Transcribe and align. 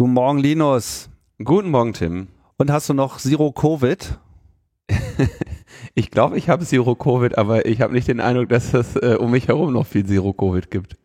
Guten 0.00 0.14
Morgen, 0.14 0.38
Linus. 0.38 1.10
Guten 1.44 1.68
Morgen, 1.68 1.92
Tim. 1.92 2.28
Und 2.56 2.70
hast 2.70 2.88
du 2.88 2.94
noch 2.94 3.18
Zero 3.18 3.52
Covid? 3.52 4.18
ich 5.94 6.10
glaube, 6.10 6.38
ich 6.38 6.48
habe 6.48 6.64
Zero 6.64 6.94
Covid, 6.94 7.36
aber 7.36 7.66
ich 7.66 7.82
habe 7.82 7.92
nicht 7.92 8.08
den 8.08 8.18
Eindruck, 8.18 8.48
dass 8.48 8.72
es 8.72 8.96
äh, 8.96 9.18
um 9.20 9.30
mich 9.30 9.48
herum 9.48 9.74
noch 9.74 9.86
viel 9.86 10.06
Zero 10.06 10.32
Covid 10.32 10.70
gibt. 10.70 10.96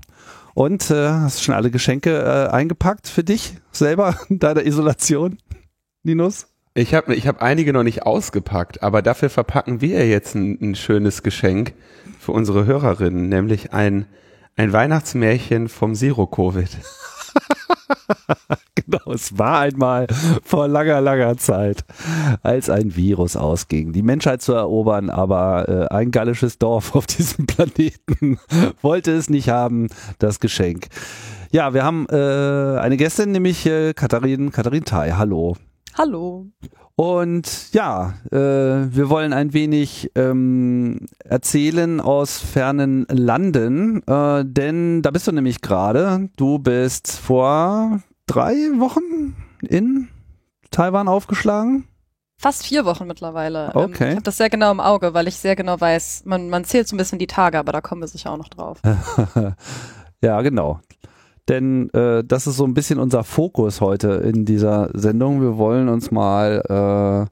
Und 0.55 0.91
äh, 0.91 1.11
hast 1.11 1.41
du 1.41 1.45
schon 1.45 1.55
alle 1.55 1.71
Geschenke 1.71 2.23
äh, 2.23 2.49
eingepackt 2.51 3.07
für 3.07 3.23
dich 3.23 3.53
selber 3.71 4.17
in 4.31 4.39
deiner 4.39 4.65
Isolation, 4.65 5.37
Linus? 6.05 6.47
Ich 6.73 6.95
habe 6.95 7.15
ich 7.15 7.27
hab 7.27 7.43
einige 7.43 7.75
noch 7.75 7.83
nicht 7.83 8.05
ausgepackt, 8.05 8.83
aber 8.83 9.03
dafür 9.03 9.29
verpacken 9.29 9.83
wir 9.83 10.09
jetzt 10.09 10.35
ein, 10.35 10.59
ein 10.63 10.75
schönes 10.75 11.23
Geschenk 11.23 11.75
für 12.19 12.33
unsere 12.33 12.65
Hörerinnen, 12.65 13.29
nämlich 13.29 13.75
ein, 13.75 14.07
ein 14.57 14.73
Weihnachtsmärchen 14.73 15.69
vom 15.69 15.95
Zero-Covid. 15.95 16.79
genau, 18.75 19.13
es 19.13 19.39
war 19.39 19.61
einmal 19.61 20.07
vor 20.43 20.69
langer, 20.69 21.01
langer 21.01 21.37
Zeit, 21.37 21.85
als 22.43 22.71
ein 22.71 22.97
Virus 22.97 23.37
ausging, 23.37 23.93
die 23.93 24.03
Menschheit 24.03 24.43
zu 24.43 24.53
erobern, 24.53 25.11
aber 25.11 25.69
äh, 25.69 25.95
ein 25.95 26.11
gallisches 26.11 26.59
Dorf 26.59 26.95
auf 26.95 27.07
diesem 27.07 27.47
Planeten 27.47 28.39
wollte 28.83 29.13
es 29.13 29.31
nicht 29.31 29.49
haben, 29.49 29.89
das 30.19 30.41
Geschenk. 30.41 30.89
Ja, 31.53 31.75
wir 31.75 31.83
haben 31.83 32.07
äh, 32.11 32.79
eine 32.79 32.97
Gästin, 32.97 33.33
nämlich 33.33 33.67
äh, 33.67 33.93
Katharin, 33.93 34.53
Katharin 34.53 34.85
Thai. 34.85 35.13
Hallo. 35.13 35.57
Hallo. 35.99 36.47
Und 37.01 37.73
ja, 37.73 38.13
äh, 38.31 38.37
wir 38.37 39.09
wollen 39.09 39.33
ein 39.33 39.55
wenig 39.55 40.13
ähm, 40.17 41.07
erzählen 41.25 41.99
aus 41.99 42.41
fernen 42.41 43.07
Landen, 43.09 44.07
äh, 44.07 44.45
denn 44.45 45.01
da 45.01 45.11
bist 45.11 45.27
du 45.27 45.33
nämlich 45.33 45.63
gerade. 45.63 46.29
Du 46.37 46.59
bist 46.59 47.11
vor 47.11 48.01
drei 48.27 48.53
Wochen 48.77 49.35
in 49.63 50.09
Taiwan 50.71 51.09
aufgeschlagen. 51.09 51.89
Fast 52.37 52.67
vier 52.67 52.85
Wochen 52.85 53.07
mittlerweile. 53.07 53.73
Ähm, 53.75 53.81
okay. 53.81 54.09
ich 54.09 54.17
habe 54.17 54.23
das 54.23 54.37
sehr 54.37 54.51
genau 54.51 54.71
im 54.71 54.81
Auge, 54.81 55.15
weil 55.15 55.27
ich 55.27 55.37
sehr 55.37 55.57
genau 55.57 55.81
weiß, 55.81 56.25
man, 56.27 56.51
man 56.51 56.67
zählt 56.67 56.87
so 56.87 56.95
ein 56.95 56.99
bisschen 56.99 57.19
die 57.19 57.27
Tage, 57.27 57.59
aber 57.59 57.73
da 57.73 57.81
kommen 57.81 58.03
wir 58.03 58.09
sicher 58.09 58.31
auch 58.31 58.37
noch 58.37 58.49
drauf. 58.49 58.83
ja, 60.21 60.43
genau 60.43 60.81
denn 61.51 61.91
äh, 61.91 62.23
das 62.25 62.47
ist 62.47 62.57
so 62.57 62.65
ein 62.65 62.75
bisschen 62.75 63.01
unser 63.01 63.25
Fokus 63.25 63.81
heute 63.81 64.09
in 64.09 64.45
dieser 64.45 64.89
Sendung. 64.95 65.43
Wir 65.43 65.59
wollen 65.59 65.89
uns 65.89 66.11
mal 66.11 67.29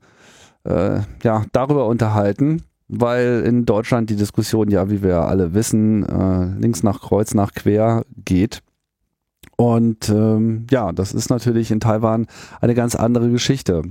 äh, 0.66 0.68
äh, 0.68 1.00
ja, 1.22 1.44
darüber 1.52 1.86
unterhalten, 1.86 2.62
weil 2.88 3.44
in 3.46 3.64
Deutschland 3.64 4.10
die 4.10 4.16
Diskussion 4.16 4.70
ja, 4.70 4.90
wie 4.90 5.02
wir 5.02 5.22
alle 5.22 5.54
wissen, 5.54 6.04
äh, 6.04 6.60
links 6.60 6.82
nach 6.82 7.00
kreuz 7.00 7.32
nach 7.32 7.52
quer 7.52 8.04
geht. 8.24 8.60
Und 9.56 10.08
ähm, 10.08 10.66
ja, 10.70 10.92
das 10.92 11.14
ist 11.14 11.30
natürlich 11.30 11.70
in 11.70 11.80
Taiwan 11.80 12.26
eine 12.60 12.74
ganz 12.74 12.96
andere 12.96 13.30
Geschichte. 13.30 13.82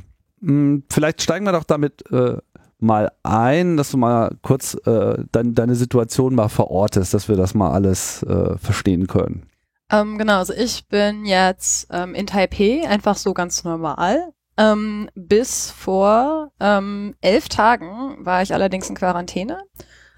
Hm, 0.42 0.83
vielleicht 0.92 1.22
steigen 1.22 1.45
wir 1.45 1.53
doch 1.53 1.64
damit 1.64 2.03
äh, 2.11 2.38
mal 2.80 3.11
ein, 3.23 3.77
dass 3.77 3.92
du 3.92 3.98
mal 3.98 4.36
kurz 4.42 4.76
äh, 4.86 5.23
dein, 5.32 5.55
deine 5.55 5.76
Situation 5.76 6.36
mal 6.36 6.49
verortest, 6.49 7.14
dass 7.14 7.30
wir 7.30 7.38
das 7.38 7.54
mal 7.54 7.71
alles 7.71 8.23
äh, 8.23 8.58
verstehen 8.58 9.08
können. 9.08 9.44
Ähm, 9.89 10.17
genau, 10.17 10.39
also 10.39 10.53
ich 10.53 10.87
bin 10.87 11.25
jetzt 11.25 11.87
ähm, 11.92 12.14
in 12.14 12.27
Taipei, 12.27 12.87
einfach 12.87 13.15
so 13.15 13.33
ganz 13.33 13.64
normal. 13.64 14.33
Ähm, 14.58 15.09
bis 15.15 15.70
vor 15.71 16.52
ähm, 16.59 17.15
elf 17.21 17.48
Tagen 17.48 18.26
war 18.26 18.42
ich 18.42 18.53
allerdings 18.53 18.89
in 18.89 18.95
Quarantäne. 18.95 19.64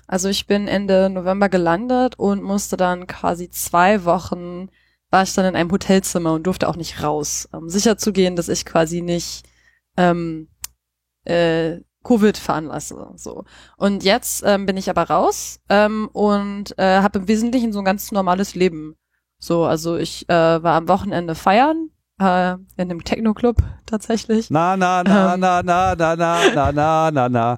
Also 0.08 0.30
ich 0.30 0.48
bin 0.48 0.68
Ende 0.68 1.10
November 1.10 1.50
gelandet 1.50 2.18
und 2.18 2.42
musste 2.42 2.78
dann 2.78 3.06
quasi 3.06 3.50
zwei 3.50 4.06
Wochen, 4.06 4.70
war 5.12 5.24
ich 5.24 5.34
dann 5.34 5.46
in 5.46 5.56
einem 5.56 5.72
Hotelzimmer 5.72 6.34
und 6.34 6.48
durfte 6.48 6.68
auch 6.68 6.78
nicht 6.78 7.04
raus. 7.04 7.48
Um 7.52 7.70
sicher 7.70 7.98
zu 7.98 8.12
gehen, 8.12 8.36
dass 8.36 8.50
ich 8.50 8.66
quasi 8.66 9.02
nicht 9.02 9.44
ähm, 9.98 10.48
äh, 11.26 11.82
Covid 12.04 12.38
veranlasse. 12.38 13.12
So. 13.18 13.44
Und 13.78 14.04
jetzt 14.04 14.42
ähm, 14.46 14.66
bin 14.66 14.78
ich 14.78 14.90
aber 14.90 15.04
raus 15.04 15.60
ähm, 15.70 16.10
und 16.14 16.78
äh, 16.80 17.02
habe 17.02 17.20
im 17.20 17.28
Wesentlichen 17.28 17.74
so 17.74 17.80
ein 17.80 17.86
ganz 17.86 18.12
normales 18.12 18.56
Leben 18.56 18.96
so, 19.40 19.66
also 19.66 19.98
ich 19.98 20.28
äh, 20.30 20.34
war 20.64 20.76
am 20.76 20.88
Wochenende 20.88 21.34
feiern, 21.34 21.90
äh, 22.20 22.54
in 22.54 22.60
einem 22.78 23.04
Techno-Club 23.04 23.58
tatsächlich. 23.86 24.50
Na, 24.50 24.76
na, 24.76 25.04
na, 25.04 25.34
ähm, 25.34 25.40
na, 25.40 25.64
na, 25.64 25.96
na, 25.96 26.16
na, 26.16 26.72
na, 26.72 27.12
na, 27.12 27.30
na, 27.30 27.58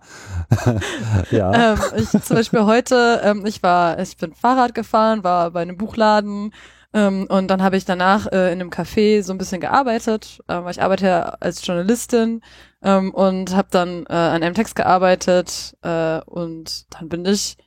ja. 1.32 1.74
Ähm, 1.74 1.80
ich 1.98 2.10
zum 2.10 2.36
Beispiel 2.36 2.66
heute, 2.66 3.22
ähm, 3.24 3.46
ich 3.46 3.64
war, 3.64 4.00
ich 4.00 4.16
bin 4.18 4.34
Fahrrad 4.34 4.76
gefahren, 4.76 5.24
war 5.24 5.52
bei 5.52 5.62
einem 5.62 5.78
Buchladen, 5.78 6.52
ähm, 6.94 7.26
und 7.30 7.48
dann 7.48 7.64
habe 7.64 7.78
ich 7.78 7.86
danach 7.86 8.28
äh, 8.28 8.52
in 8.52 8.60
einem 8.60 8.70
Café 8.70 9.24
so 9.24 9.34
ein 9.34 9.38
bisschen 9.38 9.62
gearbeitet, 9.62 10.42
äh, 10.48 10.62
weil 10.62 10.72
ich 10.72 10.82
arbeite 10.82 11.06
ja 11.08 11.22
als 11.40 11.66
Journalistin 11.66 12.42
ähm, 12.84 13.14
und 13.14 13.56
habe 13.56 13.70
dann 13.72 14.06
äh, 14.08 14.14
an 14.14 14.44
einem 14.44 14.56
Text 14.56 14.76
gearbeitet 14.76 15.78
äh, 15.84 16.20
und 16.26 16.86
dann 16.94 17.08
bin 17.08 17.26
ich 17.26 17.58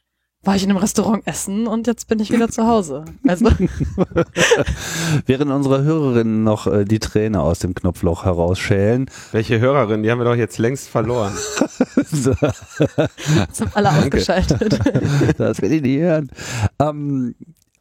war 0.44 0.56
ich 0.56 0.64
in 0.64 0.70
einem 0.70 0.78
Restaurant 0.78 1.26
essen 1.26 1.66
und 1.66 1.86
jetzt 1.86 2.08
bin 2.08 2.20
ich 2.20 2.30
wieder 2.30 2.48
zu 2.48 2.66
Hause. 2.66 3.04
Also 3.26 3.46
Während 5.26 5.50
unsere 5.50 5.82
Hörerinnen 5.82 6.44
noch 6.44 6.66
äh, 6.66 6.84
die 6.84 6.98
Träne 6.98 7.40
aus 7.40 7.60
dem 7.60 7.74
Knopfloch 7.74 8.24
herausschälen. 8.24 9.10
Welche 9.32 9.60
Hörerin? 9.60 10.02
Die 10.02 10.10
haben 10.10 10.18
wir 10.18 10.24
doch 10.24 10.36
jetzt 10.36 10.58
längst 10.58 10.88
verloren. 10.88 11.32
so. 12.10 12.34
Das 12.40 13.60
haben 13.60 13.70
alle 13.74 13.90
ausgeschaltet. 13.90 14.78
das 15.38 15.62
will 15.62 15.72
ich 15.72 15.82
nicht 15.82 16.00
hören. 16.00 16.30
Ähm, 16.78 17.34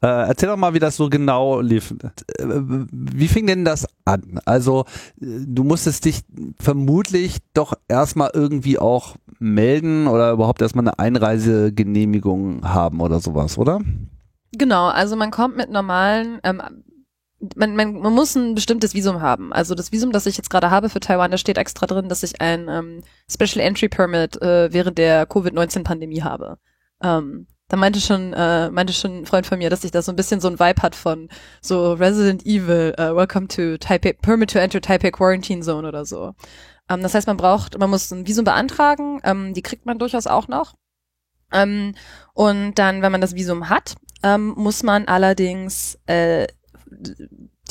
äh, 0.03 0.27
erzähl 0.27 0.49
doch 0.49 0.57
mal, 0.57 0.73
wie 0.73 0.79
das 0.79 0.97
so 0.97 1.09
genau 1.09 1.61
lief. 1.61 1.95
Äh, 2.37 2.45
wie 2.45 3.29
fing 3.29 3.47
denn 3.47 3.63
das 3.63 3.87
an? 4.03 4.41
Also, 4.43 4.81
äh, 5.21 5.45
du 5.47 5.63
musstest 5.63 6.03
dich 6.03 6.23
vermutlich 6.59 7.37
doch 7.53 7.73
erstmal 7.87 8.31
irgendwie 8.33 8.77
auch 8.77 9.15
melden 9.39 10.07
oder 10.07 10.31
überhaupt 10.31 10.61
erstmal 10.61 10.85
eine 10.85 10.99
Einreisegenehmigung 10.99 12.67
haben 12.67 12.99
oder 12.99 13.21
sowas, 13.21 13.57
oder? 13.57 13.79
Genau, 14.51 14.87
also 14.87 15.15
man 15.15 15.31
kommt 15.31 15.55
mit 15.55 15.71
normalen, 15.71 16.39
ähm, 16.43 16.61
man, 17.55 17.75
man, 17.77 17.93
man 17.93 18.13
muss 18.13 18.35
ein 18.35 18.55
bestimmtes 18.55 18.93
Visum 18.93 19.21
haben. 19.21 19.53
Also 19.53 19.73
das 19.73 19.93
Visum, 19.93 20.11
das 20.11 20.25
ich 20.25 20.35
jetzt 20.35 20.49
gerade 20.49 20.69
habe 20.69 20.89
für 20.89 20.99
Taiwan, 20.99 21.31
da 21.31 21.37
steht 21.37 21.57
extra 21.57 21.85
drin, 21.85 22.09
dass 22.09 22.23
ich 22.23 22.41
ein 22.41 22.67
ähm, 22.67 23.03
Special 23.31 23.65
Entry 23.65 23.87
Permit 23.87 24.41
äh, 24.41 24.71
während 24.73 24.97
der 24.97 25.25
Covid-19-Pandemie 25.27 26.23
habe. 26.23 26.57
Ähm, 27.01 27.47
da 27.73 27.77
meinte 27.77 27.99
schon, 27.99 28.33
äh, 28.33 28.69
meinte 28.69 28.93
schon 28.93 29.21
ein 29.21 29.25
Freund 29.25 29.47
von 29.47 29.57
mir, 29.57 29.71
dass 29.71 29.81
sich 29.81 29.89
das 29.89 30.05
so 30.05 30.11
ein 30.11 30.15
bisschen 30.15 30.39
so 30.39 30.47
ein 30.47 30.59
Vibe 30.59 30.83
hat 30.83 30.93
von 30.93 31.27
so 31.59 31.93
Resident 31.93 32.45
Evil, 32.45 32.93
uh, 32.99 33.15
Welcome 33.15 33.47
to 33.47 33.79
Taipei, 33.79 34.13
Permit 34.13 34.51
to 34.51 34.59
Enter 34.59 34.79
Taipei 34.79 35.09
Quarantine 35.09 35.63
Zone 35.63 35.87
oder 35.87 36.05
so. 36.05 36.35
Ähm, 36.87 37.01
das 37.01 37.15
heißt, 37.15 37.25
man 37.25 37.35
braucht, 37.35 37.79
man 37.79 37.89
muss 37.89 38.11
ein 38.11 38.27
Visum 38.27 38.45
beantragen, 38.45 39.21
ähm, 39.23 39.55
die 39.55 39.63
kriegt 39.63 39.87
man 39.87 39.97
durchaus 39.97 40.27
auch 40.27 40.47
noch. 40.47 40.75
Ähm, 41.51 41.95
und 42.35 42.75
dann, 42.75 43.01
wenn 43.01 43.11
man 43.11 43.21
das 43.21 43.33
Visum 43.33 43.69
hat, 43.69 43.95
ähm, 44.21 44.53
muss 44.55 44.83
man 44.83 45.07
allerdings 45.07 45.97
äh, 46.05 46.45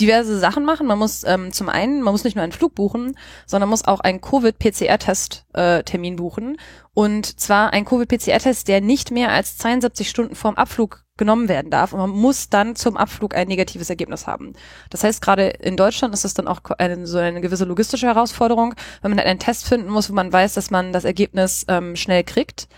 diverse 0.00 0.38
Sachen 0.38 0.64
machen. 0.64 0.87
Man 0.87 0.99
muss 0.99 1.25
ähm, 1.25 1.52
zum 1.52 1.69
einen, 1.69 2.02
man 2.02 2.12
muss 2.12 2.25
nicht 2.25 2.34
nur 2.34 2.43
einen 2.43 2.52
Flug 2.52 2.75
buchen, 2.75 3.17
sondern 3.46 3.69
muss 3.70 3.84
auch 3.84 4.00
einen 4.00 4.20
Covid-PCR-Test-Termin 4.20 6.14
äh, 6.14 6.17
buchen. 6.17 6.56
Und 6.94 7.40
zwar 7.40 7.72
ein 7.72 7.84
Covid-PCR-Test, 7.84 8.69
der 8.69 8.81
nicht 8.81 9.11
mehr 9.11 9.31
als 9.31 9.58
72 9.58 10.08
Stunden 10.08 10.34
vorm 10.34 10.56
Abflug 10.56 11.05
genommen 11.19 11.49
werden 11.49 11.70
darf. 11.70 11.93
Und 11.93 12.00
man 12.00 12.11
muss 12.11 12.49
dann 12.49 12.75
zum 12.75 12.96
Abflug 12.96 13.34
ein 13.34 13.49
negatives 13.49 13.90
Ergebnis 13.90 14.26
haben. 14.26 14.55
Das 14.90 15.05
heißt, 15.05 15.20
gerade 15.22 15.49
in 15.49 15.76
Deutschland 15.76 16.14
ist 16.14 16.25
es 16.25 16.34
dann 16.34 16.49
auch 16.49 16.61
eine, 16.78 17.06
so 17.06 17.19
eine 17.19 17.40
gewisse 17.40 17.64
logistische 17.64 18.06
Herausforderung, 18.06 18.75
wenn 19.02 19.11
man 19.11 19.19
halt 19.19 19.28
einen 19.28 19.38
Test 19.38 19.69
finden 19.69 19.90
muss, 19.90 20.08
wo 20.11 20.14
man 20.14 20.32
weiß, 20.32 20.55
dass 20.55 20.70
man 20.70 20.93
das 20.93 21.05
Ergebnis 21.05 21.64
ähm, 21.69 21.96
schnell 21.96 22.25
kriegt 22.25 22.69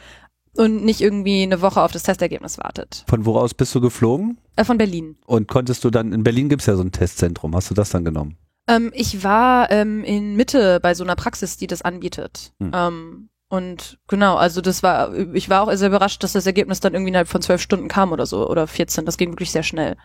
und 0.57 0.85
nicht 0.85 1.01
irgendwie 1.01 1.43
eine 1.43 1.61
Woche 1.61 1.83
auf 1.83 1.93
das 1.93 2.05
Testergebnis 2.05 2.59
wartet. 2.59 3.05
Von 3.09 3.27
woraus 3.27 3.55
bist 3.55 3.75
du 3.75 3.81
geflogen? 3.81 4.39
Äh, 4.57 4.65
von 4.65 4.79
Berlin. 4.79 5.17
Und 5.27 5.49
konntest 5.49 5.85
du 5.85 5.91
dann, 5.91 6.13
in 6.13 6.25
Berlin 6.25 6.49
gibt's 6.49 6.67
ja 6.67 6.77
so 6.77 6.83
ein 6.83 6.93
Testzentrum, 6.93 7.55
hast 7.55 7.71
du 7.71 7.75
das 7.75 7.91
dann 7.91 8.05
genommen? 8.05 8.37
Ähm, 8.67 8.91
ich 8.95 9.23
war 9.25 9.71
ähm, 9.71 10.05
in 10.05 10.37
Mitte 10.37 10.81
bei 10.81 10.95
so 10.95 11.05
einer 11.05 11.17
Praxis, 11.17 11.57
die 11.57 11.67
das 11.67 11.83
anbietet. 11.83 12.53
Hm. 12.61 12.71
Ähm, 12.75 13.29
und 13.49 13.99
genau, 14.09 14.37
also 14.37 14.61
das 14.61 14.83
war, 14.83 15.15
ich 15.15 15.49
war 15.49 15.63
auch 15.63 15.73
sehr 15.75 15.89
überrascht, 15.89 16.23
dass 16.23 16.33
das 16.33 16.47
Ergebnis 16.47 16.81
dann 16.81 16.95
irgendwie 16.95 17.11
innerhalb 17.11 17.29
von 17.29 17.43
zwölf 17.43 17.61
Stunden 17.61 17.89
kam 17.89 18.13
oder 18.13 18.27
so, 18.27 18.49
oder 18.49 18.67
14. 18.67 19.05
Das 19.05 19.17
ging 19.17 19.33
wirklich 19.33 19.53
sehr 19.53 19.63
schnell. 19.63 19.97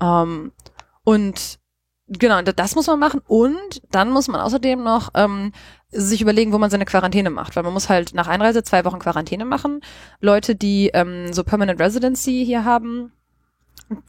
Ähm, 0.00 0.52
und 1.04 1.58
Genau, 2.06 2.42
das 2.42 2.74
muss 2.74 2.86
man 2.86 2.98
machen 2.98 3.22
und 3.26 3.80
dann 3.90 4.10
muss 4.10 4.28
man 4.28 4.40
außerdem 4.42 4.82
noch 4.82 5.10
ähm, 5.14 5.52
sich 5.90 6.20
überlegen, 6.20 6.52
wo 6.52 6.58
man 6.58 6.68
seine 6.68 6.84
Quarantäne 6.84 7.30
macht, 7.30 7.56
weil 7.56 7.62
man 7.62 7.72
muss 7.72 7.88
halt 7.88 8.12
nach 8.12 8.28
Einreise 8.28 8.62
zwei 8.62 8.84
Wochen 8.84 8.98
Quarantäne 8.98 9.46
machen. 9.46 9.80
Leute, 10.20 10.54
die 10.54 10.90
ähm, 10.92 11.32
so 11.32 11.44
Permanent 11.44 11.80
Residency 11.80 12.44
hier 12.44 12.64
haben 12.66 13.12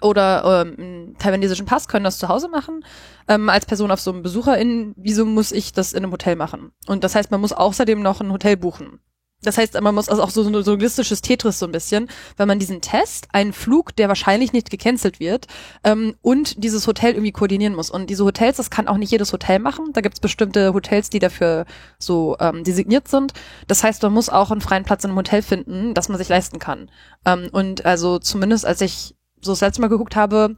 oder 0.01 0.65
ähm, 0.65 1.15
taiwanesischen 1.19 1.65
Pass, 1.65 1.87
können 1.87 2.03
das 2.03 2.19
zu 2.19 2.27
Hause 2.27 2.49
machen. 2.49 2.83
Ähm, 3.29 3.47
als 3.49 3.65
Person 3.65 3.91
auf 3.91 4.01
so 4.01 4.11
einem 4.11 4.23
BesucherInnen-Visum 4.23 5.33
muss 5.33 5.53
ich 5.53 5.71
das 5.71 5.93
in 5.93 6.03
einem 6.03 6.11
Hotel 6.11 6.35
machen. 6.35 6.71
Und 6.87 7.03
das 7.05 7.15
heißt, 7.15 7.31
man 7.31 7.41
muss 7.41 7.53
außerdem 7.53 8.01
noch 8.01 8.19
ein 8.19 8.31
Hotel 8.31 8.57
buchen. 8.57 8.99
Das 9.43 9.57
heißt, 9.57 9.79
man 9.79 9.95
muss 9.95 10.09
also 10.09 10.23
auch 10.23 10.29
so, 10.29 10.43
so 10.43 10.49
ein 10.49 10.65
logistisches 10.65 11.21
Tetris 11.21 11.59
so 11.59 11.65
ein 11.65 11.71
bisschen, 11.71 12.09
wenn 12.37 12.47
man 12.47 12.59
diesen 12.59 12.81
Test, 12.81 13.27
einen 13.31 13.53
Flug, 13.53 13.95
der 13.95 14.07
wahrscheinlich 14.07 14.53
nicht 14.53 14.71
gecancelt 14.71 15.19
wird, 15.19 15.47
ähm, 15.83 16.15
und 16.21 16.63
dieses 16.63 16.87
Hotel 16.87 17.13
irgendwie 17.13 17.31
koordinieren 17.31 17.75
muss. 17.75 17.89
Und 17.89 18.09
diese 18.09 18.25
Hotels, 18.25 18.57
das 18.57 18.69
kann 18.69 18.87
auch 18.87 18.97
nicht 18.97 19.11
jedes 19.11 19.31
Hotel 19.33 19.59
machen. 19.59 19.93
Da 19.93 20.01
gibt's 20.01 20.19
bestimmte 20.19 20.73
Hotels, 20.73 21.09
die 21.09 21.19
dafür 21.19 21.65
so 21.99 22.35
ähm, 22.39 22.63
designiert 22.63 23.07
sind. 23.07 23.33
Das 23.67 23.83
heißt, 23.83 24.01
man 24.03 24.13
muss 24.13 24.29
auch 24.29 24.51
einen 24.51 24.61
freien 24.61 24.83
Platz 24.83 25.03
in 25.03 25.11
einem 25.11 25.17
Hotel 25.17 25.41
finden, 25.41 25.93
das 25.93 26.09
man 26.09 26.17
sich 26.17 26.29
leisten 26.29 26.59
kann. 26.59 26.89
Ähm, 27.25 27.49
und 27.51 27.85
also 27.85 28.19
zumindest 28.19 28.65
als 28.65 28.81
ich 28.81 29.15
so 29.41 29.51
das 29.51 29.61
letzte 29.61 29.81
Mal 29.81 29.89
geguckt 29.89 30.15
habe, 30.15 30.55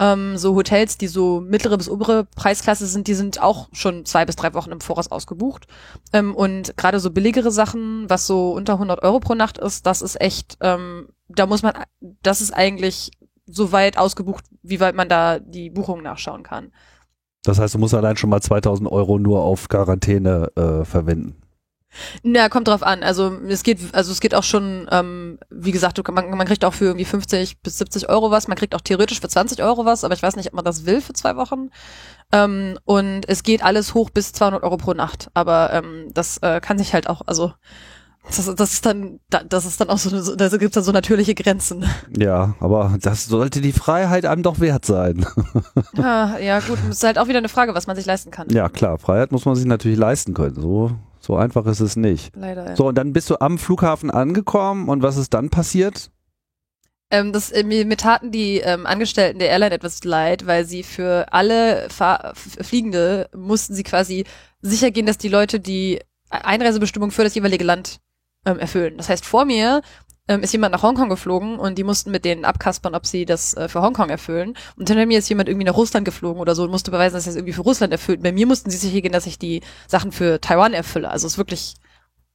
ähm, 0.00 0.38
so 0.38 0.56
Hotels, 0.56 0.96
die 0.96 1.06
so 1.06 1.40
mittlere 1.40 1.76
bis 1.76 1.88
obere 1.88 2.24
Preisklasse 2.24 2.86
sind, 2.86 3.06
die 3.06 3.14
sind 3.14 3.40
auch 3.40 3.68
schon 3.72 4.06
zwei 4.06 4.24
bis 4.24 4.34
drei 4.34 4.54
Wochen 4.54 4.72
im 4.72 4.80
Voraus 4.80 5.12
ausgebucht. 5.12 5.66
Ähm, 6.12 6.34
und 6.34 6.76
gerade 6.76 6.98
so 6.98 7.10
billigere 7.10 7.52
Sachen, 7.52 8.08
was 8.08 8.26
so 8.26 8.52
unter 8.52 8.72
100 8.72 9.02
Euro 9.02 9.20
pro 9.20 9.34
Nacht 9.34 9.58
ist, 9.58 9.86
das 9.86 10.00
ist 10.00 10.18
echt, 10.20 10.56
ähm, 10.62 11.08
da 11.28 11.46
muss 11.46 11.62
man, 11.62 11.74
das 12.00 12.40
ist 12.40 12.52
eigentlich 12.52 13.10
so 13.46 13.72
weit 13.72 13.98
ausgebucht, 13.98 14.44
wie 14.62 14.80
weit 14.80 14.94
man 14.94 15.08
da 15.08 15.38
die 15.38 15.68
Buchungen 15.68 16.02
nachschauen 16.02 16.42
kann. 16.42 16.72
Das 17.42 17.58
heißt, 17.58 17.74
du 17.74 17.78
musst 17.78 17.94
allein 17.94 18.16
schon 18.16 18.30
mal 18.30 18.40
2000 18.40 18.90
Euro 18.90 19.18
nur 19.18 19.42
auf 19.42 19.68
Quarantäne 19.68 20.50
äh, 20.56 20.84
verwenden. 20.84 21.36
Na, 22.22 22.48
kommt 22.48 22.68
drauf 22.68 22.82
an. 22.82 23.02
Also 23.02 23.32
es 23.48 23.62
geht, 23.62 23.78
also 23.92 24.12
es 24.12 24.20
geht 24.20 24.34
auch 24.34 24.42
schon, 24.42 24.86
ähm, 24.90 25.38
wie 25.50 25.72
gesagt, 25.72 25.98
du, 25.98 26.12
man, 26.12 26.30
man 26.30 26.46
kriegt 26.46 26.64
auch 26.64 26.74
für 26.74 26.86
irgendwie 26.86 27.04
50 27.04 27.60
bis 27.62 27.78
70 27.78 28.08
Euro 28.08 28.30
was, 28.30 28.48
man 28.48 28.56
kriegt 28.56 28.74
auch 28.74 28.80
theoretisch 28.80 29.20
für 29.20 29.28
20 29.28 29.62
Euro 29.62 29.84
was, 29.84 30.04
aber 30.04 30.14
ich 30.14 30.22
weiß 30.22 30.36
nicht, 30.36 30.48
ob 30.48 30.54
man 30.54 30.64
das 30.64 30.86
will 30.86 31.00
für 31.00 31.12
zwei 31.12 31.36
Wochen. 31.36 31.70
Ähm, 32.32 32.78
und 32.84 33.28
es 33.28 33.42
geht 33.42 33.62
alles 33.64 33.94
hoch 33.94 34.10
bis 34.10 34.32
200 34.32 34.62
Euro 34.62 34.76
pro 34.76 34.94
Nacht, 34.94 35.30
aber 35.34 35.72
ähm, 35.72 36.08
das 36.14 36.38
äh, 36.38 36.60
kann 36.60 36.78
sich 36.78 36.94
halt 36.94 37.08
auch, 37.08 37.22
also 37.26 37.52
das, 38.26 38.54
das 38.54 38.72
ist 38.74 38.86
dann, 38.86 39.18
das 39.48 39.64
ist 39.64 39.80
dann 39.80 39.88
auch 39.88 39.98
so, 39.98 40.36
da 40.36 40.48
gibt's 40.48 40.74
dann 40.74 40.84
so 40.84 40.92
natürliche 40.92 41.34
Grenzen. 41.34 41.86
Ja, 42.16 42.54
aber 42.60 42.96
das 43.00 43.26
sollte 43.26 43.60
die 43.60 43.72
Freiheit 43.72 44.26
einem 44.26 44.42
doch 44.42 44.60
wert 44.60 44.84
sein. 44.84 45.26
Ja, 45.94 46.38
ja 46.38 46.60
gut, 46.60 46.78
es 46.88 46.98
ist 46.98 47.04
halt 47.04 47.18
auch 47.18 47.28
wieder 47.28 47.38
eine 47.38 47.48
Frage, 47.48 47.74
was 47.74 47.86
man 47.86 47.96
sich 47.96 48.06
leisten 48.06 48.30
kann. 48.30 48.48
Ja, 48.50 48.68
klar, 48.68 48.98
Freiheit 48.98 49.32
muss 49.32 49.46
man 49.46 49.56
sich 49.56 49.64
natürlich 49.64 49.98
leisten 49.98 50.34
können. 50.34 50.54
So 50.54 50.92
so 51.20 51.36
einfach 51.36 51.66
ist 51.66 51.80
es 51.80 51.96
nicht. 51.96 52.34
Leider. 52.34 52.70
Ja. 52.70 52.76
So, 52.76 52.88
und 52.88 52.96
dann 52.96 53.12
bist 53.12 53.30
du 53.30 53.40
am 53.40 53.58
Flughafen 53.58 54.10
angekommen 54.10 54.88
und 54.88 55.02
was 55.02 55.16
ist 55.16 55.34
dann 55.34 55.50
passiert? 55.50 56.10
Ähm, 57.10 57.32
das, 57.32 57.50
äh, 57.50 57.64
mir, 57.64 57.84
mir 57.86 57.96
taten 57.96 58.30
die 58.30 58.58
ähm, 58.58 58.86
Angestellten 58.86 59.38
der 59.38 59.48
Airline 59.48 59.74
etwas 59.74 60.02
leid, 60.04 60.46
weil 60.46 60.64
sie 60.64 60.82
für 60.82 61.26
alle 61.32 61.88
Fahr 61.90 62.32
Fliegende 62.34 63.28
mussten 63.34 63.74
sie 63.74 63.82
quasi 63.82 64.24
sicher 64.62 64.90
gehen, 64.90 65.06
dass 65.06 65.18
die 65.18 65.28
Leute 65.28 65.60
die 65.60 66.00
Einreisebestimmung 66.30 67.10
für 67.10 67.24
das 67.24 67.34
jeweilige 67.34 67.64
Land 67.64 68.00
ähm, 68.46 68.58
erfüllen. 68.58 68.96
Das 68.96 69.08
heißt, 69.08 69.26
vor 69.26 69.44
mir 69.44 69.82
ähm, 70.30 70.42
ist 70.42 70.52
jemand 70.52 70.72
nach 70.72 70.84
Hongkong 70.84 71.08
geflogen 71.08 71.58
und 71.58 71.76
die 71.76 71.82
mussten 71.82 72.12
mit 72.12 72.24
denen 72.24 72.44
abkaspern, 72.44 72.94
ob 72.94 73.04
sie 73.04 73.26
das 73.26 73.54
äh, 73.54 73.68
für 73.68 73.82
Hongkong 73.82 74.10
erfüllen. 74.10 74.54
Und 74.76 74.88
hinter 74.88 75.04
mir 75.04 75.18
ist 75.18 75.28
jemand 75.28 75.48
irgendwie 75.48 75.66
nach 75.66 75.76
Russland 75.76 76.04
geflogen 76.04 76.40
oder 76.40 76.54
so 76.54 76.62
und 76.62 76.70
musste 76.70 76.92
beweisen, 76.92 77.16
dass 77.16 77.26
er 77.26 77.30
es 77.30 77.36
irgendwie 77.36 77.52
für 77.52 77.62
Russland 77.62 77.92
erfüllt. 77.92 78.22
Bei 78.22 78.30
mir 78.30 78.46
mussten 78.46 78.70
sie 78.70 78.76
sicher 78.76 79.00
gehen, 79.00 79.12
dass 79.12 79.26
ich 79.26 79.40
die 79.40 79.60
Sachen 79.88 80.12
für 80.12 80.40
Taiwan 80.40 80.72
erfülle. 80.72 81.10
Also 81.10 81.26
es 81.26 81.32
ist 81.32 81.38
wirklich 81.38 81.74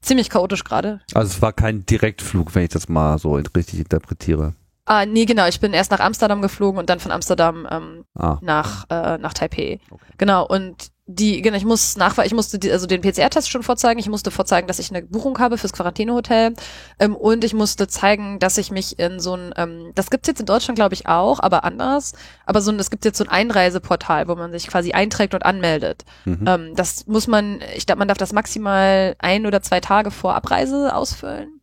ziemlich 0.02 0.30
chaotisch 0.30 0.66
gerade. 0.66 1.00
Also 1.14 1.32
es 1.32 1.42
war 1.42 1.54
kein 1.54 1.86
Direktflug, 1.86 2.54
wenn 2.54 2.64
ich 2.64 2.70
das 2.70 2.90
mal 2.90 3.18
so 3.18 3.34
richtig 3.34 3.80
interpretiere. 3.80 4.56
Ah, 4.84 5.06
nee, 5.06 5.24
genau. 5.24 5.48
Ich 5.48 5.62
bin 5.62 5.72
erst 5.72 5.92
nach 5.92 6.02
Amsterdam 6.02 6.42
geflogen 6.42 6.78
und 6.78 6.90
dann 6.90 7.00
von 7.00 7.12
Amsterdam 7.12 7.66
ähm, 7.72 8.04
ah. 8.14 8.40
nach, 8.42 8.86
äh, 8.90 9.18
nach 9.18 9.34
Taipei. 9.34 9.80
Okay. 9.90 10.06
Genau. 10.18 10.46
Und 10.46 10.92
die, 11.08 11.44
genau, 11.44 11.56
ich 11.56 11.66
muss 11.66 11.98
nachweisen, 11.98 12.28
ich 12.28 12.34
musste 12.34 12.58
die, 12.58 12.72
also 12.72 12.88
den 12.88 13.02
PCR-Test 13.02 13.50
schon 13.50 13.62
vorzeigen, 13.62 14.00
ich 14.00 14.10
musste 14.10 14.32
vorzeigen, 14.32 14.68
dass 14.68 14.80
ich 14.80 14.90
eine 14.90 15.04
Buchung 15.04 15.38
habe 15.38 15.60
fürs 15.60 15.72
Quarantänehotel 15.72 16.56
ähm, 17.00 17.16
und 17.16 17.44
ich 17.44 17.54
musste 17.54 17.88
zeigen, 17.88 18.40
dass 18.40 18.58
ich 18.58 18.72
mich 18.72 18.98
in 18.98 19.20
so 19.20 19.36
ein, 19.36 19.54
ähm, 19.56 19.92
das 19.94 20.10
gibt's 20.10 20.28
jetzt 20.28 20.40
in 20.40 20.48
Deutschland, 20.48 20.78
glaube 20.78 20.96
ich, 20.96 21.08
auch, 21.08 21.40
aber 21.40 21.64
anders, 21.64 22.14
aber 22.48 22.60
so 22.60 22.72
ein, 22.72 22.80
es 22.80 22.90
gibt 22.90 23.06
jetzt 23.06 23.20
so 23.20 23.24
ein 23.24 23.30
Einreiseportal, 23.30 24.28
wo 24.28 24.36
man 24.36 24.52
sich 24.52 24.68
quasi 24.68 24.94
einträgt 24.94 25.36
und 25.36 25.46
anmeldet. 25.46 26.06
Mhm. 26.26 26.46
Ähm, 26.48 26.76
das 26.76 27.06
muss 27.06 27.28
man, 27.28 27.60
ich 27.76 27.86
glaube, 27.86 28.00
man 28.00 28.08
darf 28.08 28.18
das 28.18 28.34
maximal 28.34 29.16
ein 29.20 29.46
oder 29.46 29.62
zwei 29.62 29.82
Tage 29.82 30.10
vor 30.10 30.34
Abreise 30.34 30.96
ausfüllen. 30.96 31.62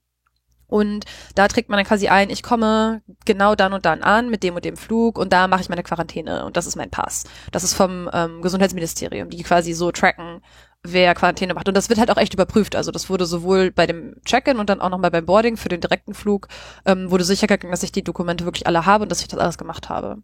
Und 0.72 1.04
da 1.34 1.48
trägt 1.48 1.68
man 1.68 1.76
dann 1.76 1.84
quasi 1.84 2.08
ein, 2.08 2.30
ich 2.30 2.42
komme 2.42 3.02
genau 3.26 3.54
dann 3.54 3.74
und 3.74 3.84
dann 3.84 4.02
an 4.02 4.30
mit 4.30 4.42
dem 4.42 4.54
und 4.54 4.64
dem 4.64 4.78
Flug 4.78 5.18
und 5.18 5.30
da 5.30 5.46
mache 5.46 5.60
ich 5.60 5.68
meine 5.68 5.82
Quarantäne 5.82 6.46
und 6.46 6.56
das 6.56 6.66
ist 6.66 6.76
mein 6.76 6.88
Pass. 6.88 7.24
Das 7.50 7.62
ist 7.62 7.74
vom 7.74 8.08
ähm, 8.10 8.40
Gesundheitsministerium, 8.40 9.28
die 9.28 9.42
quasi 9.42 9.74
so 9.74 9.92
tracken, 9.92 10.40
wer 10.82 11.14
Quarantäne 11.14 11.52
macht. 11.52 11.68
Und 11.68 11.76
das 11.76 11.90
wird 11.90 11.98
halt 11.98 12.10
auch 12.10 12.16
echt 12.16 12.32
überprüft. 12.32 12.74
Also 12.74 12.90
das 12.90 13.10
wurde 13.10 13.26
sowohl 13.26 13.70
bei 13.70 13.86
dem 13.86 14.16
Check-in 14.24 14.58
und 14.58 14.70
dann 14.70 14.80
auch 14.80 14.88
nochmal 14.88 15.10
beim 15.10 15.26
Boarding 15.26 15.58
für 15.58 15.68
den 15.68 15.82
direkten 15.82 16.14
Flug, 16.14 16.48
ähm, 16.86 17.10
wurde 17.10 17.24
sicher 17.24 17.48
gegangen, 17.48 17.72
dass 17.72 17.82
ich 17.82 17.92
die 17.92 18.02
Dokumente 18.02 18.46
wirklich 18.46 18.66
alle 18.66 18.86
habe 18.86 19.02
und 19.02 19.12
dass 19.12 19.20
ich 19.20 19.28
das 19.28 19.40
alles 19.40 19.58
gemacht 19.58 19.90
habe. 19.90 20.22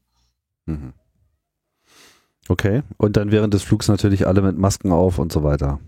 Mhm. 0.65 0.95
Okay. 2.49 2.85
Und 2.97 3.19
dann 3.19 3.33
während 3.33 3.53
des 3.53 3.65
Flugs 3.65 3.89
natürlich 3.89 4.27
alle 4.27 4.41
mit 4.41 4.56
Masken 4.56 4.93
auf 4.93 5.19
und 5.19 5.31
so 5.31 5.43
weiter. 5.43 5.79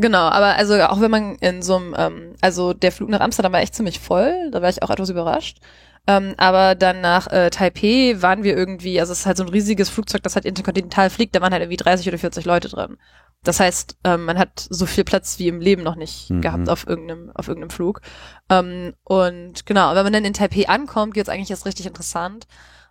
Genau, 0.00 0.28
aber 0.28 0.56
also 0.56 0.80
auch 0.82 1.00
wenn 1.00 1.10
man 1.10 1.34
in 1.36 1.60
so 1.60 1.76
einem, 1.76 1.94
ähm, 1.98 2.34
also 2.40 2.72
der 2.72 2.92
Flug 2.92 3.08
nach 3.08 3.20
Amsterdam 3.20 3.52
war 3.52 3.60
echt 3.60 3.74
ziemlich 3.74 3.98
voll, 3.98 4.50
da 4.52 4.62
war 4.62 4.68
ich 4.68 4.82
auch 4.82 4.90
etwas 4.90 5.10
überrascht. 5.10 5.58
Ähm, 6.06 6.34
aber 6.36 6.74
dann 6.74 7.00
nach 7.00 7.26
äh, 7.26 7.50
Taipei 7.50 8.14
waren 8.18 8.44
wir 8.44 8.56
irgendwie, 8.56 9.00
also 9.00 9.12
es 9.12 9.20
ist 9.20 9.26
halt 9.26 9.36
so 9.36 9.42
ein 9.42 9.48
riesiges 9.48 9.90
Flugzeug, 9.90 10.22
das 10.22 10.36
halt 10.36 10.46
interkontinental 10.46 11.10
fliegt, 11.10 11.34
da 11.34 11.40
waren 11.40 11.52
halt 11.52 11.62
irgendwie 11.62 11.76
30 11.76 12.08
oder 12.08 12.16
40 12.16 12.44
Leute 12.44 12.68
drin. 12.68 12.96
Das 13.42 13.60
heißt, 13.60 13.98
ähm, 14.04 14.24
man 14.24 14.38
hat 14.38 14.66
so 14.70 14.86
viel 14.86 15.04
Platz 15.04 15.38
wie 15.38 15.48
im 15.48 15.60
Leben 15.60 15.82
noch 15.82 15.96
nicht 15.96 16.30
mhm. 16.30 16.40
gehabt 16.40 16.68
auf 16.68 16.86
irgendeinem, 16.86 17.30
auf 17.34 17.48
irgendeinem 17.48 17.70
Flug. 17.70 18.00
Ähm, 18.48 18.94
und 19.04 19.66
genau, 19.66 19.94
wenn 19.94 20.04
man 20.04 20.12
dann 20.12 20.24
in 20.24 20.32
Taipei 20.32 20.68
ankommt, 20.68 21.14
geht's 21.14 21.28
eigentlich 21.28 21.50
erst 21.50 21.66
richtig 21.66 21.86
interessant, 21.86 22.46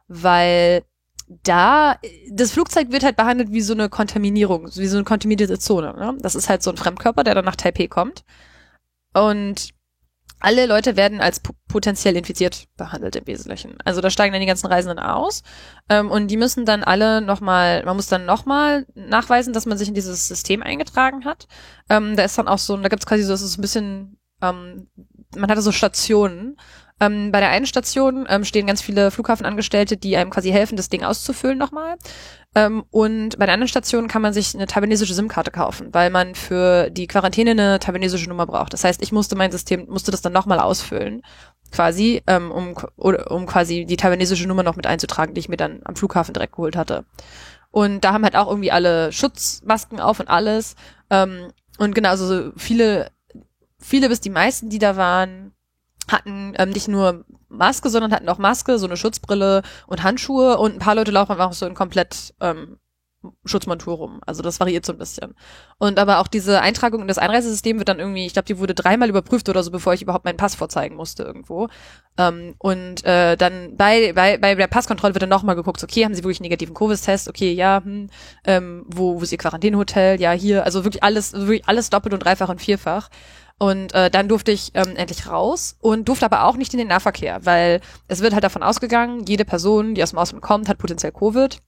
weil 0.08 0.84
da, 1.28 1.98
das 2.32 2.52
Flugzeug 2.52 2.92
wird 2.92 3.04
halt 3.04 3.18
behandelt 3.18 3.52
wie 3.52 3.62
so 3.62 3.74
eine 3.74 3.90
Kontaminierung, 3.90 4.70
wie 4.76 4.88
so 4.88 4.98
eine 4.98 5.04
kontaminierte 5.04 5.60
Zone. 5.60 5.94
Ne? 5.94 6.18
Das 6.22 6.36
ist 6.36 6.50
halt 6.50 6.64
so 6.64 6.72
ein 6.72 6.78
Fremdkörper, 6.78 7.24
der 7.24 7.36
dann 7.36 7.46
nach 7.46 7.56
Taipei 7.56 7.88
kommt. 7.88 8.24
Und 9.14 9.74
alle 10.40 10.68
Leute 10.68 10.96
werden 10.96 11.20
als 11.20 11.42
potenziell 11.68 12.16
infiziert 12.16 12.68
behandelt 12.78 13.16
im 13.16 13.26
Wesentlichen. 13.26 13.78
Also 13.84 14.02
da 14.02 14.10
steigen 14.10 14.34
dann 14.34 14.42
die 14.42 14.48
ganzen 14.48 14.68
Reisenden 14.68 15.00
aus 15.00 15.42
ähm, 15.90 16.12
und 16.12 16.28
die 16.28 16.38
müssen 16.38 16.66
dann 16.66 16.84
alle 16.84 17.22
nochmal, 17.22 17.84
man 17.84 17.96
muss 17.96 18.08
dann 18.08 18.26
nochmal 18.26 18.86
nachweisen, 18.94 19.52
dass 19.52 19.66
man 19.66 19.80
sich 19.80 19.88
in 19.88 19.96
dieses 19.96 20.28
System 20.28 20.62
eingetragen 20.62 21.26
hat. 21.26 21.48
Ähm, 21.90 22.16
da 22.16 22.24
ist 22.24 22.38
dann 22.38 22.48
auch 22.48 22.60
so, 22.60 22.78
da 22.78 22.88
gibt's 22.88 23.08
quasi 23.08 23.24
so, 23.24 23.34
das 23.34 23.42
ist 23.42 23.58
ein 23.58 23.62
bisschen, 23.62 24.20
ähm, 24.44 24.88
man 25.36 25.50
hatte 25.50 25.64
so 25.64 25.72
Stationen 25.72 26.58
ähm, 27.00 27.32
bei 27.32 27.40
der 27.40 27.50
einen 27.50 27.66
Station 27.66 28.26
ähm, 28.30 28.44
stehen 28.44 28.68
ganz 28.68 28.82
viele 28.82 29.12
Flughafenangestellte, 29.12 29.98
die 29.98 30.18
einem 30.18 30.32
quasi 30.32 30.52
helfen, 30.52 30.78
das 30.78 30.90
Ding 30.90 31.04
auszufüllen 31.04 31.58
nochmal. 31.58 31.96
Ähm, 32.56 32.84
und 32.90 33.38
bei 33.38 33.46
der 33.46 33.54
anderen 33.54 33.68
Station 33.68 34.08
kann 34.08 34.22
man 34.22 34.34
sich 34.34 34.56
eine 34.56 34.66
taiwanesische 34.66 35.14
SIM-Karte 35.14 35.52
kaufen, 35.52 35.94
weil 35.94 36.10
man 36.10 36.34
für 36.34 36.90
die 36.90 37.06
Quarantäne 37.06 37.52
eine 37.52 37.80
taiwanesische 37.80 38.30
Nummer 38.30 38.48
braucht. 38.48 38.74
Das 38.74 38.84
heißt, 38.84 39.02
ich 39.04 39.12
musste 39.12 39.36
mein 39.36 39.52
System, 39.52 39.86
musste 39.88 40.12
das 40.12 40.22
dann 40.22 40.34
nochmal 40.34 40.60
ausfüllen, 40.60 41.22
quasi, 41.72 42.24
ähm, 42.26 42.52
um, 42.52 42.76
um 42.96 43.46
quasi 43.46 43.86
die 43.86 43.98
taiwanesische 43.98 44.48
Nummer 44.48 44.64
noch 44.64 44.76
mit 44.76 44.88
einzutragen, 44.88 45.36
die 45.36 45.40
ich 45.40 45.50
mir 45.50 45.58
dann 45.58 45.82
am 45.84 45.96
Flughafen 45.96 46.34
direkt 46.34 46.54
geholt 46.54 46.76
hatte. 46.76 47.06
Und 47.70 48.04
da 48.04 48.14
haben 48.14 48.24
halt 48.24 48.36
auch 48.36 48.48
irgendwie 48.48 48.72
alle 48.72 49.12
Schutzmasken 49.12 50.00
auf 50.00 50.20
und 50.20 50.30
alles. 50.30 50.76
Ähm, 51.12 51.52
und 51.78 51.94
genau, 51.94 52.10
also 52.10 52.52
viele, 52.58 53.12
viele 53.80 54.10
bis 54.10 54.20
die 54.20 54.32
meisten, 54.32 54.70
die 54.70 54.80
da 54.80 54.98
waren, 54.98 55.54
hatten 56.10 56.54
ähm, 56.58 56.70
nicht 56.70 56.88
nur 56.88 57.26
Maske, 57.50 57.90
sondern 57.90 58.12
hatten 58.12 58.30
auch 58.30 58.38
Maske, 58.38 58.78
so 58.80 58.86
eine 58.86 58.98
Schutzbrille 58.98 59.62
und 59.88 60.04
Handschuhe 60.04 60.58
und 60.58 60.74
ein 60.76 60.80
paar 60.80 60.96
Leute 60.96 61.12
laufen 61.12 61.40
auch 61.40 61.54
so 61.54 61.66
in 61.66 61.74
komplett 61.74 62.34
ähm, 62.42 62.78
Schutzmontur 63.46 63.96
rum. 63.96 64.22
Also 64.26 64.44
das 64.44 64.60
variiert 64.60 64.86
so 64.86 64.94
ein 64.94 65.00
bisschen. 65.00 65.34
Und 65.80 66.00
aber 66.00 66.20
auch 66.20 66.28
diese 66.28 66.62
Eintragung 66.62 67.02
in 67.02 67.08
das 67.08 67.18
Einreisesystem 67.18 67.80
wird 67.80 67.90
dann 67.90 68.00
irgendwie, 68.00 68.26
ich 68.26 68.34
glaube, 68.34 68.46
die 68.46 68.60
wurde 68.60 68.74
dreimal 68.74 69.10
überprüft 69.10 69.50
oder 69.50 69.64
so, 69.64 69.72
bevor 69.72 69.94
ich 69.94 70.02
überhaupt 70.02 70.26
meinen 70.26 70.38
Pass 70.38 70.56
vorzeigen 70.56 70.96
musste 70.96 71.24
irgendwo. 71.24 71.68
Ähm, 72.18 72.56
und 72.60 73.04
äh, 73.06 73.36
dann 73.36 73.76
bei, 73.76 74.14
bei, 74.14 74.38
bei 74.38 74.56
der 74.56 74.68
Passkontrolle 74.68 75.14
wird 75.14 75.24
dann 75.24 75.30
nochmal 75.30 75.56
geguckt, 75.56 75.84
okay, 75.84 76.06
haben 76.06 76.14
sie 76.14 76.24
wirklich 76.24 76.40
einen 76.40 76.46
negativen 76.46 76.76
Covid-Test? 76.76 77.28
Okay, 77.28 77.54
ja, 77.54 77.82
hm, 77.84 78.10
ähm, 78.46 78.86
wo, 78.88 79.20
wo 79.20 79.24
ist 79.24 79.32
ihr 79.32 79.38
Quarantänehotel? 79.38 80.20
Ja, 80.22 80.32
hier, 80.32 80.64
also 80.64 80.84
wirklich 80.84 81.04
alles, 81.04 81.34
wirklich 81.34 81.68
alles 81.68 81.90
doppelt 81.90 82.14
und 82.14 82.24
dreifach 82.24 82.50
und 82.50 82.62
vierfach. 82.62 83.10
Und 83.60 83.94
äh, 83.94 84.12
dann 84.12 84.28
durfte 84.28 84.52
ich 84.52 84.72
ähm, 84.76 84.96
endlich 84.96 85.28
raus 85.28 85.78
und 85.80 86.08
durfte 86.08 86.26
aber 86.26 86.44
auch 86.44 86.58
nicht 86.58 86.74
in 86.74 86.78
den 86.78 86.90
Nahverkehr, 86.90 87.40
weil 87.44 87.82
es 88.08 88.22
wird 88.22 88.34
halt 88.34 88.44
davon 88.44 88.62
ausgegangen, 88.62 89.26
jede 89.26 89.46
Person, 89.46 89.96
die 89.96 90.04
aus 90.04 90.12
dem 90.12 90.20
Ausland 90.20 90.44
kommt, 90.44 90.70
hat 90.70 90.78
potenziell 90.78 91.12
Covid. 91.12 91.60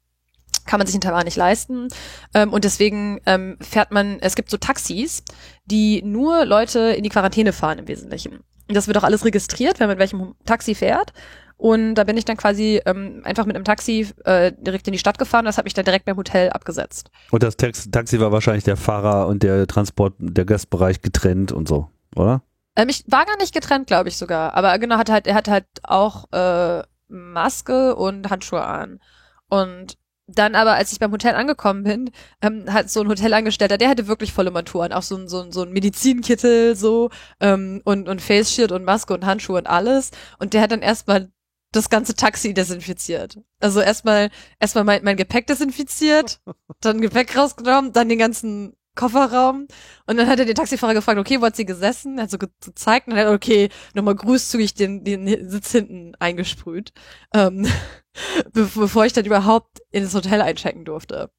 kann 0.66 0.78
man 0.78 0.86
sich 0.86 0.96
in 0.96 1.02
Taiwan 1.02 1.26
nicht 1.26 1.38
leisten. 1.38 1.88
Ähm, 2.36 2.54
und 2.54 2.64
deswegen 2.64 3.20
ähm, 3.26 3.58
fährt 3.60 3.92
man, 3.92 4.20
es 4.22 4.36
gibt 4.36 4.52
so 4.52 4.58
Taxis, 4.58 5.24
die 5.66 6.04
nur 6.04 6.46
Leute 6.46 6.80
in 6.92 7.04
die 7.04 7.10
Quarantäne 7.10 7.54
fahren 7.54 7.80
im 7.80 7.88
Wesentlichen. 7.88 8.44
Und 8.68 8.76
das 8.76 8.86
wird 8.86 8.98
auch 8.98 9.04
alles 9.04 9.26
registriert, 9.26 9.80
wer 9.80 9.88
mit 9.88 9.98
welchem 9.98 10.36
Taxi 10.46 10.76
fährt. 10.76 11.12
Und 11.60 11.96
da 11.96 12.06
bin 12.06 12.16
ich 12.16 12.24
dann 12.24 12.38
quasi 12.38 12.82
ähm, 12.86 13.22
einfach 13.26 13.46
mit 13.46 13.58
einem 13.58 13.66
Taxi 13.66 14.08
äh, 14.24 14.54
direkt 14.58 14.88
in 14.88 14.94
die 14.94 14.98
Stadt 14.98 15.20
gefahren. 15.20 15.44
Das 15.44 15.58
habe 15.58 15.68
ich 15.68 15.74
dann 15.74 15.84
direkt 15.84 16.06
beim 16.06 16.16
Hotel 16.16 16.50
abgesetzt. 16.52 17.12
Und 17.32 17.44
das 17.44 17.58
Tax 17.58 17.92
Taxi 17.92 18.18
war 18.22 18.32
wahrscheinlich 18.32 18.64
der 18.64 18.78
Fahrer 18.78 19.28
und 19.28 19.44
der 19.44 19.68
Transport, 19.68 20.14
der 20.20 20.46
Gastbereich 20.46 21.02
getrennt 21.02 21.52
und 21.52 21.68
so, 21.68 21.90
oder? 22.16 22.44
Ähm, 22.78 22.88
ich 22.88 23.04
war 23.08 23.26
gar 23.26 23.36
nicht 23.38 23.54
getrennt, 23.54 23.88
glaube 23.88 24.08
ich 24.08 24.16
sogar. 24.16 24.54
Aber 24.54 24.80
genau, 24.80 24.98
hat 24.98 25.10
halt, 25.10 25.28
er 25.28 25.36
hat 25.36 25.50
halt 25.50 25.66
auch 25.84 26.32
äh, 26.32 26.82
Maske 27.10 27.94
und 27.98 28.30
Handschuhe 28.30 28.64
an. 28.64 29.02
Und 29.50 29.98
dann 30.28 30.56
aber, 30.56 30.76
als 30.76 30.94
ich 30.94 31.00
beim 31.00 31.12
Hotel 31.12 31.36
angekommen 31.36 31.84
bin, 31.84 32.12
ähm, 32.42 32.72
hat 32.72 32.90
so 32.90 33.02
ein 33.02 33.10
Hotelangestellter, 33.10 33.78
der 33.78 33.90
hatte 33.90 34.08
wirklich 34.08 34.32
volle 34.32 34.52
Maturen, 34.52 34.94
auch 34.94 35.02
so 35.02 35.18
ein, 35.18 35.28
so 35.28 35.42
ein, 35.42 35.52
so 35.52 35.64
ein 35.64 35.74
Medizinkittel 35.74 36.78
so 36.78 37.10
ähm, 37.42 37.82
und, 37.84 38.08
und 38.08 38.22
Face 38.22 38.54
Shield 38.54 38.72
und 38.72 38.86
Maske 38.86 39.14
und 39.14 39.26
Handschuhe 39.26 39.58
und 39.58 39.68
alles. 39.68 40.12
Und 40.38 40.54
der 40.54 40.62
hat 40.62 40.72
dann 40.72 40.82
erstmal 40.82 41.30
das 41.72 41.90
ganze 41.90 42.16
Taxi 42.16 42.54
desinfiziert. 42.54 43.40
Also 43.60 43.82
erstmal 43.82 44.30
erstmal 44.60 44.84
mein, 44.84 45.04
mein 45.04 45.18
Gepäck 45.18 45.48
desinfiziert, 45.48 46.42
dann 46.82 47.02
Gepäck 47.02 47.36
rausgenommen, 47.38 47.94
dann 47.94 48.10
den 48.10 48.20
ganzen 48.20 48.76
Kofferraum 48.96 49.68
und 50.08 50.18
dann 50.18 50.28
hat 50.28 50.40
er 50.40 50.46
den 50.46 50.56
Taxifahrer 50.56 50.94
gefragt, 50.94 51.20
okay, 51.20 51.40
wo 51.40 51.46
hat 51.46 51.56
sie 51.56 51.66
gesessen? 51.66 52.18
Er 52.18 52.24
hat 52.24 52.32
so 52.32 52.38
ge 52.38 52.50
gezeigt 52.64 53.08
und 53.08 53.12
dann 53.14 53.20
hat 53.22 53.28
er, 53.28 53.34
okay, 53.34 53.70
nochmal 53.94 54.16
großzügig 54.16 54.74
den, 54.74 55.04
den 55.04 55.50
Sitz 55.50 55.72
hinten 55.72 56.16
eingesprüht, 56.20 56.92
ähm, 57.34 57.68
be 58.54 58.70
bevor 58.76 59.06
ich 59.06 59.14
dann 59.14 59.26
überhaupt 59.26 59.80
in 59.92 60.04
das 60.04 60.14
Hotel 60.16 60.42
einchecken 60.42 60.86
durfte. 60.86 61.32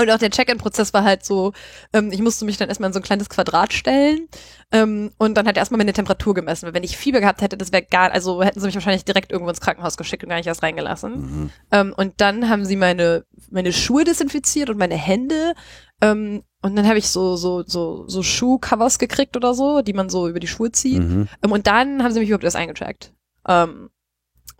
Und 0.00 0.10
auch 0.10 0.18
der 0.18 0.30
Check-in-Prozess 0.30 0.92
war 0.92 1.04
halt 1.04 1.24
so, 1.24 1.52
ähm, 1.92 2.10
ich 2.12 2.20
musste 2.20 2.44
mich 2.44 2.56
dann 2.56 2.68
erstmal 2.68 2.88
in 2.88 2.92
so 2.92 3.00
ein 3.00 3.04
kleines 3.04 3.28
Quadrat 3.28 3.72
stellen 3.72 4.28
ähm, 4.72 5.10
und 5.18 5.34
dann 5.36 5.46
hat 5.46 5.56
er 5.56 5.60
erstmal 5.60 5.78
meine 5.78 5.92
Temperatur 5.92 6.34
gemessen. 6.34 6.66
Weil 6.66 6.74
wenn 6.74 6.84
ich 6.84 6.96
Fieber 6.96 7.20
gehabt 7.20 7.42
hätte, 7.42 7.56
das 7.56 7.72
wäre 7.72 7.82
gar, 7.82 8.12
also 8.12 8.42
hätten 8.42 8.60
sie 8.60 8.66
mich 8.66 8.74
wahrscheinlich 8.74 9.04
direkt 9.04 9.32
irgendwo 9.32 9.50
ins 9.50 9.60
Krankenhaus 9.60 9.96
geschickt 9.96 10.22
und 10.22 10.28
gar 10.28 10.36
nicht 10.36 10.46
erst 10.46 10.62
reingelassen. 10.62 11.12
Mhm. 11.12 11.50
Ähm, 11.70 11.94
und 11.96 12.20
dann 12.20 12.48
haben 12.48 12.64
sie 12.64 12.76
meine, 12.76 13.24
meine 13.50 13.72
Schuhe 13.72 14.04
desinfiziert 14.04 14.70
und 14.70 14.78
meine 14.78 14.96
Hände. 14.96 15.54
Ähm, 16.00 16.42
und 16.62 16.76
dann 16.76 16.86
habe 16.86 16.98
ich 16.98 17.08
so, 17.08 17.36
so, 17.36 17.62
so, 17.66 18.06
so 18.06 18.22
Schuhcovers 18.22 18.98
gekriegt 18.98 19.36
oder 19.36 19.54
so, 19.54 19.80
die 19.80 19.92
man 19.92 20.10
so 20.10 20.28
über 20.28 20.40
die 20.40 20.46
Schuhe 20.46 20.72
zieht. 20.72 21.02
Mhm. 21.02 21.28
Ähm, 21.42 21.52
und 21.52 21.66
dann 21.66 22.02
haben 22.02 22.12
sie 22.12 22.20
mich 22.20 22.28
überhaupt 22.28 22.44
erst 22.44 22.56
eingecheckt. 22.56 23.12
Ähm, 23.48 23.90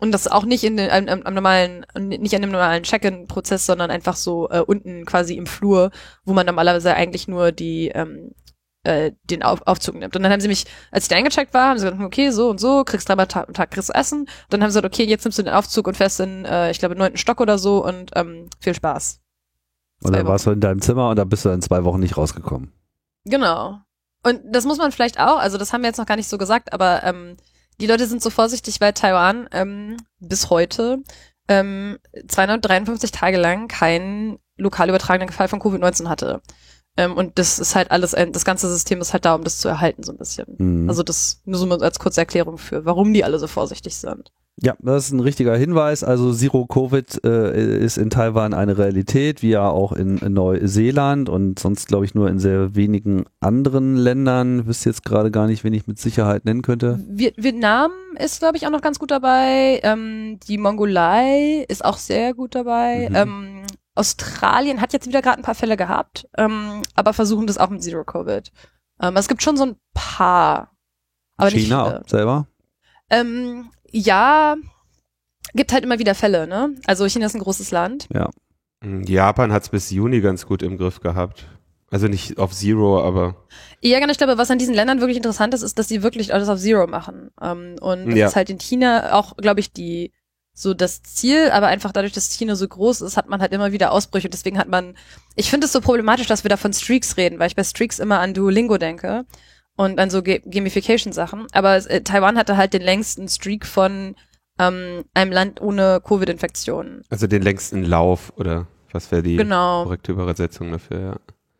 und 0.01 0.11
das 0.11 0.27
auch 0.27 0.45
nicht 0.45 0.63
in 0.63 0.77
den, 0.77 0.89
am, 0.89 1.21
am 1.23 1.33
normalen, 1.33 1.85
nicht 1.95 2.35
an 2.35 2.41
dem 2.41 2.51
normalen 2.51 2.83
Check-in-Prozess, 2.83 3.67
sondern 3.67 3.91
einfach 3.91 4.15
so 4.15 4.49
äh, 4.49 4.59
unten 4.59 5.05
quasi 5.05 5.35
im 5.35 5.45
Flur, 5.45 5.91
wo 6.25 6.33
man 6.33 6.47
normalerweise 6.47 6.95
eigentlich 6.95 7.27
nur 7.27 7.51
die 7.51 7.89
ähm, 7.89 8.31
äh, 8.83 9.11
den 9.23 9.43
Auf 9.43 9.61
Aufzug 9.67 9.95
nimmt. 9.95 10.15
Und 10.15 10.23
dann 10.23 10.31
haben 10.31 10.41
sie 10.41 10.47
mich, 10.47 10.65
als 10.89 11.05
ich 11.05 11.09
da 11.09 11.15
eingecheckt 11.15 11.53
war, 11.53 11.69
haben 11.69 11.77
sie 11.77 11.85
gesagt, 11.85 12.01
okay, 12.01 12.31
so 12.31 12.49
und 12.49 12.59
so, 12.59 12.83
kriegst 12.83 13.07
dreimal 13.07 13.27
am 13.31 13.53
Tag 13.53 13.69
kriegst 13.69 13.89
du 13.89 13.93
Essen. 13.93 14.27
Dann 14.49 14.63
haben 14.63 14.71
sie 14.71 14.79
gesagt, 14.79 14.91
okay, 14.91 15.07
jetzt 15.07 15.23
nimmst 15.23 15.37
du 15.37 15.43
den 15.43 15.53
Aufzug 15.53 15.87
und 15.87 15.95
fährst 15.95 16.19
in, 16.19 16.45
äh, 16.45 16.71
ich 16.71 16.79
glaube, 16.79 16.95
neunten 16.95 17.17
Stock 17.17 17.39
oder 17.39 17.59
so 17.59 17.85
und 17.85 18.09
ähm, 18.15 18.49
viel 18.59 18.73
Spaß. 18.73 19.21
Und 20.03 20.15
dann 20.15 20.25
warst 20.25 20.47
du 20.47 20.51
in 20.51 20.61
deinem 20.61 20.81
Zimmer 20.81 21.11
und 21.11 21.17
dann 21.17 21.29
bist 21.29 21.45
du 21.45 21.49
in 21.49 21.61
zwei 21.61 21.83
Wochen 21.83 21.99
nicht 21.99 22.17
rausgekommen. 22.17 22.73
Genau. 23.25 23.77
Und 24.23 24.41
das 24.51 24.65
muss 24.65 24.79
man 24.79 24.91
vielleicht 24.91 25.19
auch, 25.19 25.37
also 25.37 25.59
das 25.59 25.73
haben 25.73 25.81
wir 25.81 25.89
jetzt 25.89 25.97
noch 25.97 26.07
gar 26.07 26.15
nicht 26.15 26.29
so 26.29 26.39
gesagt, 26.39 26.73
aber 26.73 27.03
ähm, 27.03 27.37
die 27.79 27.87
Leute 27.87 28.07
sind 28.07 28.21
so 28.21 28.29
vorsichtig, 28.29 28.81
weil 28.81 28.93
Taiwan 28.93 29.47
ähm, 29.51 29.97
bis 30.19 30.49
heute 30.49 31.03
ähm, 31.47 31.97
253 32.27 33.11
Tage 33.11 33.37
lang 33.37 33.67
keinen 33.67 34.39
lokal 34.57 34.89
übertragenen 34.89 35.33
Fall 35.33 35.47
von 35.47 35.59
Covid-19 35.59 36.07
hatte. 36.07 36.41
Ähm, 36.97 37.15
und 37.15 37.39
das 37.39 37.59
ist 37.59 37.75
halt 37.75 37.89
alles, 37.91 38.13
ein, 38.13 38.31
das 38.33 38.45
ganze 38.45 38.69
System 38.69 38.99
ist 39.01 39.13
halt 39.13 39.25
da, 39.25 39.35
um 39.35 39.43
das 39.43 39.59
zu 39.59 39.67
erhalten, 39.67 40.03
so 40.03 40.11
ein 40.11 40.17
bisschen. 40.17 40.47
Mhm. 40.57 40.89
Also 40.89 41.03
das 41.03 41.41
nur 41.45 41.57
so 41.57 41.69
als 41.69 41.99
kurze 41.99 42.21
Erklärung 42.21 42.57
für, 42.57 42.85
warum 42.85 43.13
die 43.13 43.23
alle 43.23 43.39
so 43.39 43.47
vorsichtig 43.47 43.95
sind. 43.95 44.31
Ja, 44.57 44.75
das 44.79 45.05
ist 45.05 45.11
ein 45.11 45.21
richtiger 45.21 45.55
Hinweis. 45.55 46.03
Also 46.03 46.33
Zero 46.33 46.67
Covid 46.67 47.23
äh, 47.23 47.79
ist 47.83 47.97
in 47.97 48.09
Taiwan 48.09 48.53
eine 48.53 48.77
Realität, 48.77 49.41
wie 49.41 49.49
ja 49.49 49.67
auch 49.67 49.91
in, 49.91 50.19
in 50.19 50.33
Neuseeland 50.33 51.29
und 51.29 51.57
sonst 51.57 51.87
glaube 51.87 52.05
ich 52.05 52.13
nur 52.13 52.29
in 52.29 52.37
sehr 52.37 52.75
wenigen 52.75 53.25
anderen 53.39 53.95
Ländern. 53.95 54.67
Wisst 54.67 54.85
jetzt 54.85 55.03
gerade 55.03 55.31
gar 55.31 55.47
nicht, 55.47 55.63
wen 55.63 55.73
ich 55.73 55.87
mit 55.87 55.97
Sicherheit 55.97 56.45
nennen 56.45 56.61
könnte. 56.61 56.99
Vietnam 57.07 57.91
ist 58.19 58.39
glaube 58.39 58.57
ich 58.57 58.67
auch 58.67 58.71
noch 58.71 58.81
ganz 58.81 58.99
gut 58.99 59.09
dabei. 59.09 59.79
Ähm, 59.83 60.39
die 60.47 60.59
Mongolei 60.59 61.65
ist 61.67 61.83
auch 61.83 61.97
sehr 61.97 62.33
gut 62.35 62.53
dabei. 62.53 63.07
Mhm. 63.09 63.15
Ähm, 63.15 63.63
Australien 63.95 64.79
hat 64.79 64.93
jetzt 64.93 65.07
wieder 65.07 65.21
gerade 65.21 65.39
ein 65.39 65.43
paar 65.43 65.55
Fälle 65.55 65.75
gehabt, 65.75 66.27
ähm, 66.37 66.81
aber 66.95 67.13
versuchen 67.13 67.47
das 67.47 67.57
auch 67.57 67.69
mit 67.69 67.83
Zero 67.83 68.03
Covid. 68.03 68.51
Ähm, 69.01 69.17
es 69.17 69.27
gibt 69.27 69.41
schon 69.41 69.57
so 69.57 69.65
ein 69.65 69.75
paar. 69.93 70.71
Aber 71.37 71.49
China 71.49 72.03
selber? 72.05 72.47
Ähm, 73.09 73.69
ja, 73.91 74.55
gibt 75.53 75.73
halt 75.73 75.83
immer 75.83 75.99
wieder 75.99 76.15
Fälle, 76.15 76.47
ne? 76.47 76.75
Also 76.85 77.07
China 77.07 77.25
ist 77.25 77.35
ein 77.35 77.41
großes 77.41 77.71
Land. 77.71 78.07
Ja. 78.13 78.29
Hm, 78.83 79.03
Japan 79.03 79.51
hat 79.51 79.63
es 79.63 79.69
bis 79.69 79.91
Juni 79.91 80.21
ganz 80.21 80.45
gut 80.45 80.63
im 80.63 80.77
Griff 80.77 81.01
gehabt. 81.01 81.47
Also 81.89 82.07
nicht 82.07 82.37
auf 82.37 82.53
Zero, 82.53 83.03
aber. 83.03 83.35
Ja, 83.81 83.99
genau. 83.99 84.11
Ich 84.11 84.17
glaube, 84.17 84.37
was 84.37 84.49
an 84.49 84.57
diesen 84.57 84.73
Ländern 84.73 85.01
wirklich 85.01 85.17
interessant 85.17 85.53
ist, 85.53 85.61
ist, 85.61 85.77
dass 85.77 85.89
sie 85.89 86.03
wirklich 86.03 86.33
alles 86.33 86.47
auf 86.47 86.59
Zero 86.59 86.87
machen. 86.87 87.31
Ähm, 87.41 87.75
und 87.81 88.07
das 88.07 88.15
ja. 88.15 88.27
ist 88.27 88.35
halt 88.37 88.49
in 88.49 88.59
China 88.59 89.13
auch, 89.13 89.35
glaube 89.35 89.59
ich, 89.59 89.73
die 89.73 90.13
so 90.53 90.73
das 90.73 91.03
Ziel, 91.03 91.49
aber 91.51 91.67
einfach 91.67 91.91
dadurch, 91.91 92.13
dass 92.13 92.31
China 92.31 92.55
so 92.55 92.67
groß 92.67 93.01
ist, 93.01 93.17
hat 93.17 93.27
man 93.27 93.41
halt 93.41 93.51
immer 93.51 93.73
wieder 93.73 93.91
Ausbrüche. 93.91 94.27
Und 94.27 94.33
deswegen 94.33 94.57
hat 94.57 94.69
man, 94.69 94.95
ich 95.35 95.49
finde 95.49 95.65
es 95.65 95.73
so 95.73 95.81
problematisch, 95.81 96.27
dass 96.27 96.43
wir 96.43 96.49
da 96.49 96.57
von 96.57 96.73
Streaks 96.73 97.17
reden, 97.17 97.39
weil 97.39 97.47
ich 97.47 97.55
bei 97.55 97.63
Streaks 97.63 97.99
immer 97.99 98.19
an 98.19 98.33
Duolingo 98.33 98.77
denke 98.77 99.25
und 99.75 99.99
an 99.99 100.09
so 100.09 100.21
Gamification-Sachen. 100.23 101.47
Aber 101.51 101.75
äh, 101.89 102.01
Taiwan 102.01 102.37
hatte 102.37 102.57
halt 102.57 102.73
den 102.73 102.81
längsten 102.81 103.27
Streak 103.27 103.65
von 103.65 104.15
ähm, 104.59 105.05
einem 105.13 105.31
Land 105.31 105.61
ohne 105.61 106.01
Covid-Infektionen. 106.01 107.03
Also 107.09 107.27
den 107.27 107.41
längsten 107.41 107.83
Lauf 107.83 108.33
oder 108.35 108.67
was 108.91 109.11
wäre 109.11 109.23
die 109.23 109.37
genau. 109.37 109.83
korrekte 109.83 110.11
Übersetzung 110.11 110.71
dafür, 110.71 110.99
ja. 110.99 111.15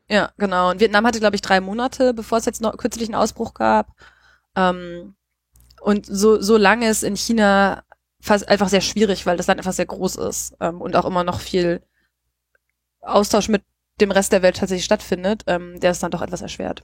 Ja, 0.09 0.31
genau. 0.37 0.71
Und 0.71 0.81
Vietnam 0.81 1.05
hatte, 1.05 1.21
glaube 1.21 1.37
ich, 1.37 1.41
drei 1.41 1.61
Monate, 1.61 2.13
bevor 2.13 2.37
es 2.37 2.45
jetzt 2.45 2.59
noch 2.59 2.75
kürzlich 2.75 3.07
einen 3.07 3.15
Ausbruch 3.15 3.53
gab. 3.53 3.93
Ähm, 4.57 5.15
und 5.79 6.05
so, 6.05 6.41
so 6.41 6.57
lange 6.57 6.89
ist 6.89 7.03
in 7.03 7.15
China 7.15 7.83
fast 8.19 8.49
einfach 8.49 8.67
sehr 8.67 8.81
schwierig, 8.81 9.25
weil 9.25 9.37
das 9.37 9.47
Land 9.47 9.59
einfach 9.59 9.71
sehr 9.71 9.85
groß 9.85 10.17
ist 10.17 10.55
ähm, 10.59 10.81
und 10.81 10.97
auch 10.97 11.05
immer 11.05 11.23
noch 11.23 11.39
viel 11.39 11.81
Austausch 12.99 13.47
mit 13.47 13.63
dem 14.01 14.11
Rest 14.11 14.31
der 14.31 14.41
Welt 14.41 14.57
tatsächlich 14.57 14.85
stattfindet, 14.85 15.43
ähm, 15.47 15.79
der 15.79 15.91
ist 15.91 16.03
dann 16.03 16.11
doch 16.11 16.21
etwas 16.21 16.41
erschwert. 16.41 16.83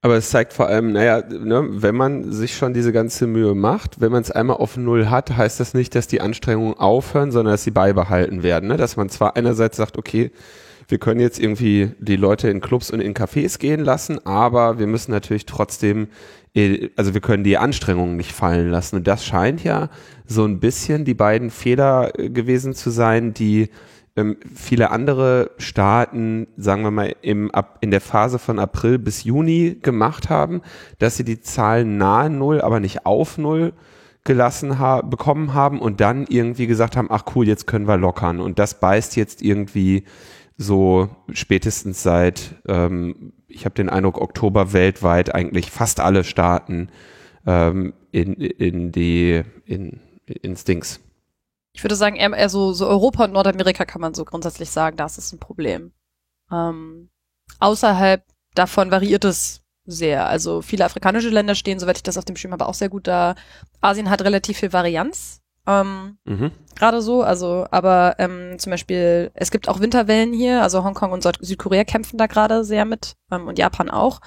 Aber 0.00 0.14
es 0.14 0.30
zeigt 0.30 0.52
vor 0.52 0.68
allem, 0.68 0.92
naja, 0.92 1.24
ne, 1.28 1.66
wenn 1.82 1.96
man 1.96 2.32
sich 2.32 2.56
schon 2.56 2.72
diese 2.72 2.92
ganze 2.92 3.26
Mühe 3.26 3.54
macht, 3.56 4.00
wenn 4.00 4.12
man 4.12 4.22
es 4.22 4.30
einmal 4.30 4.58
auf 4.58 4.76
Null 4.76 5.10
hat, 5.10 5.36
heißt 5.36 5.58
das 5.58 5.74
nicht, 5.74 5.94
dass 5.96 6.06
die 6.06 6.20
Anstrengungen 6.20 6.74
aufhören, 6.74 7.32
sondern 7.32 7.54
dass 7.54 7.64
sie 7.64 7.72
beibehalten 7.72 8.44
werden. 8.44 8.68
Ne? 8.68 8.76
Dass 8.76 8.96
man 8.96 9.08
zwar 9.08 9.36
einerseits 9.36 9.76
sagt, 9.76 9.98
okay, 9.98 10.30
wir 10.86 10.98
können 10.98 11.20
jetzt 11.20 11.40
irgendwie 11.40 11.90
die 11.98 12.16
Leute 12.16 12.48
in 12.48 12.60
Clubs 12.60 12.90
und 12.90 13.00
in 13.00 13.12
Cafés 13.12 13.58
gehen 13.58 13.80
lassen, 13.80 14.24
aber 14.24 14.78
wir 14.78 14.86
müssen 14.86 15.10
natürlich 15.10 15.46
trotzdem, 15.46 16.08
äh, 16.54 16.90
also 16.96 17.12
wir 17.12 17.20
können 17.20 17.42
die 17.42 17.58
Anstrengungen 17.58 18.16
nicht 18.16 18.32
fallen 18.32 18.70
lassen. 18.70 18.96
Und 18.96 19.06
das 19.08 19.24
scheint 19.24 19.64
ja 19.64 19.90
so 20.26 20.44
ein 20.44 20.60
bisschen 20.60 21.04
die 21.04 21.14
beiden 21.14 21.50
Fehler 21.50 22.18
äh, 22.18 22.30
gewesen 22.30 22.72
zu 22.72 22.90
sein, 22.90 23.34
die 23.34 23.68
viele 24.54 24.90
andere 24.90 25.50
Staaten, 25.58 26.46
sagen 26.56 26.82
wir 26.82 26.90
mal, 26.90 27.14
im, 27.22 27.50
ab, 27.50 27.78
in 27.80 27.90
der 27.90 28.00
Phase 28.00 28.38
von 28.38 28.58
April 28.58 28.98
bis 28.98 29.24
Juni 29.24 29.78
gemacht 29.82 30.30
haben, 30.30 30.62
dass 30.98 31.16
sie 31.16 31.24
die 31.24 31.40
Zahlen 31.40 31.98
nahe 31.98 32.30
Null, 32.30 32.60
aber 32.60 32.80
nicht 32.80 33.06
auf 33.06 33.38
Null 33.38 33.72
gelassen 34.24 34.78
ha 34.78 35.00
bekommen 35.00 35.54
haben 35.54 35.80
und 35.80 36.00
dann 36.00 36.26
irgendwie 36.28 36.66
gesagt 36.66 36.96
haben, 36.96 37.08
ach 37.10 37.24
cool, 37.34 37.46
jetzt 37.46 37.66
können 37.66 37.88
wir 37.88 37.96
lockern. 37.96 38.40
Und 38.40 38.58
das 38.58 38.78
beißt 38.78 39.16
jetzt 39.16 39.42
irgendwie 39.42 40.04
so 40.56 41.08
spätestens 41.32 42.02
seit, 42.02 42.56
ähm, 42.66 43.32
ich 43.46 43.64
habe 43.64 43.74
den 43.74 43.88
Eindruck, 43.88 44.20
Oktober 44.20 44.72
weltweit 44.72 45.34
eigentlich 45.34 45.70
fast 45.70 46.00
alle 46.00 46.24
Staaten 46.24 46.88
ähm, 47.46 47.94
in, 48.12 48.34
in 48.34 48.92
die, 48.92 49.42
in, 49.64 50.00
ins 50.26 50.64
Dings 50.64 51.00
ich 51.78 51.84
würde 51.84 51.94
sagen, 51.94 52.16
eher, 52.16 52.32
eher 52.32 52.48
so, 52.48 52.72
so 52.72 52.88
Europa 52.88 53.22
und 53.22 53.34
Nordamerika 53.34 53.84
kann 53.84 54.00
man 54.00 54.12
so 54.12 54.24
grundsätzlich 54.24 54.68
sagen, 54.68 54.96
das 54.96 55.16
ist 55.16 55.32
ein 55.32 55.38
Problem. 55.38 55.92
Ähm, 56.50 57.08
außerhalb 57.60 58.24
davon 58.56 58.90
variiert 58.90 59.24
es 59.24 59.62
sehr. 59.84 60.26
Also 60.26 60.60
viele 60.60 60.84
afrikanische 60.84 61.28
Länder 61.28 61.54
stehen, 61.54 61.78
soweit 61.78 61.96
ich 61.96 62.02
das 62.02 62.18
auf 62.18 62.24
dem 62.24 62.34
Schirm 62.34 62.50
habe, 62.50 62.66
auch 62.66 62.74
sehr 62.74 62.88
gut 62.88 63.06
da. 63.06 63.36
Asien 63.80 64.10
hat 64.10 64.22
relativ 64.22 64.58
viel 64.58 64.72
Varianz. 64.72 65.40
Ähm, 65.68 66.18
mhm. 66.24 66.50
Gerade 66.74 67.00
so, 67.00 67.22
also, 67.22 67.64
aber 67.70 68.16
ähm, 68.18 68.58
zum 68.58 68.70
Beispiel, 68.70 69.30
es 69.34 69.52
gibt 69.52 69.68
auch 69.68 69.78
Winterwellen 69.78 70.32
hier, 70.32 70.64
also 70.64 70.82
Hongkong 70.82 71.12
und 71.12 71.22
Südkorea 71.40 71.84
kämpfen 71.84 72.18
da 72.18 72.26
gerade 72.26 72.64
sehr 72.64 72.86
mit 72.86 73.14
ähm, 73.30 73.46
und 73.46 73.56
Japan 73.56 73.88
auch 73.88 74.18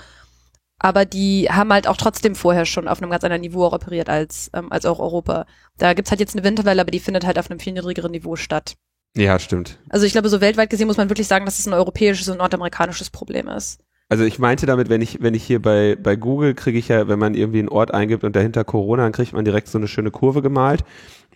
aber 0.83 1.05
die 1.05 1.47
haben 1.51 1.71
halt 1.71 1.88
auch 1.88 1.95
trotzdem 1.95 2.33
vorher 2.33 2.65
schon 2.65 2.88
auf 2.88 3.01
einem 3.01 3.11
ganz 3.11 3.23
anderen 3.23 3.41
Niveau 3.41 3.65
auch 3.65 3.73
operiert 3.73 4.09
als, 4.09 4.50
ähm, 4.53 4.71
als 4.71 4.88
auch 4.88 5.00
Europa. 5.00 5.45
Da 5.77 5.93
gibt's 5.93 6.09
halt 6.09 6.19
jetzt 6.19 6.35
eine 6.35 6.43
Winterwelle, 6.43 6.81
aber 6.81 6.89
die 6.89 7.00
findet 7.00 7.23
halt 7.23 7.38
auf 7.38 7.51
einem 7.51 7.59
viel 7.59 7.73
niedrigeren 7.73 8.11
Niveau 8.11 8.35
statt. 8.35 8.73
Ja, 9.15 9.38
stimmt. 9.38 9.77
Also 9.89 10.07
ich 10.07 10.13
glaube, 10.13 10.29
so 10.29 10.41
weltweit 10.41 10.71
gesehen 10.71 10.88
muss 10.88 10.97
man 10.97 11.09
wirklich 11.09 11.27
sagen, 11.27 11.45
dass 11.45 11.59
es 11.59 11.67
ein 11.67 11.73
europäisches 11.73 12.29
und 12.29 12.39
nordamerikanisches 12.39 13.11
Problem 13.11 13.47
ist. 13.47 13.79
Also 14.09 14.23
ich 14.23 14.39
meinte 14.39 14.65
damit, 14.65 14.89
wenn 14.89 15.01
ich, 15.01 15.21
wenn 15.21 15.35
ich 15.35 15.43
hier 15.43 15.61
bei, 15.61 15.95
bei 16.01 16.15
Google 16.15 16.55
kriege 16.55 16.79
ich 16.79 16.88
ja, 16.88 17.07
wenn 17.07 17.19
man 17.19 17.35
irgendwie 17.35 17.59
einen 17.59 17.69
Ort 17.69 17.93
eingibt 17.93 18.23
und 18.23 18.35
dahinter 18.35 18.63
Corona, 18.63 19.03
dann 19.03 19.11
kriegt 19.11 19.33
man 19.33 19.45
direkt 19.45 19.67
so 19.67 19.77
eine 19.77 19.88
schöne 19.88 20.09
Kurve 20.09 20.41
gemalt. 20.41 20.83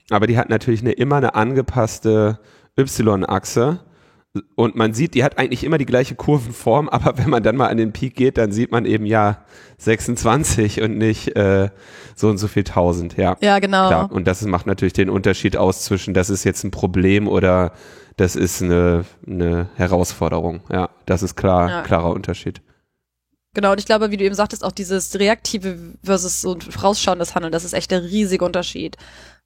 Aber 0.10 0.25
die 0.25 0.40
hat 0.40 0.50
natürlich 0.50 0.82
eine, 0.82 0.94
immer 0.94 1.18
eine 1.18 1.36
angepasste 1.36 2.40
Y-Achse. 2.78 3.80
Und 4.56 4.75
man 4.75 4.94
sieht, 4.94 5.13
die 5.13 5.24
hat 5.24 5.38
eigentlich 5.38 5.63
immer 5.63 5.77
die 5.77 5.86
gleiche 5.86 6.15
Kurvenform, 6.15 6.89
aber 6.89 7.18
wenn 7.18 7.30
man 7.30 7.44
dann 7.44 7.56
mal 7.56 7.68
an 7.68 7.77
den 7.77 7.94
Peak 7.94 8.15
geht, 8.15 8.38
dann 8.38 8.51
sieht 8.51 8.72
man 8.72 8.86
eben 8.86 9.06
ja 9.06 9.46
26 9.77 10.82
und 10.82 10.98
nicht 10.98 11.36
äh, 11.36 11.70
so 12.15 12.30
und 12.30 12.38
so 12.38 12.48
viel 12.48 12.63
tausend, 12.63 13.18
ja. 13.18 13.38
Ja, 13.42 13.60
genau. 13.60 13.88
Klar. 13.88 14.12
Und 14.12 14.27
das 14.27 14.42
macht 14.44 14.65
natürlich 14.68 14.94
den 14.94 15.10
Unterschied 15.10 15.58
aus 15.58 15.84
zwischen, 15.84 16.13
das 16.13 16.30
ist 16.30 16.44
jetzt 16.44 16.63
ein 16.63 16.72
Problem 16.72 17.27
oder 17.27 17.74
das 18.18 18.36
ist 18.36 18.62
eine, 18.62 19.06
eine 19.27 19.70
Herausforderung. 19.75 20.62
Ja, 20.72 20.89
das 21.06 21.24
ist 21.24 21.36
klar, 21.36 21.70
Ja. 21.70 21.82
klarer 21.82 22.12
Unterschied. 22.12 22.62
Genau, 23.54 23.72
und 23.72 23.80
ich 23.80 23.86
glaube, 23.86 24.12
wie 24.12 24.18
du 24.18 24.25
eben 24.25 24.36
sagtest, 24.36 24.65
auch 24.65 24.74
dieses 24.74 25.18
reaktive 25.18 25.77
versus 26.04 26.42
so 26.42 26.58
vorausschauendes 26.60 27.36
Handeln, 27.36 27.54
das 27.54 27.63
ist 27.63 27.74
echt 27.74 27.92
der 27.92 28.04
riesige 28.04 28.44
Unterschied. 28.44 28.98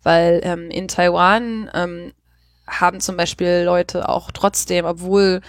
Weil 0.01 0.39
ähm, 0.43 0.72
in 0.72 0.88
Taiwan 0.88 1.69
ähm, 1.74 2.12
haben 2.70 3.00
zum 3.00 3.18
Beispiel 3.18 3.64
Leute 3.66 4.08
auch 4.10 4.32
trotzdem, 4.32 4.86
obwohl, 4.86 5.42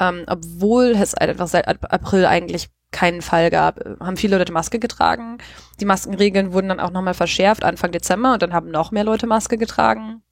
ähm, 0.00 0.24
obwohl 0.26 0.86
es 1.00 1.14
einfach 1.14 1.46
seit 1.48 1.66
Ap- 1.68 1.92
April 1.92 2.26
eigentlich 2.26 2.68
keinen 2.90 3.20
Fall 3.22 3.50
gab, 3.50 3.80
äh, 3.80 3.96
haben 4.00 4.16
viele 4.16 4.38
Leute 4.38 4.52
Maske 4.52 4.78
getragen. 4.78 5.38
Die 5.80 5.84
Maskenregeln 5.84 6.52
wurden 6.52 6.68
dann 6.68 6.80
auch 6.80 6.90
nochmal 6.90 7.14
verschärft 7.14 7.64
Anfang 7.64 7.92
Dezember 7.92 8.32
und 8.34 8.42
dann 8.42 8.52
haben 8.52 8.70
noch 8.70 8.90
mehr 8.90 9.04
Leute 9.04 9.26
Maske 9.26 9.58
getragen. 9.58 10.22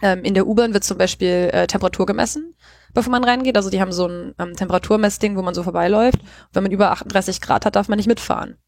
Ähm, 0.00 0.22
in 0.22 0.34
der 0.34 0.46
U-Bahn 0.46 0.74
wird 0.74 0.84
zum 0.84 0.96
Beispiel 0.96 1.50
äh, 1.52 1.66
Temperatur 1.66 2.06
gemessen, 2.06 2.54
bevor 2.94 3.10
man 3.10 3.24
reingeht. 3.24 3.56
Also 3.56 3.68
die 3.68 3.80
haben 3.80 3.90
so 3.92 4.06
ein 4.06 4.32
ähm, 4.38 4.54
Temperaturmessding, 4.54 5.36
wo 5.36 5.42
man 5.42 5.54
so 5.54 5.64
vorbeiläuft. 5.64 6.20
Wenn 6.52 6.62
man 6.62 6.70
über 6.72 6.92
38 6.92 7.40
Grad 7.40 7.66
hat, 7.66 7.74
darf 7.74 7.88
man 7.88 7.96
nicht 7.96 8.06
mitfahren. 8.06 8.58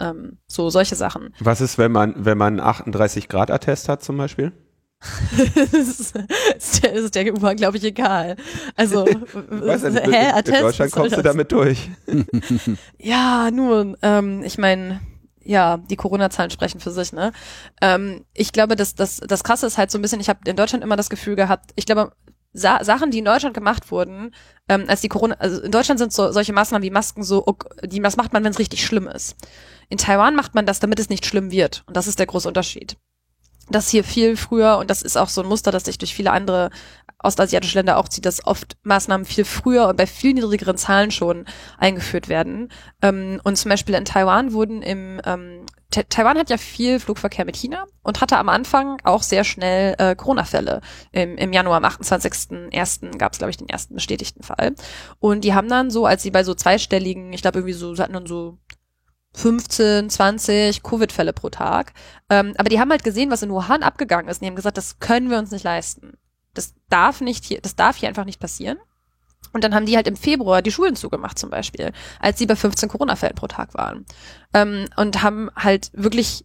Ähm, 0.00 0.38
so 0.48 0.70
solche 0.70 0.96
Sachen. 0.96 1.34
Was 1.38 1.60
ist, 1.60 1.78
wenn 1.78 1.92
man, 1.92 2.14
wenn 2.24 2.36
man 2.38 2.58
38 2.58 3.28
Grad 3.28 3.50
Attest 3.52 3.88
hat 3.88 4.02
zum 4.02 4.16
Beispiel? 4.16 4.50
das 5.56 5.72
ist, 5.72 6.14
ist 6.56 6.82
der, 6.82 6.92
ist 6.92 7.14
der 7.14 7.32
U-Bahn, 7.34 7.56
glaube 7.56 7.78
ich, 7.78 7.84
egal. 7.84 8.36
Also, 8.76 9.06
Weiß 9.06 9.82
ja 9.82 9.90
nicht, 9.90 10.06
hä, 10.06 10.08
in 10.08 10.34
Attest, 10.34 10.62
Deutschland 10.62 10.78
was 10.78 10.90
soll 10.90 10.90
kommst 10.90 11.12
du 11.12 11.22
das? 11.22 11.24
damit 11.32 11.52
durch. 11.52 11.90
Ja, 12.98 13.50
nun, 13.50 13.96
ähm, 14.02 14.42
ich 14.44 14.58
meine, 14.58 15.00
ja, 15.42 15.78
die 15.78 15.96
Corona-Zahlen 15.96 16.50
sprechen 16.50 16.80
für 16.80 16.90
sich, 16.90 17.12
ne? 17.12 17.32
Ähm, 17.80 18.24
ich 18.34 18.52
glaube, 18.52 18.76
dass 18.76 18.94
das, 18.94 19.16
das 19.26 19.42
Krasse 19.42 19.66
ist 19.66 19.78
halt 19.78 19.90
so 19.90 19.98
ein 19.98 20.02
bisschen, 20.02 20.20
ich 20.20 20.28
habe 20.28 20.40
in 20.44 20.56
Deutschland 20.56 20.84
immer 20.84 20.96
das 20.96 21.08
Gefühl 21.10 21.36
gehabt, 21.36 21.70
ich 21.76 21.86
glaube, 21.86 22.12
Sa 22.52 22.82
Sachen, 22.82 23.12
die 23.12 23.20
in 23.20 23.24
Deutschland 23.24 23.54
gemacht 23.54 23.92
wurden, 23.92 24.34
ähm, 24.68 24.84
als 24.88 25.00
die 25.02 25.08
Corona, 25.08 25.36
also 25.38 25.62
in 25.62 25.70
Deutschland 25.70 26.00
sind 26.00 26.12
so 26.12 26.32
solche 26.32 26.52
Maßnahmen 26.52 26.84
wie 26.84 26.90
Masken 26.90 27.22
so, 27.22 27.46
ok- 27.46 27.68
die 27.86 28.00
das 28.00 28.16
macht 28.16 28.32
man, 28.32 28.42
wenn 28.42 28.50
es 28.50 28.58
richtig 28.58 28.84
schlimm 28.84 29.06
ist. 29.06 29.36
In 29.88 29.98
Taiwan 29.98 30.34
macht 30.34 30.54
man 30.56 30.66
das, 30.66 30.80
damit 30.80 30.98
es 30.98 31.08
nicht 31.08 31.24
schlimm 31.24 31.52
wird. 31.52 31.84
Und 31.86 31.96
das 31.96 32.08
ist 32.08 32.18
der 32.18 32.26
große 32.26 32.48
Unterschied. 32.48 32.96
Das 33.70 33.88
hier 33.88 34.04
viel 34.04 34.36
früher, 34.36 34.78
und 34.78 34.90
das 34.90 35.02
ist 35.02 35.16
auch 35.16 35.28
so 35.28 35.42
ein 35.42 35.48
Muster, 35.48 35.70
das 35.70 35.84
sich 35.84 35.98
durch 35.98 36.14
viele 36.14 36.32
andere 36.32 36.70
ostasiatische 37.22 37.78
Länder 37.78 37.98
auch 37.98 38.08
zieht, 38.08 38.24
dass 38.24 38.46
oft 38.46 38.76
Maßnahmen 38.82 39.26
viel 39.26 39.44
früher 39.44 39.88
und 39.88 39.96
bei 39.96 40.06
viel 40.06 40.32
niedrigeren 40.32 40.76
Zahlen 40.78 41.10
schon 41.10 41.44
eingeführt 41.78 42.28
werden. 42.28 42.70
Ähm, 43.02 43.40
und 43.44 43.56
zum 43.56 43.68
Beispiel 43.68 43.94
in 43.94 44.04
Taiwan 44.04 44.52
wurden 44.52 44.82
im 44.82 45.20
ähm, 45.24 45.66
Ta- 45.90 46.04
Taiwan 46.08 46.38
hat 46.38 46.50
ja 46.50 46.56
viel 46.56 46.98
Flugverkehr 47.00 47.44
mit 47.44 47.56
China 47.56 47.84
und 48.02 48.20
hatte 48.20 48.38
am 48.38 48.48
Anfang 48.48 48.98
auch 49.04 49.22
sehr 49.22 49.44
schnell 49.44 49.94
äh, 49.98 50.14
Corona-Fälle. 50.14 50.80
Im, 51.12 51.36
Im 51.36 51.52
Januar, 51.52 51.76
am 51.78 51.84
28.01. 51.84 53.18
gab 53.18 53.32
es, 53.32 53.38
glaube 53.38 53.50
ich, 53.50 53.56
den 53.56 53.68
ersten 53.68 53.94
bestätigten 53.94 54.42
Fall. 54.42 54.74
Und 55.18 55.44
die 55.44 55.52
haben 55.54 55.68
dann 55.68 55.90
so, 55.90 56.06
als 56.06 56.22
sie 56.22 56.30
bei 56.30 56.44
so 56.44 56.54
zweistelligen, 56.54 57.32
ich 57.32 57.42
glaube 57.42 57.58
irgendwie 57.58 57.74
so, 57.74 57.94
sie 57.94 58.02
hatten 58.02 58.12
dann 58.14 58.26
so 58.26 58.58
15, 59.32 60.10
20 60.10 60.82
Covid-Fälle 60.82 61.32
pro 61.32 61.50
Tag. 61.50 61.92
Ähm, 62.28 62.54
aber 62.58 62.68
die 62.68 62.80
haben 62.80 62.90
halt 62.90 63.04
gesehen, 63.04 63.30
was 63.30 63.42
in 63.42 63.50
Wuhan 63.50 63.82
abgegangen 63.82 64.28
ist. 64.28 64.38
Und 64.38 64.42
die 64.42 64.46
haben 64.48 64.56
gesagt, 64.56 64.76
das 64.76 64.98
können 64.98 65.30
wir 65.30 65.38
uns 65.38 65.50
nicht 65.50 65.64
leisten. 65.64 66.14
Das 66.54 66.74
darf 66.88 67.20
nicht 67.20 67.44
hier, 67.44 67.60
das 67.60 67.76
darf 67.76 67.96
hier 67.96 68.08
einfach 68.08 68.24
nicht 68.24 68.40
passieren. 68.40 68.78
Und 69.52 69.64
dann 69.64 69.74
haben 69.74 69.86
die 69.86 69.96
halt 69.96 70.06
im 70.06 70.16
Februar 70.16 70.62
die 70.62 70.70
Schulen 70.70 70.96
zugemacht 70.96 71.38
zum 71.38 71.50
Beispiel, 71.50 71.92
als 72.20 72.38
sie 72.38 72.46
bei 72.46 72.56
15 72.56 72.88
Corona-Fällen 72.88 73.34
pro 73.34 73.46
Tag 73.46 73.74
waren. 73.74 74.04
Ähm, 74.54 74.86
und 74.96 75.22
haben 75.22 75.50
halt 75.56 75.90
wirklich 75.92 76.44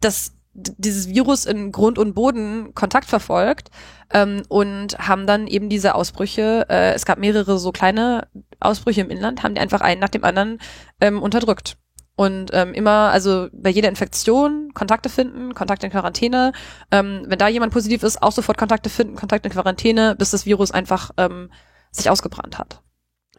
das, 0.00 0.32
dieses 0.52 1.08
Virus 1.08 1.44
in 1.46 1.72
Grund 1.72 1.98
und 1.98 2.14
Boden 2.14 2.74
Kontakt 2.74 3.06
verfolgt 3.06 3.70
ähm, 4.10 4.42
und 4.48 4.98
haben 4.98 5.26
dann 5.26 5.46
eben 5.46 5.68
diese 5.68 5.94
Ausbrüche, 5.94 6.66
äh, 6.68 6.92
es 6.92 7.04
gab 7.04 7.18
mehrere 7.18 7.58
so 7.58 7.72
kleine 7.72 8.28
Ausbrüche 8.60 9.02
im 9.02 9.10
Inland, 9.10 9.42
haben 9.42 9.54
die 9.54 9.60
einfach 9.60 9.80
einen 9.80 10.00
nach 10.00 10.08
dem 10.08 10.24
anderen 10.24 10.60
ähm, 11.00 11.22
unterdrückt. 11.22 11.76
Und 12.16 12.50
ähm, 12.52 12.74
immer, 12.74 13.10
also 13.10 13.48
bei 13.52 13.70
jeder 13.70 13.88
Infektion 13.88 14.72
Kontakte 14.72 15.08
finden, 15.08 15.54
Kontakt 15.54 15.82
in 15.82 15.90
Quarantäne. 15.90 16.52
Ähm, 16.90 17.24
wenn 17.26 17.38
da 17.38 17.48
jemand 17.48 17.72
positiv 17.72 18.02
ist, 18.04 18.22
auch 18.22 18.32
sofort 18.32 18.56
Kontakte 18.56 18.88
finden, 18.88 19.16
Kontakt 19.16 19.44
in 19.44 19.52
Quarantäne, 19.52 20.14
bis 20.16 20.30
das 20.30 20.46
Virus 20.46 20.70
einfach 20.70 21.10
ähm, 21.16 21.50
sich 21.90 22.08
ausgebrannt 22.10 22.58
hat. 22.58 22.80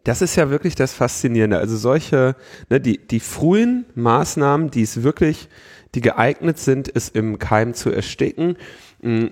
Das 0.04 0.22
ist 0.22 0.36
ja 0.36 0.50
wirklich 0.50 0.76
das 0.76 0.94
Faszinierende. 0.94 1.58
Also 1.58 1.78
solche, 1.78 2.36
ne, 2.70 2.80
die, 2.80 3.08
die 3.08 3.20
frühen 3.20 3.86
Maßnahmen, 3.96 4.70
die 4.70 4.84
es 4.84 5.04
wirklich, 5.04 5.50
die 5.96 6.02
geeignet 6.02 6.60
sind, 6.60 6.94
es 6.94 7.10
im 7.10 7.40
Keim 7.40 7.74
zu 7.74 7.92
ersticken, 7.92 8.58
mh, 9.02 9.30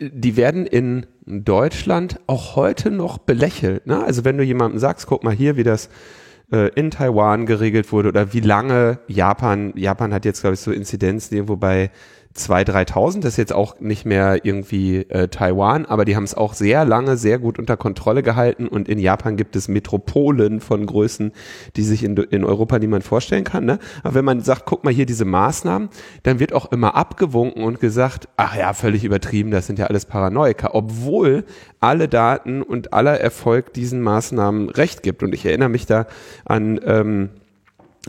die 0.00 0.36
werden 0.36 0.66
in 0.66 1.06
Deutschland 1.26 2.20
auch 2.26 2.56
heute 2.56 2.90
noch 2.90 3.18
belächelt. 3.18 3.86
Ne? 3.86 4.02
Also 4.02 4.24
wenn 4.24 4.38
du 4.38 4.44
jemandem 4.44 4.78
sagst, 4.78 5.06
guck 5.06 5.24
mal 5.24 5.34
hier, 5.34 5.56
wie 5.56 5.64
das 5.64 5.90
äh, 6.52 6.68
in 6.74 6.90
Taiwan 6.90 7.46
geregelt 7.46 7.92
wurde 7.92 8.08
oder 8.08 8.32
wie 8.32 8.40
lange 8.40 9.00
Japan, 9.06 9.72
Japan 9.76 10.12
hat 10.12 10.24
jetzt, 10.24 10.40
glaube 10.40 10.54
ich, 10.54 10.60
so 10.60 10.72
Inzidenzen 10.72 11.34
irgendwo 11.34 11.56
bei 11.56 11.90
2.000, 12.38 12.92
3.000, 12.92 13.20
das 13.20 13.32
ist 13.32 13.36
jetzt 13.36 13.52
auch 13.52 13.80
nicht 13.80 14.06
mehr 14.06 14.44
irgendwie 14.44 14.98
äh, 15.08 15.28
Taiwan, 15.28 15.86
aber 15.86 16.04
die 16.04 16.16
haben 16.16 16.24
es 16.24 16.34
auch 16.34 16.54
sehr 16.54 16.84
lange, 16.84 17.16
sehr 17.16 17.38
gut 17.38 17.58
unter 17.58 17.76
Kontrolle 17.76 18.22
gehalten 18.22 18.68
und 18.68 18.88
in 18.88 18.98
Japan 18.98 19.36
gibt 19.36 19.56
es 19.56 19.68
Metropolen 19.68 20.60
von 20.60 20.86
Größen, 20.86 21.32
die 21.76 21.82
sich 21.82 22.04
in, 22.04 22.16
in 22.16 22.44
Europa 22.44 22.78
niemand 22.78 23.04
vorstellen 23.04 23.44
kann. 23.44 23.64
Ne? 23.64 23.78
Aber 24.02 24.14
wenn 24.14 24.24
man 24.24 24.40
sagt, 24.40 24.64
guck 24.66 24.84
mal 24.84 24.92
hier 24.92 25.06
diese 25.06 25.24
Maßnahmen, 25.24 25.88
dann 26.22 26.40
wird 26.40 26.52
auch 26.52 26.72
immer 26.72 26.94
abgewunken 26.94 27.64
und 27.64 27.80
gesagt, 27.80 28.28
ach 28.36 28.56
ja, 28.56 28.72
völlig 28.72 29.04
übertrieben, 29.04 29.50
das 29.50 29.66
sind 29.66 29.78
ja 29.78 29.86
alles 29.86 30.06
Paranoiker, 30.06 30.74
obwohl 30.74 31.44
alle 31.80 32.08
Daten 32.08 32.62
und 32.62 32.92
aller 32.92 33.20
Erfolg 33.20 33.72
diesen 33.72 34.00
Maßnahmen 34.00 34.70
recht 34.70 35.02
gibt. 35.02 35.22
Und 35.22 35.34
ich 35.34 35.44
erinnere 35.44 35.68
mich 35.68 35.86
da 35.86 36.06
an 36.44 36.80
ähm, 36.84 37.30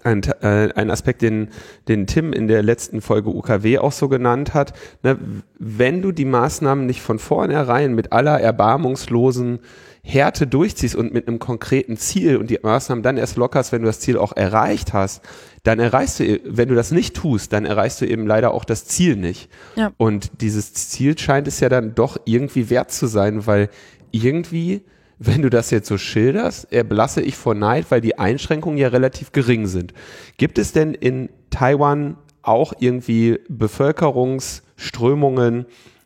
ein, 0.04 0.24
äh, 0.42 0.70
ein 0.76 0.92
Aspekt, 0.92 1.22
den, 1.22 1.50
den 1.88 2.08
Tim 2.08 2.34
in 2.34 2.48
der 2.48 2.64
letzten 2.64 3.02
Folge 3.02 3.30
UKW 3.30 3.80
auch 3.80 3.92
so 3.92 4.10
genannt 4.10 4.54
hat. 4.54 4.74
Ne, 5.04 5.18
wenn 5.58 6.02
du 6.02 6.12
die 6.12 6.26
Maßnahmen 6.26 6.86
nicht 6.86 7.02
von 7.02 7.20
vornherein 7.20 7.94
mit 7.94 8.12
aller 8.12 8.40
erbarmungslosen 8.40 9.60
Härte 10.02 10.48
durchziehst 10.48 10.96
und 10.96 11.14
mit 11.14 11.28
einem 11.28 11.40
konkreten 11.40 11.98
Ziel 11.98 12.38
und 12.38 12.50
die 12.50 12.60
Maßnahmen 12.62 13.04
dann 13.04 13.18
erst 13.18 13.38
lockerst, 13.38 13.72
wenn 13.72 13.82
du 13.82 13.88
das 13.88 14.00
Ziel 14.00 14.18
auch 14.18 14.36
erreicht 14.36 14.94
hast, 14.94 15.22
dann 15.64 15.80
erreichst 15.80 16.20
du, 16.20 16.40
wenn 16.46 16.70
du 16.70 16.76
das 16.76 16.92
nicht 16.92 17.16
tust, 17.16 17.52
dann 17.54 17.66
erreichst 17.66 18.02
du 18.02 18.06
eben 18.06 18.26
leider 18.26 18.54
auch 18.54 18.66
das 18.66 18.86
Ziel 18.86 19.16
nicht. 19.16 19.50
Ja. 19.76 19.92
Und 19.98 20.42
dieses 20.42 20.74
Ziel 20.74 21.18
scheint 21.18 21.48
es 21.48 21.60
ja 21.60 21.70
dann 21.70 21.96
doch 21.96 22.18
irgendwie 22.26 22.70
wert 22.70 22.92
zu 22.92 23.08
sein, 23.08 23.46
weil 23.46 23.70
irgendwie, 24.12 24.82
wenn 25.20 25.42
du 25.42 25.50
das 25.50 25.70
jetzt 25.70 25.88
so 25.88 25.98
schilderst, 25.98 26.72
erblasse 26.72 27.22
ich 27.22 27.36
vor 27.36 27.54
Neid, 27.54 27.92
weil 27.92 28.00
die 28.00 28.18
Einschränkungen 28.18 28.78
ja 28.78 28.88
relativ 28.88 29.34
gering 29.34 29.68
sind. 29.68 29.94
Gibt 30.38 30.58
es 30.58 30.72
denn 30.72 30.94
in 30.94 31.28
Taiwan 31.50 32.16
auch 32.42 32.72
irgendwie 32.80 33.40
Bevölkerungsströmungen, 33.50 35.66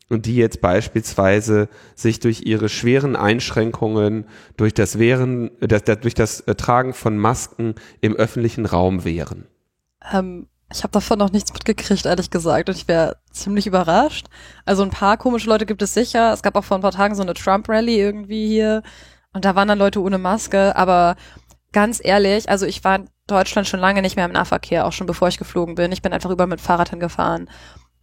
die 0.10 0.36
jetzt 0.36 0.62
beispielsweise 0.62 1.70
sich 1.96 2.20
durch 2.20 2.42
ihre 2.46 2.70
schweren 2.70 3.16
Einschränkungen, 3.16 4.26
durch 4.58 4.74
das 4.74 4.98
Wehren, 5.00 5.52
das, 5.60 5.84
das, 5.84 6.00
durch 6.00 6.16
das 6.16 6.44
Tragen 6.58 6.94
von 6.94 7.18
Masken 7.18 7.76
im 8.02 8.16
öffentlichen 8.16 8.66
Raum 8.66 9.06
wehren? 9.06 9.46
Ähm, 10.12 10.48
ich 10.74 10.84
habe 10.84 10.92
davon 10.92 11.20
noch 11.20 11.32
nichts 11.32 11.54
mitgekriegt, 11.54 12.06
ehrlich 12.06 12.30
gesagt. 12.30 12.70
Und 12.70 12.76
ich 12.76 12.88
wäre 12.88 13.18
ziemlich 13.32 13.68
überrascht. 13.68 14.28
Also 14.66 14.84
ein 14.84 14.90
paar 14.90 15.18
komische 15.18 15.48
Leute 15.48 15.66
gibt 15.66 15.82
es 15.82 15.94
sicher. 15.94 16.34
Es 16.34 16.42
gab 16.42 16.56
auch 16.56 16.64
vor 16.64 16.78
ein 16.78 16.82
paar 16.82 16.92
Tagen 16.92 17.16
so 17.16 17.22
eine 17.22 17.34
Trump-Rally 17.34 18.00
irgendwie 18.00 18.48
hier. 18.48 18.82
Und 19.34 19.46
da 19.46 19.56
waren 19.56 19.68
dann 19.68 19.80
Leute 19.80 20.02
ohne 20.02 20.18
Maske. 20.18 20.76
Aber 20.76 21.16
ganz 21.72 22.02
ehrlich, 22.04 22.50
also 22.50 22.66
ich 22.66 22.84
war 22.84 22.96
in 22.96 23.10
Deutschland 23.28 23.68
schon 23.68 23.80
lange 23.80 24.02
nicht 24.02 24.16
mehr 24.16 24.26
im 24.26 24.32
Nahverkehr, 24.32 24.86
auch 24.86 24.92
schon 24.92 25.08
bevor 25.08 25.28
ich 25.28 25.38
geflogen 25.38 25.76
bin. 25.76 25.92
Ich 25.92 26.02
bin 26.02 26.14
einfach 26.14 26.30
über 26.30 26.48
mit 26.48 26.60
Fahrrad 26.60 26.90
hingefahren. 26.90 27.50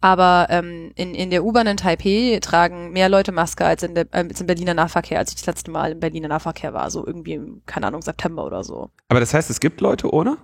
Aber 0.01 0.47
ähm, 0.49 0.91
in, 0.95 1.13
in 1.13 1.29
der 1.29 1.43
U-Bahn 1.43 1.67
in 1.67 1.77
Taipei 1.77 2.39
tragen 2.41 2.91
mehr 2.91 3.07
Leute 3.07 3.31
Maske 3.31 3.65
als, 3.65 3.83
in 3.83 3.93
der, 3.93 4.05
äh, 4.11 4.25
als 4.27 4.41
im 4.41 4.47
Berliner 4.47 4.73
Nahverkehr, 4.73 5.19
als 5.19 5.29
ich 5.29 5.35
das 5.35 5.45
letzte 5.45 5.69
Mal 5.69 5.91
im 5.91 5.99
Berliner 5.99 6.27
Nahverkehr 6.27 6.73
war. 6.73 6.89
So 6.89 7.05
irgendwie, 7.05 7.33
im, 7.33 7.61
keine 7.67 7.85
Ahnung, 7.85 8.01
September 8.01 8.43
oder 8.43 8.63
so. 8.63 8.89
Aber 9.09 9.19
das 9.19 9.33
heißt, 9.33 9.51
es 9.51 9.59
gibt 9.59 9.79
Leute 9.79 10.11
ohne? 10.11 10.37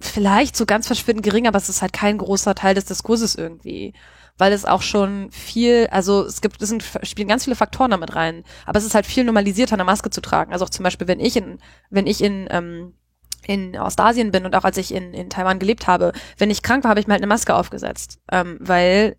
Vielleicht 0.00 0.56
so 0.56 0.66
ganz 0.66 0.86
verschwindend 0.86 1.24
gering, 1.24 1.46
aber 1.46 1.58
es 1.58 1.68
ist 1.68 1.82
halt 1.82 1.92
kein 1.92 2.18
großer 2.18 2.54
Teil 2.54 2.74
des 2.74 2.84
Diskurses 2.86 3.34
irgendwie. 3.34 3.94
weil 4.38 4.52
es 4.52 4.66
auch 4.66 4.82
schon 4.82 5.30
viel, 5.30 5.88
also 5.90 6.22
es 6.24 6.40
gibt, 6.42 6.60
es 6.60 6.68
sind, 6.68 6.84
spielen 7.04 7.28
ganz 7.28 7.44
viele 7.44 7.56
Faktoren 7.56 7.90
damit 7.90 8.14
rein, 8.14 8.44
aber 8.66 8.78
es 8.78 8.84
ist 8.84 8.94
halt 8.94 9.06
viel 9.06 9.24
normalisierter, 9.24 9.74
eine 9.74 9.84
Maske 9.84 10.10
zu 10.10 10.20
tragen. 10.20 10.52
Also 10.52 10.64
auch 10.66 10.70
zum 10.70 10.82
Beispiel, 10.82 11.08
wenn 11.08 11.20
ich 11.20 11.36
in, 11.36 11.58
wenn 11.88 12.06
ich 12.06 12.22
in, 12.22 12.46
ähm, 12.50 12.92
in 13.46 13.78
Ostasien 13.78 14.32
bin 14.32 14.44
und 14.44 14.54
auch 14.54 14.64
als 14.64 14.76
ich 14.76 14.92
in, 14.92 15.14
in 15.14 15.30
Taiwan 15.30 15.58
gelebt 15.58 15.86
habe, 15.86 16.12
wenn 16.36 16.50
ich 16.50 16.62
krank 16.62 16.84
war, 16.84 16.90
habe 16.90 17.00
ich 17.00 17.06
mir 17.06 17.14
halt 17.14 17.22
eine 17.22 17.28
Maske 17.28 17.54
aufgesetzt, 17.54 18.18
ähm, 18.30 18.58
weil 18.60 19.16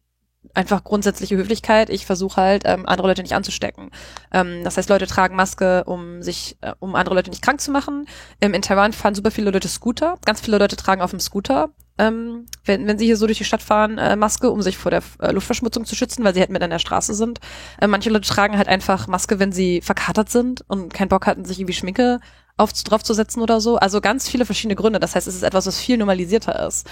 einfach 0.54 0.84
grundsätzliche 0.84 1.38
Höflichkeit. 1.38 1.90
Ich 1.90 2.06
versuche 2.06 2.42
halt, 2.42 2.64
ähm, 2.66 2.86
andere 2.86 3.08
Leute 3.08 3.22
nicht 3.22 3.36
anzustecken. 3.36 3.92
Ähm, 4.32 4.64
das 4.64 4.78
heißt, 4.78 4.90
Leute 4.90 5.08
tragen 5.08 5.36
Maske, 5.36 5.84
um 5.86 6.22
sich, 6.24 6.58
äh, 6.62 6.74
um 6.80 6.96
andere 6.96 7.16
Leute 7.16 7.30
nicht 7.30 7.42
krank 7.42 7.62
zu 7.62 7.72
machen. 7.72 8.08
Ähm, 8.42 8.54
in 8.54 8.62
Taiwan 8.62 8.94
fahren 8.94 9.16
super 9.16 9.32
viele 9.32 9.52
Leute 9.52 9.68
Scooter. 9.68 10.18
Ganz 10.26 10.42
viele 10.42 10.58
Leute 10.58 10.76
tragen 10.76 11.02
auf 11.02 11.12
dem 11.12 11.20
Scooter, 11.20 11.70
ähm, 11.98 12.46
wenn, 12.66 12.88
wenn 12.88 12.98
sie 12.98 13.06
hier 13.06 13.18
so 13.18 13.26
durch 13.26 13.38
die 13.38 13.44
Stadt 13.44 13.62
fahren, 13.62 13.98
äh, 13.98 14.16
Maske, 14.16 14.50
um 14.52 14.62
sich 14.62 14.78
vor 14.78 14.92
der 14.92 15.04
äh, 15.20 15.32
Luftverschmutzung 15.32 15.86
zu 15.86 15.96
schützen, 15.96 16.24
weil 16.24 16.34
sie 16.34 16.40
halt 16.40 16.50
mit 16.50 16.62
an 16.62 16.70
der 16.70 16.80
Straße 16.80 17.14
sind. 17.14 17.40
Äh, 17.80 17.88
manche 17.88 18.10
Leute 18.10 18.28
tragen 18.28 18.58
halt 18.58 18.68
einfach 18.68 19.08
Maske, 19.08 19.40
wenn 19.40 19.52
sie 19.52 19.82
verkatert 19.82 20.30
sind 20.30 20.64
und 20.68 20.94
keinen 20.94 21.10
Bock 21.10 21.26
hatten, 21.26 21.46
sich 21.46 21.60
irgendwie 21.60 21.74
Schminke 21.74 22.20
auf, 22.56 22.74
draufzusetzen 22.74 23.42
oder 23.42 23.62
so. 23.62 23.78
Also 23.78 24.02
ganz 24.02 24.30
viele 24.30 24.46
verschiedene 24.46 24.76
Gründe. 24.76 25.00
Das 25.00 25.16
heißt, 25.16 25.28
es 25.28 25.36
ist 25.36 25.44
etwas, 25.44 25.68
was 25.68 25.80
viel 25.80 25.98
normalisierter 25.98 26.68
ist. 26.68 26.88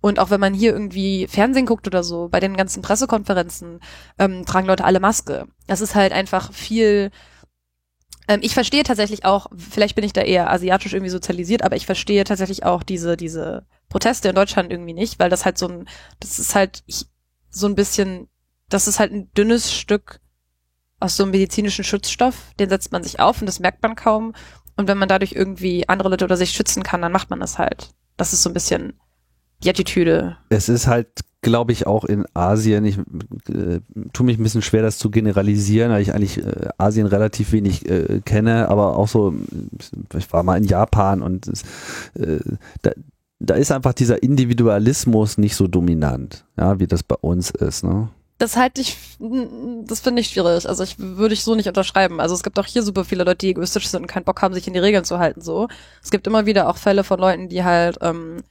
Und 0.00 0.18
auch 0.18 0.30
wenn 0.30 0.40
man 0.40 0.54
hier 0.54 0.72
irgendwie 0.72 1.26
Fernsehen 1.26 1.66
guckt 1.66 1.86
oder 1.86 2.04
so, 2.04 2.28
bei 2.28 2.40
den 2.40 2.56
ganzen 2.56 2.82
Pressekonferenzen 2.82 3.80
ähm, 4.18 4.44
tragen 4.44 4.68
Leute 4.68 4.84
alle 4.84 5.00
Maske. 5.00 5.46
Das 5.66 5.80
ist 5.80 5.94
halt 5.94 6.12
einfach 6.12 6.52
viel. 6.52 7.10
Ähm, 8.28 8.40
ich 8.42 8.54
verstehe 8.54 8.84
tatsächlich 8.84 9.24
auch, 9.24 9.46
vielleicht 9.56 9.96
bin 9.96 10.04
ich 10.04 10.12
da 10.12 10.20
eher 10.20 10.50
asiatisch 10.50 10.92
irgendwie 10.92 11.10
sozialisiert, 11.10 11.62
aber 11.62 11.76
ich 11.76 11.86
verstehe 11.86 12.22
tatsächlich 12.24 12.64
auch 12.64 12.82
diese 12.84 13.16
diese 13.16 13.66
Proteste 13.88 14.28
in 14.28 14.34
Deutschland 14.34 14.70
irgendwie 14.70 14.92
nicht, 14.92 15.18
weil 15.18 15.30
das 15.30 15.44
halt 15.44 15.58
so 15.58 15.66
ein, 15.66 15.88
das 16.20 16.38
ist 16.38 16.54
halt 16.54 16.84
so 17.50 17.66
ein 17.66 17.74
bisschen, 17.74 18.28
das 18.68 18.86
ist 18.86 19.00
halt 19.00 19.12
ein 19.12 19.32
dünnes 19.32 19.72
Stück 19.72 20.20
aus 21.00 21.16
so 21.16 21.22
einem 21.24 21.32
medizinischen 21.32 21.84
Schutzstoff, 21.84 22.52
den 22.58 22.68
setzt 22.68 22.92
man 22.92 23.02
sich 23.02 23.20
auf 23.20 23.40
und 23.40 23.46
das 23.46 23.60
merkt 23.60 23.82
man 23.82 23.96
kaum. 23.96 24.34
Und 24.76 24.86
wenn 24.88 24.98
man 24.98 25.08
dadurch 25.08 25.32
irgendwie 25.32 25.88
andere 25.88 26.08
Leute 26.08 26.24
oder 26.24 26.36
sich 26.36 26.50
schützen 26.50 26.82
kann, 26.82 27.02
dann 27.02 27.12
macht 27.12 27.30
man 27.30 27.40
das 27.40 27.58
halt. 27.58 27.90
Das 28.16 28.32
ist 28.32 28.42
so 28.42 28.50
ein 28.50 28.54
bisschen 28.54 29.00
die 29.62 29.70
Attitüde. 29.70 30.36
Es 30.48 30.68
ist 30.68 30.86
halt, 30.86 31.08
glaube 31.40 31.72
ich, 31.72 31.86
auch 31.86 32.04
in 32.04 32.26
Asien, 32.34 32.84
ich 32.84 32.98
äh, 32.98 33.80
tue 34.12 34.26
mich 34.26 34.38
ein 34.38 34.42
bisschen 34.42 34.62
schwer, 34.62 34.82
das 34.82 34.98
zu 34.98 35.10
generalisieren, 35.10 35.92
weil 35.92 36.02
ich 36.02 36.14
eigentlich 36.14 36.38
äh, 36.38 36.68
Asien 36.78 37.06
relativ 37.06 37.52
wenig 37.52 37.88
äh, 37.88 38.20
kenne, 38.24 38.68
aber 38.68 38.96
auch 38.96 39.08
so, 39.08 39.34
ich 40.16 40.32
war 40.32 40.42
mal 40.42 40.56
in 40.56 40.64
Japan 40.64 41.22
und 41.22 41.48
äh, 42.14 42.38
da, 42.82 42.90
da 43.40 43.54
ist 43.54 43.70
einfach 43.72 43.92
dieser 43.92 44.22
Individualismus 44.22 45.38
nicht 45.38 45.54
so 45.54 45.68
dominant, 45.68 46.44
ja, 46.56 46.80
wie 46.80 46.86
das 46.86 47.02
bei 47.02 47.16
uns 47.16 47.50
ist, 47.50 47.84
ne? 47.84 48.08
Das 48.40 48.56
halte 48.56 48.80
ich, 48.80 48.96
das 49.84 49.98
finde 49.98 50.20
ich 50.20 50.28
schwierig. 50.28 50.68
Also 50.68 50.84
ich 50.84 50.96
würde 51.00 51.34
ich 51.34 51.42
so 51.42 51.56
nicht 51.56 51.66
unterschreiben. 51.66 52.20
Also 52.20 52.36
es 52.36 52.44
gibt 52.44 52.56
auch 52.60 52.66
hier 52.66 52.84
super 52.84 53.04
viele 53.04 53.24
Leute, 53.24 53.38
die 53.38 53.48
egoistisch 53.48 53.88
sind 53.88 54.02
und 54.02 54.06
keinen 54.06 54.22
Bock 54.22 54.40
haben, 54.42 54.54
sich 54.54 54.68
in 54.68 54.74
die 54.74 54.78
Regeln 54.78 55.02
zu 55.02 55.18
halten. 55.18 55.40
So, 55.40 55.66
es 56.04 56.12
gibt 56.12 56.24
immer 56.28 56.46
wieder 56.46 56.68
auch 56.68 56.76
Fälle 56.76 57.02
von 57.02 57.18
Leuten, 57.18 57.48
die 57.48 57.64
halt 57.64 57.98
ähm, 58.00 58.44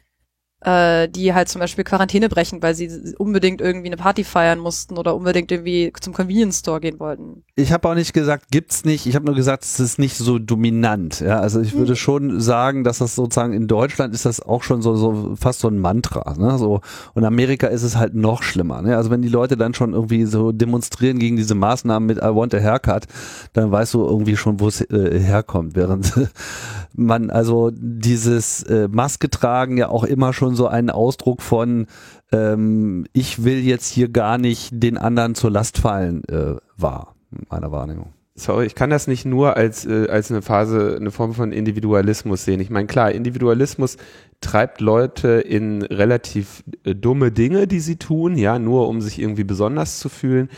äh, 0.61 1.07
die 1.07 1.33
halt 1.33 1.49
zum 1.49 1.59
Beispiel 1.59 1.83
Quarantäne 1.83 2.29
brechen, 2.29 2.63
weil 2.63 2.73
sie 2.73 2.89
unbedingt 3.17 3.61
irgendwie 3.61 3.87
eine 3.87 3.97
Party 3.97 4.23
feiern 4.23 4.57
mussten 4.57 4.97
oder 4.97 5.15
unbedingt 5.15 5.51
irgendwie 5.51 5.93
zum 6.01 6.13
Convenience 6.13 6.59
Store 6.59 6.79
gehen 6.79 6.99
wollten. 6.99 7.43
Ich 7.55 7.71
habe 7.71 7.87
auch 7.87 7.93
nicht 7.93 8.13
gesagt, 8.13 8.45
gibt's 8.49 8.83
nicht. 8.83 9.05
Ich 9.05 9.15
habe 9.15 9.25
nur 9.25 9.35
gesagt, 9.35 9.63
es 9.63 9.79
ist 9.79 9.99
nicht 9.99 10.17
so 10.17 10.39
dominant. 10.39 11.19
Ja, 11.19 11.39
also 11.39 11.61
ich 11.61 11.73
würde 11.73 11.91
hm. 11.91 11.95
schon 11.95 12.41
sagen, 12.41 12.83
dass 12.83 12.97
das 12.97 13.13
sozusagen 13.13 13.53
in 13.53 13.67
Deutschland 13.67 14.15
ist 14.15 14.25
das 14.25 14.41
auch 14.41 14.63
schon 14.63 14.81
so, 14.81 14.95
so 14.95 15.35
fast 15.39 15.59
so 15.59 15.67
ein 15.67 15.77
Mantra. 15.77 16.33
Ne? 16.37 16.57
So 16.57 16.81
und 17.13 17.23
Amerika 17.23 17.67
ist 17.67 17.83
es 17.83 17.95
halt 17.95 18.15
noch 18.15 18.41
schlimmer. 18.41 18.81
Ne? 18.81 18.97
Also 18.97 19.11
wenn 19.11 19.21
die 19.21 19.29
Leute 19.29 19.57
dann 19.57 19.75
schon 19.75 19.93
irgendwie 19.93 20.25
so 20.25 20.51
demonstrieren 20.51 21.19
gegen 21.19 21.37
diese 21.37 21.53
Maßnahmen 21.53 22.07
mit 22.07 22.17
I 22.17 22.33
want 22.33 22.55
a 22.55 22.59
haircut, 22.59 23.05
dann 23.53 23.71
weißt 23.71 23.93
du 23.93 24.05
irgendwie 24.05 24.35
schon, 24.35 24.59
wo 24.59 24.67
es 24.67 24.81
äh, 24.81 25.19
herkommt. 25.19 25.75
Während 25.75 26.13
man 26.93 27.29
also 27.29 27.71
dieses 27.73 28.63
äh, 28.63 28.87
Maske 28.87 29.29
tragen 29.29 29.77
ja 29.77 29.89
auch 29.89 30.03
immer 30.03 30.33
schon 30.33 30.46
so 30.55 30.67
ein 30.67 30.89
Ausdruck 30.89 31.41
von 31.41 31.87
ähm, 32.31 33.05
ich 33.13 33.43
will 33.43 33.59
jetzt 33.59 33.91
hier 33.91 34.09
gar 34.09 34.37
nicht 34.37 34.71
den 34.73 34.97
anderen 34.97 35.35
zur 35.35 35.51
Last 35.51 35.77
fallen 35.77 36.23
äh, 36.25 36.55
war, 36.75 37.15
meiner 37.49 37.71
Wahrnehmung. 37.71 38.13
Sorry, 38.39 38.67
ich 38.67 38.75
kann 38.75 38.91
das 38.91 39.07
nicht 39.07 39.25
nur 39.25 39.57
als, 39.57 39.83
äh, 39.87 40.09
als 40.09 40.29
eine 40.29 40.43
Phase, 40.43 40.95
eine 40.99 41.09
Form 41.09 41.33
von 41.33 41.51
Individualismus 41.51 42.45
sehen. 42.45 42.59
Ich 42.59 42.69
meine, 42.69 42.85
klar, 42.85 43.11
Individualismus 43.11 43.97
treibt 44.41 44.79
Leute 44.79 45.29
in 45.39 45.81
relativ 45.81 46.63
äh, 46.83 46.93
dumme 46.93 47.31
Dinge, 47.31 47.65
die 47.65 47.79
sie 47.79 47.95
tun, 47.95 48.37
ja, 48.37 48.59
nur 48.59 48.89
um 48.89 49.01
sich 49.01 49.19
irgendwie 49.19 49.43
besonders 49.43 49.97
zu 49.97 50.07
fühlen. 50.07 50.49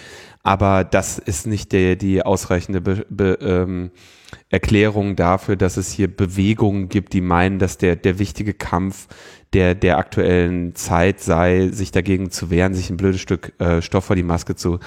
Aber 0.43 0.84
das 0.84 1.19
ist 1.19 1.47
nicht 1.47 1.71
der, 1.71 1.95
die 1.95 2.21
ausreichende 2.21 2.82
Be, 2.82 3.06
Be, 3.10 3.38
ähm, 3.41 3.91
Erklärung 4.49 5.15
dafür, 5.15 5.56
dass 5.56 5.78
es 5.78 5.89
hier 5.89 6.13
Bewegungen 6.13 6.89
gibt, 6.89 7.13
die 7.13 7.21
meinen, 7.21 7.60
dass 7.60 7.78
der, 7.78 7.95
der 7.95 8.19
wichtige 8.19 8.54
Kampf 8.54 9.08
der, 9.54 9.74
der 9.74 9.98
aktuellen 9.98 10.76
Zeit 10.76 11.20
sei, 11.22 11.70
sich 11.70 11.92
dagegen 11.92 12.30
zu 12.30 12.52
wehren, 12.52 12.74
sich 12.74 12.90
ein 12.90 12.98
blödes 12.98 13.20
Stück 13.22 13.54
äh, 13.60 13.82
Stoff 13.82 14.06
vor 14.06 14.16
die 14.16 14.24
Maske 14.24 14.56
zu, 14.56 14.80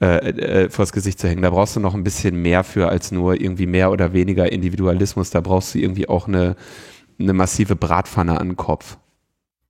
äh, 0.00 0.16
äh, 0.16 0.70
vors 0.70 0.92
Gesicht 0.92 1.20
zu 1.20 1.28
hängen. 1.28 1.42
Da 1.42 1.50
brauchst 1.50 1.76
du 1.76 1.80
noch 1.80 1.94
ein 1.94 2.04
bisschen 2.04 2.40
mehr 2.42 2.64
für 2.64 2.88
als 2.88 3.12
nur 3.12 3.40
irgendwie 3.40 3.66
mehr 3.66 3.92
oder 3.92 4.12
weniger 4.12 4.50
Individualismus. 4.50 5.30
Da 5.30 5.40
brauchst 5.40 5.74
du 5.74 5.78
irgendwie 5.78 6.08
auch 6.08 6.26
eine, 6.26 6.56
eine 7.18 7.32
massive 7.32 7.76
Bratpfanne 7.76 8.40
an 8.40 8.48
den 8.48 8.56
Kopf. 8.56 8.98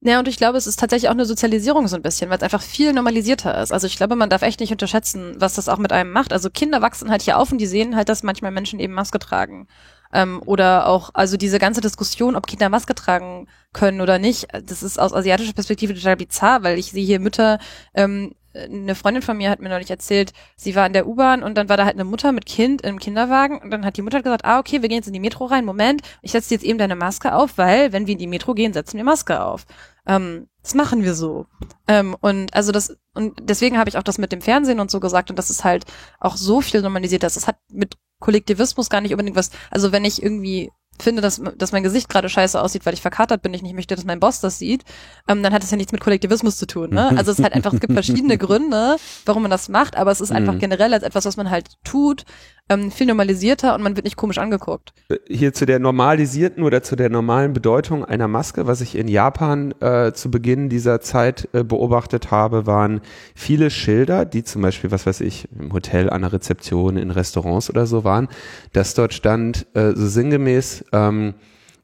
Ja, 0.00 0.20
und 0.20 0.28
ich 0.28 0.36
glaube, 0.36 0.56
es 0.56 0.68
ist 0.68 0.78
tatsächlich 0.78 1.08
auch 1.08 1.14
eine 1.14 1.24
Sozialisierung 1.24 1.88
so 1.88 1.96
ein 1.96 2.02
bisschen, 2.02 2.30
weil 2.30 2.36
es 2.36 2.44
einfach 2.44 2.62
viel 2.62 2.92
normalisierter 2.92 3.60
ist. 3.60 3.72
Also 3.72 3.88
ich 3.88 3.96
glaube, 3.96 4.14
man 4.14 4.30
darf 4.30 4.42
echt 4.42 4.60
nicht 4.60 4.70
unterschätzen, 4.70 5.34
was 5.38 5.54
das 5.54 5.68
auch 5.68 5.78
mit 5.78 5.92
einem 5.92 6.12
macht. 6.12 6.32
Also 6.32 6.50
Kinder 6.50 6.80
wachsen 6.80 7.10
halt 7.10 7.22
hier 7.22 7.36
auf 7.36 7.50
und 7.50 7.58
die 7.58 7.66
sehen 7.66 7.96
halt, 7.96 8.08
dass 8.08 8.22
manchmal 8.22 8.52
Menschen 8.52 8.78
eben 8.78 8.94
Maske 8.94 9.18
tragen. 9.18 9.66
Ähm, 10.12 10.42
oder 10.44 10.86
auch, 10.86 11.10
also 11.14 11.36
diese 11.36 11.58
ganze 11.58 11.80
Diskussion, 11.80 12.36
ob 12.36 12.46
Kinder 12.46 12.68
Maske 12.68 12.94
tragen 12.94 13.48
können 13.72 14.00
oder 14.00 14.18
nicht, 14.18 14.48
das 14.64 14.82
ist 14.82 14.98
aus 14.98 15.12
asiatischer 15.12 15.52
Perspektive 15.52 15.94
total 15.94 16.16
bizarr, 16.16 16.62
weil 16.62 16.78
ich 16.78 16.92
sehe 16.92 17.04
hier 17.04 17.20
Mütter, 17.20 17.58
ähm, 17.94 18.32
eine 18.54 18.94
Freundin 18.94 19.22
von 19.22 19.36
mir 19.36 19.50
hat 19.50 19.60
mir 19.60 19.68
neulich 19.68 19.90
erzählt, 19.90 20.32
sie 20.56 20.74
war 20.74 20.86
in 20.86 20.92
der 20.92 21.06
U-Bahn 21.06 21.42
und 21.42 21.56
dann 21.56 21.68
war 21.68 21.76
da 21.76 21.84
halt 21.84 21.94
eine 21.94 22.04
Mutter 22.04 22.32
mit 22.32 22.46
Kind 22.46 22.82
im 22.82 22.98
Kinderwagen 22.98 23.58
und 23.58 23.70
dann 23.70 23.84
hat 23.84 23.96
die 23.96 24.02
Mutter 24.02 24.22
gesagt, 24.22 24.44
ah, 24.44 24.58
okay, 24.58 24.82
wir 24.82 24.88
gehen 24.88 24.98
jetzt 24.98 25.06
in 25.06 25.12
die 25.12 25.20
Metro 25.20 25.44
rein, 25.44 25.64
Moment, 25.64 26.02
ich 26.22 26.32
setze 26.32 26.54
jetzt 26.54 26.64
eben 26.64 26.78
deine 26.78 26.96
Maske 26.96 27.34
auf, 27.34 27.58
weil 27.58 27.92
wenn 27.92 28.06
wir 28.06 28.12
in 28.12 28.18
die 28.18 28.26
Metro 28.26 28.54
gehen, 28.54 28.72
setzen 28.72 28.96
wir 28.96 29.04
Maske 29.04 29.42
auf. 29.42 29.66
Ähm, 30.06 30.48
das 30.62 30.74
machen 30.74 31.02
wir 31.02 31.14
so. 31.14 31.46
Ähm, 31.86 32.16
und 32.20 32.54
also 32.54 32.72
das, 32.72 32.96
und 33.14 33.38
deswegen 33.42 33.78
habe 33.78 33.90
ich 33.90 33.98
auch 33.98 34.02
das 34.02 34.18
mit 34.18 34.32
dem 34.32 34.40
Fernsehen 34.40 34.80
und 34.80 34.90
so 34.90 35.00
gesagt 35.00 35.30
und 35.30 35.38
das 35.38 35.50
ist 35.50 35.64
halt 35.64 35.84
auch 36.18 36.36
so 36.36 36.60
viel 36.60 36.82
normalisiert, 36.82 37.22
dass 37.22 37.36
es 37.36 37.46
hat 37.46 37.56
mit 37.70 37.96
Kollektivismus 38.20 38.90
gar 38.90 39.00
nicht 39.00 39.12
unbedingt 39.12 39.36
was, 39.36 39.50
also 39.70 39.92
wenn 39.92 40.04
ich 40.04 40.22
irgendwie 40.22 40.70
finde, 41.02 41.22
dass, 41.22 41.40
dass 41.56 41.72
mein 41.72 41.82
Gesicht 41.82 42.08
gerade 42.08 42.28
scheiße 42.28 42.60
aussieht, 42.60 42.84
weil 42.84 42.94
ich 42.94 43.00
verkatert 43.00 43.42
bin, 43.42 43.54
ich 43.54 43.62
nicht 43.62 43.74
möchte, 43.74 43.94
dass 43.94 44.04
mein 44.04 44.20
Boss 44.20 44.40
das 44.40 44.58
sieht, 44.58 44.84
ähm, 45.28 45.42
dann 45.42 45.52
hat 45.52 45.62
das 45.62 45.70
ja 45.70 45.76
nichts 45.76 45.92
mit 45.92 46.00
Kollektivismus 46.00 46.56
zu 46.56 46.66
tun. 46.66 46.90
Ne? 46.90 47.08
Also 47.16 47.30
es 47.30 47.38
ist 47.38 47.44
halt 47.44 47.54
einfach, 47.54 47.72
es 47.72 47.80
gibt 47.80 47.92
verschiedene 47.94 48.38
Gründe, 48.38 48.96
warum 49.24 49.42
man 49.42 49.50
das 49.50 49.68
macht, 49.68 49.96
aber 49.96 50.10
es 50.10 50.20
ist 50.20 50.32
einfach 50.32 50.54
mhm. 50.54 50.58
generell 50.58 50.92
als 50.92 51.04
etwas, 51.04 51.24
was 51.24 51.36
man 51.36 51.50
halt 51.50 51.68
tut, 51.84 52.24
ähm, 52.68 52.90
viel 52.90 53.06
normalisierter 53.06 53.74
und 53.74 53.82
man 53.82 53.96
wird 53.96 54.04
nicht 54.04 54.16
komisch 54.16 54.38
angeguckt. 54.38 54.92
Hier 55.28 55.52
zu 55.52 55.66
der 55.66 55.78
normalisierten 55.78 56.62
oder 56.62 56.82
zu 56.82 56.96
der 56.96 57.08
normalen 57.08 57.52
Bedeutung 57.52 58.04
einer 58.04 58.28
Maske, 58.28 58.66
was 58.66 58.80
ich 58.80 58.96
in 58.96 59.08
Japan 59.08 59.72
äh, 59.80 60.12
zu 60.12 60.30
Beginn 60.30 60.68
dieser 60.68 61.00
Zeit 61.00 61.48
äh, 61.52 61.64
beobachtet 61.64 62.30
habe, 62.30 62.66
waren 62.66 63.00
viele 63.34 63.70
Schilder, 63.70 64.24
die 64.24 64.44
zum 64.44 64.62
Beispiel, 64.62 64.90
was 64.90 65.06
weiß 65.06 65.20
ich, 65.22 65.48
im 65.58 65.72
Hotel, 65.72 66.10
an 66.10 66.22
der 66.22 66.32
Rezeption, 66.32 66.96
in 66.96 67.10
Restaurants 67.10 67.70
oder 67.70 67.86
so 67.86 68.04
waren, 68.04 68.28
dass 68.72 68.94
dort 68.94 69.14
stand, 69.14 69.66
äh, 69.74 69.92
so 69.94 70.06
sinngemäß, 70.06 70.84
ähm, 70.92 71.34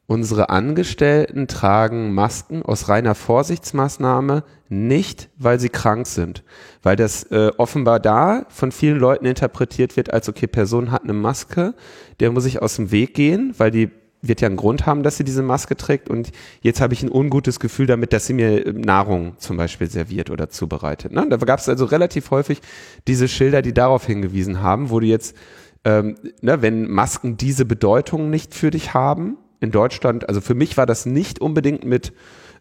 Unsere 0.07 0.51
Angestellten 0.51 1.49
tragen 1.49 2.13
Masken 2.13 2.63
aus 2.63 2.91
reiner 2.91 3.15
Vorsichtsmaßnahme, 3.15 4.45
nicht 4.69 5.31
weil 5.39 5.59
sie 5.59 5.71
krank 5.71 6.07
sind, 6.07 6.45
weil 6.83 6.95
das 6.95 7.25
äh, 7.25 7.53
offenbar 7.57 8.01
da 8.01 8.45
von 8.51 8.71
vielen 8.71 8.99
Leuten 8.99 9.25
interpretiert 9.25 9.97
wird 9.97 10.13
als 10.13 10.29
okay, 10.29 10.47
Person 10.47 10.91
hat 10.91 11.05
eine 11.05 11.15
Maske, 11.15 11.75
der 12.21 12.33
muss 12.33 12.45
ich 12.45 12.61
aus 12.61 12.77
dem 12.77 12.91
Weg 12.91 13.15
gehen, 13.15 13.55
weil 13.57 13.71
die 13.71 13.91
wird 14.21 14.43
ja 14.43 14.49
einen 14.49 14.57
Grund 14.57 14.85
haben, 14.85 15.03
dass 15.03 15.17
sie 15.17 15.25
diese 15.25 15.43
Maske 15.43 15.77
trägt 15.77 16.11
und 16.11 16.33
jetzt 16.61 16.83
habe 16.83 16.93
ich 16.93 17.03
ein 17.03 17.11
ungutes 17.11 17.59
Gefühl 17.59 17.87
damit, 17.87 18.13
dass 18.13 18.27
sie 18.27 18.35
mir 18.35 18.73
Nahrung 18.75 19.35
zum 19.39 19.57
Beispiel 19.57 19.89
serviert 19.89 20.31
oder 20.31 20.51
zubereitet. 20.51 21.13
Ne? 21.13 21.27
Da 21.29 21.37
gab 21.37 21.61
es 21.61 21.69
also 21.69 21.87
relativ 21.87 22.31
häufig 22.31 22.61
diese 23.07 23.29
Schilder, 23.29 23.63
die 23.63 23.73
darauf 23.73 24.07
hingewiesen 24.07 24.61
haben, 24.61 24.91
wo 24.91 25.01
du 25.01 25.07
jetzt, 25.07 25.37
ähm, 25.85 26.17
ne, 26.41 26.61
wenn 26.63 26.91
Masken 26.91 27.37
diese 27.37 27.65
Bedeutung 27.65 28.31
nicht 28.31 28.55
für 28.55 28.71
dich 28.71 28.95
haben, 28.95 29.37
in 29.61 29.71
Deutschland, 29.71 30.29
also 30.29 30.41
für 30.41 30.55
mich 30.55 30.77
war 30.77 30.87
das 30.87 31.07
nicht 31.07 31.41
unbedingt 31.41 31.85
mit 31.85 32.13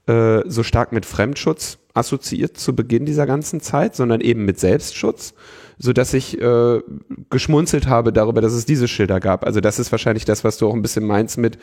äh, 0.07 0.41
so 0.45 0.63
stark 0.63 0.91
mit 0.91 1.05
Fremdschutz 1.05 1.79
assoziiert 1.93 2.57
zu 2.57 2.75
Beginn 2.75 3.05
dieser 3.05 3.25
ganzen 3.25 3.61
Zeit, 3.61 3.95
sondern 3.95 4.21
eben 4.21 4.45
mit 4.45 4.59
Selbstschutz, 4.59 5.33
so 5.77 5.93
dass 5.93 6.13
ich 6.13 6.41
äh, 6.41 6.81
geschmunzelt 7.29 7.87
habe 7.87 8.11
darüber, 8.11 8.41
dass 8.41 8.53
es 8.53 8.65
diese 8.65 8.87
Schilder 8.87 9.19
gab. 9.19 9.45
Also 9.45 9.61
das 9.61 9.79
ist 9.79 9.91
wahrscheinlich 9.91 10.25
das, 10.25 10.43
was 10.43 10.57
du 10.57 10.67
auch 10.67 10.73
ein 10.73 10.81
bisschen 10.81 11.05
meinst 11.05 11.37
mit, 11.37 11.57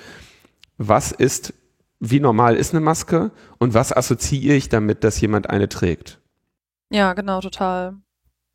was 0.78 1.12
ist, 1.12 1.52
wie 1.98 2.20
normal 2.20 2.56
ist 2.56 2.72
eine 2.72 2.80
Maske 2.80 3.30
und 3.58 3.74
was 3.74 3.92
assoziiere 3.92 4.56
ich 4.56 4.68
damit, 4.68 5.04
dass 5.04 5.20
jemand 5.20 5.50
eine 5.50 5.68
trägt? 5.68 6.20
Ja, 6.90 7.12
genau, 7.12 7.40
total. 7.40 7.96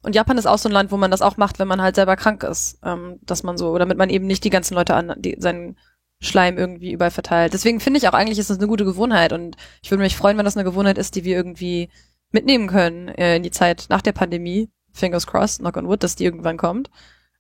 Und 0.02 0.16
Japan 0.16 0.38
ist 0.38 0.46
auch 0.46 0.58
so 0.58 0.70
ein 0.70 0.74
Land, 0.74 0.92
wo 0.92 0.98
man 0.98 1.12
das 1.12 1.22
auch 1.22 1.38
macht, 1.38 1.58
wenn 1.60 1.68
man 1.68 1.82
halt 1.82 1.96
selber 1.96 2.16
krank 2.16 2.44
ist, 2.44 2.80
ähm, 2.84 3.20
dass 3.24 3.44
man 3.44 3.58
so, 3.58 3.78
damit 3.78 3.98
man 3.98 4.10
eben 4.10 4.28
nicht 4.28 4.44
die 4.44 4.50
ganzen 4.50 4.76
Leute 4.76 4.96
an, 4.96 5.14
die, 5.18 5.36
seinen 5.40 5.78
Schleim 6.22 6.58
irgendwie 6.58 6.92
überall 6.92 7.12
verteilt. 7.12 7.54
Deswegen 7.54 7.80
finde 7.80 8.00
ich 8.00 8.08
auch 8.08 8.14
eigentlich 8.14 8.40
ist 8.40 8.50
das 8.50 8.58
eine 8.58 8.68
gute 8.68 8.86
Gewohnheit 8.86 9.34
und 9.34 9.58
ich 9.82 9.92
würde 9.92 10.04
mich 10.04 10.16
freuen, 10.16 10.38
wenn 10.38 10.46
das 10.46 10.58
eine 10.58 10.64
Gewohnheit 10.64 10.98
ist, 10.98 11.16
die 11.16 11.24
wir 11.24 11.36
irgendwie 11.36 11.90
mitnehmen 12.32 12.68
können 12.68 13.10
äh, 13.10 13.38
in 13.38 13.44
die 13.44 13.52
Zeit 13.52 13.86
nach 13.90 14.02
der 14.02 14.14
Pandemie. 14.14 14.70
Fingers 14.94 15.28
crossed, 15.28 15.60
knock 15.60 15.78
on 15.78 15.88
wood, 15.88 16.04
dass 16.04 16.16
die 16.16 16.24
irgendwann 16.24 16.58
kommt. 16.58 16.90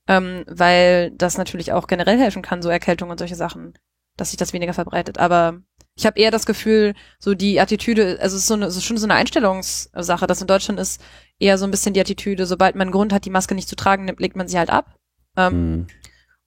Ähm, 0.07 0.43
weil 0.47 1.11
das 1.11 1.37
natürlich 1.37 1.71
auch 1.71 1.87
generell 1.87 2.19
helfen 2.19 2.41
kann, 2.41 2.61
so 2.61 2.69
Erkältung 2.69 3.09
und 3.09 3.17
solche 3.17 3.35
Sachen, 3.35 3.73
dass 4.17 4.29
sich 4.31 4.37
das 4.37 4.53
weniger 4.53 4.73
verbreitet. 4.73 5.17
Aber 5.17 5.61
ich 5.95 6.05
habe 6.05 6.19
eher 6.19 6.29
das 6.29 6.45
Gefühl, 6.45 6.93
so 7.17 7.33
die 7.33 7.59
Attitüde, 7.59 8.17
also 8.21 8.35
es 8.35 8.43
ist, 8.43 8.47
so 8.47 8.53
eine, 8.53 8.65
es 8.65 8.75
ist 8.75 8.83
schon 8.83 8.97
so 8.97 9.05
eine 9.05 9.15
Einstellungssache, 9.15 10.27
dass 10.27 10.41
in 10.41 10.47
Deutschland 10.47 10.79
ist 10.79 11.01
eher 11.39 11.57
so 11.57 11.65
ein 11.65 11.71
bisschen 11.71 11.93
die 11.93 12.01
Attitüde, 12.01 12.45
sobald 12.45 12.75
man 12.75 12.83
einen 12.87 12.91
Grund 12.91 13.13
hat, 13.13 13.25
die 13.25 13.29
Maske 13.29 13.55
nicht 13.55 13.69
zu 13.69 13.75
tragen, 13.75 14.07
legt 14.17 14.35
man 14.35 14.47
sie 14.47 14.59
halt 14.59 14.69
ab. 14.69 14.95
Ähm, 15.37 15.53
Hm. 15.53 15.87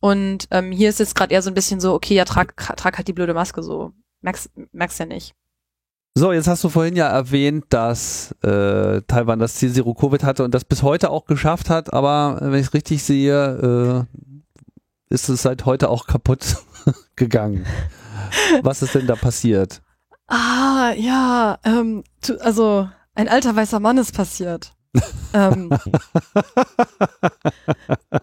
Und 0.00 0.46
ähm, 0.50 0.70
hier 0.70 0.88
ist 0.88 1.00
jetzt 1.00 1.14
gerade 1.14 1.32
eher 1.32 1.42
so 1.42 1.50
ein 1.50 1.54
bisschen 1.54 1.80
so, 1.80 1.94
okay, 1.94 2.14
ja, 2.14 2.24
trag, 2.24 2.56
trag 2.56 2.96
halt 2.96 3.08
die 3.08 3.12
blöde 3.12 3.34
Maske 3.34 3.62
so. 3.62 3.92
Merkst, 4.20 4.50
merkst 4.72 4.98
ja 5.00 5.06
nicht. 5.06 5.34
So, 6.14 6.32
jetzt 6.32 6.48
hast 6.48 6.64
du 6.64 6.68
vorhin 6.68 6.96
ja 6.96 7.06
erwähnt, 7.08 7.66
dass 7.68 8.32
äh, 8.42 9.02
Taiwan 9.02 9.38
das 9.38 9.54
Ziel 9.54 9.72
Zero 9.72 9.94
Covid 9.94 10.24
hatte 10.24 10.42
und 10.42 10.52
das 10.52 10.64
bis 10.64 10.82
heute 10.82 11.10
auch 11.10 11.26
geschafft 11.26 11.70
hat, 11.70 11.92
aber 11.92 12.38
wenn 12.40 12.58
ich 12.58 12.66
es 12.66 12.74
richtig 12.74 13.04
sehe, 13.04 14.06
äh, 14.10 15.14
ist 15.14 15.28
es 15.28 15.42
seit 15.42 15.64
heute 15.64 15.88
auch 15.88 16.06
kaputt 16.06 16.56
gegangen. 17.16 17.66
Was 18.62 18.82
ist 18.82 18.96
denn 18.96 19.06
da 19.06 19.14
passiert? 19.14 19.80
Ah, 20.26 20.92
ja, 20.96 21.58
ähm, 21.64 22.02
tu, 22.20 22.34
also 22.40 22.88
ein 23.14 23.28
alter 23.28 23.54
weißer 23.54 23.80
Mann 23.80 23.98
ist 23.98 24.14
passiert. 24.14 24.74
Ähm, 25.34 25.70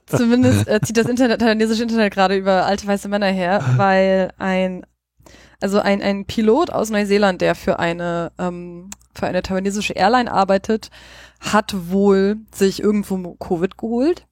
zumindest 0.06 0.67
äh, 0.67 0.80
zieht 0.82 0.97
das 0.97 1.08
Internet, 1.08 1.41
taiwanesische 1.41 1.84
Internet 1.84 2.13
gerade 2.13 2.36
über 2.36 2.65
alte 2.65 2.88
weiße 2.88 3.08
Männer 3.08 3.28
her, 3.28 3.63
weil 3.78 4.32
ein, 4.38 4.86
also 5.62 5.80
ein, 5.80 6.01
ein 6.01 6.25
Pilot 6.25 6.71
aus 6.71 6.89
Neuseeland, 6.89 7.41
der 7.41 7.56
für 7.56 7.80
eine, 7.80 8.32
ähm, 8.39 8.89
für 9.13 9.28
eine 9.28 9.41
taiwanesische 9.41 9.93
Airline 9.93 10.32
arbeitet, 10.32 10.89
hat 11.39 11.75
wohl 11.89 12.38
sich 12.54 12.82
irgendwo 12.82 13.36
Covid 13.36 13.78
geholt. 13.78 14.25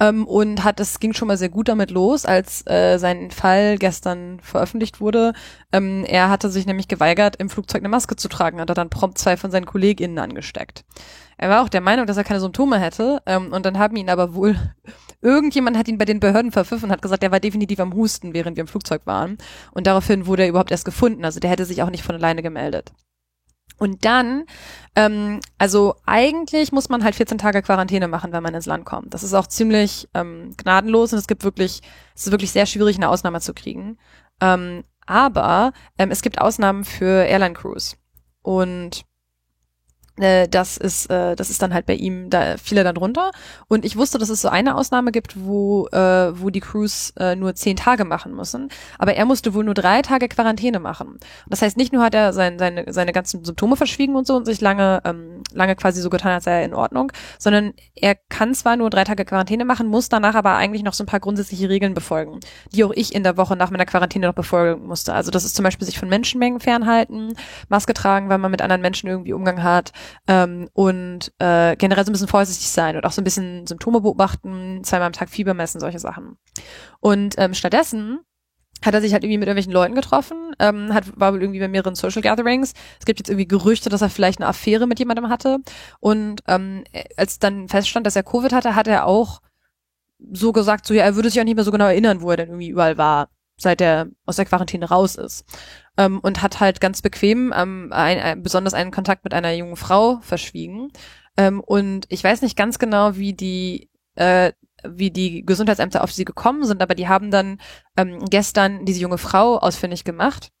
Ähm, 0.00 0.26
und 0.26 0.64
hat, 0.64 0.80
es 0.80 0.98
ging 0.98 1.12
schon 1.12 1.28
mal 1.28 1.36
sehr 1.36 1.50
gut 1.50 1.68
damit 1.68 1.90
los, 1.90 2.24
als 2.24 2.66
äh, 2.66 2.98
sein 2.98 3.30
Fall 3.30 3.76
gestern 3.76 4.40
veröffentlicht 4.40 5.00
wurde. 5.00 5.34
Ähm, 5.72 6.04
er 6.06 6.30
hatte 6.30 6.48
sich 6.48 6.66
nämlich 6.66 6.88
geweigert, 6.88 7.36
im 7.36 7.50
Flugzeug 7.50 7.82
eine 7.82 7.90
Maske 7.90 8.16
zu 8.16 8.28
tragen, 8.28 8.60
hat 8.60 8.70
er 8.70 8.74
dann 8.74 8.90
prompt 8.90 9.18
zwei 9.18 9.36
von 9.36 9.50
seinen 9.50 9.66
KollegInnen 9.66 10.18
angesteckt. 10.18 10.84
Er 11.36 11.50
war 11.50 11.62
auch 11.62 11.68
der 11.68 11.82
Meinung, 11.82 12.06
dass 12.06 12.16
er 12.16 12.24
keine 12.24 12.40
Symptome 12.40 12.78
hätte, 12.78 13.22
ähm, 13.26 13.52
und 13.52 13.66
dann 13.66 13.78
haben 13.78 13.96
ihn 13.96 14.08
aber 14.08 14.34
wohl, 14.34 14.56
irgendjemand 15.20 15.76
hat 15.76 15.88
ihn 15.88 15.98
bei 15.98 16.06
den 16.06 16.20
Behörden 16.20 16.50
verpfiffen 16.50 16.86
und 16.86 16.92
hat 16.92 17.02
gesagt, 17.02 17.22
er 17.22 17.32
war 17.32 17.40
definitiv 17.40 17.78
am 17.80 17.94
Husten, 17.94 18.32
während 18.32 18.56
wir 18.56 18.62
im 18.62 18.68
Flugzeug 18.68 19.02
waren. 19.04 19.36
Und 19.72 19.86
daraufhin 19.86 20.26
wurde 20.26 20.44
er 20.44 20.48
überhaupt 20.48 20.70
erst 20.70 20.86
gefunden, 20.86 21.24
also 21.26 21.40
der 21.40 21.50
hätte 21.50 21.66
sich 21.66 21.82
auch 21.82 21.90
nicht 21.90 22.04
von 22.04 22.14
alleine 22.14 22.42
gemeldet. 22.42 22.92
Und 23.80 24.04
dann, 24.04 24.44
ähm, 24.94 25.40
also 25.56 25.94
eigentlich 26.04 26.70
muss 26.70 26.90
man 26.90 27.02
halt 27.02 27.14
14 27.14 27.38
Tage 27.38 27.62
Quarantäne 27.62 28.08
machen, 28.08 28.30
wenn 28.30 28.42
man 28.42 28.54
ins 28.54 28.66
Land 28.66 28.84
kommt. 28.84 29.14
Das 29.14 29.22
ist 29.22 29.32
auch 29.32 29.46
ziemlich 29.46 30.06
ähm, 30.12 30.52
gnadenlos 30.58 31.14
und 31.14 31.18
es 31.18 31.26
gibt 31.26 31.44
wirklich, 31.44 31.80
es 32.14 32.26
ist 32.26 32.30
wirklich 32.30 32.52
sehr 32.52 32.66
schwierig, 32.66 32.96
eine 32.96 33.08
Ausnahme 33.08 33.40
zu 33.40 33.54
kriegen. 33.54 33.96
Ähm, 34.42 34.84
aber 35.06 35.72
ähm, 35.96 36.10
es 36.10 36.20
gibt 36.20 36.42
Ausnahmen 36.42 36.84
für 36.84 37.24
Airline 37.24 37.54
Crews. 37.54 37.96
Und 38.42 39.06
äh, 40.20 40.48
das 40.48 40.76
ist, 40.76 41.10
äh, 41.10 41.36
das 41.36 41.50
ist 41.50 41.62
dann 41.62 41.74
halt 41.74 41.86
bei 41.86 41.94
ihm, 41.94 42.30
da 42.30 42.56
fiel 42.56 42.78
er 42.78 42.84
dann 42.84 42.96
runter. 42.96 43.30
Und 43.68 43.84
ich 43.84 43.96
wusste, 43.96 44.18
dass 44.18 44.28
es 44.28 44.42
so 44.42 44.48
eine 44.48 44.74
Ausnahme 44.74 45.12
gibt, 45.12 45.44
wo, 45.44 45.86
äh, 45.88 46.40
wo 46.40 46.50
die 46.50 46.60
Crews 46.60 47.12
äh, 47.18 47.36
nur 47.36 47.54
zehn 47.54 47.76
Tage 47.76 48.04
machen 48.04 48.34
müssen. 48.34 48.68
Aber 48.98 49.14
er 49.14 49.24
musste 49.24 49.54
wohl 49.54 49.64
nur 49.64 49.74
drei 49.74 50.02
Tage 50.02 50.28
Quarantäne 50.28 50.80
machen. 50.80 51.18
Das 51.48 51.62
heißt, 51.62 51.76
nicht 51.76 51.92
nur 51.92 52.02
hat 52.02 52.14
er 52.14 52.32
sein, 52.32 52.58
seine, 52.58 52.92
seine 52.92 53.12
ganzen 53.12 53.44
Symptome 53.44 53.76
verschwiegen 53.76 54.16
und 54.16 54.26
so 54.26 54.36
und 54.36 54.44
sich 54.44 54.60
lange, 54.60 55.00
ähm, 55.04 55.42
lange 55.52 55.76
quasi 55.76 56.00
so 56.00 56.10
getan, 56.10 56.32
als 56.32 56.44
sei 56.44 56.60
er 56.60 56.64
in 56.64 56.74
Ordnung, 56.74 57.12
sondern 57.38 57.72
er 57.94 58.14
kann 58.14 58.54
zwar 58.54 58.76
nur 58.76 58.90
drei 58.90 59.04
Tage 59.04 59.24
Quarantäne 59.24 59.64
machen, 59.64 59.86
muss 59.86 60.08
danach 60.08 60.34
aber 60.34 60.56
eigentlich 60.56 60.82
noch 60.82 60.94
so 60.94 61.04
ein 61.04 61.06
paar 61.06 61.20
grundsätzliche 61.20 61.68
Regeln 61.68 61.94
befolgen, 61.94 62.40
die 62.72 62.84
auch 62.84 62.92
ich 62.94 63.14
in 63.14 63.22
der 63.22 63.36
Woche 63.36 63.56
nach 63.56 63.70
meiner 63.70 63.86
Quarantäne 63.86 64.26
noch 64.26 64.34
befolgen 64.34 64.86
musste. 64.86 65.14
Also 65.14 65.30
das 65.30 65.44
ist 65.44 65.56
zum 65.56 65.64
Beispiel 65.64 65.86
sich 65.86 65.98
von 65.98 66.08
Menschenmengen 66.08 66.60
fernhalten, 66.60 67.34
Maske 67.68 67.94
tragen, 67.94 68.28
weil 68.28 68.38
man 68.38 68.50
mit 68.50 68.62
anderen 68.62 68.82
Menschen 68.82 69.08
irgendwie 69.08 69.32
Umgang 69.32 69.62
hat, 69.62 69.92
ähm, 70.26 70.68
und 70.72 71.32
äh, 71.38 71.76
generell 71.76 72.04
so 72.04 72.10
ein 72.10 72.12
bisschen 72.12 72.28
vorsichtig 72.28 72.70
sein 72.70 72.96
und 72.96 73.04
auch 73.04 73.12
so 73.12 73.20
ein 73.20 73.24
bisschen 73.24 73.66
Symptome 73.66 74.00
beobachten, 74.00 74.82
zweimal 74.84 75.06
am 75.06 75.12
Tag 75.12 75.30
Fieber 75.30 75.54
messen, 75.54 75.80
solche 75.80 75.98
Sachen. 75.98 76.36
Und 77.00 77.34
ähm, 77.38 77.54
stattdessen 77.54 78.20
hat 78.84 78.94
er 78.94 79.00
sich 79.00 79.12
halt 79.12 79.24
irgendwie 79.24 79.38
mit 79.38 79.48
irgendwelchen 79.48 79.72
Leuten 79.72 79.94
getroffen, 79.94 80.54
ähm, 80.58 80.94
hat, 80.94 81.04
war 81.18 81.32
wohl 81.32 81.42
irgendwie 81.42 81.60
bei 81.60 81.68
mehreren 81.68 81.94
Social 81.94 82.22
Gatherings. 82.22 82.72
Es 82.98 83.04
gibt 83.04 83.18
jetzt 83.18 83.28
irgendwie 83.28 83.48
Gerüchte, 83.48 83.90
dass 83.90 84.00
er 84.00 84.10
vielleicht 84.10 84.40
eine 84.40 84.48
Affäre 84.48 84.86
mit 84.86 84.98
jemandem 84.98 85.28
hatte. 85.28 85.58
Und 86.00 86.42
ähm, 86.48 86.84
als 87.16 87.38
dann 87.38 87.68
feststand, 87.68 88.06
dass 88.06 88.16
er 88.16 88.22
Covid 88.22 88.52
hatte, 88.52 88.74
hat 88.74 88.88
er 88.88 89.06
auch 89.06 89.42
so 90.32 90.52
gesagt, 90.52 90.86
so 90.86 90.94
ja, 90.94 91.04
er 91.04 91.16
würde 91.16 91.30
sich 91.30 91.40
auch 91.40 91.44
nicht 91.44 91.56
mehr 91.56 91.64
so 91.64 91.72
genau 91.72 91.86
erinnern, 91.86 92.22
wo 92.22 92.30
er 92.30 92.38
denn 92.38 92.48
irgendwie 92.48 92.68
überall 92.68 92.96
war, 92.98 93.28
seit 93.58 93.80
er 93.80 94.08
aus 94.24 94.36
der 94.36 94.46
Quarantäne 94.46 94.88
raus 94.88 95.16
ist 95.16 95.44
ähm, 96.00 96.18
und 96.20 96.40
hat 96.40 96.60
halt 96.60 96.80
ganz 96.80 97.02
bequem 97.02 97.52
ähm, 97.54 97.90
ein, 97.92 98.18
ein, 98.18 98.42
besonders 98.42 98.72
einen 98.72 98.90
Kontakt 98.90 99.22
mit 99.22 99.34
einer 99.34 99.52
jungen 99.52 99.76
Frau 99.76 100.18
verschwiegen. 100.22 100.88
Ähm, 101.36 101.60
und 101.60 102.06
ich 102.08 102.24
weiß 102.24 102.40
nicht 102.40 102.56
ganz 102.56 102.78
genau, 102.78 103.16
wie 103.16 103.34
die 103.34 103.90
äh, 104.14 104.52
wie 104.82 105.10
die 105.10 105.44
Gesundheitsämter 105.44 106.02
auf 106.02 106.10
sie 106.10 106.24
gekommen 106.24 106.64
sind, 106.64 106.80
aber 106.82 106.94
die 106.94 107.06
haben 107.06 107.30
dann 107.30 107.58
ähm, 107.98 108.24
gestern 108.30 108.86
diese 108.86 109.00
junge 109.00 109.18
Frau 109.18 109.58
ausfindig 109.58 110.04
gemacht 110.04 110.52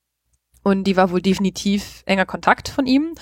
und 0.62 0.84
die 0.84 0.96
war 0.98 1.10
wohl 1.10 1.22
definitiv 1.22 2.02
enger 2.04 2.26
Kontakt 2.26 2.68
von 2.68 2.86
ihm 2.86 3.14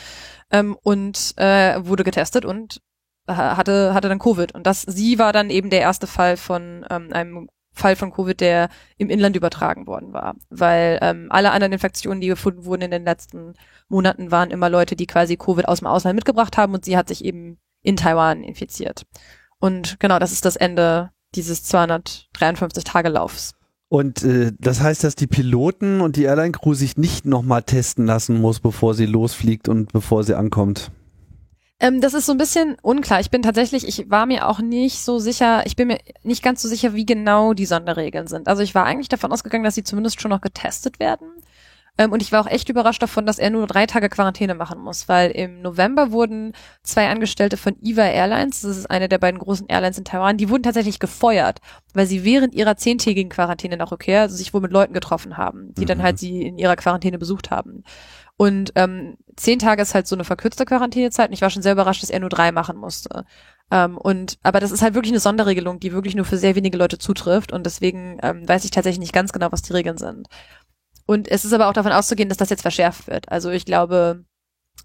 ähm, 0.51 0.77
und 0.83 1.35
äh, 1.37 1.79
wurde 1.87 2.03
getestet 2.03 2.45
und 2.45 2.81
hatte 3.29 3.95
hatte 3.95 4.09
dann 4.09 4.19
Covid 4.19 4.55
und 4.55 4.67
das 4.67 4.83
sie 4.83 5.21
war 5.21 5.33
dann 5.33 5.51
eben 5.51 5.71
der 5.71 5.83
erste 5.83 6.09
Fall 6.09 6.37
von 6.37 6.85
ähm, 6.91 7.11
einem 7.13 7.49
Fall 7.79 7.97
von 7.97 8.13
Covid, 8.13 8.41
der 8.41 8.69
im 8.99 9.09
Inland 9.09 9.37
übertragen 9.37 9.87
worden 9.87 10.13
war. 10.13 10.37
Weil 10.51 10.99
ähm, 11.01 11.29
alle 11.31 11.53
anderen 11.53 11.73
Infektionen, 11.73 12.21
die 12.21 12.29
gefunden 12.29 12.65
wurden 12.65 12.83
in 12.83 12.91
den 12.91 13.05
letzten 13.05 13.55
Monaten, 13.89 14.31
waren 14.31 14.51
immer 14.51 14.69
Leute, 14.69 14.97
die 14.97 15.07
quasi 15.07 15.37
Covid 15.37 15.67
aus 15.67 15.79
dem 15.79 15.87
Ausland 15.87 16.17
mitgebracht 16.17 16.57
haben 16.57 16.75
und 16.75 16.85
sie 16.85 16.97
hat 16.97 17.09
sich 17.09 17.25
eben 17.25 17.59
in 17.83 17.97
Taiwan 17.97 18.43
infiziert. 18.43 19.07
Und 19.61 19.99
genau, 20.01 20.19
das 20.19 20.33
ist 20.33 20.45
das 20.45 20.57
Ende 20.57 21.11
dieses 21.35 21.65
253 21.65 22.85
Tage 22.85 23.09
Laufs. 23.09 23.55
Und 23.89 24.23
äh, 24.23 24.53
das 24.59 24.81
heißt, 24.81 25.03
dass 25.03 25.15
die 25.15 25.27
Piloten 25.27 26.01
und 26.01 26.17
die 26.17 26.25
Airline 26.25 26.53
Crew 26.53 26.75
sich 26.75 26.97
nicht 26.97 27.25
nochmal 27.25 27.63
testen 27.63 28.07
lassen 28.07 28.41
muss, 28.41 28.61
bevor 28.61 28.95
sie 28.95 29.07
losfliegt 29.07 29.69
und 29.69 29.93
bevor 29.93 30.25
sie 30.25 30.35
ankommt. 30.35 30.91
Ähm, 31.81 32.01
das 32.01 32.15
ist 32.15 32.27
so 32.27 32.33
ein 32.33 32.39
bisschen 32.39 32.77
unklar. 32.83 33.21
Ich 33.21 33.31
bin 33.31 33.43
tatsächlich, 33.43 33.87
ich 33.87 34.11
war 34.11 34.27
mir 34.27 34.49
auch 34.49 34.59
nicht 34.61 35.01
so 35.05 35.19
sicher, 35.19 35.65
ich 35.65 35.77
bin 35.77 35.89
mir 35.89 35.99
nicht 36.25 36.43
ganz 36.43 36.61
so 36.61 36.69
sicher, 36.69 36.95
wie 36.95 37.07
genau 37.07 37.55
die 37.55 37.67
Sonderregeln 37.67 38.27
sind. 38.27 38.49
Also 38.49 38.63
ich 38.63 38.75
war 38.75 38.85
eigentlich 38.85 39.09
davon 39.09 39.33
ausgegangen, 39.33 39.65
dass 39.65 39.77
sie 39.77 39.85
zumindest 39.85 40.21
schon 40.21 40.31
noch 40.31 40.41
getestet 40.41 40.99
werden. 40.99 41.29
Ähm, 41.99 42.13
und 42.13 42.23
ich 42.23 42.33
war 42.33 42.41
auch 42.41 42.51
echt 42.51 42.69
überrascht 42.69 43.03
davon, 43.03 43.27
dass 43.27 43.39
er 43.39 43.51
nur 43.51 43.67
drei 43.67 43.87
Tage 43.87 44.09
Quarantäne 44.09 44.55
machen 44.55 44.81
muss, 44.81 45.09
weil 45.09 45.31
im 45.33 45.63
November 45.63 46.13
wurden 46.13 46.53
zwei 46.83 47.09
Angestellte 47.09 47.57
von 47.57 47.77
EVA 47.83 48.07
Airlines, 48.07 48.61
das 48.63 48.77
ist 48.77 48.91
eine 48.91 49.09
der 49.09 49.19
beiden 49.19 49.41
großen 49.41 49.69
Airlines 49.69 49.99
in 49.99 50.05
Taiwan, 50.05 50.37
die 50.37 50.49
wurden 50.49 50.63
tatsächlich 50.63 51.01
gefeuert, 51.01 51.61
weil 51.95 52.07
sie 52.07 52.25
während 52.25 52.55
ihrer 52.55 52.77
zehntägigen 52.77 53.31
Quarantäne 53.31 53.77
nach 53.77 53.91
Rückkehr 53.91 54.23
also 54.23 54.37
sich 54.37 54.55
wohl 54.55 54.61
mit 54.61 54.73
Leuten 54.73 54.95
getroffen 54.95 55.37
haben, 55.37 55.75
die 55.75 55.83
mhm. 55.83 55.87
dann 55.87 56.03
halt 56.03 56.19
sie 56.19 56.43
in 56.43 56.59
ihrer 56.59 56.77
Quarantäne 56.77 57.19
besucht 57.19 57.51
haben. 57.51 57.83
Und 58.39 58.71
ähm, 58.77 59.17
zehn 59.37 59.59
Tage 59.59 59.83
ist 59.83 59.95
halt 59.95 60.07
so 60.07 60.15
eine 60.15 60.23
verkürzte 60.23 60.65
Quarantänezeit 60.65 61.29
und 61.29 61.35
ich 61.35 61.43
war 61.43 61.51
schon 61.51 61.61
sehr 61.61 61.73
überrascht, 61.73 62.05
dass 62.05 62.11
er 62.11 62.21
nur 62.21 62.31
drei 62.31 62.53
machen 62.53 62.77
musste. 62.77 63.25
Ähm, 63.73 63.99
und 63.99 64.39
aber 64.45 64.61
das 64.61 64.71
ist 64.71 64.81
halt 64.81 64.95
wirklich 64.95 65.13
eine 65.13 65.21
Sonderregelung, 65.21 65.81
die 65.81 65.93
wirklich 65.93 66.15
nur 66.15 66.25
für 66.25 66.39
sehr 66.39 66.55
wenige 66.55 66.79
Leute 66.79 66.99
zutrifft 66.99 67.53
und 67.53 67.67
deswegen 67.67 68.19
ähm, 68.23 68.49
weiß 68.49 68.65
ich 68.65 68.71
tatsächlich 68.71 69.01
nicht 69.01 69.13
ganz 69.13 69.33
genau, 69.33 69.51
was 69.51 69.63
die 69.63 69.73
Regeln 69.73 69.99
sind. 69.99 70.29
Und 71.05 71.27
es 71.29 71.45
ist 71.45 71.53
aber 71.53 71.69
auch 71.69 71.73
davon 71.73 71.91
auszugehen, 71.91 72.29
dass 72.29 72.39
das 72.39 72.51
jetzt 72.51 72.63
verschärft 72.63 73.09
wird. 73.09 73.29
Also 73.29 73.51
ich 73.51 73.65
glaube, 73.65 74.25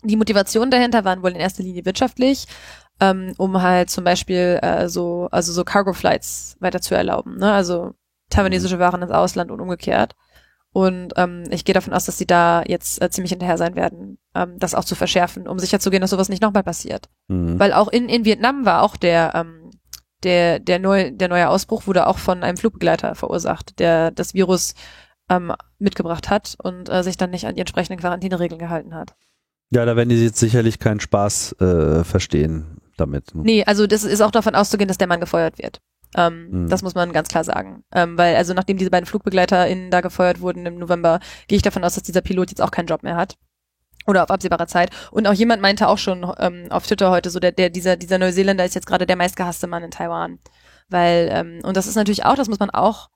die 0.02 0.18
Motivation 0.18 0.72
dahinter 0.72 1.06
waren 1.06 1.22
wohl 1.22 1.32
in 1.32 1.38
erster 1.38 1.62
Linie 1.62 1.86
wirtschaftlich, 1.86 2.48
ähm, 3.00 3.34
um 3.38 3.62
halt 3.62 3.92
zum 3.92 4.04
Beispiel 4.04 4.60
äh, 4.64 4.90
so, 4.90 5.28
also 5.32 5.54
so 5.54 5.64
Cargo 5.64 5.94
Flights 5.94 6.58
weiter 6.60 6.82
zu 6.82 6.96
erlauben. 6.96 7.38
Ne? 7.38 7.52
Also 7.54 7.94
taiwanesische 8.32 8.80
Waren 8.80 9.04
ins 9.04 9.12
Ausland 9.12 9.52
und 9.52 9.62
umgekehrt. 9.62 10.16
Und 10.74 11.14
ähm, 11.18 11.44
ich 11.52 11.66
gehe 11.66 11.74
davon 11.74 11.94
aus, 11.94 12.06
dass 12.06 12.18
sie 12.18 12.26
da 12.26 12.64
jetzt 12.66 13.02
äh, 13.02 13.10
ziemlich 13.10 13.30
hinterher 13.30 13.60
sein 13.60 13.76
werden, 13.76 14.18
ähm, 14.34 14.58
das 14.58 14.74
auch 14.74 14.84
zu 14.84 14.96
verschärfen, 14.96 15.48
um 15.48 15.60
sicherzugehen, 15.60 16.02
dass 16.02 16.10
sowas 16.10 16.30
nicht 16.30 16.42
nochmal 16.42 16.64
passiert. 16.64 17.10
Mhm. 17.28 17.60
Weil 17.60 17.74
auch 17.74 17.90
in, 17.90 18.10
in 18.10 18.26
Vietnam 18.26 18.66
war 18.66 18.82
auch 18.82 18.98
der, 18.98 19.34
ähm, 19.36 19.70
der, 20.24 20.60
der, 20.60 20.80
neu, 20.80 21.12
der 21.12 21.30
neue 21.30 21.48
Ausbruch 21.48 21.86
wurde 21.86 22.08
auch 22.08 22.18
von 22.18 22.44
einem 22.44 22.58
Flugbegleiter 22.58 23.14
verursacht, 23.14 23.78
der 23.78 24.10
das 24.10 24.34
Virus 24.34 24.74
ähm, 25.30 25.54
mitgebracht 25.78 26.32
hat 26.32 26.56
und 26.64 26.90
äh, 26.90 27.04
sich 27.04 27.18
dann 27.18 27.30
nicht 27.30 27.46
an 27.46 27.54
die 27.54 27.62
entsprechenden 27.62 28.00
Quarantäneregeln 28.00 28.60
gehalten 28.60 28.96
hat. 28.96 29.14
Ja, 29.70 29.86
da 29.86 29.96
werden 29.96 30.10
die 30.10 30.24
jetzt 30.24 30.40
sicherlich 30.40 30.80
keinen 30.80 31.00
Spaß 31.00 31.54
äh, 31.60 32.04
verstehen 32.04 32.78
damit. 32.98 33.34
ne? 33.36 33.44
Nee, 33.44 33.64
also 33.64 33.86
das 33.86 34.04
ist 34.04 34.22
auch 34.22 34.32
davon 34.32 34.56
auszugehen, 34.56 34.88
dass 34.88 34.98
der 34.98 35.08
Mann 35.08 35.20
gefeuert 35.20 35.58
wird. 35.60 35.82
Ähm, 36.16 36.50
Mhm. 36.52 36.70
Das 36.70 36.82
muss 36.82 36.96
man 36.96 37.12
ganz 37.14 37.30
klar 37.30 37.44
sagen. 37.44 37.84
Ähm, 37.92 38.18
weil, 38.18 38.36
also 38.36 38.54
nachdem 38.54 38.78
diese 38.78 38.90
beiden 38.92 39.06
FlugbegleiterInnen 39.06 39.92
da 39.92 40.02
gefeuert 40.02 40.42
wurden 40.42 40.66
im 40.66 40.78
November, 40.78 41.20
gehe 41.48 41.56
ich 41.56 41.62
davon 41.62 41.84
aus, 41.84 41.96
dass 41.96 42.04
dieser 42.04 42.22
Pilot 42.22 42.50
jetzt 42.50 42.62
auch 42.62 42.72
keinen 42.72 42.88
Job 42.88 43.04
mehr 43.04 43.16
hat. 43.16 43.38
Oder 44.06 44.24
auf 44.24 44.32
absehbare 44.32 44.68
Zeit. 44.68 44.90
Und 45.12 45.28
auch 45.28 45.34
jemand 45.34 45.62
meinte 45.62 45.88
auch 45.88 45.98
schon 45.98 46.30
ähm, 46.40 46.68
auf 46.70 46.86
Twitter 46.86 47.10
heute, 47.10 47.30
so 47.30 47.40
der, 47.40 47.54
der, 47.54 47.70
dieser, 47.70 47.96
dieser 47.96 48.18
Neuseeländer 48.18 48.66
ist 48.66 48.76
jetzt 48.76 48.88
gerade 48.88 49.06
der 49.06 49.16
meistgehasste 49.16 49.68
Mann 49.68 49.84
in 49.84 49.92
Taiwan. 49.92 50.40
Weil, 50.90 51.30
ähm, 51.32 51.60
und 51.64 51.78
das 51.78 51.88
ist 51.88 51.96
natürlich 51.96 52.26
auch, 52.26 52.36
das 52.36 52.50
muss 52.50 52.60
man 52.60 52.70
auch, 52.70 53.10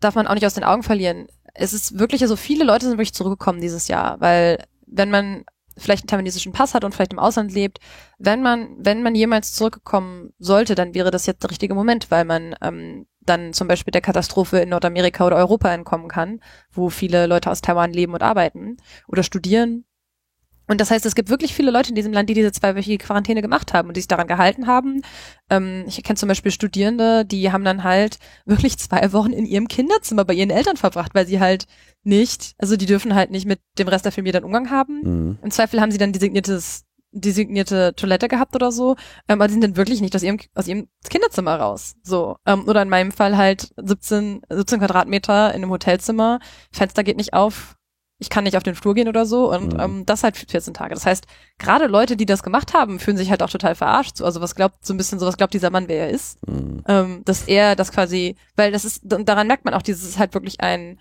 darf 0.00 0.14
man 0.14 0.26
auch 0.26 0.34
nicht 0.34 0.46
aus 0.46 0.54
den 0.54 0.64
Augen 0.64 0.84
verlieren. 0.84 1.26
Es 1.54 1.72
ist 1.72 1.98
wirklich, 1.98 2.22
also 2.22 2.36
viele 2.36 2.64
Leute 2.64 2.86
sind 2.86 2.98
wirklich 2.98 3.14
zurückgekommen 3.14 3.60
dieses 3.60 3.88
Jahr, 3.88 4.20
weil 4.20 4.64
wenn 4.86 5.10
man 5.10 5.44
vielleicht 5.76 6.04
einen 6.04 6.08
taiwanesischen 6.08 6.52
Pass 6.52 6.74
hat 6.74 6.84
und 6.84 6.94
vielleicht 6.94 7.12
im 7.12 7.18
Ausland 7.18 7.52
lebt, 7.52 7.78
wenn 8.18 8.42
man, 8.42 8.76
wenn 8.78 9.02
man 9.02 9.14
jemals 9.14 9.52
zurückkommen 9.52 10.32
sollte, 10.38 10.74
dann 10.74 10.94
wäre 10.94 11.10
das 11.10 11.26
jetzt 11.26 11.42
der 11.42 11.50
richtige 11.50 11.74
Moment, 11.74 12.10
weil 12.10 12.24
man 12.24 12.54
ähm, 12.62 13.06
dann 13.20 13.52
zum 13.52 13.68
Beispiel 13.68 13.92
der 13.92 14.00
Katastrophe 14.00 14.58
in 14.58 14.68
Nordamerika 14.68 15.26
oder 15.26 15.36
Europa 15.36 15.72
entkommen 15.72 16.08
kann, 16.08 16.40
wo 16.70 16.90
viele 16.90 17.26
Leute 17.26 17.50
aus 17.50 17.60
Taiwan 17.60 17.92
leben 17.92 18.14
und 18.14 18.22
arbeiten 18.22 18.76
oder 19.08 19.22
studieren. 19.22 19.84
Und 20.66 20.80
das 20.80 20.90
heißt, 20.90 21.04
es 21.04 21.14
gibt 21.14 21.28
wirklich 21.28 21.54
viele 21.54 21.70
Leute 21.70 21.90
in 21.90 21.94
diesem 21.94 22.12
Land, 22.12 22.30
die 22.30 22.34
diese 22.34 22.52
zweiwöchige 22.52 22.98
Quarantäne 22.98 23.42
gemacht 23.42 23.74
haben 23.74 23.88
und 23.88 23.96
die 23.96 24.00
sich 24.00 24.08
daran 24.08 24.26
gehalten 24.26 24.66
haben. 24.66 25.02
Ähm, 25.50 25.84
ich 25.86 26.02
kenne 26.02 26.16
zum 26.16 26.28
Beispiel 26.28 26.52
Studierende, 26.52 27.24
die 27.24 27.52
haben 27.52 27.64
dann 27.64 27.84
halt 27.84 28.18
wirklich 28.46 28.78
zwei 28.78 29.12
Wochen 29.12 29.32
in 29.32 29.46
ihrem 29.46 29.68
Kinderzimmer 29.68 30.24
bei 30.24 30.34
ihren 30.34 30.50
Eltern 30.50 30.76
verbracht, 30.76 31.14
weil 31.14 31.26
sie 31.26 31.40
halt 31.40 31.66
nicht, 32.02 32.54
also 32.58 32.76
die 32.76 32.86
dürfen 32.86 33.14
halt 33.14 33.30
nicht 33.30 33.46
mit 33.46 33.60
dem 33.78 33.88
Rest 33.88 34.04
der 34.04 34.12
Familie 34.12 34.32
dann 34.32 34.44
Umgang 34.44 34.70
haben. 34.70 35.00
Mhm. 35.02 35.38
Im 35.42 35.50
Zweifel 35.50 35.80
haben 35.80 35.90
sie 35.90 35.98
dann 35.98 36.12
designiertes, 36.12 36.84
designierte 37.12 37.94
Toilette 37.94 38.28
gehabt 38.28 38.54
oder 38.54 38.72
so, 38.72 38.96
ähm, 39.28 39.40
aber 39.40 39.46
die 39.46 39.52
sind 39.52 39.64
dann 39.64 39.76
wirklich 39.76 40.00
nicht 40.00 40.14
aus 40.14 40.22
ihrem, 40.22 40.38
aus 40.54 40.66
ihrem 40.66 40.88
Kinderzimmer 41.08 41.56
raus. 41.56 41.94
So. 42.02 42.36
Ähm, 42.46 42.68
oder 42.68 42.82
in 42.82 42.88
meinem 42.88 43.12
Fall 43.12 43.36
halt 43.36 43.72
17, 43.76 44.42
17 44.50 44.80
Quadratmeter 44.80 45.50
in 45.50 45.62
einem 45.62 45.70
Hotelzimmer, 45.70 46.40
Fenster 46.72 47.04
geht 47.04 47.16
nicht 47.16 47.32
auf, 47.32 47.76
ich 48.24 48.30
kann 48.30 48.44
nicht 48.44 48.56
auf 48.56 48.62
den 48.62 48.74
Flur 48.74 48.94
gehen 48.94 49.08
oder 49.08 49.26
so 49.26 49.52
und 49.52 49.74
Mhm. 49.74 49.80
ähm, 49.80 50.06
das 50.06 50.24
halt 50.24 50.36
für 50.36 50.46
14 50.46 50.74
Tage. 50.74 50.94
Das 50.94 51.06
heißt, 51.06 51.26
gerade 51.58 51.86
Leute, 51.86 52.16
die 52.16 52.26
das 52.26 52.42
gemacht 52.42 52.74
haben, 52.74 52.98
fühlen 52.98 53.16
sich 53.16 53.30
halt 53.30 53.42
auch 53.42 53.50
total 53.50 53.74
verarscht. 53.74 54.16
So, 54.16 54.24
also 54.24 54.40
was 54.40 54.54
glaubt, 54.54 54.84
so 54.84 54.92
ein 54.94 54.96
bisschen 54.96 55.18
so, 55.18 55.26
was 55.26 55.36
glaubt 55.36 55.54
dieser 55.54 55.70
Mann, 55.70 55.88
wer 55.88 56.06
er 56.06 56.10
ist? 56.10 56.38
Mhm. 56.48 56.82
ähm, 56.88 57.22
dass 57.24 57.42
er 57.46 57.76
das 57.76 57.92
quasi, 57.92 58.36
weil 58.56 58.72
das 58.72 58.84
ist, 58.84 59.12
und 59.12 59.28
daran 59.28 59.46
merkt 59.46 59.64
man 59.64 59.74
auch, 59.74 59.82
dieses 59.82 60.02
ist 60.08 60.18
halt 60.18 60.34
wirklich 60.34 60.60
ein, 60.60 60.98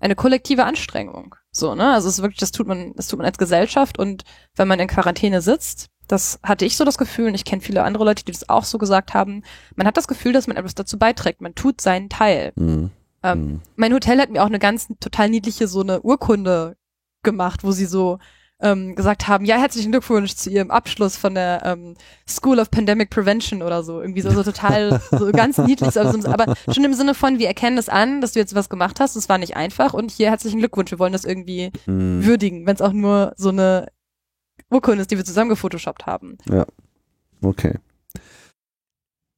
eine 0.00 0.16
kollektive 0.16 0.64
Anstrengung. 0.64 1.36
So, 1.50 1.74
ne? 1.74 1.92
Also 1.94 2.08
es 2.08 2.14
ist 2.18 2.22
wirklich, 2.22 2.40
das 2.40 2.50
tut 2.52 2.66
man, 2.66 2.92
das 2.96 3.06
tut 3.08 3.18
man 3.18 3.26
als 3.26 3.38
Gesellschaft 3.38 3.98
und 3.98 4.24
wenn 4.56 4.68
man 4.68 4.80
in 4.80 4.88
Quarantäne 4.88 5.40
sitzt, 5.40 5.86
das 6.08 6.38
hatte 6.42 6.66
ich 6.66 6.76
so 6.76 6.84
das 6.84 6.98
Gefühl, 6.98 7.28
und 7.28 7.34
ich 7.34 7.46
kenne 7.46 7.62
viele 7.62 7.82
andere 7.82 8.04
Leute, 8.04 8.24
die 8.24 8.32
das 8.32 8.48
auch 8.50 8.64
so 8.64 8.76
gesagt 8.76 9.14
haben, 9.14 9.42
man 9.74 9.86
hat 9.86 9.96
das 9.96 10.06
Gefühl, 10.08 10.32
dass 10.34 10.46
man 10.46 10.56
etwas 10.58 10.74
dazu 10.74 10.98
beiträgt, 10.98 11.40
man 11.40 11.54
tut 11.54 11.80
seinen 11.80 12.10
Teil. 12.10 12.52
Mhm. 12.56 12.90
Ähm, 13.24 13.38
Mhm. 13.46 13.60
mein 13.76 13.92
Hotel 13.94 14.20
hat 14.20 14.30
mir 14.30 14.42
auch 14.42 14.46
eine 14.48 14.58
ganz 14.60 14.86
total 15.00 15.28
niedliche 15.30 15.66
so 15.66 15.80
eine 15.80 16.02
Urkunde 16.02 16.76
gemacht, 17.22 17.64
wo 17.64 17.72
sie 17.72 17.86
so 17.86 18.18
ähm, 18.60 18.94
gesagt 18.94 19.26
haben, 19.26 19.44
ja, 19.44 19.56
herzlichen 19.58 19.90
Glückwunsch 19.90 20.34
zu 20.36 20.48
ihrem 20.48 20.70
Abschluss 20.70 21.16
von 21.16 21.34
der 21.34 21.62
ähm, 21.64 21.96
School 22.26 22.60
of 22.60 22.70
Pandemic 22.70 23.10
Prevention 23.10 23.62
oder 23.62 23.82
so. 23.82 24.00
Irgendwie 24.00 24.20
so, 24.20 24.30
so 24.30 24.42
total, 24.44 25.00
so 25.10 25.32
ganz 25.32 25.58
niedlich, 25.58 25.90
so, 25.90 26.08
so- 26.12 26.28
aber 26.30 26.54
schon 26.72 26.84
im 26.84 26.94
Sinne 26.94 27.14
von, 27.14 27.38
wir 27.40 27.48
erkennen 27.48 27.76
es 27.78 27.88
an, 27.88 28.20
dass 28.20 28.32
du 28.32 28.38
jetzt 28.38 28.54
was 28.54 28.68
gemacht 28.70 29.00
hast, 29.00 29.16
es 29.16 29.28
war 29.28 29.38
nicht 29.38 29.56
einfach 29.56 29.92
und 29.92 30.12
hier 30.12 30.30
herzlichen 30.30 30.60
Glückwunsch, 30.60 30.90
wir 30.92 30.98
wollen 31.00 31.12
das 31.12 31.24
irgendwie 31.24 31.72
Mhm. 31.86 32.24
würdigen, 32.24 32.64
wenn 32.66 32.74
es 32.76 32.80
auch 32.80 32.92
nur 32.92 33.34
so 33.36 33.48
eine 33.48 33.88
Urkunde 34.70 35.02
ist, 35.02 35.10
die 35.10 35.16
wir 35.18 35.24
zusammen 35.24 35.50
gefotoshoppt 35.50 36.06
haben. 36.06 36.38
Okay. 37.42 37.74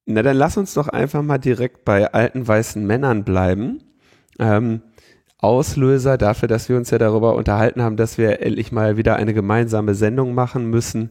Na, 0.06 0.22
dann 0.22 0.36
lass 0.36 0.56
uns 0.56 0.72
doch 0.74 0.88
einfach 0.88 1.22
mal 1.22 1.38
direkt 1.38 1.84
bei 1.84 2.12
alten 2.12 2.46
weißen 2.46 2.86
Männern 2.86 3.24
bleiben. 3.24 3.82
Ähm, 4.38 4.82
Auslöser 5.38 6.16
dafür, 6.16 6.48
dass 6.48 6.68
wir 6.68 6.76
uns 6.76 6.90
ja 6.90 6.98
darüber 6.98 7.34
unterhalten 7.34 7.82
haben, 7.82 7.96
dass 7.96 8.16
wir 8.16 8.40
endlich 8.40 8.70
mal 8.72 8.96
wieder 8.96 9.16
eine 9.16 9.34
gemeinsame 9.34 9.94
Sendung 9.94 10.32
machen 10.34 10.70
müssen, 10.70 11.10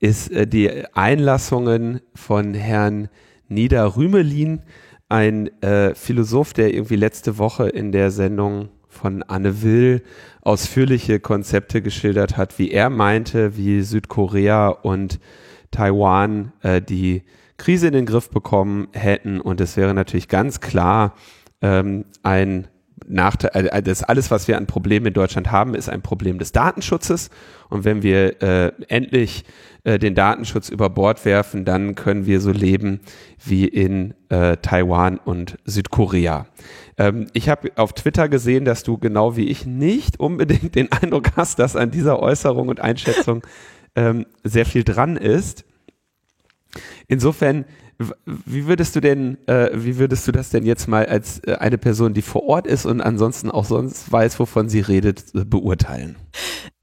ist 0.00 0.30
äh, 0.30 0.46
die 0.46 0.84
Einlassungen 0.94 2.00
von 2.14 2.52
Herrn 2.52 3.08
Nieder-Rümelin, 3.48 4.62
ein 5.08 5.48
äh, 5.62 5.94
Philosoph, 5.94 6.52
der 6.52 6.74
irgendwie 6.74 6.96
letzte 6.96 7.38
Woche 7.38 7.68
in 7.68 7.90
der 7.90 8.10
Sendung 8.10 8.68
von 8.88 9.22
Anne 9.22 9.62
Will 9.62 10.02
ausführliche 10.42 11.20
Konzepte 11.20 11.80
geschildert 11.80 12.36
hat, 12.36 12.58
wie 12.58 12.70
er 12.70 12.90
meinte, 12.90 13.56
wie 13.56 13.82
Südkorea 13.82 14.68
und 14.68 15.20
Taiwan 15.70 16.52
äh, 16.62 16.82
die 16.82 17.22
Krise 17.56 17.88
in 17.88 17.92
den 17.92 18.06
Griff 18.06 18.30
bekommen 18.30 18.88
hätten. 18.92 19.40
Und 19.40 19.60
es 19.60 19.76
wäre 19.76 19.94
natürlich 19.94 20.28
ganz 20.28 20.60
klar 20.60 21.14
ähm, 21.62 22.04
ein 22.22 22.68
Nachteil, 23.08 23.68
äh, 23.68 23.82
das 23.82 24.02
alles, 24.02 24.30
was 24.30 24.48
wir 24.48 24.56
an 24.56 24.66
Problemen 24.66 25.06
in 25.06 25.12
Deutschland 25.12 25.52
haben, 25.52 25.74
ist 25.74 25.88
ein 25.88 26.02
Problem 26.02 26.38
des 26.38 26.52
Datenschutzes. 26.52 27.30
Und 27.68 27.84
wenn 27.84 28.02
wir 28.02 28.42
äh, 28.42 28.72
endlich 28.88 29.44
äh, 29.84 29.98
den 29.98 30.14
Datenschutz 30.14 30.68
über 30.68 30.90
Bord 30.90 31.24
werfen, 31.24 31.64
dann 31.64 31.94
können 31.94 32.26
wir 32.26 32.40
so 32.40 32.50
leben 32.50 33.00
wie 33.44 33.66
in 33.66 34.14
äh, 34.28 34.56
Taiwan 34.56 35.18
und 35.18 35.58
Südkorea. 35.64 36.46
Ähm, 36.98 37.26
ich 37.32 37.48
habe 37.48 37.70
auf 37.76 37.92
Twitter 37.92 38.28
gesehen, 38.28 38.64
dass 38.64 38.82
du 38.82 38.98
genau 38.98 39.36
wie 39.36 39.48
ich 39.48 39.66
nicht 39.66 40.18
unbedingt 40.18 40.74
den 40.74 40.90
Eindruck 40.92 41.36
hast, 41.36 41.58
dass 41.58 41.76
an 41.76 41.90
dieser 41.90 42.20
Äußerung 42.20 42.68
und 42.68 42.80
Einschätzung 42.80 43.42
ähm, 43.94 44.26
sehr 44.42 44.66
viel 44.66 44.84
dran 44.84 45.16
ist. 45.16 45.64
Insofern, 47.08 47.64
wie 48.24 48.66
würdest 48.66 48.94
du 48.96 49.00
denn, 49.00 49.38
äh, 49.46 49.70
wie 49.72 49.98
würdest 49.98 50.26
du 50.28 50.32
das 50.32 50.50
denn 50.50 50.64
jetzt 50.64 50.86
mal 50.86 51.06
als 51.06 51.40
äh, 51.44 51.54
eine 51.54 51.78
Person, 51.78 52.14
die 52.14 52.22
vor 52.22 52.44
Ort 52.44 52.66
ist 52.66 52.84
und 52.84 53.00
ansonsten 53.00 53.50
auch 53.50 53.64
sonst 53.64 54.10
weiß, 54.10 54.38
wovon 54.38 54.68
sie 54.68 54.80
redet, 54.80 55.34
äh, 55.34 55.44
beurteilen? 55.44 56.16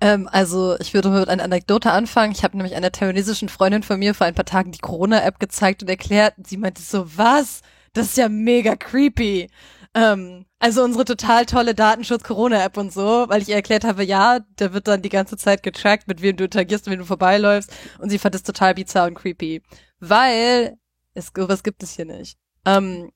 Ähm, 0.01 0.27
also 0.31 0.75
ich 0.79 0.93
würde 0.93 1.09
mit 1.09 1.29
einer 1.29 1.43
Anekdote 1.43 1.91
anfangen. 1.91 2.31
Ich 2.31 2.43
habe 2.43 2.57
nämlich 2.57 2.75
einer 2.75 2.91
taiwanesischen 2.91 3.49
Freundin 3.49 3.83
von 3.83 3.99
mir 3.99 4.13
vor 4.13 4.27
ein 4.27 4.35
paar 4.35 4.45
Tagen 4.45 4.71
die 4.71 4.79
Corona-App 4.79 5.39
gezeigt 5.39 5.83
und 5.83 5.89
erklärt. 5.89 6.33
Sie 6.45 6.57
meinte 6.57 6.81
so, 6.81 7.05
was? 7.15 7.61
Das 7.93 8.07
ist 8.07 8.17
ja 8.17 8.27
mega 8.27 8.75
creepy. 8.75 9.49
Ähm, 9.95 10.45
also 10.59 10.83
unsere 10.83 11.05
total 11.05 11.45
tolle 11.45 11.75
Datenschutz-Corona-App 11.75 12.77
und 12.77 12.91
so, 12.91 13.25
weil 13.27 13.41
ich 13.41 13.49
ihr 13.49 13.55
erklärt 13.55 13.83
habe, 13.83 14.03
ja, 14.03 14.39
da 14.55 14.73
wird 14.73 14.87
dann 14.87 15.01
die 15.01 15.09
ganze 15.09 15.37
Zeit 15.37 15.61
getrackt, 15.61 16.07
mit 16.07 16.21
wem 16.21 16.35
du 16.35 16.45
interagierst, 16.45 16.85
mit 16.85 16.93
wem 16.93 16.99
du 16.99 17.05
vorbeiläufst. 17.05 17.71
Und 17.99 18.09
sie 18.09 18.17
fand 18.17 18.33
es 18.35 18.43
total 18.43 18.73
bizarr 18.73 19.07
und 19.07 19.15
creepy. 19.15 19.61
Weil, 19.99 20.77
es, 21.13 21.31
was 21.35 21.63
gibt 21.63 21.83
es 21.83 21.91
hier 21.91 22.05
nicht. 22.05 22.37
Ähm, 22.65 23.11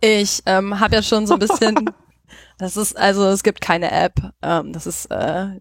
ich 0.00 0.42
ähm, 0.46 0.80
habe 0.80 0.96
ja 0.96 1.02
schon 1.02 1.26
so 1.26 1.34
ein 1.34 1.40
bisschen, 1.40 1.74
das 2.58 2.76
ist, 2.76 2.96
also 2.96 3.26
es 3.26 3.42
gibt 3.42 3.60
keine 3.60 3.90
App. 3.90 4.14
Ähm, 4.42 4.72
das 4.72 4.86
ist, 4.86 5.06
äh, 5.10 5.60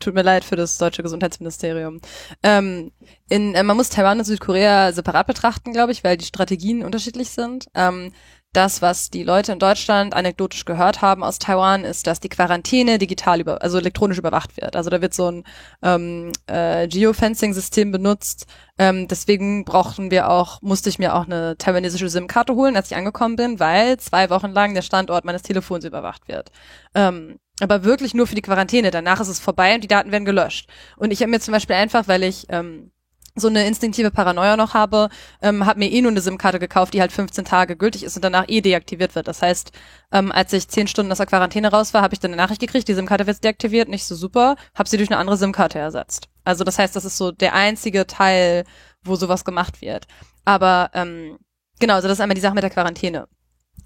tut 0.00 0.14
mir 0.14 0.22
leid 0.22 0.44
für 0.44 0.56
das 0.56 0.78
deutsche 0.78 1.02
Gesundheitsministerium. 1.02 2.00
Ähm, 2.42 2.92
in, 3.28 3.54
äh, 3.54 3.62
man 3.62 3.76
muss 3.76 3.90
Taiwan 3.90 4.18
und 4.18 4.24
Südkorea 4.24 4.92
separat 4.92 5.26
betrachten, 5.26 5.72
glaube 5.72 5.92
ich, 5.92 6.04
weil 6.04 6.16
die 6.16 6.24
Strategien 6.24 6.84
unterschiedlich 6.84 7.30
sind. 7.30 7.66
Ähm, 7.74 8.12
das, 8.52 8.80
was 8.80 9.10
die 9.10 9.22
Leute 9.22 9.52
in 9.52 9.58
Deutschland 9.58 10.14
anekdotisch 10.14 10.64
gehört 10.64 11.02
haben 11.02 11.22
aus 11.22 11.38
Taiwan, 11.38 11.84
ist, 11.84 12.06
dass 12.06 12.18
die 12.18 12.30
Quarantäne 12.30 12.98
digital 12.98 13.40
über, 13.40 13.62
also 13.62 13.78
elektronisch 13.78 14.18
überwacht 14.18 14.56
wird. 14.56 14.74
Also 14.74 14.90
da 14.90 15.02
wird 15.02 15.14
so 15.14 15.30
ein 15.30 15.44
ähm, 15.82 16.32
äh, 16.46 16.88
Geofencing-System 16.88 17.92
benutzt. 17.92 18.46
Ähm, 18.78 19.06
deswegen 19.06 19.64
brauchten 19.64 20.10
wir 20.10 20.30
auch, 20.30 20.62
musste 20.62 20.88
ich 20.88 20.98
mir 20.98 21.14
auch 21.14 21.26
eine 21.26 21.56
taiwanesische 21.58 22.08
SIM-Karte 22.08 22.54
holen, 22.54 22.76
als 22.76 22.90
ich 22.90 22.96
angekommen 22.96 23.36
bin, 23.36 23.60
weil 23.60 23.98
zwei 23.98 24.30
Wochen 24.30 24.50
lang 24.50 24.74
der 24.74 24.82
Standort 24.82 25.24
meines 25.24 25.42
Telefons 25.42 25.84
überwacht 25.84 26.26
wird. 26.26 26.50
Ähm, 26.94 27.38
aber 27.60 27.84
wirklich 27.84 28.14
nur 28.14 28.26
für 28.26 28.34
die 28.34 28.42
Quarantäne. 28.42 28.90
Danach 28.90 29.20
ist 29.20 29.28
es 29.28 29.40
vorbei 29.40 29.74
und 29.74 29.82
die 29.82 29.88
Daten 29.88 30.12
werden 30.12 30.24
gelöscht. 30.24 30.70
Und 30.96 31.12
ich 31.12 31.20
habe 31.20 31.30
mir 31.30 31.40
zum 31.40 31.52
Beispiel 31.52 31.76
einfach, 31.76 32.08
weil 32.08 32.22
ich 32.22 32.46
ähm, 32.48 32.92
so 33.40 33.48
eine 33.48 33.66
instinktive 33.66 34.10
Paranoia 34.10 34.56
noch 34.56 34.74
habe, 34.74 35.08
ähm, 35.42 35.66
habe 35.66 35.78
mir 35.78 35.90
eh 35.90 36.00
nur 36.00 36.10
eine 36.10 36.20
SIM-Karte 36.20 36.58
gekauft, 36.58 36.94
die 36.94 37.00
halt 37.00 37.12
15 37.12 37.44
Tage 37.44 37.76
gültig 37.76 38.04
ist 38.04 38.16
und 38.16 38.24
danach 38.24 38.44
eh 38.48 38.60
deaktiviert 38.60 39.14
wird. 39.14 39.28
Das 39.28 39.42
heißt, 39.42 39.72
ähm, 40.12 40.32
als 40.32 40.52
ich 40.52 40.68
10 40.68 40.86
Stunden 40.88 41.12
aus 41.12 41.18
der 41.18 41.26
Quarantäne 41.26 41.70
raus 41.70 41.94
war, 41.94 42.02
habe 42.02 42.14
ich 42.14 42.20
dann 42.20 42.32
eine 42.32 42.40
Nachricht 42.40 42.60
gekriegt, 42.60 42.88
die 42.88 42.94
SIM-Karte 42.94 43.26
wird 43.26 43.42
deaktiviert, 43.42 43.88
nicht 43.88 44.04
so 44.04 44.14
super, 44.14 44.56
habe 44.74 44.88
sie 44.88 44.96
durch 44.96 45.10
eine 45.10 45.18
andere 45.18 45.36
SIM-Karte 45.36 45.78
ersetzt. 45.78 46.28
Also 46.44 46.64
das 46.64 46.78
heißt, 46.78 46.96
das 46.96 47.04
ist 47.04 47.18
so 47.18 47.30
der 47.30 47.54
einzige 47.54 48.06
Teil, 48.06 48.64
wo 49.04 49.16
sowas 49.16 49.44
gemacht 49.44 49.80
wird. 49.80 50.06
Aber 50.44 50.90
ähm, 50.94 51.38
genau, 51.78 51.94
also 51.94 52.08
das 52.08 52.18
ist 52.18 52.22
einmal 52.22 52.34
die 52.34 52.40
Sache 52.40 52.54
mit 52.54 52.62
der 52.62 52.70
Quarantäne. 52.70 53.28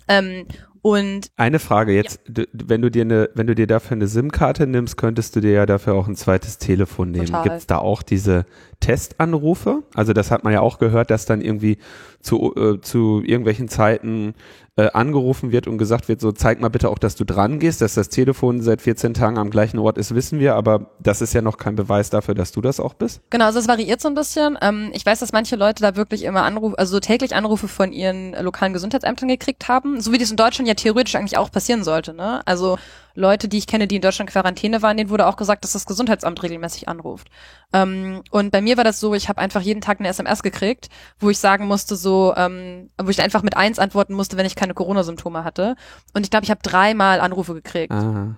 Ähm, 0.08 0.46
und 0.82 1.30
Eine 1.36 1.60
Frage 1.60 1.92
jetzt, 1.92 2.20
du, 2.28 2.44
wenn 2.52 2.82
du 2.82 2.90
dir 2.90 3.02
eine, 3.02 3.30
wenn 3.34 3.46
du 3.46 3.54
dir 3.54 3.68
dafür 3.68 3.92
eine 3.92 4.08
SIM-Karte 4.08 4.66
nimmst, 4.66 4.96
könntest 4.96 5.36
du 5.36 5.40
dir 5.40 5.52
ja 5.52 5.66
dafür 5.66 5.94
auch 5.94 6.08
ein 6.08 6.16
zweites 6.16 6.58
Telefon 6.58 7.12
nehmen. 7.12 7.42
Gibt 7.44 7.56
es 7.56 7.66
da 7.68 7.78
auch 7.78 8.02
diese 8.02 8.46
Testanrufe? 8.82 9.82
Also 9.94 10.12
das 10.12 10.30
hat 10.30 10.44
man 10.44 10.52
ja 10.52 10.60
auch 10.60 10.78
gehört, 10.78 11.10
dass 11.10 11.24
dann 11.24 11.40
irgendwie 11.40 11.78
zu, 12.20 12.54
äh, 12.54 12.80
zu 12.80 13.22
irgendwelchen 13.24 13.68
Zeiten 13.68 14.34
äh, 14.76 14.90
angerufen 14.92 15.52
wird 15.52 15.66
und 15.66 15.76
gesagt 15.76 16.08
wird, 16.08 16.20
so 16.20 16.32
zeig 16.32 16.60
mal 16.60 16.68
bitte 16.68 16.88
auch, 16.88 16.98
dass 16.98 17.14
du 17.14 17.24
dran 17.24 17.58
gehst, 17.58 17.82
dass 17.82 17.94
das 17.94 18.08
Telefon 18.08 18.62
seit 18.62 18.80
14 18.80 19.12
Tagen 19.12 19.36
am 19.36 19.50
gleichen 19.50 19.78
Ort 19.78 19.98
ist, 19.98 20.14
wissen 20.14 20.38
wir, 20.38 20.54
aber 20.54 20.92
das 20.98 21.20
ist 21.20 21.34
ja 21.34 21.42
noch 21.42 21.58
kein 21.58 21.76
Beweis 21.76 22.10
dafür, 22.10 22.34
dass 22.34 22.52
du 22.52 22.60
das 22.60 22.80
auch 22.80 22.94
bist. 22.94 23.20
Genau, 23.30 23.46
also 23.46 23.58
es 23.58 23.68
variiert 23.68 24.00
so 24.00 24.08
ein 24.08 24.14
bisschen. 24.14 24.58
Ähm, 24.62 24.90
ich 24.94 25.04
weiß, 25.04 25.20
dass 25.20 25.32
manche 25.32 25.56
Leute 25.56 25.82
da 25.82 25.94
wirklich 25.96 26.24
immer 26.24 26.42
Anrufe, 26.42 26.78
also 26.78 27.00
täglich 27.00 27.34
Anrufe 27.34 27.68
von 27.68 27.92
ihren 27.92 28.32
lokalen 28.32 28.72
Gesundheitsämtern 28.72 29.28
gekriegt 29.28 29.68
haben, 29.68 30.00
so 30.00 30.10
wie 30.12 30.18
das 30.18 30.30
in 30.30 30.36
Deutschland 30.36 30.68
ja 30.68 30.74
theoretisch 30.74 31.16
eigentlich 31.16 31.36
auch 31.36 31.50
passieren 31.50 31.84
sollte. 31.84 32.14
Ne? 32.14 32.40
Also 32.46 32.78
Leute, 33.14 33.48
die 33.48 33.58
ich 33.58 33.66
kenne, 33.66 33.86
die 33.86 33.96
in 33.96 34.02
Deutschland 34.02 34.30
Quarantäne 34.30 34.82
waren, 34.82 34.96
denen 34.96 35.10
wurde 35.10 35.26
auch 35.26 35.36
gesagt, 35.36 35.64
dass 35.64 35.72
das 35.72 35.86
Gesundheitsamt 35.86 36.42
regelmäßig 36.42 36.88
anruft. 36.88 37.28
Ähm, 37.72 38.22
und 38.30 38.50
bei 38.50 38.60
mir 38.60 38.76
war 38.76 38.84
das 38.84 39.00
so, 39.00 39.14
ich 39.14 39.28
habe 39.28 39.40
einfach 39.40 39.60
jeden 39.60 39.80
Tag 39.80 40.00
eine 40.00 40.08
SMS 40.08 40.42
gekriegt, 40.42 40.88
wo 41.18 41.30
ich 41.30 41.38
sagen 41.38 41.66
musste, 41.66 41.96
so, 41.96 42.34
ähm, 42.36 42.90
wo 43.00 43.10
ich 43.10 43.20
einfach 43.20 43.42
mit 43.42 43.56
eins 43.56 43.78
antworten 43.78 44.14
musste, 44.14 44.36
wenn 44.36 44.46
ich 44.46 44.56
keine 44.56 44.74
Corona-Symptome 44.74 45.44
hatte. 45.44 45.76
Und 46.14 46.24
ich 46.24 46.30
glaube, 46.30 46.44
ich 46.44 46.50
habe 46.50 46.60
dreimal 46.62 47.20
Anrufe 47.20 47.54
gekriegt. 47.54 47.92
Aha. 47.92 48.36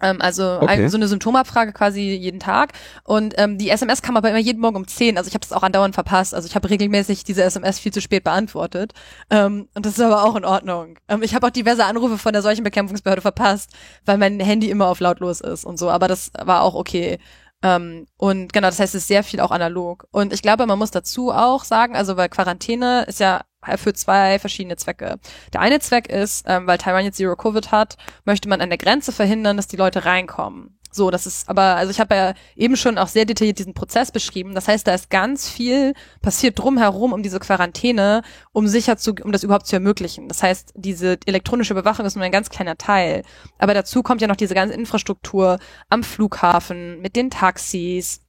Ähm, 0.00 0.20
also 0.20 0.58
Okay. 0.60 0.88
so 0.88 0.96
eine 0.96 1.08
Symptomabfrage 1.08 1.72
quasi 1.72 2.00
jeden 2.00 2.40
Tag. 2.40 2.72
Und 3.04 3.34
ähm, 3.38 3.58
die 3.58 3.70
SMS 3.70 4.02
kam 4.02 4.16
aber 4.16 4.30
immer 4.30 4.38
jeden 4.38 4.60
Morgen 4.60 4.76
um 4.76 4.86
10. 4.86 5.16
Also 5.18 5.28
ich 5.28 5.34
habe 5.34 5.46
das 5.46 5.52
auch 5.52 5.62
andauernd 5.62 5.94
verpasst. 5.94 6.34
Also 6.34 6.46
ich 6.46 6.54
habe 6.54 6.68
regelmäßig 6.70 7.24
diese 7.24 7.42
SMS 7.42 7.78
viel 7.78 7.92
zu 7.92 8.00
spät 8.00 8.24
beantwortet. 8.24 8.92
Ähm, 9.30 9.68
und 9.74 9.86
das 9.86 9.94
ist 9.94 10.00
aber 10.00 10.24
auch 10.24 10.36
in 10.36 10.44
Ordnung. 10.44 10.98
Ähm, 11.08 11.22
ich 11.22 11.34
habe 11.34 11.46
auch 11.46 11.50
diverse 11.50 11.84
Anrufe 11.84 12.18
von 12.18 12.32
der 12.32 12.42
Seuchenbekämpfungsbehörde 12.42 13.22
verpasst, 13.22 13.70
weil 14.04 14.18
mein 14.18 14.40
Handy 14.40 14.70
immer 14.70 14.86
auf 14.86 15.00
lautlos 15.00 15.40
ist 15.40 15.64
und 15.64 15.78
so. 15.78 15.90
Aber 15.90 16.08
das 16.08 16.30
war 16.42 16.62
auch 16.62 16.74
okay. 16.74 17.18
Ähm, 17.62 18.06
und 18.18 18.52
genau, 18.52 18.68
das 18.68 18.78
heißt, 18.78 18.94
es 18.94 19.02
ist 19.02 19.08
sehr 19.08 19.24
viel 19.24 19.40
auch 19.40 19.50
analog. 19.50 20.06
Und 20.10 20.32
ich 20.34 20.42
glaube, 20.42 20.66
man 20.66 20.78
muss 20.78 20.90
dazu 20.90 21.30
auch 21.30 21.64
sagen, 21.64 21.96
also 21.96 22.16
weil 22.16 22.28
Quarantäne 22.28 23.04
ist 23.08 23.20
ja 23.20 23.40
für 23.76 23.92
zwei 23.94 24.38
verschiedene 24.38 24.76
Zwecke. 24.76 25.18
Der 25.52 25.60
eine 25.60 25.80
Zweck 25.80 26.08
ist, 26.08 26.44
ähm, 26.48 26.66
weil 26.66 26.78
Taiwan 26.78 27.04
jetzt 27.04 27.16
Zero 27.16 27.36
Covid 27.36 27.70
hat, 27.72 27.96
möchte 28.24 28.48
man 28.48 28.60
an 28.60 28.68
der 28.68 28.78
Grenze 28.78 29.12
verhindern, 29.12 29.56
dass 29.56 29.68
die 29.68 29.76
Leute 29.76 30.04
reinkommen. 30.04 30.78
So, 30.94 31.10
das 31.10 31.26
ist 31.26 31.48
aber, 31.48 31.74
also 31.74 31.90
ich 31.90 31.98
habe 31.98 32.14
ja 32.14 32.34
eben 32.54 32.76
schon 32.76 32.98
auch 32.98 33.08
sehr 33.08 33.24
detailliert 33.24 33.58
diesen 33.58 33.74
Prozess 33.74 34.12
beschrieben. 34.12 34.54
Das 34.54 34.68
heißt, 34.68 34.86
da 34.86 34.94
ist 34.94 35.10
ganz 35.10 35.48
viel 35.48 35.92
passiert 36.22 36.56
drumherum 36.56 37.12
um 37.12 37.20
diese 37.20 37.40
Quarantäne, 37.40 38.22
um 38.52 38.68
sicher 38.68 38.96
zu, 38.96 39.12
um 39.24 39.32
das 39.32 39.42
überhaupt 39.42 39.66
zu 39.66 39.74
ermöglichen. 39.74 40.28
Das 40.28 40.44
heißt, 40.44 40.72
diese 40.76 41.18
elektronische 41.26 41.72
Überwachung 41.72 42.06
ist 42.06 42.14
nur 42.14 42.24
ein 42.24 42.30
ganz 42.30 42.48
kleiner 42.48 42.78
Teil. 42.78 43.24
Aber 43.58 43.74
dazu 43.74 44.04
kommt 44.04 44.20
ja 44.20 44.28
noch 44.28 44.36
diese 44.36 44.54
ganze 44.54 44.76
Infrastruktur 44.76 45.58
am 45.88 46.04
Flughafen, 46.04 47.00
mit 47.00 47.16
den 47.16 47.28
Taxis, 47.28 48.20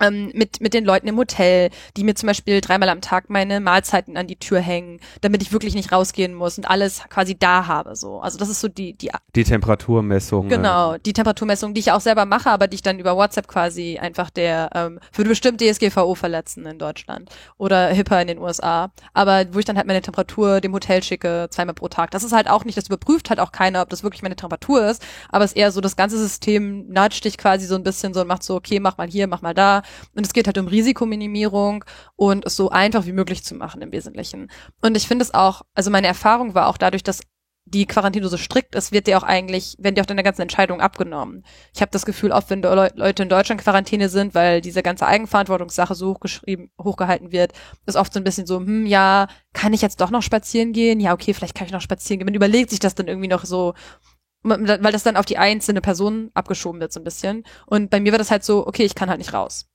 ähm, 0.00 0.30
mit, 0.34 0.60
mit 0.60 0.74
den 0.74 0.84
Leuten 0.84 1.08
im 1.08 1.16
Hotel, 1.16 1.70
die 1.96 2.04
mir 2.04 2.14
zum 2.14 2.26
Beispiel 2.26 2.60
dreimal 2.60 2.88
am 2.88 3.00
Tag 3.00 3.30
meine 3.30 3.60
Mahlzeiten 3.60 4.16
an 4.16 4.26
die 4.26 4.36
Tür 4.36 4.60
hängen, 4.60 5.00
damit 5.20 5.42
ich 5.42 5.52
wirklich 5.52 5.74
nicht 5.74 5.92
rausgehen 5.92 6.34
muss 6.34 6.58
und 6.58 6.68
alles 6.68 7.02
quasi 7.08 7.38
da 7.38 7.66
habe. 7.66 7.96
So. 7.96 8.20
Also 8.20 8.38
das 8.38 8.48
ist 8.48 8.60
so 8.60 8.68
die, 8.68 8.92
die 8.94 9.10
Die 9.34 9.44
Temperaturmessung. 9.44 10.48
Genau, 10.48 10.96
die 10.98 11.12
Temperaturmessung, 11.12 11.74
die 11.74 11.80
ich 11.80 11.92
auch 11.92 12.00
selber 12.00 12.26
mache, 12.26 12.50
aber 12.50 12.66
die 12.66 12.76
ich 12.76 12.82
dann 12.82 12.98
über 12.98 13.16
WhatsApp 13.16 13.48
quasi 13.48 13.98
einfach 14.00 14.30
der, 14.30 14.70
ähm, 14.74 15.00
würde 15.12 15.30
bestimmt 15.30 15.60
DSGVO 15.60 16.14
verletzen 16.14 16.66
in 16.66 16.78
Deutschland 16.78 17.30
oder 17.58 17.88
HIPAA 17.88 18.22
in 18.22 18.28
den 18.28 18.38
USA. 18.38 18.90
Aber 19.14 19.44
wo 19.52 19.58
ich 19.58 19.64
dann 19.64 19.76
halt 19.76 19.86
meine 19.86 20.02
Temperatur 20.02 20.60
dem 20.60 20.72
Hotel 20.72 21.02
schicke, 21.02 21.48
zweimal 21.50 21.74
pro 21.74 21.88
Tag. 21.88 22.10
Das 22.10 22.24
ist 22.24 22.32
halt 22.32 22.48
auch 22.48 22.64
nicht, 22.64 22.76
das 22.76 22.86
überprüft 22.86 23.30
halt 23.30 23.40
auch 23.40 23.52
keiner, 23.52 23.82
ob 23.82 23.88
das 23.88 24.02
wirklich 24.02 24.22
meine 24.22 24.36
Temperatur 24.36 24.86
ist, 24.86 25.04
aber 25.30 25.44
es 25.44 25.52
ist 25.52 25.56
eher 25.56 25.72
so, 25.72 25.80
das 25.80 25.96
ganze 25.96 26.18
System 26.18 26.86
nudgt 26.88 27.24
dich 27.24 27.38
quasi 27.38 27.66
so 27.66 27.74
ein 27.74 27.82
bisschen 27.82 28.14
so 28.14 28.20
und 28.20 28.26
macht 28.26 28.42
so, 28.42 28.54
okay, 28.54 28.80
mach 28.80 28.98
mal 28.98 29.08
hier, 29.08 29.26
mach 29.26 29.42
mal 29.42 29.54
da. 29.54 29.82
Und 30.14 30.26
es 30.26 30.32
geht 30.32 30.46
halt 30.46 30.58
um 30.58 30.68
Risikominimierung 30.68 31.84
und 32.16 32.46
es 32.46 32.56
so 32.56 32.70
einfach 32.70 33.06
wie 33.06 33.12
möglich 33.12 33.44
zu 33.44 33.54
machen 33.54 33.82
im 33.82 33.92
Wesentlichen. 33.92 34.50
Und 34.82 34.96
ich 34.96 35.06
finde 35.08 35.24
es 35.24 35.34
auch, 35.34 35.62
also 35.74 35.90
meine 35.90 36.06
Erfahrung 36.06 36.54
war 36.54 36.68
auch 36.68 36.78
dadurch, 36.78 37.02
dass 37.02 37.20
die 37.68 37.86
Quarantäne 37.86 38.28
so 38.28 38.36
strikt 38.36 38.76
ist, 38.76 38.92
wird 38.92 39.08
dir 39.08 39.18
auch 39.18 39.24
eigentlich, 39.24 39.74
werden 39.80 39.96
dir 39.96 40.02
auch 40.02 40.06
deine 40.06 40.22
ganzen 40.22 40.42
Entscheidungen 40.42 40.80
abgenommen. 40.80 41.44
Ich 41.74 41.80
habe 41.80 41.90
das 41.90 42.06
Gefühl, 42.06 42.30
oft 42.30 42.48
wenn 42.48 42.62
Leu- 42.62 42.90
Leute 42.94 43.24
in 43.24 43.28
Deutschland 43.28 43.60
Quarantäne 43.60 44.08
sind, 44.08 44.36
weil 44.36 44.60
diese 44.60 44.84
ganze 44.84 45.04
Eigenverantwortungssache 45.04 45.96
so 45.96 46.10
hochgeschrieben, 46.14 46.70
hochgehalten 46.80 47.32
wird, 47.32 47.52
ist 47.84 47.96
oft 47.96 48.12
so 48.12 48.20
ein 48.20 48.24
bisschen 48.24 48.46
so, 48.46 48.58
hm, 48.58 48.86
ja, 48.86 49.26
kann 49.52 49.72
ich 49.72 49.82
jetzt 49.82 50.00
doch 50.00 50.10
noch 50.10 50.22
spazieren 50.22 50.72
gehen? 50.72 51.00
Ja, 51.00 51.12
okay, 51.12 51.34
vielleicht 51.34 51.56
kann 51.56 51.66
ich 51.66 51.72
noch 51.72 51.80
spazieren 51.80 52.20
gehen. 52.20 52.26
Man 52.26 52.34
überlegt 52.34 52.70
sich 52.70 52.78
das 52.78 52.94
dann 52.94 53.08
irgendwie 53.08 53.28
noch 53.28 53.44
so, 53.44 53.74
weil 54.44 54.92
das 54.92 55.02
dann 55.02 55.16
auf 55.16 55.26
die 55.26 55.38
einzelne 55.38 55.80
Person 55.80 56.30
abgeschoben 56.34 56.80
wird 56.80 56.92
so 56.92 57.00
ein 57.00 57.04
bisschen. 57.04 57.42
Und 57.66 57.90
bei 57.90 57.98
mir 57.98 58.12
war 58.12 58.18
das 58.18 58.30
halt 58.30 58.44
so, 58.44 58.64
okay, 58.64 58.84
ich 58.84 58.94
kann 58.94 59.10
halt 59.10 59.18
nicht 59.18 59.32
raus. 59.32 59.66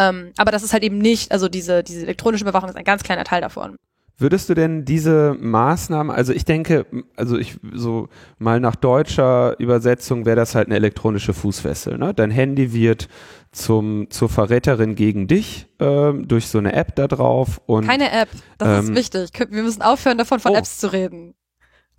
Ähm, 0.00 0.32
aber 0.38 0.50
das 0.50 0.62
ist 0.62 0.72
halt 0.72 0.82
eben 0.82 0.98
nicht, 0.98 1.30
also 1.30 1.48
diese, 1.48 1.82
diese 1.82 2.02
elektronische 2.02 2.44
Überwachung 2.44 2.70
ist 2.70 2.76
ein 2.76 2.84
ganz 2.84 3.02
kleiner 3.02 3.24
Teil 3.24 3.42
davon. 3.42 3.76
Würdest 4.16 4.50
du 4.50 4.54
denn 4.54 4.84
diese 4.84 5.34
Maßnahmen, 5.40 6.14
also 6.14 6.34
ich 6.34 6.44
denke, 6.44 6.84
also 7.16 7.38
ich 7.38 7.58
so 7.72 8.08
mal 8.38 8.60
nach 8.60 8.76
deutscher 8.76 9.58
Übersetzung 9.58 10.26
wäre 10.26 10.36
das 10.36 10.54
halt 10.54 10.66
eine 10.68 10.76
elektronische 10.76 11.32
Fußfessel. 11.32 11.96
Ne? 11.96 12.12
Dein 12.12 12.30
Handy 12.30 12.74
wird 12.74 13.08
zum 13.50 14.10
zur 14.10 14.28
Verräterin 14.28 14.94
gegen 14.94 15.26
dich 15.26 15.68
ähm, 15.78 16.28
durch 16.28 16.48
so 16.48 16.58
eine 16.58 16.74
App 16.74 16.94
da 16.96 17.08
drauf 17.08 17.62
und 17.64 17.86
Keine 17.86 18.12
App, 18.12 18.28
das 18.58 18.68
Ähm, 18.68 18.90
ist 18.90 18.94
wichtig. 18.94 19.30
Wir 19.50 19.62
müssen 19.62 19.80
aufhören, 19.82 20.18
davon 20.18 20.38
von 20.38 20.52
Oh. 20.52 20.56
Apps 20.56 20.78
zu 20.78 20.92
reden. 20.92 21.34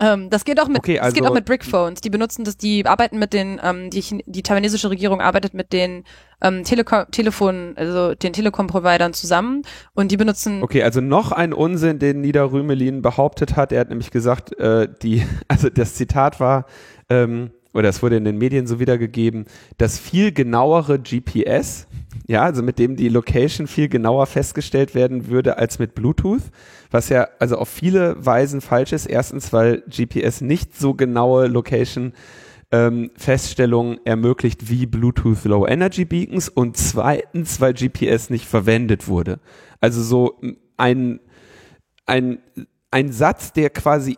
Ähm, 0.02 0.32
das 0.32 0.43
geht 0.45 0.60
auch 0.60 0.68
mit, 0.68 0.80
Okay, 0.80 0.97
das 0.97 1.14
geht 1.14 1.22
also- 1.22 1.32
auch 1.32 1.36
mit 1.36 1.45
Brickphones. 1.45 2.02
Die 2.02 2.10
benutzen 2.10 2.43
das, 2.43 2.58
die 2.58 2.86
arbeiten 2.86 3.20
mit 3.20 3.34
den, 3.34 3.62
ähm, 3.64 3.89
die, 3.91 4.04
die 4.26 4.41
taiwanesische 4.41 4.89
Regierung 4.89 5.22
arbeitet 5.22 5.54
mit 5.54 5.72
den 5.72 6.04
ähm, 6.41 6.64
Telekom, 6.64 7.06
Telefon, 7.12 7.74
also 7.76 8.16
den 8.16 8.34
Telekom-Providern 8.34 9.14
zusammen 9.14 9.62
und 9.93 10.12
die 10.12 10.18
benutzen 10.18 10.64
Okay, 10.64 10.82
also 10.82 10.99
noch 11.02 11.32
ein 11.32 11.54
Unsinn, 11.54 11.99
den 11.99 12.22
Nieder 12.22 12.52
Rümelin 12.52 13.04
behauptet 13.04 13.56
hat. 13.56 13.72
Er 13.72 13.82
hat 13.82 13.89
nämlich 13.89 14.10
gesagt, 14.10 14.58
äh, 14.60 14.88
die, 15.04 15.24
also 15.47 15.70
das 15.70 15.93
Zitat 15.93 16.39
war, 16.39 16.66
ähm, 17.10 17.52
oder 17.74 17.89
es 17.89 18.02
wurde 18.02 18.18
in 18.18 18.26
den 18.26 18.38
Medien 18.38 18.66
so 18.68 18.80
wiedergegeben, 18.80 19.45
das 19.78 19.99
viel 19.99 20.32
genauere 20.32 20.99
GPS, 20.99 21.88
ja, 22.28 22.43
also 22.43 22.61
mit 22.63 22.80
dem 22.80 22.95
die 22.95 23.09
Location 23.09 23.67
viel 23.67 23.89
genauer 23.89 24.26
festgestellt 24.26 24.95
werden 24.95 25.28
würde 25.28 25.57
als 25.57 25.80
mit 25.80 25.95
Bluetooth, 25.95 26.43
was 26.89 27.09
ja 27.09 27.28
also 27.39 27.57
auf 27.57 27.69
viele 27.69 28.24
Weisen 28.24 28.61
falsch 28.61 28.93
ist. 28.93 29.05
Erstens, 29.05 29.51
weil 29.53 29.84
GPS 29.88 30.41
nicht 30.41 30.78
so 30.78 30.93
genaue 30.93 31.47
Location 31.47 32.13
ähm, 32.72 33.11
Feststellungen 33.15 33.99
ermöglicht 34.05 34.69
wie 34.69 34.86
Bluetooth 34.86 35.43
Low 35.43 35.67
Energy 35.67 36.05
Beacons 36.05 36.47
und 36.47 36.78
zweitens, 36.78 37.59
weil 37.59 37.74
GPS 37.74 38.30
nicht 38.30 38.45
verwendet 38.45 39.07
wurde. 39.07 39.39
Also 39.80 40.01
so 40.01 40.39
ein, 40.78 41.19
ein, 42.05 42.39
ein 42.91 43.11
Satz, 43.11 43.51
der 43.51 43.69
quasi 43.69 44.17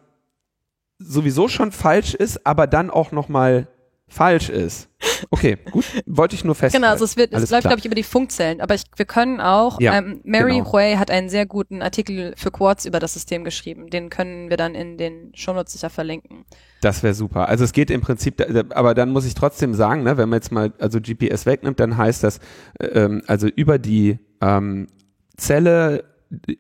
sowieso 1.00 1.48
schon 1.48 1.72
falsch 1.72 2.14
ist, 2.14 2.46
aber 2.46 2.68
dann 2.68 2.90
auch 2.90 3.12
nochmal 3.12 3.68
falsch 4.14 4.50
ist. 4.50 4.90
Okay, 5.32 5.58
gut, 5.72 5.86
wollte 6.06 6.36
ich 6.36 6.44
nur 6.44 6.56
festhalten. 6.56 6.84
Genau, 6.84 6.94
also 6.94 7.04
es 7.04 7.18
wird, 7.18 7.34
es 7.34 7.50
läuft, 7.50 7.64
glaube 7.64 7.80
ich, 7.80 7.86
über 7.86 7.96
die 7.96 8.04
Funkzellen. 8.04 8.62
Aber 8.62 8.76
ich, 8.76 8.84
wir 8.96 9.06
können 9.06 9.42
auch, 9.42 9.82
Ja, 9.82 9.98
ähm, 9.98 10.22
Mary 10.24 10.58
genau. 10.58 10.72
Hui 10.72 10.96
hat 10.96 11.12
einen 11.12 11.30
sehr 11.30 11.46
guten 11.46 11.82
Artikel 11.82 12.34
für 12.38 12.52
Quartz 12.52 12.86
über 12.86 13.00
das 13.00 13.14
System 13.14 13.44
geschrieben. 13.44 13.90
Den 13.90 14.10
können 14.10 14.50
wir 14.50 14.58
dann 14.58 14.76
in 14.76 14.98
den 14.98 15.32
Shownotes 15.36 15.74
sicher 15.74 15.90
verlinken. 15.90 16.46
Das 16.82 17.04
wäre 17.04 17.14
super. 17.14 17.50
Also 17.50 17.64
es 17.64 17.74
geht 17.74 17.90
im 17.92 18.02
Prinzip, 18.02 18.46
aber 18.76 18.94
dann 18.94 19.10
muss 19.10 19.26
ich 19.26 19.34
trotzdem 19.34 19.74
sagen, 19.74 20.04
ne, 20.04 20.18
wenn 20.18 20.30
man 20.30 20.38
jetzt 20.38 20.52
mal 20.52 20.72
also 20.80 21.00
GPS 21.02 21.46
wegnimmt, 21.46 21.80
dann 21.80 21.98
heißt 21.98 22.24
das, 22.24 22.40
äh, 22.80 22.86
ähm, 22.86 23.24
also 23.28 23.48
über 23.48 23.80
die 23.80 24.20
ähm, 24.42 24.88
Zelle, 25.36 26.06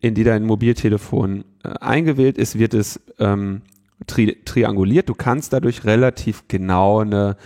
in 0.01 0.15
die 0.15 0.23
dein 0.23 0.43
Mobiltelefon 0.43 1.45
äh, 1.63 1.69
eingewählt 1.79 2.37
ist, 2.37 2.57
wird 2.59 2.73
es 2.73 2.99
ähm, 3.19 3.61
tri 4.07 4.37
trianguliert. 4.45 5.09
Du 5.09 5.13
kannst 5.13 5.53
dadurch 5.53 5.85
relativ 5.85 6.47
genau 6.47 6.99
eine 6.99 7.37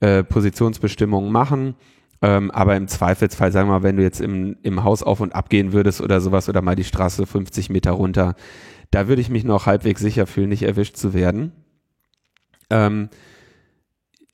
äh, 0.00 0.22
Positionsbestimmung 0.24 1.30
machen. 1.30 1.74
Ähm, 2.20 2.50
aber 2.50 2.76
im 2.76 2.88
Zweifelsfall, 2.88 3.52
sagen 3.52 3.68
wir 3.68 3.74
mal, 3.74 3.82
wenn 3.82 3.96
du 3.96 4.02
jetzt 4.02 4.20
im, 4.20 4.56
im 4.62 4.82
Haus 4.82 5.02
auf 5.02 5.20
und 5.20 5.34
ab 5.34 5.50
gehen 5.50 5.72
würdest 5.72 6.00
oder 6.00 6.20
sowas 6.20 6.48
oder 6.48 6.62
mal 6.62 6.74
die 6.74 6.84
Straße 6.84 7.26
50 7.26 7.70
Meter 7.70 7.92
runter, 7.92 8.34
da 8.90 9.06
würde 9.06 9.22
ich 9.22 9.28
mich 9.30 9.44
noch 9.44 9.66
halbwegs 9.66 10.00
sicher 10.00 10.26
fühlen, 10.26 10.48
nicht 10.48 10.64
erwischt 10.64 10.96
zu 10.96 11.14
werden. 11.14 11.52
Ähm, 12.70 13.08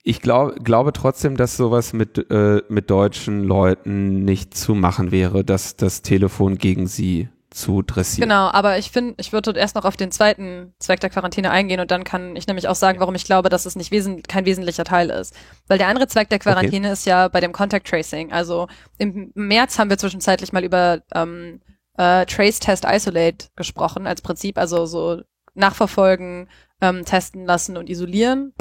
ich 0.02 0.20
glaub, 0.20 0.64
glaube 0.64 0.92
trotzdem, 0.92 1.36
dass 1.36 1.56
sowas 1.56 1.92
mit, 1.92 2.30
äh, 2.30 2.62
mit 2.68 2.90
deutschen 2.90 3.42
Leuten 3.44 4.24
nicht 4.24 4.54
zu 4.54 4.74
machen 4.74 5.10
wäre, 5.10 5.44
dass 5.44 5.76
das 5.76 6.02
Telefon 6.02 6.56
gegen 6.58 6.86
sie 6.86 7.28
zu 7.54 7.82
dressieren. 7.82 8.28
Genau, 8.28 8.48
aber 8.48 8.78
ich 8.78 8.90
finde, 8.90 9.14
ich 9.18 9.32
würde 9.32 9.56
erst 9.58 9.76
noch 9.76 9.84
auf 9.84 9.96
den 9.96 10.10
zweiten 10.10 10.74
Zweck 10.80 11.00
der 11.00 11.10
Quarantäne 11.10 11.50
eingehen 11.50 11.80
und 11.80 11.90
dann 11.90 12.02
kann 12.02 12.34
ich 12.34 12.46
nämlich 12.46 12.66
auch 12.68 12.74
sagen, 12.74 13.00
warum 13.00 13.14
ich 13.14 13.24
glaube, 13.24 13.48
dass 13.48 13.64
es 13.64 13.76
nicht 13.76 13.92
wesen 13.92 14.22
kein 14.22 14.44
wesentlicher 14.44 14.84
Teil 14.84 15.10
ist. 15.10 15.34
Weil 15.68 15.78
der 15.78 15.88
andere 15.88 16.08
Zweck 16.08 16.28
der 16.28 16.40
Quarantäne 16.40 16.90
ist 16.92 17.06
ja 17.06 17.28
bei 17.28 17.40
dem 17.40 17.52
Contact 17.52 17.86
Tracing. 17.86 18.32
Also 18.32 18.66
im 18.98 19.30
März 19.34 19.78
haben 19.78 19.88
wir 19.88 19.98
zwischenzeitlich 19.98 20.52
mal 20.52 20.64
über 20.64 21.02
ähm, 21.14 21.60
äh, 21.96 22.26
Trace 22.26 22.58
Test 22.58 22.84
Isolate 22.84 23.46
gesprochen 23.54 24.06
als 24.06 24.20
Prinzip, 24.20 24.58
also 24.58 24.84
so 24.86 25.22
nachverfolgen, 25.54 26.48
ähm, 26.80 27.04
testen 27.04 27.44
lassen 27.44 27.76
und 27.76 27.88
isolieren. 27.88 28.52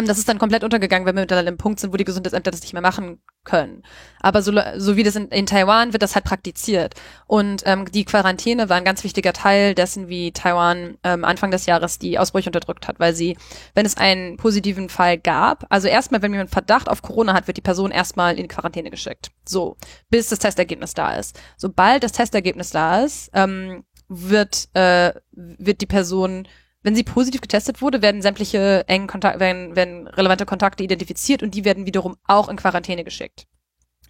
Ähm, 0.00 0.06
das 0.06 0.18
ist 0.18 0.28
dann 0.28 0.38
komplett 0.38 0.64
untergegangen, 0.64 1.06
wenn 1.06 1.14
wir 1.14 1.22
mittlerweile 1.22 1.48
im 1.48 1.58
Punkt 1.58 1.80
sind, 1.80 1.92
wo 1.92 1.96
die 1.96 2.04
Gesundheitsämter 2.04 2.50
das 2.50 2.62
nicht 2.62 2.72
mehr 2.72 2.82
machen 2.82 3.20
können. 3.44 3.82
Aber 4.20 4.42
so, 4.42 4.52
so 4.76 4.96
wie 4.96 5.02
das 5.02 5.16
in, 5.16 5.28
in 5.28 5.46
Taiwan 5.46 5.92
wird 5.92 6.02
das 6.02 6.14
halt 6.14 6.24
praktiziert. 6.24 6.94
Und 7.26 7.62
ähm, 7.66 7.90
die 7.90 8.04
Quarantäne 8.04 8.68
war 8.68 8.76
ein 8.76 8.84
ganz 8.84 9.04
wichtiger 9.04 9.32
Teil 9.32 9.74
dessen, 9.74 10.08
wie 10.08 10.32
Taiwan 10.32 10.98
ähm, 11.04 11.24
Anfang 11.24 11.50
des 11.50 11.66
Jahres 11.66 11.98
die 11.98 12.18
Ausbrüche 12.18 12.48
unterdrückt 12.48 12.88
hat, 12.88 13.00
weil 13.00 13.14
sie, 13.14 13.36
wenn 13.74 13.86
es 13.86 13.96
einen 13.96 14.36
positiven 14.36 14.88
Fall 14.88 15.18
gab, 15.18 15.66
also 15.68 15.88
erstmal, 15.88 16.22
wenn 16.22 16.32
jemand 16.32 16.50
Verdacht 16.50 16.88
auf 16.88 17.02
Corona 17.02 17.34
hat, 17.34 17.46
wird 17.46 17.56
die 17.56 17.62
Person 17.62 17.90
erstmal 17.90 18.38
in 18.38 18.48
Quarantäne 18.48 18.90
geschickt. 18.90 19.30
So, 19.46 19.76
bis 20.10 20.28
das 20.28 20.38
Testergebnis 20.38 20.94
da 20.94 21.14
ist. 21.14 21.38
Sobald 21.56 22.02
das 22.02 22.12
Testergebnis 22.12 22.70
da 22.70 23.04
ist, 23.04 23.30
ähm, 23.34 23.84
wird, 24.08 24.68
äh, 24.74 25.12
wird 25.32 25.80
die 25.80 25.86
Person 25.86 26.48
wenn 26.82 26.94
sie 26.94 27.02
positiv 27.02 27.40
getestet 27.40 27.82
wurde, 27.82 28.02
werden 28.02 28.22
sämtliche 28.22 28.84
engen 28.88 29.06
Kontakte, 29.06 29.40
werden, 29.40 29.76
werden 29.76 30.06
relevante 30.08 30.46
Kontakte 30.46 30.82
identifiziert 30.82 31.42
und 31.42 31.54
die 31.54 31.64
werden 31.64 31.86
wiederum 31.86 32.16
auch 32.26 32.48
in 32.48 32.56
Quarantäne 32.56 33.04
geschickt. 33.04 33.46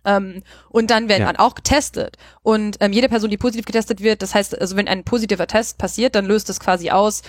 Ähm, 0.05 0.43
und 0.71 0.91
dann 0.91 1.09
werden 1.09 1.23
ja. 1.23 1.39
auch 1.39 1.55
getestet. 1.55 2.17
Und 2.43 2.79
ähm, 2.81 2.93
jede 2.93 3.09
Person, 3.09 3.31
die 3.31 3.37
positiv 3.37 3.67
getestet 3.67 4.01
wird, 4.01 4.23
das 4.23 4.35
heißt, 4.35 4.59
also 4.59 4.77
wenn 4.77 4.89
ein 4.89 5.05
positiver 5.05 5.47
Test 5.47 5.79
passiert, 5.79 6.15
dann 6.15 6.27
löst 6.27 6.49
das 6.49 6.61
quasi 6.61 6.91
aus 6.91 7.23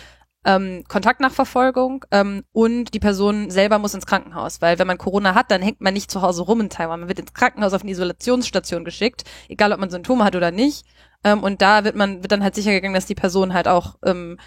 ähm, 0.43 0.83
Kontaktnachverfolgung 0.87 2.05
ähm, 2.11 2.43
und 2.51 2.93
die 2.93 2.99
Person 2.99 3.51
selber 3.51 3.77
muss 3.77 3.93
ins 3.93 4.07
Krankenhaus, 4.07 4.61
weil 4.61 4.79
wenn 4.79 4.87
man 4.87 4.97
Corona 4.97 5.35
hat, 5.35 5.51
dann 5.51 5.61
hängt 5.61 5.81
man 5.81 5.93
nicht 5.93 6.09
zu 6.09 6.21
Hause 6.21 6.43
rum 6.43 6.61
in 6.61 6.69
Taiwan. 6.69 7.01
Man 7.01 7.09
wird 7.09 7.19
ins 7.19 7.33
Krankenhaus 7.33 7.73
auf 7.73 7.81
eine 7.81 7.91
Isolationsstation 7.91 8.83
geschickt, 8.83 9.23
egal 9.49 9.71
ob 9.71 9.79
man 9.79 9.91
Symptome 9.91 10.23
hat 10.23 10.35
oder 10.35 10.51
nicht. 10.51 10.85
Ähm, 11.23 11.43
und 11.43 11.61
da 11.61 11.83
wird 11.83 11.95
man 11.95 12.23
wird 12.23 12.31
dann 12.31 12.43
halt 12.43 12.55
sicher 12.55 12.71
gegangen, 12.71 12.95
dass 12.95 13.05
die 13.05 13.15
Person 13.15 13.53
halt 13.53 13.67
auch 13.67 13.97
ähm, 14.03 14.37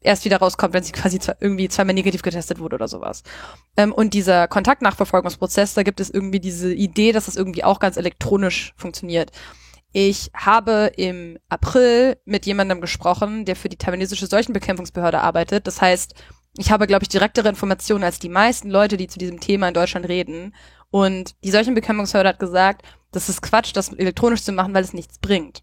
erst 0.00 0.24
wieder 0.24 0.38
rauskommt, 0.38 0.74
wenn 0.74 0.82
sie 0.82 0.92
quasi 0.92 1.18
zwei, 1.18 1.34
irgendwie 1.40 1.68
zweimal 1.68 1.94
negativ 1.94 2.22
getestet 2.22 2.58
wurde 2.58 2.76
oder 2.76 2.88
sowas. 2.88 3.22
Ähm, 3.76 3.92
und 3.92 4.14
dieser 4.14 4.48
Kontaktnachverfolgungsprozess, 4.48 5.74
da 5.74 5.82
gibt 5.82 6.00
es 6.00 6.10
irgendwie 6.10 6.40
diese 6.40 6.72
Idee, 6.72 7.12
dass 7.12 7.26
das 7.26 7.36
irgendwie 7.36 7.64
auch 7.64 7.80
ganz 7.80 7.96
elektronisch 7.96 8.72
funktioniert. 8.76 9.30
Ich 9.92 10.30
habe 10.34 10.92
im 10.96 11.38
April 11.48 12.16
mit 12.24 12.46
jemandem 12.46 12.80
gesprochen, 12.80 13.44
der 13.44 13.56
für 13.56 13.68
die 13.68 13.76
taiwanesische 13.76 14.26
Seuchenbekämpfungsbehörde 14.26 15.20
arbeitet. 15.20 15.66
Das 15.66 15.80
heißt, 15.80 16.14
ich 16.56 16.70
habe, 16.70 16.86
glaube 16.86 17.02
ich, 17.02 17.08
direktere 17.08 17.48
Informationen 17.48 18.04
als 18.04 18.18
die 18.18 18.28
meisten 18.28 18.70
Leute, 18.70 18.96
die 18.96 19.08
zu 19.08 19.18
diesem 19.18 19.40
Thema 19.40 19.68
in 19.68 19.74
Deutschland 19.74 20.08
reden. 20.08 20.54
Und 20.90 21.34
die 21.44 21.50
Seuchenbekämpfungsbehörde 21.50 22.28
hat 22.28 22.38
gesagt, 22.38 22.82
das 23.12 23.28
ist 23.28 23.42
Quatsch, 23.42 23.72
das 23.74 23.92
elektronisch 23.92 24.42
zu 24.42 24.52
machen, 24.52 24.74
weil 24.74 24.84
es 24.84 24.92
nichts 24.92 25.18
bringt. 25.18 25.62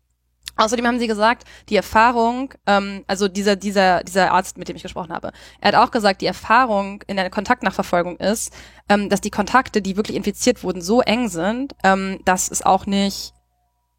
Außerdem 0.57 0.85
haben 0.87 0.99
sie 0.99 1.07
gesagt, 1.07 1.43
die 1.69 1.75
Erfahrung, 1.75 2.53
ähm, 2.65 3.03
also 3.07 3.27
dieser, 3.27 3.55
dieser, 3.55 4.03
dieser 4.03 4.31
Arzt, 4.31 4.57
mit 4.57 4.67
dem 4.67 4.75
ich 4.75 4.83
gesprochen 4.83 5.13
habe, 5.13 5.31
er 5.61 5.69
hat 5.69 5.75
auch 5.75 5.91
gesagt, 5.91 6.21
die 6.21 6.25
Erfahrung 6.25 7.03
in 7.07 7.15
der 7.15 7.29
Kontaktnachverfolgung 7.29 8.17
ist, 8.17 8.51
ähm, 8.89 9.09
dass 9.09 9.21
die 9.21 9.29
Kontakte, 9.29 9.81
die 9.81 9.95
wirklich 9.95 10.17
infiziert 10.17 10.63
wurden, 10.63 10.81
so 10.81 11.01
eng 11.01 11.29
sind, 11.29 11.75
ähm, 11.83 12.19
dass 12.25 12.49
es 12.49 12.63
auch 12.63 12.85
nicht 12.85 13.33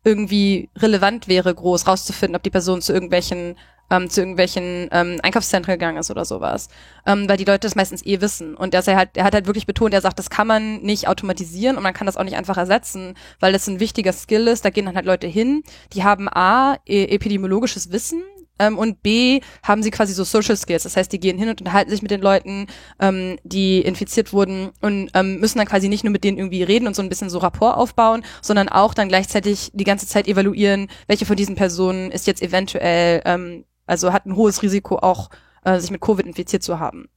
irgendwie 0.04 0.70
relevant 0.76 1.28
wäre, 1.28 1.54
groß 1.54 1.86
rauszufinden, 1.86 2.36
ob 2.36 2.42
die 2.42 2.50
Person 2.50 2.82
zu 2.82 2.92
irgendwelchen 2.92 3.56
ähm, 3.90 4.10
zu 4.10 4.20
irgendwelchen 4.20 4.88
ähm, 4.92 5.18
Einkaufszentren 5.22 5.74
gegangen 5.74 5.98
ist 5.98 6.10
oder 6.10 6.24
sowas, 6.24 6.68
ähm, 7.06 7.28
weil 7.28 7.36
die 7.36 7.44
Leute 7.44 7.60
das 7.60 7.74
meistens 7.74 8.04
eh 8.04 8.20
wissen. 8.20 8.54
Und 8.54 8.74
er 8.74 8.84
halt, 8.84 9.16
er 9.16 9.24
hat 9.24 9.34
halt 9.34 9.46
wirklich 9.46 9.66
betont, 9.66 9.94
er 9.94 10.00
sagt, 10.00 10.18
das 10.18 10.30
kann 10.30 10.46
man 10.46 10.80
nicht 10.82 11.08
automatisieren 11.08 11.76
und 11.76 11.82
man 11.82 11.94
kann 11.94 12.06
das 12.06 12.16
auch 12.16 12.24
nicht 12.24 12.36
einfach 12.36 12.56
ersetzen, 12.56 13.14
weil 13.40 13.52
das 13.52 13.66
ein 13.66 13.80
wichtiger 13.80 14.12
Skill 14.12 14.48
ist. 14.48 14.64
Da 14.64 14.70
gehen 14.70 14.86
dann 14.86 14.96
halt 14.96 15.06
Leute 15.06 15.26
hin, 15.26 15.62
die 15.92 16.04
haben 16.04 16.28
a 16.28 16.76
e 16.86 17.04
epidemiologisches 17.06 17.92
Wissen, 17.92 18.22
ähm, 18.58 18.78
und 18.78 19.02
B 19.02 19.40
haben 19.62 19.82
sie 19.82 19.90
quasi 19.90 20.12
so 20.12 20.24
Social 20.24 20.56
Skills. 20.56 20.82
Das 20.82 20.96
heißt, 20.96 21.12
die 21.12 21.20
gehen 21.20 21.38
hin 21.38 21.48
und 21.48 21.60
unterhalten 21.60 21.90
sich 21.90 22.02
mit 22.02 22.10
den 22.10 22.20
Leuten, 22.20 22.66
ähm, 23.00 23.38
die 23.44 23.80
infiziert 23.80 24.32
wurden 24.32 24.70
und 24.80 25.10
ähm, 25.14 25.40
müssen 25.40 25.58
dann 25.58 25.66
quasi 25.66 25.88
nicht 25.88 26.04
nur 26.04 26.12
mit 26.12 26.24
denen 26.24 26.38
irgendwie 26.38 26.62
reden 26.62 26.86
und 26.86 26.96
so 26.96 27.02
ein 27.02 27.08
bisschen 27.08 27.30
so 27.30 27.38
Rapport 27.38 27.76
aufbauen, 27.76 28.24
sondern 28.42 28.68
auch 28.68 28.94
dann 28.94 29.08
gleichzeitig 29.08 29.70
die 29.74 29.84
ganze 29.84 30.06
Zeit 30.06 30.28
evaluieren, 30.28 30.88
welche 31.06 31.26
von 31.26 31.36
diesen 31.36 31.54
Personen 31.54 32.10
ist 32.10 32.26
jetzt 32.26 32.42
eventuell 32.42 33.22
ähm, 33.24 33.64
also 33.88 34.12
hat 34.12 34.26
ein 34.26 34.36
hohes 34.36 34.62
Risiko 34.62 34.98
auch, 34.98 35.30
äh, 35.64 35.80
sich 35.80 35.90
mit 35.90 36.00
Covid 36.00 36.26
infiziert 36.26 36.62
zu 36.62 36.78
haben. 36.78 37.08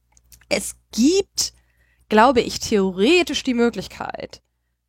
Es 0.48 0.74
gibt, 0.92 1.52
glaube 2.08 2.40
ich, 2.40 2.58
theoretisch 2.60 3.42
die 3.44 3.54
Möglichkeit, 3.54 4.42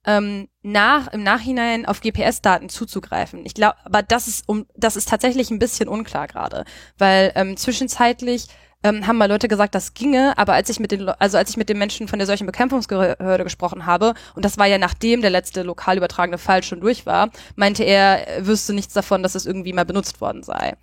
ähm, 0.06 0.50
nach 0.62 1.08
im 1.14 1.24
Nachhinein 1.24 1.86
auf 1.86 2.02
GPS-Daten 2.02 2.70
zuzugreifen. 2.70 3.46
Ich 3.46 3.54
glaube, 3.54 3.76
aber 3.86 4.02
das 4.02 4.28
ist 4.28 4.44
um 4.48 4.66
das 4.76 4.96
ist 4.96 5.08
tatsächlich 5.08 5.52
ein 5.52 5.60
bisschen 5.60 5.88
unklar 5.88 6.28
gerade, 6.28 6.66
weil 6.98 7.32
ähm, 7.36 7.56
zwischenzeitlich 7.56 8.48
ähm, 8.84 9.08
haben 9.08 9.18
mal 9.18 9.30
Leute 9.30 9.48
gesagt, 9.48 9.76
das 9.76 9.94
ginge, 9.94 10.38
aber 10.38 10.54
als 10.54 10.70
ich 10.70 10.80
mit 10.80 10.92
den 10.92 11.08
also 11.08 11.38
als 11.38 11.52
ich 11.52 11.58
mit 11.58 11.70
den 11.70 11.78
Menschen 11.78 12.10
von 12.10 12.20
der 12.20 12.26
solchen 12.26 12.46
Bekämpfungsbehörde 12.46 13.44
gesprochen 13.46 13.86
habe 13.86 14.14
und 14.36 14.44
das 14.44 14.58
war 14.58 14.66
ja 14.66 14.78
nachdem 14.78 15.22
der 15.22 15.30
letzte 15.30 15.64
lokal 15.64 15.98
übertragene 15.98 16.38
Fall 16.38 16.64
schon 16.64 16.82
durch 16.82 17.06
war, 17.06 17.30
meinte 17.56 17.84
er, 17.84 18.28
er 18.28 18.48
wüsste 18.48 18.74
nichts 18.74 18.94
davon, 18.94 19.24
dass 19.24 19.36
es 19.36 19.46
irgendwie 19.46 19.74
mal 19.74 19.86
benutzt 19.86 20.20
worden 20.20 20.44
sei. 20.44 20.76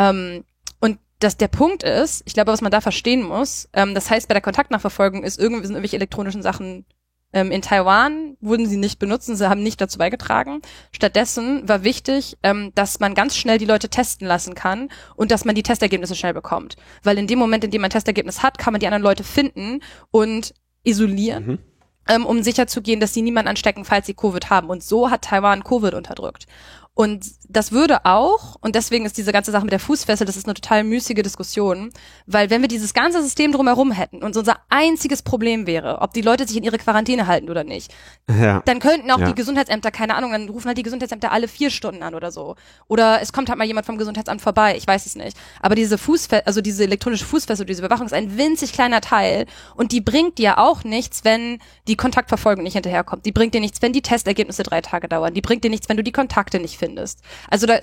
Ähm, 0.00 0.44
und 0.80 0.98
dass 1.20 1.36
der 1.36 1.48
Punkt 1.48 1.82
ist, 1.82 2.22
ich 2.24 2.34
glaube, 2.34 2.50
was 2.50 2.62
man 2.62 2.72
da 2.72 2.80
verstehen 2.80 3.22
muss, 3.22 3.68
ähm, 3.74 3.94
das 3.94 4.10
heißt, 4.10 4.26
bei 4.26 4.34
der 4.34 4.42
Kontaktnachverfolgung 4.42 5.22
ist 5.22 5.38
irgendwie 5.38 5.66
sind 5.66 5.76
irgendwelche 5.76 5.96
elektronischen 5.96 6.42
Sachen 6.42 6.86
ähm, 7.32 7.52
in 7.52 7.62
Taiwan 7.62 8.36
wurden 8.40 8.66
sie 8.66 8.76
nicht 8.76 8.98
benutzen, 8.98 9.36
sie 9.36 9.48
haben 9.48 9.62
nicht 9.62 9.80
dazu 9.80 9.98
beigetragen. 9.98 10.62
Stattdessen 10.90 11.68
war 11.68 11.84
wichtig, 11.84 12.36
ähm, 12.42 12.72
dass 12.74 12.98
man 12.98 13.14
ganz 13.14 13.36
schnell 13.36 13.58
die 13.58 13.66
Leute 13.66 13.88
testen 13.88 14.26
lassen 14.26 14.54
kann 14.54 14.88
und 15.14 15.30
dass 15.30 15.44
man 15.44 15.54
die 15.54 15.62
Testergebnisse 15.62 16.16
schnell 16.16 16.34
bekommt. 16.34 16.76
Weil 17.04 17.18
in 17.18 17.28
dem 17.28 17.38
Moment, 17.38 17.62
in 17.62 17.70
dem 17.70 17.82
man 17.82 17.88
ein 17.88 17.92
Testergebnis 17.92 18.42
hat, 18.42 18.58
kann 18.58 18.72
man 18.72 18.80
die 18.80 18.86
anderen 18.86 19.04
Leute 19.04 19.22
finden 19.22 19.80
und 20.10 20.54
isolieren. 20.82 21.46
Mhm. 21.46 21.58
Ähm, 22.08 22.26
um 22.26 22.42
sicher 22.42 22.66
zu 22.66 22.82
gehen, 22.82 22.98
dass 22.98 23.14
sie 23.14 23.22
niemanden 23.22 23.50
anstecken, 23.50 23.84
falls 23.84 24.06
sie 24.06 24.14
Covid 24.14 24.50
haben. 24.50 24.68
Und 24.68 24.82
so 24.82 25.10
hat 25.10 25.22
Taiwan 25.22 25.62
Covid 25.62 25.94
unterdrückt. 25.94 26.46
Und 26.94 27.24
das 27.48 27.72
würde 27.72 28.04
auch, 28.04 28.56
und 28.60 28.74
deswegen 28.74 29.06
ist 29.06 29.16
diese 29.16 29.32
ganze 29.32 29.50
Sache 29.52 29.64
mit 29.64 29.72
der 29.72 29.80
Fußfessel, 29.80 30.26
das 30.26 30.36
ist 30.36 30.46
eine 30.46 30.54
total 30.54 30.84
müßige 30.84 31.22
Diskussion, 31.22 31.90
weil 32.26 32.50
wenn 32.50 32.60
wir 32.60 32.68
dieses 32.68 32.94
ganze 32.94 33.22
System 33.22 33.52
drumherum 33.52 33.90
hätten 33.90 34.22
und 34.22 34.36
unser 34.36 34.58
einziges 34.68 35.22
Problem 35.22 35.66
wäre, 35.66 36.00
ob 36.02 36.12
die 36.12 36.20
Leute 36.20 36.46
sich 36.46 36.56
in 36.56 36.62
ihre 36.62 36.78
Quarantäne 36.78 37.26
halten 37.26 37.48
oder 37.48 37.64
nicht, 37.64 37.92
ja. 38.28 38.60
dann 38.66 38.80
könnten 38.80 39.10
auch 39.10 39.18
ja. 39.18 39.28
die 39.28 39.34
Gesundheitsämter, 39.34 39.90
keine 39.90 40.14
Ahnung, 40.14 40.32
dann 40.32 40.48
rufen 40.48 40.66
halt 40.66 40.78
die 40.78 40.82
Gesundheitsämter 40.82 41.32
alle 41.32 41.48
vier 41.48 41.70
Stunden 41.70 42.02
an 42.02 42.14
oder 42.14 42.30
so. 42.30 42.56
Oder 42.86 43.22
es 43.22 43.32
kommt 43.32 43.48
halt 43.48 43.58
mal 43.58 43.66
jemand 43.66 43.86
vom 43.86 43.96
Gesundheitsamt 43.96 44.42
vorbei, 44.42 44.76
ich 44.76 44.86
weiß 44.86 45.06
es 45.06 45.16
nicht. 45.16 45.36
Aber 45.60 45.74
diese 45.74 45.96
Fußfessel, 45.96 46.44
also 46.46 46.60
diese 46.60 46.84
elektronische 46.84 47.24
Fußfessel, 47.24 47.66
diese 47.66 47.82
Überwachung 47.82 48.06
ist 48.06 48.12
ein 48.12 48.36
winzig 48.36 48.72
kleiner 48.72 49.00
Teil 49.00 49.46
und 49.74 49.92
die 49.92 50.00
bringt 50.00 50.38
dir 50.38 50.58
auch 50.58 50.84
nichts, 50.84 51.24
wenn 51.24 51.60
die 51.88 51.96
Kontaktverfolgung 51.96 52.62
nicht 52.62 52.74
hinterherkommt. 52.74 53.26
Die 53.26 53.32
bringt 53.32 53.54
dir 53.54 53.60
nichts, 53.60 53.80
wenn 53.80 53.92
die 53.92 54.02
Testergebnisse 54.02 54.64
drei 54.64 54.80
Tage 54.80 55.08
dauern. 55.08 55.34
Die 55.34 55.40
bringt 55.40 55.64
dir 55.64 55.70
nichts, 55.70 55.88
wenn 55.88 55.96
du 55.96 56.04
die 56.04 56.12
Kontakte 56.12 56.60
nicht 56.60 56.79
findest. 56.80 57.20
Also 57.48 57.66
da 57.66 57.78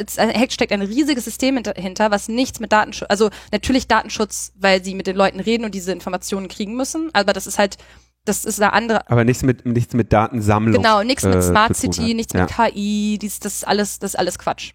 steckt 0.50 0.74
ein 0.74 0.82
riesiges 0.82 1.24
System 1.24 1.62
hinter, 1.76 2.12
was 2.12 2.28
nichts 2.28 2.60
mit 2.60 2.72
Datenschutz, 2.72 3.08
also 3.10 3.30
natürlich 3.52 3.88
Datenschutz, 3.88 4.52
weil 4.56 4.84
sie 4.84 4.96
mit 4.96 5.08
den 5.08 5.16
Leuten 5.16 5.40
reden 5.40 5.64
und 5.64 5.74
diese 5.74 5.94
Informationen 5.94 6.50
kriegen 6.50 6.76
müssen, 6.76 7.10
aber 7.14 7.32
das 7.32 7.48
ist 7.48 7.58
halt 7.58 7.78
das 8.26 8.44
ist 8.44 8.62
eine 8.62 8.74
andere. 8.74 9.10
Aber 9.10 9.24
nichts 9.24 9.42
mit 9.44 9.66
nichts 9.66 9.94
mit 9.94 10.12
Datensammlung. 10.12 10.82
Genau, 10.82 11.02
nichts 11.02 11.24
mit 11.24 11.36
äh, 11.36 11.42
Smart 11.42 11.78
City, 11.78 12.14
nichts 12.14 12.34
ja. 12.34 12.42
mit 12.42 12.50
KI, 12.50 13.18
dies, 13.22 13.40
das 13.40 13.56
ist 13.56 13.68
alles, 13.68 14.00
das 14.00 14.16
ist 14.16 14.20
alles 14.20 14.38
Quatsch. 14.38 14.74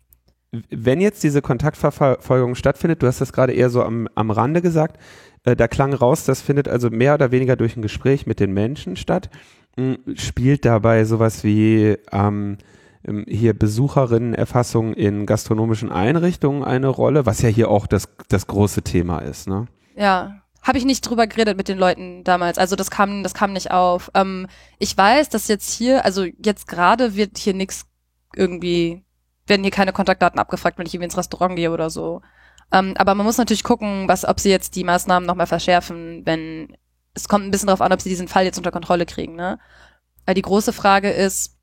Wenn 0.70 1.00
jetzt 1.00 1.22
diese 1.22 1.42
Kontaktverfolgung 1.42 2.54
stattfindet, 2.54 3.02
du 3.02 3.06
hast 3.06 3.20
das 3.20 3.32
gerade 3.32 3.52
eher 3.52 3.68
so 3.68 3.82
am, 3.82 4.08
am 4.14 4.30
Rande 4.30 4.62
gesagt, 4.62 4.98
äh, 5.44 5.56
da 5.56 5.68
klang 5.68 5.92
raus, 5.92 6.24
das 6.24 6.40
findet 6.40 6.68
also 6.68 6.88
mehr 6.90 7.14
oder 7.14 7.30
weniger 7.30 7.56
durch 7.56 7.76
ein 7.76 7.82
Gespräch 7.82 8.26
mit 8.26 8.40
den 8.40 8.52
Menschen 8.52 8.96
statt. 8.96 9.28
Hm, 9.76 9.98
spielt 10.16 10.64
dabei 10.64 11.04
sowas 11.04 11.44
wie 11.44 11.96
ähm, 12.10 12.58
hier 13.26 13.54
Besucherinnenerfassung 13.54 14.94
in 14.94 15.26
gastronomischen 15.26 15.90
Einrichtungen 15.90 16.62
eine 16.62 16.88
Rolle, 16.88 17.26
was 17.26 17.42
ja 17.42 17.48
hier 17.48 17.70
auch 17.70 17.86
das, 17.86 18.08
das 18.28 18.46
große 18.46 18.82
Thema 18.82 19.18
ist, 19.18 19.48
ne? 19.48 19.66
Ja. 19.96 20.38
Habe 20.62 20.78
ich 20.78 20.84
nicht 20.84 21.00
drüber 21.00 21.26
geredet 21.26 21.56
mit 21.56 21.66
den 21.66 21.76
Leuten 21.76 22.22
damals. 22.22 22.56
Also 22.56 22.76
das 22.76 22.88
kam, 22.88 23.24
das 23.24 23.34
kam 23.34 23.52
nicht 23.52 23.72
auf. 23.72 24.12
Ähm, 24.14 24.46
ich 24.78 24.96
weiß, 24.96 25.28
dass 25.28 25.48
jetzt 25.48 25.72
hier, 25.72 26.04
also 26.04 26.22
jetzt 26.22 26.68
gerade 26.68 27.16
wird 27.16 27.36
hier 27.36 27.52
nichts 27.52 27.84
irgendwie, 28.36 29.02
werden 29.48 29.62
hier 29.62 29.72
keine 29.72 29.92
Kontaktdaten 29.92 30.38
abgefragt, 30.38 30.78
wenn 30.78 30.86
ich 30.86 30.94
irgendwie 30.94 31.06
ins 31.06 31.18
Restaurant 31.18 31.56
gehe 31.56 31.72
oder 31.72 31.90
so. 31.90 32.22
Ähm, 32.70 32.94
aber 32.96 33.16
man 33.16 33.26
muss 33.26 33.38
natürlich 33.38 33.64
gucken, 33.64 34.06
was, 34.06 34.24
ob 34.24 34.38
sie 34.38 34.50
jetzt 34.50 34.76
die 34.76 34.84
Maßnahmen 34.84 35.26
nochmal 35.26 35.48
verschärfen, 35.48 36.22
wenn 36.26 36.76
es 37.14 37.28
kommt 37.28 37.44
ein 37.44 37.50
bisschen 37.50 37.66
darauf 37.66 37.82
an, 37.82 37.92
ob 37.92 38.00
sie 38.00 38.08
diesen 38.08 38.28
Fall 38.28 38.44
jetzt 38.44 38.58
unter 38.58 38.70
Kontrolle 38.70 39.04
kriegen. 39.04 39.34
Ne? 39.34 39.58
Weil 40.26 40.36
die 40.36 40.42
große 40.42 40.72
Frage 40.72 41.10
ist, 41.10 41.58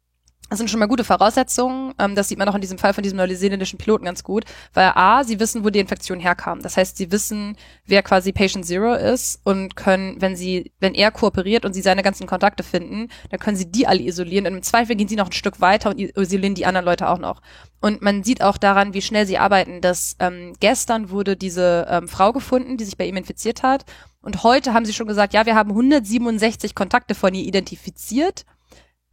Das 0.50 0.58
sind 0.58 0.70
schon 0.70 0.80
mal 0.80 0.88
gute 0.88 1.04
Voraussetzungen. 1.04 1.94
Ähm, 2.00 2.16
das 2.16 2.28
sieht 2.28 2.40
man 2.40 2.50
auch 2.50 2.56
in 2.56 2.62
diesem 2.62 2.80
Fall 2.80 2.94
von 2.94 3.04
diesem 3.04 3.18
neuseeländischen 3.18 3.78
Piloten 3.78 4.06
ganz 4.06 4.24
gut, 4.24 4.46
weil 4.74 4.92
A, 4.96 5.24
sie 5.24 5.40
wissen, 5.40 5.64
wo 5.64 5.70
die 5.70 5.80
Infektion 5.80 6.20
herkam. 6.20 6.62
Das 6.62 6.76
heißt, 6.76 6.98
sie 6.98 7.12
wissen, 7.12 7.56
wer 7.86 8.02
quasi 8.02 8.32
Patient 8.32 8.66
Zero 8.66 8.96
ist 8.96 9.42
und 9.44 9.76
können, 9.76 10.20
wenn 10.20 10.36
sie, 10.36 10.72
wenn 10.80 10.96
er 10.96 11.12
kooperiert 11.12 11.66
und 11.66 11.74
sie 11.74 11.82
seine 11.82 12.02
ganzen 12.02 12.26
Kontakte 12.26 12.64
finden, 12.64 13.10
dann 13.30 13.40
können 13.40 13.58
sie 13.58 13.72
die 13.72 13.86
alle 13.86 14.02
isolieren. 14.02 14.48
Und 14.48 14.56
im 14.56 14.64
Zweifel 14.64 14.96
gehen 14.96 15.08
sie 15.08 15.16
noch 15.16 15.28
ein 15.28 15.34
Stück 15.34 15.62
weiter 15.62 15.92
und 15.92 16.00
isolieren 16.00 16.56
die 16.56 16.66
anderen 16.66 16.86
Leute 16.86 17.10
auch 17.10 17.20
noch. 17.20 17.42
Und 17.80 18.02
man 18.02 18.24
sieht 18.24 18.42
auch 18.42 18.58
daran, 18.58 18.96
wie 18.96 19.04
schnell 19.04 19.28
sie 19.28 19.38
arbeiten, 19.38 19.82
dass 19.82 20.16
ähm, 20.20 20.54
gestern 20.60 21.12
wurde 21.12 21.38
diese 21.38 21.86
ähm, 21.90 22.08
Frau 22.08 22.34
gefunden, 22.34 22.78
die 22.78 22.86
sich 22.86 22.98
bei 22.98 23.06
ihm 23.06 23.18
infiziert 23.18 23.62
hat. 23.62 23.86
Und 24.22 24.44
heute 24.44 24.74
haben 24.74 24.86
sie 24.86 24.94
schon 24.94 25.08
gesagt, 25.08 25.34
ja, 25.34 25.46
wir 25.46 25.56
haben 25.56 25.70
167 25.70 26.74
Kontakte 26.74 27.14
von 27.14 27.34
ihr 27.36 27.46
identifiziert 27.46 28.46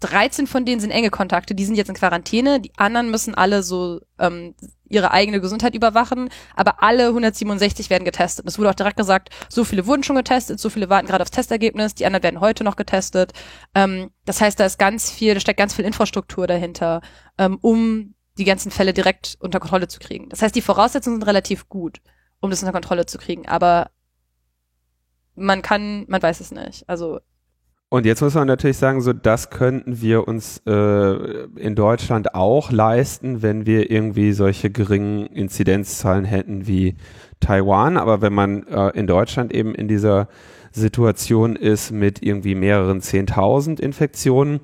13 0.01 0.47
von 0.47 0.65
denen 0.67 0.81
sind 0.81 0.91
enge 0.91 1.11
Kontakte, 1.11 1.55
die 1.55 1.65
sind 1.65 1.77
jetzt 1.77 1.89
in 1.89 1.95
Quarantäne, 1.95 2.61
die 2.61 2.73
anderen 2.77 3.11
müssen 3.11 3.35
alle 3.35 3.63
so 3.63 4.01
ähm, 4.19 4.55
ihre 4.89 5.11
eigene 5.11 5.41
Gesundheit 5.41 5.75
überwachen, 5.75 6.29
aber 6.55 6.83
alle 6.83 7.09
167 7.09 7.89
werden 7.89 8.05
getestet. 8.05 8.47
Es 8.47 8.59
wurde 8.59 8.71
auch 8.71 8.75
direkt 8.75 8.99
gesagt, 8.99 9.31
so 9.49 9.65
viele 9.65 9.87
wurden 9.87 10.03
schon 10.03 10.17
getestet, 10.17 10.61
so 10.61 10.69
viele 10.69 10.91
warten 10.91 11.07
gerade 11.07 11.23
aufs 11.23 11.31
Testergebnis, 11.31 11.95
die 11.95 12.05
anderen 12.05 12.23
werden 12.23 12.41
heute 12.41 12.63
noch 12.63 12.77
getestet. 12.77 13.33
Ähm, 13.75 14.11
das 14.27 14.41
heißt, 14.41 14.61
da 14.61 14.67
ist 14.67 14.79
ganz 14.79 15.11
viel, 15.11 15.35
da 15.35 15.41
steckt 15.41 15.59
ganz 15.59 15.75
viel 15.75 15.87
Infrastruktur 15.87 16.47
dahinter, 16.47 17.01
ähm, 17.39 17.59
um 17.63 18.15
die 18.37 18.45
ganzen 18.45 18.71
Fälle 18.71 18.93
direkt 18.93 19.37
unter 19.41 19.61
Kontrolle 19.61 19.89
zu 19.89 19.99
kriegen. 19.99 20.29
Das 20.29 20.43
heißt, 20.43 20.55
die 20.55 20.63
Voraussetzungen 20.63 21.17
sind 21.17 21.27
relativ 21.27 21.71
gut, 21.71 22.03
um 22.41 22.51
das 22.51 22.63
unter 22.63 22.73
Kontrolle 22.73 23.07
zu 23.07 23.17
kriegen, 23.17 23.49
aber 23.49 23.91
man 25.35 25.63
kann, 25.63 26.05
man 26.09 26.23
weiß 26.23 26.41
es 26.41 26.51
nicht. 26.51 26.89
Also 26.89 27.21
und 27.89 28.05
jetzt 28.05 28.21
muss 28.21 28.35
man 28.35 28.49
natürlich 28.49 28.79
sagen, 28.79 29.01
so 29.01 29.13
das 29.13 29.51
könnten 29.51 30.01
wir 30.01 30.27
uns 30.27 30.61
äh, 30.67 31.13
in 31.57 31.77
Deutschland 31.77 32.35
auch 32.35 32.73
leisten, 32.73 33.43
wenn 33.43 33.65
wir 33.65 33.91
irgendwie 33.91 34.33
solche 34.33 34.71
geringen 34.71 35.27
Inzidenzzahlen 35.27 36.25
hätten 36.25 36.67
wie 36.67 36.97
Taiwan. 37.39 37.97
Aber 37.97 38.21
wenn 38.23 38.33
man 38.33 38.67
äh, 38.67 38.89
in 38.91 39.07
Deutschland 39.07 39.55
eben 39.55 39.73
in 39.75 39.87
dieser 39.87 40.29
Situation 40.73 41.55
ist 41.55 41.93
mit 41.93 42.23
irgendwie 42.23 42.57
mehreren 42.57 43.01
Zehntausend 43.01 43.79
Infektionen 43.79 44.61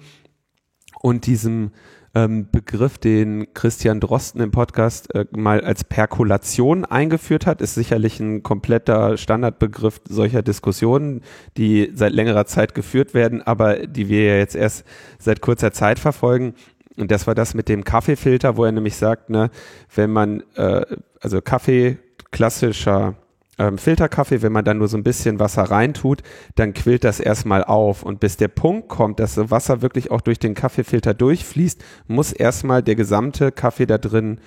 und 1.01 1.27
diesem 1.27 1.71
ähm, 2.15 2.49
Begriff, 2.51 2.99
den 2.99 3.53
Christian 3.55 4.01
Drosten 4.01 4.41
im 4.41 4.51
Podcast 4.51 5.15
äh, 5.15 5.25
mal 5.31 5.63
als 5.63 5.85
Perkulation 5.85 6.85
eingeführt 6.85 7.47
hat, 7.47 7.61
ist 7.61 7.75
sicherlich 7.75 8.21
ein 8.21 8.43
kompletter 8.43 9.17
Standardbegriff 9.17 10.01
solcher 10.09 10.43
Diskussionen, 10.43 11.23
die 11.57 11.91
seit 11.95 12.13
längerer 12.13 12.45
Zeit 12.47 12.75
geführt 12.75 13.15
werden, 13.15 13.43
aber 13.43 13.87
die 13.87 14.09
wir 14.09 14.25
ja 14.25 14.37
jetzt 14.37 14.57
erst 14.57 14.85
seit 15.19 15.41
kurzer 15.41 15.73
Zeit 15.73 15.99
verfolgen. 15.99 16.55
Und 16.97 17.11
das 17.11 17.27
war 17.27 17.35
das 17.35 17.55
mit 17.55 17.69
dem 17.69 17.85
Kaffeefilter, 17.85 18.57
wo 18.57 18.65
er 18.65 18.73
nämlich 18.73 18.97
sagt, 18.97 19.31
ne, 19.31 19.51
wenn 19.95 20.11
man, 20.11 20.43
äh, 20.57 20.85
also 21.21 21.41
Kaffee, 21.41 21.99
klassischer 22.31 23.15
ähm, 23.59 23.79
Filterkaffee, 23.79 24.43
wenn 24.43 24.53
man 24.53 24.65
dann 24.65 24.79
nur 24.79 24.89
so 24.89 24.97
ein 24.97 25.03
bisschen 25.03 25.39
Wasser 25.39 25.65
reintut, 25.65 26.23
dann 26.55 26.73
quillt 26.73 27.05
das 27.05 27.21
erstmal 27.21 27.65
auf. 27.65 28.03
Und 28.03 28.21
bis 28.21 28.37
der 28.37 28.49
Punkt 28.49 28.89
kommt, 28.89 29.21
dass 29.21 29.35
das 29.35 29.51
Wasser 29.51 29.83
wirklich 29.83 30.11
auch 30.11 30.21
durch 30.21 30.39
den 30.39 30.55
Kaffeefilter 30.55 31.15
durchfließt, 31.15 31.83
muss 32.07 32.33
erstmal 32.33 32.83
der 32.83 32.95
gesamte 32.95 33.53
Kaffee 33.53 33.87
da 33.87 33.99
drin 33.99 34.41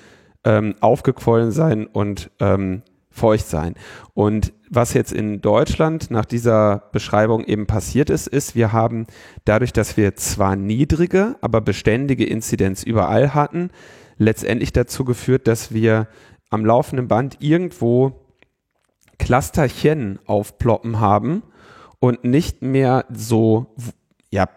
ähm, 0.44 0.76
aufgequollen 0.80 1.52
sein 1.52 1.86
und 1.86 2.32
ähm, 2.40 2.82
feucht 3.10 3.48
sein. 3.48 3.76
Und 4.14 4.54
was 4.70 4.94
jetzt 4.94 5.14
in 5.14 5.40
Deutschland 5.42 6.12
nach 6.12 6.26
dieser 6.26 6.90
Beschreibung 6.92 7.46
eben 7.46 7.66
passiert 7.66 8.10
ist, 8.10 8.28
ist, 8.28 8.56
wir 8.56 8.74
haben 8.74 9.08
dadurch, 9.46 9.72
dass 9.72 9.96
wir 9.96 10.16
zwar 10.16 10.56
niedrige, 10.56 11.36
aber 11.42 11.62
beständige 11.62 12.26
Inzidenz 12.26 12.84
überall 12.84 13.34
hatten, 13.34 13.70
letztendlich 14.18 14.74
dazu 14.74 15.06
geführt, 15.06 15.48
dass 15.48 15.74
wir 15.74 16.08
am 16.50 16.66
laufenden 16.66 17.08
Band 17.08 17.38
irgendwo 17.40 18.25
Clusterchen 19.18 20.20
aufploppen 20.26 21.00
haben 21.00 21.44
und 22.00 22.24
nicht 22.24 22.62
mehr 22.62 23.06
so, 23.12 23.68
ja, 24.32 24.48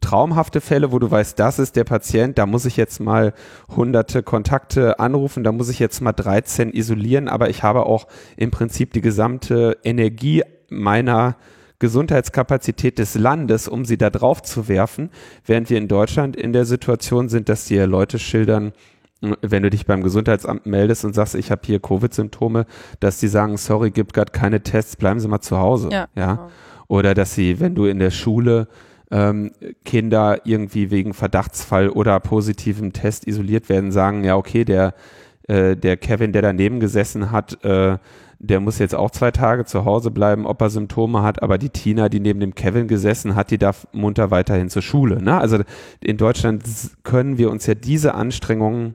traumhafte 0.00 0.60
Fälle, 0.60 0.92
wo 0.92 0.98
du 0.98 1.10
weißt, 1.10 1.38
das 1.38 1.58
ist 1.58 1.76
der 1.76 1.84
Patient, 1.84 2.36
da 2.36 2.46
muss 2.46 2.66
ich 2.66 2.76
jetzt 2.76 3.00
mal 3.00 3.32
hunderte 3.74 4.22
Kontakte 4.22 4.98
anrufen, 4.98 5.44
da 5.44 5.52
muss 5.52 5.68
ich 5.68 5.78
jetzt 5.78 6.00
mal 6.00 6.12
13 6.12 6.72
isolieren, 6.72 7.28
aber 7.28 7.48
ich 7.48 7.62
habe 7.62 7.86
auch 7.86 8.06
im 8.36 8.50
Prinzip 8.50 8.92
die 8.92 9.00
gesamte 9.00 9.78
Energie 9.82 10.42
meiner 10.68 11.36
Gesundheitskapazität 11.78 12.98
des 12.98 13.14
Landes, 13.14 13.66
um 13.66 13.86
sie 13.86 13.96
da 13.96 14.10
drauf 14.10 14.42
zu 14.42 14.68
werfen, 14.68 15.10
während 15.46 15.70
wir 15.70 15.78
in 15.78 15.88
Deutschland 15.88 16.36
in 16.36 16.52
der 16.52 16.66
Situation 16.66 17.30
sind, 17.30 17.48
dass 17.48 17.64
die 17.64 17.78
Leute 17.78 18.18
schildern, 18.18 18.72
wenn 19.20 19.62
du 19.62 19.70
dich 19.70 19.86
beim 19.86 20.02
Gesundheitsamt 20.02 20.66
meldest 20.66 21.04
und 21.04 21.14
sagst, 21.14 21.34
ich 21.34 21.50
habe 21.50 21.62
hier 21.64 21.80
Covid-Symptome, 21.80 22.66
dass 23.00 23.20
die 23.20 23.28
sagen, 23.28 23.56
sorry, 23.56 23.90
gibt 23.90 24.14
gerade 24.14 24.32
keine 24.32 24.62
Tests, 24.62 24.96
bleiben 24.96 25.20
Sie 25.20 25.28
mal 25.28 25.40
zu 25.40 25.58
Hause. 25.58 25.88
Ja. 25.92 26.08
ja? 26.14 26.34
Genau. 26.34 26.50
Oder 26.88 27.14
dass 27.14 27.34
sie, 27.34 27.60
wenn 27.60 27.76
du 27.76 27.84
in 27.84 28.00
der 28.00 28.10
Schule 28.10 28.66
ähm, 29.12 29.52
Kinder 29.84 30.40
irgendwie 30.44 30.90
wegen 30.90 31.14
Verdachtsfall 31.14 31.88
oder 31.88 32.18
positivem 32.18 32.92
Test 32.92 33.28
isoliert 33.28 33.68
werden, 33.68 33.92
sagen, 33.92 34.24
ja, 34.24 34.36
okay, 34.36 34.64
der, 34.64 34.94
äh, 35.46 35.76
der 35.76 35.96
Kevin, 35.96 36.32
der 36.32 36.42
daneben 36.42 36.80
gesessen 36.80 37.30
hat, 37.30 37.62
äh, 37.64 37.98
der 38.40 38.58
muss 38.58 38.78
jetzt 38.78 38.94
auch 38.94 39.10
zwei 39.10 39.30
Tage 39.30 39.66
zu 39.66 39.84
Hause 39.84 40.10
bleiben, 40.10 40.46
ob 40.46 40.62
er 40.62 40.70
Symptome 40.70 41.22
hat, 41.22 41.42
aber 41.42 41.58
die 41.58 41.68
Tina, 41.68 42.08
die 42.08 42.20
neben 42.20 42.40
dem 42.40 42.54
Kevin 42.54 42.88
gesessen 42.88 43.34
hat, 43.34 43.50
die 43.50 43.58
darf 43.58 43.86
munter 43.92 44.30
weiterhin 44.30 44.70
zur 44.70 44.82
Schule. 44.82 45.22
Ne? 45.22 45.38
Also 45.38 45.58
in 46.02 46.16
Deutschland 46.16 46.64
können 47.04 47.36
wir 47.36 47.50
uns 47.50 47.66
ja 47.66 47.74
diese 47.74 48.14
Anstrengungen 48.14 48.94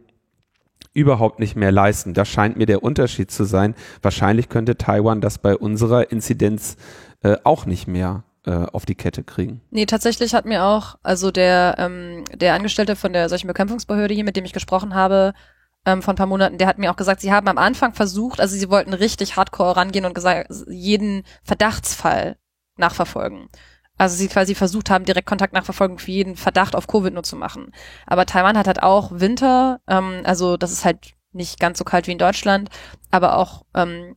überhaupt 0.95 1.39
nicht 1.39 1.55
mehr 1.55 1.71
leisten. 1.71 2.15
Das 2.15 2.27
scheint 2.27 2.57
mir 2.57 2.65
der 2.65 2.81
Unterschied 2.81 3.29
zu 3.29 3.43
sein. 3.43 3.75
Wahrscheinlich 4.01 4.49
könnte 4.49 4.77
Taiwan 4.77 5.21
das 5.21 5.37
bei 5.37 5.55
unserer 5.55 6.11
Inzidenz 6.11 6.77
äh, 7.21 7.35
auch 7.43 7.67
nicht 7.67 7.87
mehr 7.87 8.23
äh, 8.45 8.65
auf 8.71 8.85
die 8.85 8.95
Kette 8.95 9.23
kriegen. 9.23 9.61
Nee, 9.69 9.85
tatsächlich 9.85 10.33
hat 10.33 10.45
mir 10.45 10.63
auch, 10.63 10.95
also 11.03 11.31
der, 11.31 11.75
ähm, 11.77 12.23
der 12.33 12.53
Angestellte 12.53 12.95
von 12.95 13.13
der 13.13 13.29
solchen 13.29 13.47
Bekämpfungsbehörde 13.47 14.13
hier, 14.13 14.23
mit 14.23 14.37
dem 14.37 14.45
ich 14.45 14.53
gesprochen 14.53 14.95
habe, 14.95 15.33
ähm, 15.85 16.01
vor 16.01 16.13
ein 16.13 16.17
paar 16.17 16.25
Monaten, 16.25 16.57
der 16.57 16.67
hat 16.67 16.77
mir 16.77 16.91
auch 16.91 16.95
gesagt, 16.95 17.21
sie 17.21 17.31
haben 17.31 17.47
am 17.47 17.57
Anfang 17.57 17.93
versucht, 17.93 18.39
also 18.39 18.55
sie 18.55 18.69
wollten 18.69 18.93
richtig 18.93 19.35
hardcore 19.35 19.75
rangehen 19.75 20.05
und 20.05 20.15
gesagt, 20.15 20.51
jeden 20.67 21.23
Verdachtsfall 21.43 22.37
nachverfolgen. 22.77 23.49
Also 23.97 24.15
sie 24.15 24.27
quasi 24.27 24.55
versucht 24.55 24.89
haben, 24.89 25.05
direkt 25.05 25.27
Kontaktnachverfolgung 25.27 25.99
für 25.99 26.11
jeden 26.11 26.35
Verdacht 26.35 26.75
auf 26.75 26.87
Covid 26.87 27.13
nur 27.13 27.23
zu 27.23 27.35
machen. 27.35 27.71
Aber 28.05 28.25
Taiwan 28.25 28.57
hat 28.57 28.67
halt 28.67 28.83
auch 28.83 29.11
Winter, 29.13 29.79
ähm, 29.87 30.21
also 30.25 30.57
das 30.57 30.71
ist 30.71 30.85
halt 30.85 31.13
nicht 31.31 31.59
ganz 31.59 31.77
so 31.77 31.83
kalt 31.83 32.07
wie 32.07 32.11
in 32.11 32.17
Deutschland, 32.17 32.69
aber 33.11 33.37
auch 33.37 33.63
ähm, 33.73 34.15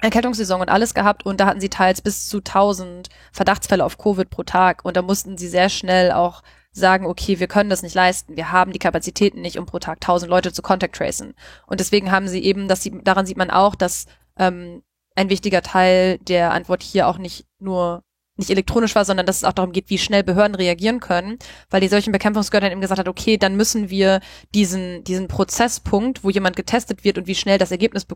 Erkältungssaison 0.00 0.60
und 0.60 0.70
alles 0.70 0.94
gehabt 0.94 1.26
und 1.26 1.40
da 1.40 1.46
hatten 1.46 1.60
sie 1.60 1.68
teils 1.68 2.00
bis 2.00 2.28
zu 2.28 2.38
1000 2.38 3.08
Verdachtsfälle 3.32 3.84
auf 3.84 3.98
Covid 3.98 4.30
pro 4.30 4.42
Tag 4.42 4.84
und 4.84 4.96
da 4.96 5.02
mussten 5.02 5.36
sie 5.36 5.48
sehr 5.48 5.68
schnell 5.68 6.12
auch 6.12 6.42
sagen, 6.72 7.06
okay, 7.06 7.40
wir 7.40 7.48
können 7.48 7.70
das 7.70 7.82
nicht 7.82 7.94
leisten, 7.94 8.36
wir 8.36 8.52
haben 8.52 8.72
die 8.72 8.78
Kapazitäten 8.78 9.40
nicht, 9.40 9.58
um 9.58 9.66
pro 9.66 9.78
Tag 9.78 9.98
1000 9.98 10.30
Leute 10.30 10.52
zu 10.52 10.62
contact 10.62 10.96
tracen. 10.96 11.34
Und 11.66 11.80
deswegen 11.80 12.12
haben 12.12 12.28
sie 12.28 12.42
eben, 12.42 12.68
dass 12.68 12.82
sie, 12.82 12.92
daran 13.02 13.26
sieht 13.26 13.36
man 13.36 13.50
auch, 13.50 13.74
dass 13.74 14.06
ähm, 14.38 14.82
ein 15.16 15.30
wichtiger 15.30 15.62
Teil 15.62 16.18
der 16.18 16.52
Antwort 16.52 16.82
hier 16.82 17.08
auch 17.08 17.18
nicht 17.18 17.46
nur 17.58 18.04
nicht 18.40 18.50
elektronisch 18.50 18.94
war, 18.94 19.04
sondern 19.04 19.26
dass 19.26 19.36
es 19.36 19.44
auch 19.44 19.52
darum 19.52 19.72
geht, 19.72 19.88
wie 19.88 19.98
schnell 19.98 20.24
Behörden 20.24 20.54
reagieren 20.54 20.98
können, 20.98 21.38
weil 21.70 21.80
die 21.80 21.88
solchen 21.88 22.12
Bekämpfungsgehörden 22.12 22.66
dann 22.66 22.72
eben 22.72 22.80
gesagt 22.80 22.98
hat, 22.98 23.08
okay, 23.08 23.36
dann 23.36 23.56
müssen 23.56 23.90
wir 23.90 24.20
diesen, 24.54 25.04
diesen 25.04 25.28
Prozesspunkt, 25.28 26.24
wo 26.24 26.30
jemand 26.30 26.56
getestet 26.56 27.04
wird 27.04 27.18
und 27.18 27.26
wie 27.26 27.34
schnell 27.34 27.58
das 27.58 27.70
Ergebnis 27.70 28.06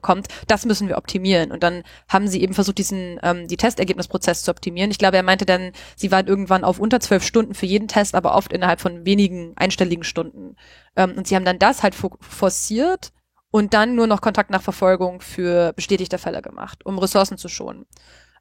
kommt, 0.00 0.28
das 0.46 0.64
müssen 0.64 0.88
wir 0.88 0.96
optimieren. 0.96 1.52
Und 1.52 1.62
dann 1.62 1.82
haben 2.08 2.28
sie 2.28 2.42
eben 2.42 2.54
versucht, 2.54 2.78
diesen, 2.78 3.20
ähm, 3.22 3.46
die 3.48 3.56
Testergebnisprozess 3.56 4.42
zu 4.42 4.50
optimieren. 4.50 4.90
Ich 4.90 4.98
glaube, 4.98 5.16
er 5.16 5.22
meinte 5.22 5.44
dann, 5.44 5.72
sie 5.96 6.10
waren 6.10 6.26
irgendwann 6.26 6.64
auf 6.64 6.78
unter 6.78 7.00
zwölf 7.00 7.24
Stunden 7.24 7.54
für 7.54 7.66
jeden 7.66 7.88
Test, 7.88 8.14
aber 8.14 8.34
oft 8.34 8.52
innerhalb 8.52 8.80
von 8.80 9.04
wenigen 9.04 9.52
einstelligen 9.56 10.04
Stunden. 10.04 10.56
Ähm, 10.96 11.12
und 11.16 11.26
sie 11.26 11.36
haben 11.36 11.44
dann 11.44 11.58
das 11.58 11.82
halt 11.82 11.94
forciert 11.94 13.12
und 13.50 13.74
dann 13.74 13.94
nur 13.94 14.06
noch 14.06 14.20
Kontaktnachverfolgung 14.20 15.20
für 15.20 15.72
bestätigte 15.72 16.18
Fälle 16.18 16.42
gemacht, 16.42 16.84
um 16.86 16.98
Ressourcen 16.98 17.36
zu 17.36 17.48
schonen. 17.48 17.86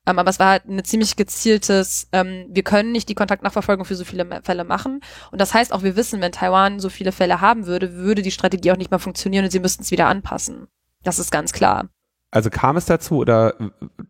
Ähm, 0.09 0.19
aber 0.19 0.29
es 0.29 0.39
war 0.39 0.49
halt 0.49 0.65
ein 0.65 0.83
ziemlich 0.83 1.15
gezieltes, 1.15 2.07
ähm, 2.11 2.47
wir 2.49 2.63
können 2.63 2.91
nicht 2.91 3.09
die 3.09 3.15
Kontaktnachverfolgung 3.15 3.85
für 3.85 3.95
so 3.95 4.03
viele 4.03 4.41
Fälle 4.43 4.63
machen. 4.63 5.01
Und 5.31 5.39
das 5.39 5.53
heißt 5.53 5.71
auch, 5.71 5.83
wir 5.83 5.95
wissen, 5.95 6.19
wenn 6.21 6.31
Taiwan 6.31 6.79
so 6.79 6.89
viele 6.89 7.11
Fälle 7.11 7.41
haben 7.41 7.67
würde, 7.67 7.93
würde 7.93 8.21
die 8.21 8.31
Strategie 8.31 8.71
auch 8.71 8.77
nicht 8.77 8.91
mehr 8.91 8.99
funktionieren 8.99 9.45
und 9.45 9.51
sie 9.51 9.59
müssten 9.59 9.83
es 9.83 9.91
wieder 9.91 10.07
anpassen. 10.07 10.67
Das 11.03 11.19
ist 11.19 11.31
ganz 11.31 11.53
klar. 11.53 11.89
Also 12.31 12.49
kam 12.49 12.77
es 12.77 12.85
dazu 12.85 13.17
oder 13.17 13.55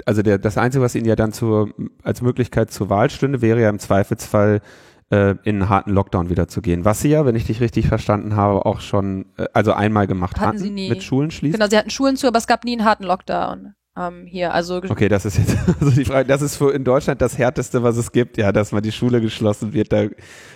also 0.05 0.21
der, 0.21 0.37
das 0.37 0.57
Einzige, 0.57 0.83
was 0.83 0.95
Ihnen 0.95 1.05
ja 1.05 1.15
dann 1.15 1.31
zur, 1.31 1.73
als 2.03 2.21
Möglichkeit 2.21 2.71
zur 2.71 2.89
Wahl 2.89 3.09
stünde, 3.09 3.41
wäre 3.41 3.61
ja 3.61 3.69
im 3.69 3.79
Zweifelsfall 3.79 4.61
äh, 5.09 5.35
in 5.43 5.55
einen 5.55 5.69
harten 5.69 5.91
Lockdown 5.91 6.29
wieder 6.29 6.49
zu 6.49 6.61
gehen. 6.61 6.83
Was 6.83 6.99
Sie 6.99 7.09
ja, 7.09 7.25
wenn 7.25 7.35
ich 7.35 7.45
dich 7.45 7.61
richtig 7.61 7.87
verstanden 7.87 8.35
habe, 8.35 8.65
auch 8.65 8.81
schon 8.81 9.27
äh, 9.37 9.45
also 9.53 9.71
einmal 9.71 10.05
gemacht 10.05 10.37
hatten, 10.37 10.47
hatten 10.47 10.57
sie 10.57 10.69
nie. 10.69 10.89
mit 10.89 11.01
Schulen 11.01 11.31
schließen. 11.31 11.57
Genau, 11.59 11.69
sie 11.69 11.77
hatten 11.77 11.89
Schulen 11.89 12.17
zu, 12.17 12.27
aber 12.27 12.37
es 12.37 12.47
gab 12.47 12.65
nie 12.65 12.73
einen 12.73 12.85
harten 12.85 13.05
Lockdown. 13.05 13.73
Ähm, 13.99 14.25
hier. 14.25 14.53
Also 14.53 14.77
okay, 14.77 15.09
das 15.09 15.25
ist 15.25 15.37
jetzt 15.37 15.57
also 15.79 15.91
die 15.91 16.05
Frage. 16.05 16.27
Das 16.27 16.41
ist 16.41 16.55
für 16.55 16.71
in 16.71 16.83
Deutschland 16.83 17.21
das 17.21 17.37
härteste, 17.37 17.83
was 17.83 17.97
es 17.97 18.11
gibt, 18.11 18.37
ja, 18.37 18.51
dass 18.51 18.71
mal 18.71 18.81
die 18.81 18.91
Schule 18.91 19.21
geschlossen 19.21 19.73
wird. 19.73 19.91
Da, 19.91 20.05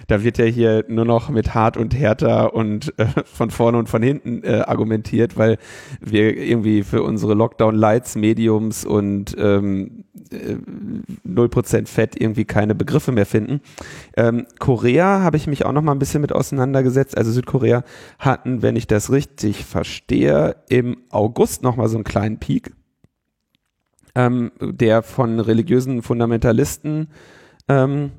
da 0.07 0.23
wird 0.23 0.37
ja 0.37 0.45
hier 0.45 0.85
nur 0.87 1.05
noch 1.05 1.29
mit 1.29 1.53
hart 1.53 1.77
und 1.77 1.93
härter 1.93 2.53
und 2.53 2.97
äh, 2.97 3.05
von 3.25 3.51
vorne 3.51 3.77
und 3.77 3.89
von 3.89 4.01
hinten 4.01 4.43
äh, 4.43 4.63
argumentiert, 4.65 5.37
weil 5.37 5.57
wir 5.99 6.37
irgendwie 6.37 6.83
für 6.83 7.03
unsere 7.03 7.33
Lockdown 7.33 7.75
Lights 7.75 8.15
Mediums 8.15 8.85
und 8.85 9.35
ähm, 9.37 10.05
null 11.23 11.49
Prozent 11.49 11.89
Fett 11.89 12.19
irgendwie 12.19 12.45
keine 12.45 12.75
Begriffe 12.75 13.11
mehr 13.11 13.25
finden. 13.25 13.61
Ähm, 14.15 14.45
Korea 14.59 15.21
habe 15.21 15.37
ich 15.37 15.47
mich 15.47 15.65
auch 15.65 15.73
noch 15.73 15.81
mal 15.81 15.91
ein 15.91 15.99
bisschen 15.99 16.21
mit 16.21 16.31
auseinandergesetzt. 16.31 17.17
Also 17.17 17.31
Südkorea 17.31 17.83
hatten, 18.19 18.61
wenn 18.61 18.75
ich 18.75 18.87
das 18.87 19.11
richtig 19.11 19.65
verstehe, 19.65 20.55
im 20.69 20.97
August 21.09 21.63
noch 21.63 21.75
mal 21.75 21.89
so 21.89 21.97
einen 21.97 22.03
kleinen 22.03 22.39
Peak 22.39 22.71
ähm, 24.15 24.51
der 24.61 25.03
von 25.03 25.39
religiösen 25.39 26.01
Fundamentalisten 26.01 27.09
ähm, 27.67 28.11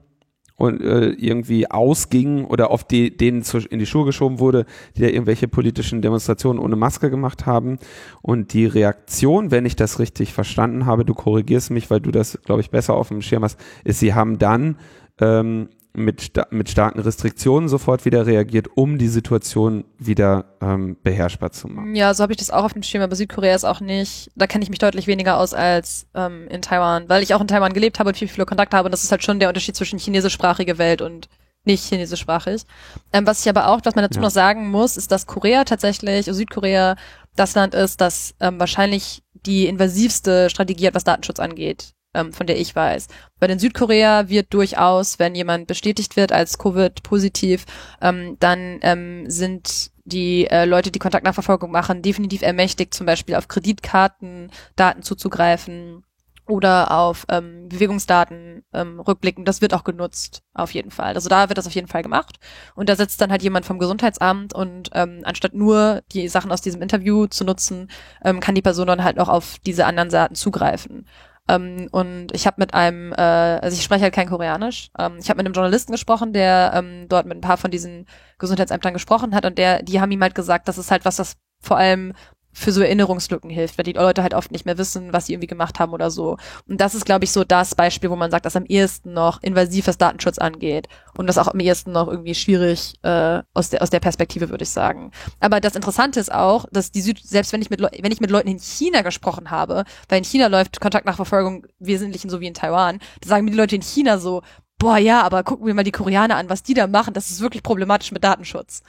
und 0.57 0.81
äh, 0.81 1.11
irgendwie 1.11 1.71
ausging 1.71 2.45
oder 2.45 2.71
auf 2.71 2.85
die, 2.85 3.17
denen 3.17 3.43
zu, 3.43 3.59
in 3.59 3.79
die 3.79 3.87
Schuhe 3.87 4.05
geschoben 4.05 4.39
wurde, 4.39 4.67
die 4.97 5.03
da 5.03 5.09
irgendwelche 5.09 5.49
politischen 5.49 6.01
Demonstrationen 6.01 6.63
ohne 6.63 6.77
Maske 6.77 7.11
gemacht 7.11 7.45
haben. 7.45 7.79
Und 8.23 8.53
die 8.53 8.67
Reaktion, 8.67 9.51
wenn 9.51 9.67
ich 9.67 9.75
das 9.77 9.99
richtig 9.99 10.33
verstanden 10.33 10.87
habe, 10.87 11.05
du 11.05 11.15
korrigierst 11.15 11.71
mich, 11.71 11.91
weil 11.91 12.01
du 12.01 12.13
das, 12.13 12.39
glaube 12.45 12.61
ich, 12.61 12.71
besser 12.71 12.95
auf 12.95 13.09
dem 13.09 13.23
Schirm 13.23 13.43
hast, 13.43 13.59
ist, 13.83 13.99
sie 13.99 14.15
haben 14.15 14.39
dann 14.39 14.77
ähm, 15.21 15.69
mit, 15.97 16.33
mit 16.51 16.69
starken 16.69 17.01
Restriktionen 17.01 17.69
sofort 17.69 18.05
wieder 18.05 18.27
reagiert, 18.27 18.67
um 18.75 18.99
die 18.99 19.09
Situation 19.09 19.85
wieder 19.99 20.57
ähm, 20.61 20.97
beherrschbar 21.03 21.53
zu 21.53 21.69
machen. 21.69 21.95
Ja, 21.95 22.13
so 22.15 22.23
habe 22.23 22.33
ich 22.33 22.37
das 22.37 22.51
auch 22.51 22.65
auf 22.65 22.73
dem 22.73 22.83
Schirm, 22.83 23.03
aber 23.03 23.15
Südkorea 23.15 23.55
ist 23.55 23.65
auch 23.65 23.81
nicht, 23.81 24.31
da 24.35 24.47
kenne 24.47 24.65
ich 24.65 24.71
mich 24.71 24.81
deutlich 24.81 25.07
weniger 25.07 25.39
aus 25.39 25.55
als 25.55 26.07
ähm, 26.15 26.49
in 26.49 26.63
Taiwan, 26.63 27.09
weil 27.09 27.23
ich 27.23 27.33
auch 27.33 27.41
in 27.41 27.47
Taiwan 27.47 27.73
gelebt 27.73 28.01
habe 28.01 28.09
und 28.09 28.17
viel, 28.17 28.29
viel 28.29 28.45
Kontakt 28.45 28.75
habe 28.75 28.87
und 28.87 28.93
das 28.93 29.05
ist 29.05 29.13
halt 29.13 29.23
schon 29.23 29.39
der 29.39 29.49
Unterschied 29.49 29.77
zwischen 29.77 29.99
chinesischsprachige 29.99 30.79
Welt 30.79 31.01
und 31.01 31.29
nicht 31.65 31.85
chinesischsprachig. 31.85 32.65
Ähm, 33.13 33.27
was 33.27 33.41
ich 33.41 33.49
aber 33.49 33.69
auch, 33.69 33.81
was 33.85 33.95
man 33.95 34.03
dazu 34.03 34.19
ja. 34.19 34.23
noch 34.23 34.31
sagen 34.31 34.69
muss, 34.69 34.97
ist, 34.97 35.13
dass 35.13 35.27
Korea 35.27 35.65
tatsächlich, 35.65 36.27
also 36.27 36.35
Südkorea, 36.35 36.97
das 37.37 37.55
Land 37.55 37.75
ist, 37.75 38.01
das 38.01 38.35
ähm, 38.41 38.59
wahrscheinlich 38.59 39.23
die 39.33 39.67
invasivste 39.67 40.51
Strategie 40.51 40.89
hat, 40.89 40.95
was 40.95 41.05
Datenschutz 41.05 41.39
angeht 41.39 41.95
ähm, 42.15 42.33
von 42.33 42.47
der 42.47 42.59
ich 42.59 42.75
weiß. 42.75 43.09
Bei 43.39 43.47
den 43.47 43.59
Südkorea 43.59 44.29
wird 44.29 44.53
durchaus, 44.55 45.19
wenn 45.19 45.35
jemand 45.35 45.67
bestätigt 45.67 46.17
wird 46.17 46.33
als 46.33 46.59
Covid-positiv, 46.59 47.65
ähm, 48.01 48.37
dann 48.41 48.79
ähm, 48.83 49.29
sind 49.29 49.91
die 50.05 50.47
äh, 50.47 50.65
Leute, 50.67 50.91
die 50.91 50.99
Kontaktnachverfolgung 50.99 51.71
machen, 51.71 52.03
definitiv 52.03 52.43
ermächtigt, 52.43 52.95
zum 52.95 53.07
Beispiel 53.07 53.35
auf 53.37 53.49
Kreditkarten 53.49 54.51
Daten 54.77 55.03
zuzugreifen 55.03 56.05
oder 56.47 56.91
auf 56.91 57.25
ähm, 57.31 57.69
Bewegungsdaten 57.69 58.65
ähm, 58.73 59.01
rückblicken. 59.01 59.45
Das 59.45 59.63
wird 59.63 59.73
auch 59.73 59.85
genutzt, 59.85 60.43
auf 60.53 60.73
jeden 60.73 60.91
Fall. 60.91 61.15
Also 61.15 61.29
da 61.29 61.49
wird 61.49 61.57
das 61.57 61.67
auf 61.67 61.75
jeden 61.75 61.89
Fall 61.89 62.03
gemacht. 62.03 62.39
Und 62.75 62.89
da 62.89 62.97
sitzt 62.97 63.21
dann 63.21 63.31
halt 63.31 63.43
jemand 63.43 63.65
vom 63.65 63.79
Gesundheitsamt 63.79 64.55
und 64.55 64.91
ähm, 64.93 65.23
anstatt 65.25 65.55
nur 65.55 66.03
die 66.13 66.29
Sachen 66.29 66.53
aus 66.53 66.61
diesem 66.61 66.83
Interview 66.83 67.27
zu 67.27 67.45
nutzen, 67.45 67.91
ähm, 68.23 68.41
kann 68.41 68.55
die 68.55 68.63
Person 68.63 68.87
dann 68.87 69.05
halt 69.05 69.19
auch 69.19 69.29
auf 69.29 69.57
diese 69.65 69.87
anderen 69.87 70.11
Daten 70.11 70.35
zugreifen. 70.35 71.07
Ähm, 71.49 71.89
und 71.93 72.29
ich 72.33 72.47
habe 72.47 72.57
mit 72.59 72.75
einem, 72.75 73.13
äh, 73.13 73.17
also 73.17 73.77
ich 73.77 73.83
spreche 73.83 74.05
halt 74.05 74.15
kein 74.15 74.29
Koreanisch. 74.29 74.91
Ähm, 74.99 75.19
ich 75.19 75.29
habe 75.29 75.39
mit 75.39 75.47
einem 75.47 75.55
Journalisten 75.55 75.93
gesprochen, 75.93 76.33
der 76.33 76.73
ähm, 76.75 77.07
dort 77.09 77.27
mit 77.27 77.37
ein 77.37 77.43
paar 77.43 77.59
von 77.59 77.71
diesen 77.71 78.07
Gesundheitsämtern 78.39 78.95
gesprochen 78.95 79.35
hat 79.35 79.45
und 79.45 79.59
der, 79.59 79.83
die 79.83 80.01
haben 80.01 80.11
ihm 80.11 80.23
halt 80.23 80.35
gesagt, 80.35 80.69
das 80.69 80.79
ist 80.79 80.91
halt 80.91 81.05
was, 81.05 81.17
das 81.17 81.37
vor 81.61 81.77
allem 81.77 82.15
für 82.55 82.73
so 82.73 82.81
Erinnerungslücken 82.81 83.51
hilft, 83.51 83.77
weil 83.77 83.85
die 83.85 83.93
Leute 83.93 84.23
halt 84.23 84.33
oft 84.33 84.53
nicht 84.53 84.65
mehr 84.65 84.79
wissen, 84.79 85.13
was 85.13 85.27
sie 85.27 85.35
irgendwie 85.35 85.49
gemacht 85.49 85.79
haben 85.81 85.93
oder 85.93 86.11
so. 86.11 86.39
Und 86.69 86.81
das 86.81 86.95
ist, 86.95 87.05
glaube 87.05 87.25
ich, 87.25 87.33
so 87.33 87.45
das 87.45 87.75
Beispiel, 87.75 88.11
wo 88.11 88.17
man 88.17 88.31
sagt, 88.31 88.47
dass 88.47 88.57
am 88.57 88.65
ehesten 88.65 89.13
noch 89.13 89.43
invasiv 89.43 89.89
was 89.89 89.99
Datenschutz 89.99 90.39
angeht 90.39 90.89
und 91.17 91.27
das 91.27 91.37
auch 91.37 91.49
am 91.49 91.61
ehesten 91.61 91.93
noch 91.93 92.09
irgendwie 92.09 92.35
schwierig 92.35 92.95
äh, 93.03 93.43
aus 93.53 93.71
der 93.71 93.83
aus 93.83 93.91
der 93.91 94.01
Perspektive 94.01 94.51
würde 94.51 94.63
ich 94.63 94.71
sagen. 94.71 95.11
Aber 95.41 95.61
das 95.61 95.75
Interessante 95.75 96.21
ist 96.21 96.33
auch, 96.33 96.67
dass 96.71 96.93
die 96.93 97.03
Süd 97.03 97.21
selbst 97.23 97.53
wenn 97.53 97.61
ich 97.61 97.71
mit 97.71 97.81
Le 97.81 97.91
wenn 98.01 98.13
ich 98.13 98.21
mit 98.21 98.31
Leuten 98.31 98.49
in 98.49 98.61
China 98.61 99.03
gesprochen 99.03 99.51
habe, 99.51 99.85
weil 100.09 100.19
in 100.19 100.25
China 100.25 100.47
läuft 100.47 100.81
Kontaktnachverfolgung 100.81 101.67
wesentlich 101.81 102.23
so 102.23 102.41
wie 102.41 102.47
in 102.47 102.55
Taiwan, 102.55 103.01
da 103.21 103.29
sagen 103.29 103.45
mir 103.45 103.51
die 103.51 103.57
Leute 103.57 103.77
in 103.77 103.83
China 103.83 104.19
so, 104.19 104.43
boah 104.79 104.97
ja, 104.97 105.23
aber 105.23 105.43
gucken 105.43 105.67
wir 105.67 105.75
mal 105.75 105.85
die 105.85 105.91
Koreaner 105.91 106.37
an, 106.37 106.49
was 106.49 106.63
die 106.63 106.75
da 106.75 106.87
machen, 106.87 107.15
das 107.15 107.31
ist 107.31 107.41
wirklich 107.41 107.63
problematisch 107.63 108.13
mit 108.13 108.23
Datenschutz. 108.23 108.83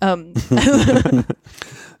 Ähm, 0.00 0.34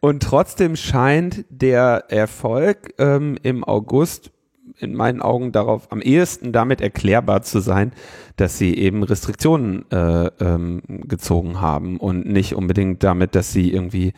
Und 0.00 0.22
trotzdem 0.22 0.76
scheint 0.76 1.44
der 1.48 2.04
Erfolg 2.08 2.94
ähm, 2.98 3.38
im 3.42 3.64
August 3.64 4.30
in 4.78 4.94
meinen 4.94 5.20
Augen 5.20 5.52
darauf 5.52 5.90
am 5.90 6.00
ehesten 6.00 6.52
damit 6.52 6.80
erklärbar 6.80 7.42
zu 7.42 7.60
sein, 7.60 7.92
dass 8.36 8.58
sie 8.58 8.76
eben 8.76 9.02
Restriktionen 9.02 9.90
äh, 9.90 10.26
ähm, 10.40 10.82
gezogen 11.06 11.60
haben 11.60 11.98
und 11.98 12.26
nicht 12.26 12.54
unbedingt 12.54 13.02
damit, 13.02 13.34
dass 13.34 13.52
sie 13.52 13.72
irgendwie 13.72 14.12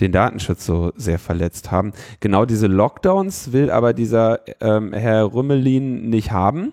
den 0.00 0.12
Datenschutz 0.12 0.66
so 0.66 0.92
sehr 0.96 1.18
verletzt 1.18 1.70
haben. 1.70 1.92
Genau 2.20 2.44
diese 2.44 2.66
Lockdowns 2.66 3.52
will 3.52 3.70
aber 3.70 3.92
dieser 3.92 4.40
ähm, 4.60 4.92
Herr 4.92 5.32
Rümmelin 5.32 6.08
nicht 6.08 6.32
haben. 6.32 6.72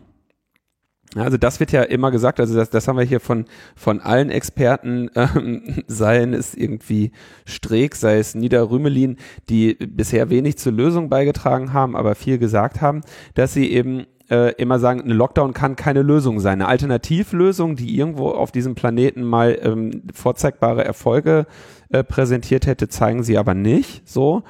Also 1.19 1.37
das 1.37 1.59
wird 1.59 1.71
ja 1.71 1.83
immer 1.83 2.11
gesagt, 2.11 2.39
also 2.39 2.55
das, 2.55 2.69
das 2.69 2.87
haben 2.87 2.97
wir 2.97 3.05
hier 3.05 3.19
von, 3.19 3.45
von 3.75 3.99
allen 3.99 4.29
Experten, 4.29 5.09
ähm, 5.15 5.83
seien 5.87 6.33
es 6.33 6.53
irgendwie 6.53 7.11
Streeck, 7.45 7.95
sei 7.95 8.19
es 8.19 8.35
Niederrümelin, 8.35 9.17
die 9.49 9.75
bisher 9.75 10.29
wenig 10.29 10.57
zur 10.57 10.73
Lösung 10.73 11.09
beigetragen 11.09 11.73
haben, 11.73 11.95
aber 11.95 12.15
viel 12.15 12.37
gesagt 12.37 12.81
haben, 12.81 13.01
dass 13.33 13.53
sie 13.53 13.71
eben 13.71 14.05
äh, 14.29 14.53
immer 14.55 14.79
sagen, 14.79 15.01
eine 15.01 15.13
Lockdown 15.13 15.53
kann 15.53 15.75
keine 15.75 16.01
Lösung 16.01 16.39
sein. 16.39 16.61
Eine 16.61 16.67
Alternativlösung, 16.67 17.75
die 17.75 17.97
irgendwo 17.97 18.29
auf 18.29 18.51
diesem 18.51 18.75
Planeten 18.75 19.23
mal 19.23 19.57
ähm, 19.61 20.03
vorzeigbare 20.13 20.83
Erfolge 20.83 21.45
äh, 21.89 22.03
präsentiert 22.03 22.67
hätte, 22.67 22.89
zeigen 22.89 23.23
sie 23.23 23.37
aber 23.37 23.53
nicht 23.53 24.07
so. 24.07 24.43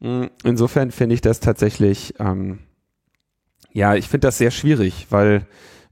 Mm, 0.00 0.26
insofern 0.44 0.90
finde 0.90 1.14
ich 1.14 1.20
das 1.20 1.40
tatsächlich, 1.40 2.14
ähm, 2.18 2.60
ja, 3.72 3.94
ich 3.94 4.08
finde 4.08 4.28
das 4.28 4.38
sehr 4.38 4.50
schwierig, 4.50 5.06
weil 5.10 5.46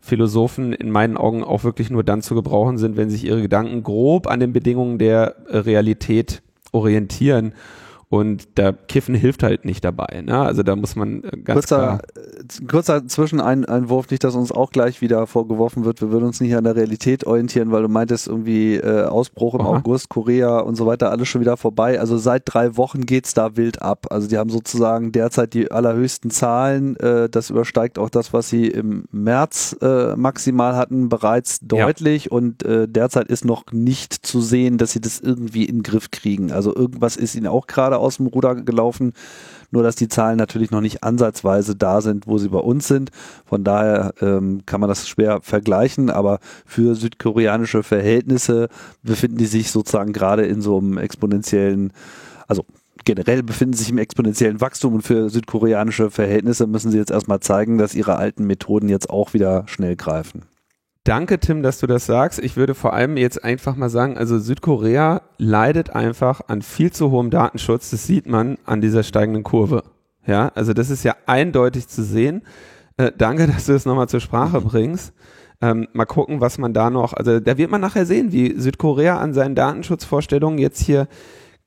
Philosophen 0.05 0.75
in 0.75 0.91
meinen 0.91 1.17
Augen 1.17 1.43
auch 1.43 1.65
wirklich 1.65 1.89
nur 1.89 2.05
dann 2.05 2.21
zu 2.21 2.35
gebrauchen 2.35 2.77
sind, 2.77 2.99
wenn 2.99 3.09
sich 3.09 3.25
ihre 3.25 3.41
Gedanken 3.41 3.83
grob 3.83 4.27
an 4.27 4.39
den 4.39 4.53
Bedingungen 4.53 4.99
der 4.99 5.37
Realität 5.49 6.43
orientieren 6.73 7.55
und 8.09 8.49
da 8.57 8.73
Kiffen 8.73 9.15
hilft 9.15 9.43
halt 9.43 9.65
nicht 9.65 9.85
dabei. 9.85 10.23
Ne? 10.23 10.39
Also 10.39 10.63
da 10.63 10.77
muss 10.77 10.97
man 10.97 11.25
äh, 11.25 11.31
ganz 11.39 11.61
kurzer, 11.61 11.77
klar. 11.77 12.01
Äh, 12.17 12.67
kurzer 12.67 13.07
Zwischeneinwurf, 13.07 14.11
nicht, 14.11 14.25
dass 14.25 14.35
uns 14.35 14.53
auch 14.53 14.71
gleich 14.71 15.01
wieder 15.01 15.27
vorgeworfen 15.27 15.85
wird, 15.85 16.01
wir 16.01 16.11
würden 16.11 16.25
uns 16.25 16.41
nicht 16.41 16.57
an 16.57 16.65
der 16.65 16.77
Realität 16.77 17.27
orientieren, 17.27 17.73
weil 17.73 17.83
du 17.83 17.89
meintest 17.89 18.29
irgendwie 18.29 18.77
äh, 18.77 19.05
Ausbruch 19.05 19.55
im 19.55 19.63
Aha. 19.63 19.79
August, 19.79 20.09
Korea 20.09 20.59
und 20.61 20.77
so 20.77 20.87
weiter, 20.87 21.11
alles 21.11 21.29
schon 21.29 21.41
wieder 21.41 21.57
vorbei. 21.57 22.01
Also 22.01 22.19
seit 22.19 22.43
drei 22.47 22.77
Wochen 22.77 23.07
geht's 23.07 23.35
da 23.35 23.57
wild 23.57 23.83
ab. 23.83 24.07
Also 24.11 24.29
die 24.29 24.39
haben 24.39 24.51
sozusagen 24.51 25.13
derzeit 25.13 25.55
die 25.55 25.71
allerhöchsten 25.71 26.31
Zahlen. 26.31 26.97
Äh, 26.97 27.29
das 27.29 27.51
übersteigt 27.51 27.99
auch 27.99 28.11
das, 28.11 28.33
was 28.33 28.49
sie 28.49 28.67
im 28.69 29.05
März 29.11 29.77
äh, 29.81 30.17
maximal 30.17 30.77
hatten, 30.77 31.09
bereits 31.09 31.61
deutlich. 31.61 32.27
Ja. 32.27 32.33
Und 32.33 32.65
äh, 32.65 32.89
derzeit 32.89 33.29
ist 33.29 33.45
noch 33.45 33.65
nicht 33.73 34.15
zu 34.15 34.41
sehen, 34.41 34.79
dass 34.79 34.93
sie 34.93 35.01
das 35.01 35.21
irgendwie 35.21 35.65
in 35.65 35.79
den 35.79 35.83
Griff 35.83 36.11
kriegen. 36.11 36.53
Also 36.53 36.75
irgendwas 36.75 37.17
ist 37.17 37.35
ihnen 37.35 37.47
auch 37.47 37.67
gerade 37.67 37.94
aus 37.99 38.19
dem 38.19 38.27
Ruder 38.27 38.55
gelaufen. 38.55 39.13
Nur 39.71 39.83
dass 39.83 39.97
die 39.97 40.09
Zahlen 40.09 40.37
natürlich 40.39 40.71
noch 40.71 40.81
nicht 40.81 41.03
ansatzweise 41.03 41.75
da 41.75 42.01
sind, 42.01 42.27
wo 42.27 42.39
sie 42.39 42.49
bei 42.49 42.59
uns 42.59 42.87
sind. 42.87 43.11
Von 43.45 43.65
daher 43.65 44.15
ähm, 44.21 44.63
kann 44.67 44.81
man 44.81 44.89
das 44.89 45.09
schwer 45.09 45.41
vergleichen, 45.43 46.11
aber 46.11 46.39
für 46.65 46.95
südkoreanische 46.95 47.83
Verhältnisse 47.83 48.69
befinden 49.03 49.39
die 49.39 49.47
sich 49.47 49.73
sozusagen 49.73 50.13
gerade 50.13 50.47
in 50.47 50.61
so 50.61 50.79
einem 50.79 50.99
exponentiellen, 50.99 51.93
also 52.47 52.65
generell 53.05 53.43
befinden 53.43 53.75
sich 53.75 53.91
im 53.91 53.99
exponentiellen 53.99 54.61
Wachstum 54.61 54.95
und 54.95 55.03
für 55.03 55.29
südkoreanische 55.29 56.11
Verhältnisse 56.11 56.67
müssen 56.67 56.91
sie 56.91 56.99
jetzt 56.99 57.11
erstmal 57.11 57.41
zeigen, 57.41 57.79
dass 57.79 57.95
ihre 57.95 58.17
alten 58.17 58.47
Methoden 58.47 58.89
jetzt 58.89 59.11
auch 59.11 59.35
wieder 59.35 59.65
schnell 59.67 59.97
greifen. 59.97 60.43
Danke, 61.05 61.39
Tim, 61.39 61.63
dass 61.63 61.81
du 61.81 61.87
das 61.87 62.07
sagst. 62.07 62.39
Ich 62.39 62.57
würde 62.57 62.75
vor 62.75 62.95
allem 62.95 63.19
jetzt 63.19 63.45
einfach 63.45 63.77
mal 63.77 63.91
sagen, 63.91 64.17
also 64.17 64.39
Südkorea 64.39 65.21
leidet 65.37 65.91
einfach 65.91 66.41
an 66.49 66.63
viel 66.63 66.93
zu 66.93 67.11
hohem 67.11 67.29
Datenschutz. 67.29 67.91
Das 67.91 68.07
sieht 68.07 68.27
man 68.27 68.57
an 68.65 68.81
dieser 68.81 69.03
steigenden 69.03 69.43
Kurve. 69.43 69.83
Ja, 70.27 70.51
also 70.55 70.73
das 70.73 70.89
ist 70.89 71.05
ja 71.05 71.15
eindeutig 71.27 71.89
zu 71.89 72.03
sehen. 72.03 72.43
Äh, 72.97 73.13
danke, 73.17 73.47
dass 73.55 73.67
du 73.67 73.73
das 73.73 73.85
nochmal 73.85 74.09
zur 74.09 74.21
Sprache 74.21 74.63
bringst. 74.63 75.13
Ähm, 75.61 75.89
mal 75.93 76.07
gucken, 76.07 76.41
was 76.41 76.57
man 76.57 76.73
da 76.73 76.89
noch, 76.89 77.13
also 77.13 77.39
da 77.39 77.59
wird 77.59 77.71
man 77.71 77.83
nachher 77.83 78.07
sehen, 78.07 78.33
wie 78.33 78.59
Südkorea 78.59 79.19
an 79.19 79.35
seinen 79.35 79.55
Datenschutzvorstellungen 79.55 80.59
jetzt 80.59 80.81
hier 80.81 81.07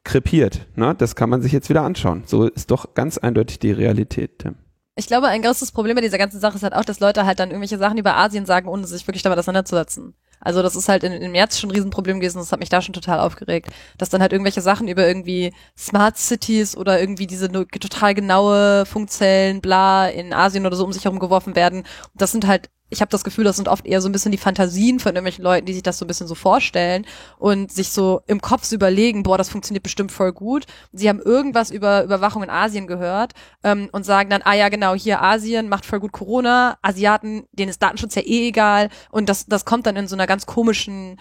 krepiert. 0.03 0.65
Ne? 0.75 0.95
Das 0.97 1.15
kann 1.15 1.29
man 1.29 1.43
sich 1.43 1.51
jetzt 1.51 1.69
wieder 1.69 1.83
anschauen. 1.83 2.23
So 2.25 2.47
ist 2.47 2.71
doch 2.71 2.95
ganz 2.95 3.19
eindeutig 3.19 3.59
die 3.59 3.71
Realität, 3.71 4.39
Tim. 4.39 4.55
Ich 4.99 5.05
glaube, 5.05 5.27
ein 5.27 5.43
großes 5.43 5.71
Problem 5.73 5.93
bei 5.93 6.01
dieser 6.01 6.17
ganzen 6.17 6.39
Sache 6.39 6.55
ist 6.55 6.63
halt 6.63 6.73
auch, 6.73 6.83
dass 6.83 6.99
Leute 6.99 7.23
halt 7.23 7.39
dann 7.39 7.51
irgendwelche 7.51 7.77
Sachen 7.77 7.99
über 7.99 8.17
Asien 8.17 8.47
sagen, 8.47 8.67
ohne 8.67 8.87
sich 8.87 9.05
wirklich 9.07 9.21
damit 9.21 9.37
auseinanderzusetzen. 9.37 10.15
Also 10.39 10.63
das 10.63 10.75
ist 10.75 10.89
halt 10.89 11.03
in, 11.03 11.13
im 11.13 11.31
März 11.33 11.59
schon 11.59 11.69
ein 11.69 11.75
Riesenproblem 11.75 12.19
gewesen, 12.19 12.39
das 12.39 12.51
hat 12.51 12.59
mich 12.59 12.69
da 12.69 12.81
schon 12.81 12.93
total 12.93 13.19
aufgeregt, 13.19 13.69
dass 13.99 14.09
dann 14.09 14.21
halt 14.21 14.31
irgendwelche 14.31 14.61
Sachen 14.61 14.87
über 14.87 15.07
irgendwie 15.07 15.53
Smart 15.77 16.17
Cities 16.17 16.75
oder 16.75 16.99
irgendwie 16.99 17.27
diese 17.27 17.51
total 17.51 18.15
genaue 18.15 18.87
Funkzellen, 18.87 19.61
bla, 19.61 20.07
in 20.07 20.33
Asien 20.33 20.65
oder 20.65 20.75
so 20.75 20.83
um 20.83 20.91
sich 20.91 21.05
herum 21.05 21.19
geworfen 21.19 21.55
werden. 21.55 21.79
Und 21.81 22.21
das 22.21 22.31
sind 22.31 22.47
halt 22.47 22.71
ich 22.89 23.01
habe 23.01 23.09
das 23.09 23.23
Gefühl, 23.23 23.43
das 23.43 23.57
sind 23.57 23.67
oft 23.67 23.85
eher 23.85 24.01
so 24.01 24.07
ein 24.07 24.11
bisschen 24.11 24.31
die 24.31 24.37
Fantasien 24.37 24.99
von 24.99 25.13
irgendwelchen 25.13 25.43
Leuten, 25.43 25.65
die 25.65 25.73
sich 25.73 25.83
das 25.83 25.97
so 25.97 26.05
ein 26.05 26.07
bisschen 26.07 26.27
so 26.27 26.35
vorstellen 26.35 27.05
und 27.37 27.71
sich 27.71 27.89
so 27.89 28.21
im 28.27 28.41
Kopf 28.41 28.63
so 28.63 28.75
überlegen, 28.75 29.23
boah, 29.23 29.37
das 29.37 29.49
funktioniert 29.49 29.83
bestimmt 29.83 30.11
voll 30.11 30.31
gut. 30.31 30.65
Sie 30.93 31.09
haben 31.09 31.19
irgendwas 31.19 31.71
über 31.71 32.03
Überwachung 32.03 32.43
in 32.43 32.49
Asien 32.49 32.87
gehört 32.87 33.33
ähm, 33.63 33.89
und 33.91 34.05
sagen 34.05 34.29
dann, 34.29 34.41
ah 34.43 34.53
ja, 34.53 34.69
genau, 34.69 34.95
hier 34.95 35.21
Asien 35.21 35.69
macht 35.69 35.85
voll 35.85 35.99
gut 35.99 36.11
Corona, 36.11 36.77
Asiaten, 36.81 37.45
denen 37.51 37.69
ist 37.69 37.81
Datenschutz 37.81 38.15
ja 38.15 38.21
eh 38.21 38.47
egal 38.47 38.89
und 39.11 39.27
das, 39.27 39.45
das 39.47 39.65
kommt 39.65 39.85
dann 39.85 39.95
in 39.95 40.07
so 40.07 40.15
einer 40.15 40.27
ganz 40.27 40.45
komischen 40.45 41.19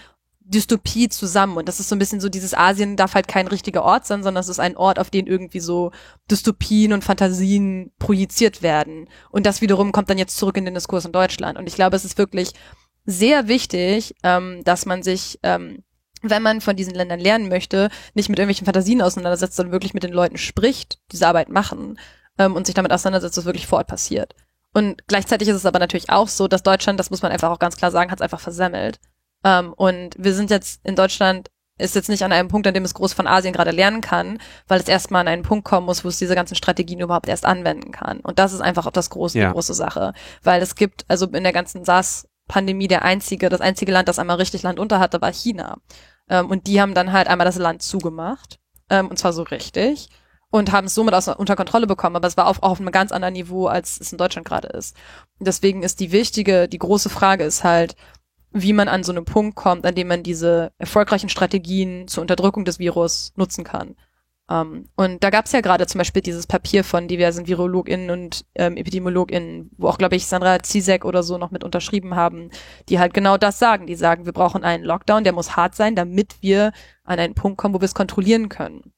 Dystopie 0.48 1.08
zusammen. 1.08 1.56
Und 1.56 1.68
das 1.68 1.80
ist 1.80 1.88
so 1.88 1.96
ein 1.96 1.98
bisschen 1.98 2.20
so, 2.20 2.28
dieses 2.28 2.54
Asien 2.54 2.96
darf 2.96 3.14
halt 3.14 3.26
kein 3.26 3.48
richtiger 3.48 3.82
Ort 3.82 4.06
sein, 4.06 4.22
sondern 4.22 4.40
es 4.40 4.48
ist 4.48 4.60
ein 4.60 4.76
Ort, 4.76 4.98
auf 4.98 5.10
den 5.10 5.26
irgendwie 5.26 5.60
so 5.60 5.90
Dystopien 6.30 6.92
und 6.92 7.04
Fantasien 7.04 7.92
projiziert 7.98 8.62
werden. 8.62 9.08
Und 9.30 9.44
das 9.44 9.60
wiederum 9.60 9.92
kommt 9.92 10.08
dann 10.08 10.18
jetzt 10.18 10.36
zurück 10.36 10.56
in 10.56 10.64
den 10.64 10.74
Diskurs 10.74 11.04
in 11.04 11.12
Deutschland. 11.12 11.58
Und 11.58 11.66
ich 11.66 11.74
glaube, 11.74 11.96
es 11.96 12.04
ist 12.04 12.16
wirklich 12.16 12.52
sehr 13.04 13.48
wichtig, 13.48 14.14
ähm, 14.22 14.62
dass 14.64 14.86
man 14.86 15.02
sich, 15.02 15.38
ähm, 15.42 15.82
wenn 16.22 16.42
man 16.42 16.60
von 16.60 16.76
diesen 16.76 16.94
Ländern 16.94 17.20
lernen 17.20 17.48
möchte, 17.48 17.88
nicht 18.14 18.28
mit 18.28 18.38
irgendwelchen 18.38 18.66
Fantasien 18.66 19.02
auseinandersetzt, 19.02 19.56
sondern 19.56 19.72
wirklich 19.72 19.94
mit 19.94 20.04
den 20.04 20.12
Leuten 20.12 20.38
spricht, 20.38 21.00
diese 21.12 21.26
Arbeit 21.26 21.48
machen 21.48 21.98
ähm, 22.38 22.54
und 22.54 22.66
sich 22.66 22.74
damit 22.74 22.92
auseinandersetzt, 22.92 23.36
was 23.36 23.44
wirklich 23.44 23.66
vor 23.66 23.78
Ort 23.78 23.88
passiert. 23.88 24.34
Und 24.74 25.06
gleichzeitig 25.06 25.48
ist 25.48 25.56
es 25.56 25.66
aber 25.66 25.78
natürlich 25.78 26.10
auch 26.10 26.28
so, 26.28 26.48
dass 26.48 26.62
Deutschland, 26.62 27.00
das 27.00 27.10
muss 27.10 27.22
man 27.22 27.32
einfach 27.32 27.50
auch 27.50 27.58
ganz 27.58 27.76
klar 27.76 27.90
sagen, 27.90 28.10
hat 28.10 28.18
es 28.18 28.22
einfach 28.22 28.40
versemmelt. 28.40 29.00
Ähm, 29.46 29.72
und 29.74 30.16
wir 30.18 30.34
sind 30.34 30.50
jetzt 30.50 30.84
in 30.84 30.96
Deutschland 30.96 31.50
ist 31.78 31.94
jetzt 31.94 32.08
nicht 32.08 32.22
an 32.22 32.32
einem 32.32 32.48
Punkt, 32.48 32.66
an 32.66 32.74
dem 32.74 32.84
es 32.84 32.94
groß 32.94 33.12
von 33.12 33.26
Asien 33.26 33.52
gerade 33.52 33.70
lernen 33.70 34.00
kann, 34.00 34.38
weil 34.66 34.80
es 34.80 34.88
erstmal 34.88 35.20
an 35.20 35.28
einen 35.28 35.42
Punkt 35.42 35.66
kommen 35.66 35.84
muss, 35.84 36.04
wo 36.04 36.08
es 36.08 36.18
diese 36.18 36.34
ganzen 36.34 36.54
Strategien 36.54 37.00
überhaupt 37.00 37.28
erst 37.28 37.44
anwenden 37.44 37.92
kann. 37.92 38.20
Und 38.20 38.38
das 38.38 38.54
ist 38.54 38.62
einfach 38.62 38.86
auch 38.86 38.92
das 38.92 39.10
große, 39.10 39.38
ja. 39.38 39.48
die 39.48 39.52
große 39.52 39.74
Sache. 39.74 40.14
Weil 40.42 40.62
es 40.62 40.74
gibt, 40.74 41.04
also 41.08 41.26
in 41.26 41.42
der 41.42 41.52
ganzen 41.52 41.84
SARS-Pandemie 41.84 42.88
der 42.88 43.02
einzige, 43.02 43.50
das 43.50 43.60
einzige 43.60 43.92
Land, 43.92 44.08
das 44.08 44.18
einmal 44.18 44.36
richtig 44.36 44.62
Land 44.62 44.80
unter 44.80 44.98
hatte, 44.98 45.20
war 45.20 45.30
China. 45.30 45.76
Ähm, 46.30 46.48
und 46.48 46.66
die 46.66 46.80
haben 46.80 46.94
dann 46.94 47.12
halt 47.12 47.28
einmal 47.28 47.44
das 47.44 47.58
Land 47.58 47.82
zugemacht. 47.82 48.58
Ähm, 48.88 49.08
und 49.08 49.18
zwar 49.18 49.34
so 49.34 49.42
richtig. 49.42 50.08
Und 50.50 50.72
haben 50.72 50.86
es 50.86 50.94
somit 50.94 51.12
aus, 51.12 51.28
unter 51.28 51.56
Kontrolle 51.56 51.86
bekommen. 51.86 52.16
Aber 52.16 52.26
es 52.26 52.38
war 52.38 52.46
auf, 52.46 52.62
auch 52.62 52.70
auf 52.70 52.80
einem 52.80 52.90
ganz 52.90 53.12
anderen 53.12 53.34
Niveau, 53.34 53.66
als 53.66 54.00
es 54.00 54.12
in 54.12 54.18
Deutschland 54.18 54.48
gerade 54.48 54.68
ist. 54.68 54.96
Und 55.38 55.46
deswegen 55.46 55.82
ist 55.82 56.00
die 56.00 56.10
wichtige, 56.10 56.68
die 56.68 56.78
große 56.78 57.10
Frage 57.10 57.44
ist 57.44 57.64
halt, 57.64 57.96
wie 58.62 58.72
man 58.72 58.88
an 58.88 59.04
so 59.04 59.12
einen 59.12 59.24
Punkt 59.24 59.56
kommt, 59.56 59.86
an 59.86 59.94
dem 59.94 60.08
man 60.08 60.22
diese 60.22 60.72
erfolgreichen 60.78 61.28
Strategien 61.28 62.08
zur 62.08 62.22
Unterdrückung 62.22 62.64
des 62.64 62.78
Virus 62.78 63.32
nutzen 63.36 63.64
kann. 63.64 63.96
Um, 64.48 64.56
ähm, 64.56 64.88
und 64.94 65.24
da 65.24 65.30
gab 65.30 65.46
es 65.46 65.52
ja 65.52 65.60
gerade 65.60 65.86
zum 65.88 65.98
Beispiel 65.98 66.22
dieses 66.22 66.46
Papier 66.46 66.84
von 66.84 67.08
diversen 67.08 67.48
VirologInnen 67.48 68.10
und 68.10 68.44
ähm, 68.54 68.76
EpidemiologInnen, 68.76 69.70
wo 69.76 69.88
auch, 69.88 69.98
glaube 69.98 70.14
ich, 70.14 70.26
Sandra 70.26 70.62
Zizek 70.62 71.04
oder 71.04 71.24
so 71.24 71.36
noch 71.36 71.50
mit 71.50 71.64
unterschrieben 71.64 72.14
haben, 72.14 72.50
die 72.88 73.00
halt 73.00 73.12
genau 73.12 73.38
das 73.38 73.58
sagen. 73.58 73.88
Die 73.88 73.96
sagen, 73.96 74.24
wir 74.24 74.32
brauchen 74.32 74.62
einen 74.62 74.84
Lockdown, 74.84 75.24
der 75.24 75.32
muss 75.32 75.56
hart 75.56 75.74
sein, 75.74 75.96
damit 75.96 76.36
wir 76.42 76.70
an 77.02 77.18
einen 77.18 77.34
Punkt 77.34 77.58
kommen, 77.58 77.74
wo 77.74 77.80
wir 77.80 77.86
es 77.86 77.94
kontrollieren 77.94 78.48
können. 78.48 78.92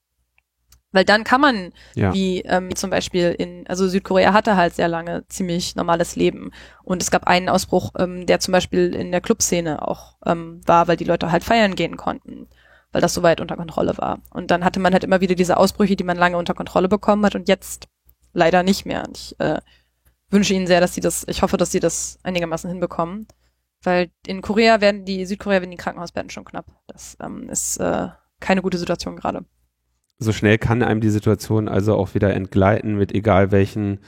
Weil 0.90 1.04
dann 1.04 1.22
kann 1.22 1.40
man, 1.40 1.72
ja. 1.94 2.14
wie 2.14 2.40
ähm, 2.40 2.74
zum 2.74 2.90
Beispiel 2.90 3.34
in, 3.38 3.66
also 3.66 3.86
Südkorea 3.88 4.32
hatte 4.32 4.56
halt 4.56 4.74
sehr 4.74 4.88
lange 4.88 5.26
ziemlich 5.28 5.76
normales 5.76 6.16
Leben. 6.16 6.50
Und 6.82 7.02
es 7.02 7.10
gab 7.10 7.26
einen 7.26 7.50
Ausbruch, 7.50 7.92
ähm, 7.98 8.24
der 8.24 8.40
zum 8.40 8.52
Beispiel 8.52 8.94
in 8.94 9.12
der 9.12 9.20
Clubszene 9.20 9.86
auch 9.86 10.16
ähm, 10.24 10.62
war, 10.66 10.88
weil 10.88 10.96
die 10.96 11.04
Leute 11.04 11.30
halt 11.30 11.44
feiern 11.44 11.74
gehen 11.74 11.98
konnten, 11.98 12.48
weil 12.90 13.02
das 13.02 13.12
so 13.12 13.22
weit 13.22 13.42
unter 13.42 13.56
Kontrolle 13.56 13.98
war. 13.98 14.20
Und 14.30 14.50
dann 14.50 14.64
hatte 14.64 14.80
man 14.80 14.94
halt 14.94 15.04
immer 15.04 15.20
wieder 15.20 15.34
diese 15.34 15.58
Ausbrüche, 15.58 15.94
die 15.94 16.04
man 16.04 16.16
lange 16.16 16.38
unter 16.38 16.54
Kontrolle 16.54 16.88
bekommen 16.88 17.24
hat 17.26 17.34
und 17.34 17.48
jetzt 17.48 17.88
leider 18.32 18.62
nicht 18.62 18.86
mehr. 18.86 19.04
Und 19.06 19.18
ich 19.18 19.40
äh, 19.40 19.60
wünsche 20.30 20.54
ihnen 20.54 20.66
sehr, 20.66 20.80
dass 20.80 20.94
sie 20.94 21.02
das, 21.02 21.26
ich 21.28 21.42
hoffe, 21.42 21.58
dass 21.58 21.70
sie 21.70 21.80
das 21.80 22.18
einigermaßen 22.22 22.70
hinbekommen. 22.70 23.26
Weil 23.82 24.10
in 24.26 24.40
Korea 24.40 24.80
werden 24.80 25.04
die, 25.04 25.26
Südkorea 25.26 25.60
werden 25.60 25.70
die 25.70 25.76
Krankenhausbetten 25.76 26.30
schon 26.30 26.46
knapp. 26.46 26.66
Das 26.86 27.16
ähm, 27.22 27.50
ist 27.50 27.76
äh, 27.76 28.08
keine 28.40 28.62
gute 28.62 28.78
Situation 28.78 29.16
gerade 29.16 29.44
so 30.18 30.32
schnell 30.32 30.58
kann 30.58 30.82
einem 30.82 31.00
die 31.00 31.10
Situation 31.10 31.68
also 31.68 31.94
auch 31.94 32.14
wieder 32.14 32.34
entgleiten 32.34 32.96
mit 32.96 33.14
egal 33.14 33.52
welchen 33.52 34.00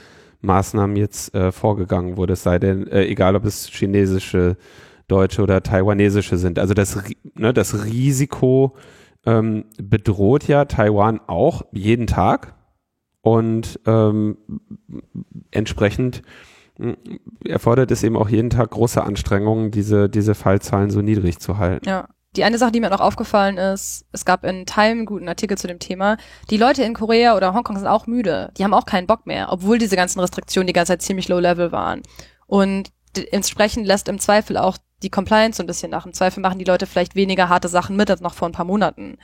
Maßnahmen 0.42 0.96
jetzt 0.96 1.34
äh, 1.34 1.52
vorgegangen 1.52 2.16
wurde, 2.16 2.32
es 2.32 2.42
sei 2.42 2.58
denn, 2.58 2.86
äh, 2.86 3.04
egal 3.04 3.36
ob 3.36 3.44
es 3.44 3.68
chinesische, 3.68 4.56
deutsche 5.06 5.42
oder 5.42 5.62
taiwanesische 5.62 6.38
sind. 6.38 6.58
Also 6.58 6.72
das, 6.72 7.02
ne, 7.34 7.52
das 7.52 7.84
Risiko 7.84 8.76
ähm, 9.26 9.64
bedroht 9.76 10.48
ja 10.48 10.64
Taiwan 10.64 11.20
auch 11.26 11.62
jeden 11.72 12.06
Tag 12.06 12.54
und 13.20 13.80
ähm, 13.86 14.38
entsprechend 15.50 16.22
hm, 16.76 16.96
erfordert 17.44 17.90
es 17.90 18.02
eben 18.02 18.16
auch 18.16 18.30
jeden 18.30 18.50
Tag 18.50 18.70
große 18.70 19.02
Anstrengungen, 19.02 19.70
diese, 19.70 20.08
diese 20.08 20.34
Fallzahlen 20.34 20.90
so 20.90 21.02
niedrig 21.02 21.38
zu 21.38 21.58
halten. 21.58 21.86
Ja, 21.86 22.08
die 22.36 22.44
eine 22.44 22.58
Sache, 22.58 22.72
die 22.72 22.80
mir 22.80 22.90
noch 22.90 23.00
aufgefallen 23.00 23.58
ist, 23.58 24.06
es 24.12 24.24
gab 24.24 24.44
in 24.44 24.64
Time 24.64 24.90
einen 24.90 25.06
guten 25.06 25.28
Artikel 25.28 25.58
zu 25.58 25.66
dem 25.66 25.80
Thema, 25.80 26.16
die 26.48 26.56
Leute 26.56 26.84
in 26.84 26.94
Korea 26.94 27.36
oder 27.36 27.54
Hongkong 27.54 27.76
sind 27.76 27.88
auch 27.88 28.06
müde. 28.06 28.52
Die 28.56 28.64
haben 28.64 28.74
auch 28.74 28.86
keinen 28.86 29.08
Bock 29.08 29.26
mehr, 29.26 29.48
obwohl 29.50 29.78
diese 29.78 29.96
ganzen 29.96 30.20
Restriktionen 30.20 30.68
die 30.68 30.72
ganze 30.72 30.92
Zeit 30.92 31.02
ziemlich 31.02 31.28
low 31.28 31.40
level 31.40 31.72
waren. 31.72 32.02
Und 32.46 32.92
entsprechend 33.32 33.86
lässt 33.86 34.08
im 34.08 34.20
Zweifel 34.20 34.56
auch 34.56 34.78
die 35.02 35.10
Compliance 35.10 35.56
so 35.56 35.64
ein 35.64 35.66
bisschen 35.66 35.90
nach. 35.90 36.06
Im 36.06 36.12
Zweifel 36.12 36.40
machen 36.40 36.58
die 36.58 36.64
Leute 36.64 36.86
vielleicht 36.86 37.16
weniger 37.16 37.48
harte 37.48 37.68
Sachen 37.68 37.96
mit 37.96 38.10
als 38.10 38.20
noch 38.20 38.34
vor 38.34 38.48
ein 38.48 38.52
paar 38.52 38.64
Monaten. 38.64 39.18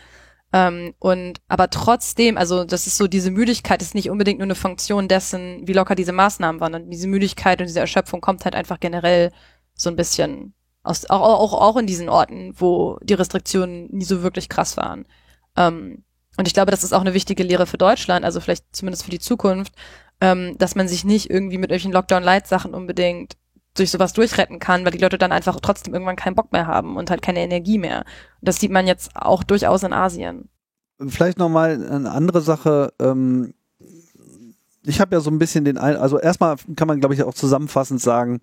Ähm, 0.53 0.95
und 0.99 1.41
aber 1.49 1.71
trotzdem, 1.71 2.37
also 2.37 2.65
das 2.65 2.87
ist 2.87 2.97
so, 2.97 3.07
diese 3.07 3.31
Müdigkeit 3.31 3.83
ist 3.83 3.95
nicht 3.95 4.11
unbedingt 4.11 4.39
nur 4.39 4.47
eine 4.47 4.55
Funktion 4.55 5.07
dessen, 5.07 5.63
wie 5.67 5.73
locker 5.73 5.95
diese 5.95 6.13
Maßnahmen 6.13 6.61
waren. 6.61 6.75
Und 6.75 6.91
diese 6.91 7.09
Müdigkeit 7.09 7.61
und 7.61 7.69
diese 7.69 7.81
Erschöpfung 7.81 8.21
kommt 8.21 8.45
halt 8.45 8.55
einfach 8.55 8.81
generell 8.81 9.33
so 9.75 9.91
ein 9.91 9.97
bisschen 9.97 10.55
aus, 10.87 11.09
auch, 11.11 11.21
auch, 11.21 11.53
auch 11.53 11.77
in 11.77 11.87
diesen 11.87 12.09
Orten, 12.09 12.55
wo 12.57 12.99
die 13.03 13.15
Restriktionen 13.15 13.89
nie 13.91 14.05
so 14.05 14.23
wirklich 14.23 14.49
krass 14.49 14.77
waren. 14.77 15.07
Ähm, 15.57 16.05
und 16.37 16.47
ich 16.47 16.55
glaube, 16.55 16.71
das 16.71 16.85
ist 16.85 16.93
auch 16.93 17.01
eine 17.01 17.15
wichtige 17.15 17.43
Lehre 17.43 17.67
für 17.67 17.79
Deutschland, 17.79 18.25
also 18.25 18.41
vielleicht 18.41 18.65
zumindest 18.73 19.05
für 19.05 19.11
die 19.11 19.19
Zukunft, 19.19 19.73
ähm, 20.21 20.57
dass 20.59 20.75
man 20.75 20.89
sich 20.89 21.05
nicht 21.05 21.31
irgendwie 21.31 21.59
mit 21.59 21.71
irgendwelchen 21.71 21.93
Lockdown-Light-Sachen 21.93 22.75
unbedingt 22.75 23.37
durch 23.75 23.91
sowas 23.91 24.13
durchretten 24.13 24.59
kann, 24.59 24.85
weil 24.85 24.93
die 24.93 24.99
Leute 24.99 25.19
dann 25.19 25.33
einfach 25.33 25.59
trotzdem 25.61 25.93
irgendwann 25.93 26.17
keinen 26.17 26.35
Bock 26.35 26.53
mehr 26.53 26.67
haben 26.67 26.97
und 26.97 27.11
halt 27.11 27.23
keine 27.23 27.41
Energie 27.41 27.79
mehr. 27.79 28.01
Und 28.01 28.49
das 28.49 28.57
sieht 28.57 28.71
man 28.71 28.87
jetzt 28.87 29.11
auch 29.15 29.43
durchaus 29.43 29.83
in 29.83 29.93
Asien. 29.93 30.49
Vielleicht 31.07 31.39
nochmal 31.39 31.87
eine 31.91 32.11
andere 32.11 32.41
Sache. 32.41 32.93
Ähm, 32.99 33.53
ich 34.83 35.01
habe 35.01 35.15
ja 35.15 35.21
so 35.21 35.31
ein 35.31 35.39
bisschen 35.39 35.65
den, 35.65 35.77
ein 35.79 35.97
also 35.97 36.19
erstmal 36.19 36.57
kann 36.75 36.89
man, 36.89 37.01
glaube 37.01 37.15
ich, 37.15 37.23
auch 37.23 37.35
zusammenfassend 37.35 38.01
sagen, 38.01 38.41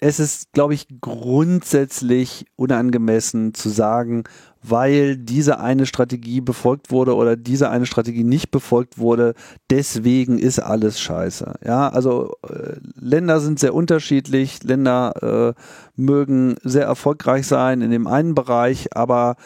es 0.00 0.20
ist, 0.20 0.52
glaube 0.52 0.74
ich, 0.74 0.86
grundsätzlich 1.00 2.46
unangemessen 2.56 3.54
zu 3.54 3.68
sagen, 3.68 4.24
weil 4.62 5.16
diese 5.16 5.60
eine 5.60 5.86
Strategie 5.86 6.40
befolgt 6.40 6.90
wurde 6.90 7.14
oder 7.14 7.36
diese 7.36 7.70
eine 7.70 7.86
Strategie 7.86 8.24
nicht 8.24 8.50
befolgt 8.50 8.98
wurde, 8.98 9.34
deswegen 9.70 10.38
ist 10.38 10.58
alles 10.58 11.00
scheiße. 11.00 11.54
Ja, 11.64 11.88
also 11.88 12.34
äh, 12.48 12.76
Länder 12.94 13.40
sind 13.40 13.58
sehr 13.58 13.74
unterschiedlich, 13.74 14.62
Länder 14.62 15.54
äh, 15.56 15.60
mögen 15.96 16.56
sehr 16.62 16.84
erfolgreich 16.84 17.46
sein 17.46 17.80
in 17.80 17.90
dem 17.90 18.06
einen 18.06 18.34
Bereich, 18.34 18.96
aber 18.96 19.36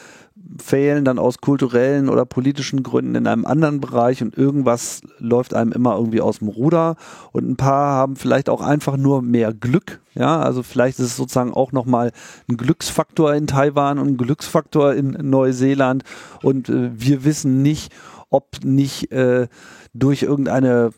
fehlen 0.58 1.04
dann 1.04 1.18
aus 1.18 1.38
kulturellen 1.38 2.08
oder 2.08 2.24
politischen 2.24 2.82
Gründen 2.82 3.14
in 3.14 3.26
einem 3.26 3.46
anderen 3.46 3.80
Bereich 3.80 4.22
und 4.22 4.36
irgendwas 4.36 5.00
läuft 5.18 5.54
einem 5.54 5.72
immer 5.72 5.96
irgendwie 5.96 6.20
aus 6.20 6.38
dem 6.38 6.48
Ruder. 6.48 6.96
Und 7.32 7.48
ein 7.48 7.56
paar 7.56 7.94
haben 7.94 8.16
vielleicht 8.16 8.48
auch 8.48 8.60
einfach 8.60 8.96
nur 8.96 9.22
mehr 9.22 9.52
Glück, 9.52 10.00
ja, 10.14 10.40
also 10.40 10.62
vielleicht 10.62 10.98
ist 10.98 11.06
es 11.06 11.16
sozusagen 11.16 11.54
auch 11.54 11.72
nochmal 11.72 12.12
ein 12.48 12.56
Glücksfaktor 12.56 13.34
in 13.34 13.46
Taiwan 13.46 13.98
und 13.98 14.08
ein 14.08 14.16
Glücksfaktor 14.16 14.94
in 14.94 15.10
Neuseeland. 15.10 16.04
Und 16.42 16.68
äh, 16.68 16.90
wir 16.94 17.24
wissen 17.24 17.62
nicht, 17.62 17.92
ob 18.28 18.64
nicht 18.64 19.10
äh, 19.12 19.48
durch 19.94 20.22
irgendeine 20.22 20.90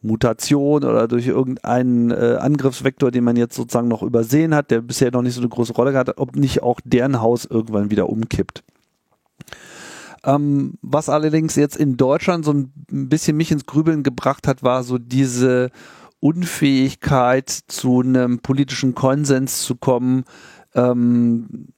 Mutation 0.00 0.84
oder 0.84 1.08
durch 1.08 1.26
irgendeinen 1.26 2.10
äh, 2.10 2.36
Angriffsvektor, 2.38 3.10
den 3.10 3.24
man 3.24 3.36
jetzt 3.36 3.56
sozusagen 3.56 3.88
noch 3.88 4.02
übersehen 4.02 4.54
hat, 4.54 4.70
der 4.70 4.80
bisher 4.82 5.10
noch 5.10 5.22
nicht 5.22 5.34
so 5.34 5.40
eine 5.40 5.48
große 5.48 5.72
Rolle 5.72 5.92
gehabt 5.92 6.08
hat, 6.08 6.18
ob 6.18 6.36
nicht 6.36 6.62
auch 6.62 6.80
deren 6.84 7.20
Haus 7.20 7.46
irgendwann 7.46 7.90
wieder 7.90 8.08
umkippt. 8.08 8.62
Ähm, 10.24 10.74
was 10.80 11.08
allerdings 11.08 11.54
jetzt 11.54 11.76
in 11.76 11.96
Deutschland 11.96 12.44
so 12.44 12.52
ein 12.52 12.72
bisschen 12.88 13.36
mich 13.36 13.50
ins 13.50 13.66
Grübeln 13.66 14.02
gebracht 14.02 14.48
hat, 14.48 14.62
war 14.62 14.82
so 14.82 14.98
diese 14.98 15.70
Unfähigkeit, 16.20 17.50
zu 17.50 18.00
einem 18.00 18.38
politischen 18.38 18.94
Konsens 18.94 19.62
zu 19.62 19.76
kommen, 19.76 20.24
ähm, 20.74 21.68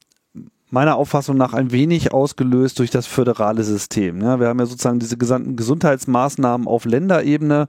meiner 0.70 0.96
Auffassung 0.96 1.36
nach 1.36 1.52
ein 1.52 1.72
wenig 1.72 2.12
ausgelöst 2.12 2.78
durch 2.78 2.90
das 2.90 3.06
föderale 3.06 3.64
System. 3.64 4.20
Ja, 4.20 4.38
wir 4.40 4.48
haben 4.48 4.58
ja 4.58 4.66
sozusagen 4.66 4.98
diese 4.98 5.16
gesamten 5.16 5.56
Gesundheitsmaßnahmen 5.56 6.66
auf 6.66 6.84
Länderebene 6.84 7.68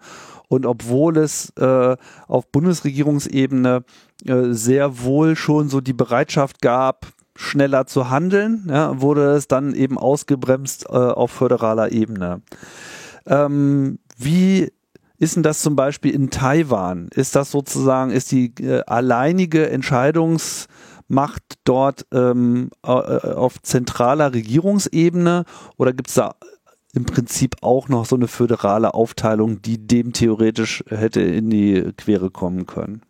Und 0.50 0.66
obwohl 0.66 1.18
es 1.18 1.52
äh, 1.58 1.98
auf 2.28 2.52
Bundesregierungsebene 2.52 3.84
äh, 4.26 4.44
sehr 4.52 5.04
wohl 5.04 5.36
schon 5.36 5.70
so 5.70 5.82
die 5.82 5.94
Bereitschaft 5.94 6.62
gab, 6.62 7.08
schneller 7.38 7.86
zu 7.86 8.10
handeln, 8.10 8.68
ja, 8.70 9.00
wurde 9.00 9.32
es 9.32 9.48
dann 9.48 9.74
eben 9.74 9.98
ausgebremst 9.98 10.86
äh, 10.90 10.94
auf 10.94 11.32
föderaler 11.32 11.92
Ebene. 11.92 12.42
Ähm, 13.26 14.00
wie 14.18 14.72
ist 15.20 15.36
denn 15.36 15.44
das 15.44 15.62
zum 15.62 15.76
Beispiel 15.76 16.14
in 16.14 16.30
Taiwan? 16.30 17.10
Ist 17.14 17.36
das 17.36 17.52
sozusagen, 17.52 18.12
ist 18.12 18.32
die 18.32 18.54
äh, 18.60 18.82
alleinige 18.86 19.70
Entscheidungsmacht 19.70 21.44
dort 21.64 22.06
ähm, 22.12 22.70
äh, 22.84 22.90
auf 22.90 23.62
zentraler 23.62 24.34
Regierungsebene 24.34 25.46
oder 25.78 25.94
gibt 25.94 26.10
es 26.10 26.16
da 26.16 26.36
im 26.94 27.06
Prinzip 27.06 27.58
auch 27.62 27.90
noch 27.90 28.06
so 28.06 28.16
eine 28.16 28.28
föderale 28.28 28.94
Aufteilung, 28.94 29.62
die 29.62 29.86
dem 29.86 30.14
theoretisch 30.14 30.84
hätte 30.88 31.22
in 31.22 31.50
die 31.50 31.92
Quere 31.98 32.32
kommen 32.32 32.66
können? 32.66 33.02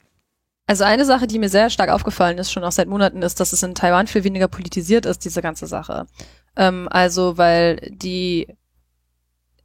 Also 0.68 0.84
eine 0.84 1.06
Sache, 1.06 1.28
die 1.28 1.40
mir 1.40 1.50
sehr 1.50 1.70
stark 1.70 1.90
aufgefallen 1.90 2.38
ist, 2.38 2.52
schon 2.52 2.66
auch 2.66 2.74
seit 2.74 2.90
Monaten, 2.90 3.22
ist, 3.22 3.40
dass 3.40 3.54
es 3.54 3.64
in 3.64 3.74
Taiwan 3.74 4.06
viel 4.06 4.26
weniger 4.26 4.50
politisiert 4.50 5.06
ist, 5.06 5.24
diese 5.24 5.42
ganze 5.42 5.66
Sache. 5.66 6.08
Ähm, 6.58 6.88
also 6.92 7.38
weil 7.38 7.78
die 7.90 8.48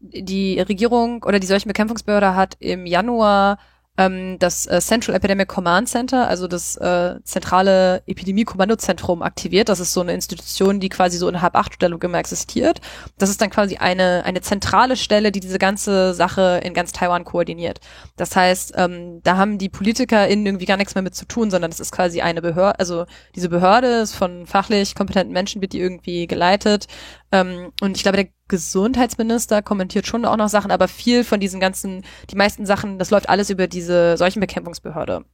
die 0.01 0.59
Regierung 0.61 1.23
oder 1.23 1.39
die 1.39 1.47
Seuchenbekämpfungsbehörde 1.47 2.35
hat 2.35 2.57
im 2.59 2.87
Januar 2.87 3.59
ähm, 3.99 4.39
das 4.39 4.67
äh, 4.67 4.81
Central 4.81 5.15
Epidemic 5.15 5.49
Command 5.49 5.89
Center, 5.89 6.27
also 6.27 6.49
das 6.49 6.77
äh, 6.77 7.17
zentrale 7.25 8.03
Epidemie-Kommandozentrum 8.07 9.23
aktiviert. 9.23 9.69
Das 9.69 9.81
ist 9.81 9.93
so 9.93 10.01
eine 10.01 10.15
Institution, 10.15 10.81
die 10.81 10.89
quasi 10.89 11.19
so 11.19 11.29
in 11.29 11.43
Halb-Acht-Stellung 11.43 12.01
immer 12.03 12.19
existiert. 12.19 12.81
Das 13.19 13.29
ist 13.29 13.43
dann 13.43 13.51
quasi 13.51 13.77
eine, 13.77 14.25
eine 14.25 14.41
zentrale 14.41 14.97
Stelle, 14.97 15.31
die 15.31 15.41
diese 15.41 15.59
ganze 15.59 16.15
Sache 16.15 16.61
in 16.65 16.73
ganz 16.73 16.93
Taiwan 16.93 17.25
koordiniert. 17.25 17.81
Das 18.17 18.35
heißt, 18.35 18.73
ähm, 18.77 19.21
da 19.25 19.37
haben 19.37 19.59
die 19.59 19.69
PolitikerInnen 19.69 20.47
irgendwie 20.47 20.67
gar 20.67 20.79
nichts 20.79 20.95
mehr 20.95 21.03
mit 21.03 21.15
zu 21.15 21.27
tun, 21.27 21.51
sondern 21.51 21.71
es 21.71 21.81
ist 21.81 21.93
quasi 21.93 22.23
eine 22.23 22.41
Behörde, 22.41 22.79
also 22.79 23.05
diese 23.35 23.51
Behörde 23.51 24.01
ist 24.01 24.15
von 24.15 24.47
fachlich 24.47 24.95
kompetenten 24.95 25.35
Menschen, 25.35 25.61
wird 25.61 25.75
die 25.75 25.81
irgendwie 25.81 26.27
geleitet. 26.27 26.87
Ähm, 27.33 27.73
und 27.81 27.97
ich 27.97 28.03
glaube, 28.03 28.19
der 28.19 28.29
Gesundheitsminister 28.49 29.63
kommentiert 29.63 30.07
schon 30.07 30.25
auch 30.25 30.37
noch 30.37 30.49
Sachen, 30.49 30.71
aber 30.71 30.87
viel 30.87 31.25
von 31.25 31.41
diesen 31.41 31.59
ganzen, 31.59 32.05
die 32.31 32.37
meisten 32.37 32.67
Sachen, 32.67 32.99
das 32.99 33.11
läuft 33.11 33.29
alles 33.29 33.51
über 33.51 33.67
diese 33.67 34.17
Seuchenbekämpfungsbehörde. 34.19 35.25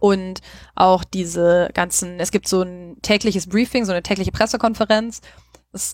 Und 0.00 0.40
auch 0.74 1.04
diese 1.04 1.70
ganzen, 1.72 2.18
es 2.18 2.30
gibt 2.30 2.48
so 2.48 2.62
ein 2.62 2.96
tägliches 3.02 3.46
Briefing, 3.46 3.84
so 3.84 3.92
eine 3.92 4.02
tägliche 4.02 4.32
Pressekonferenz. 4.32 5.20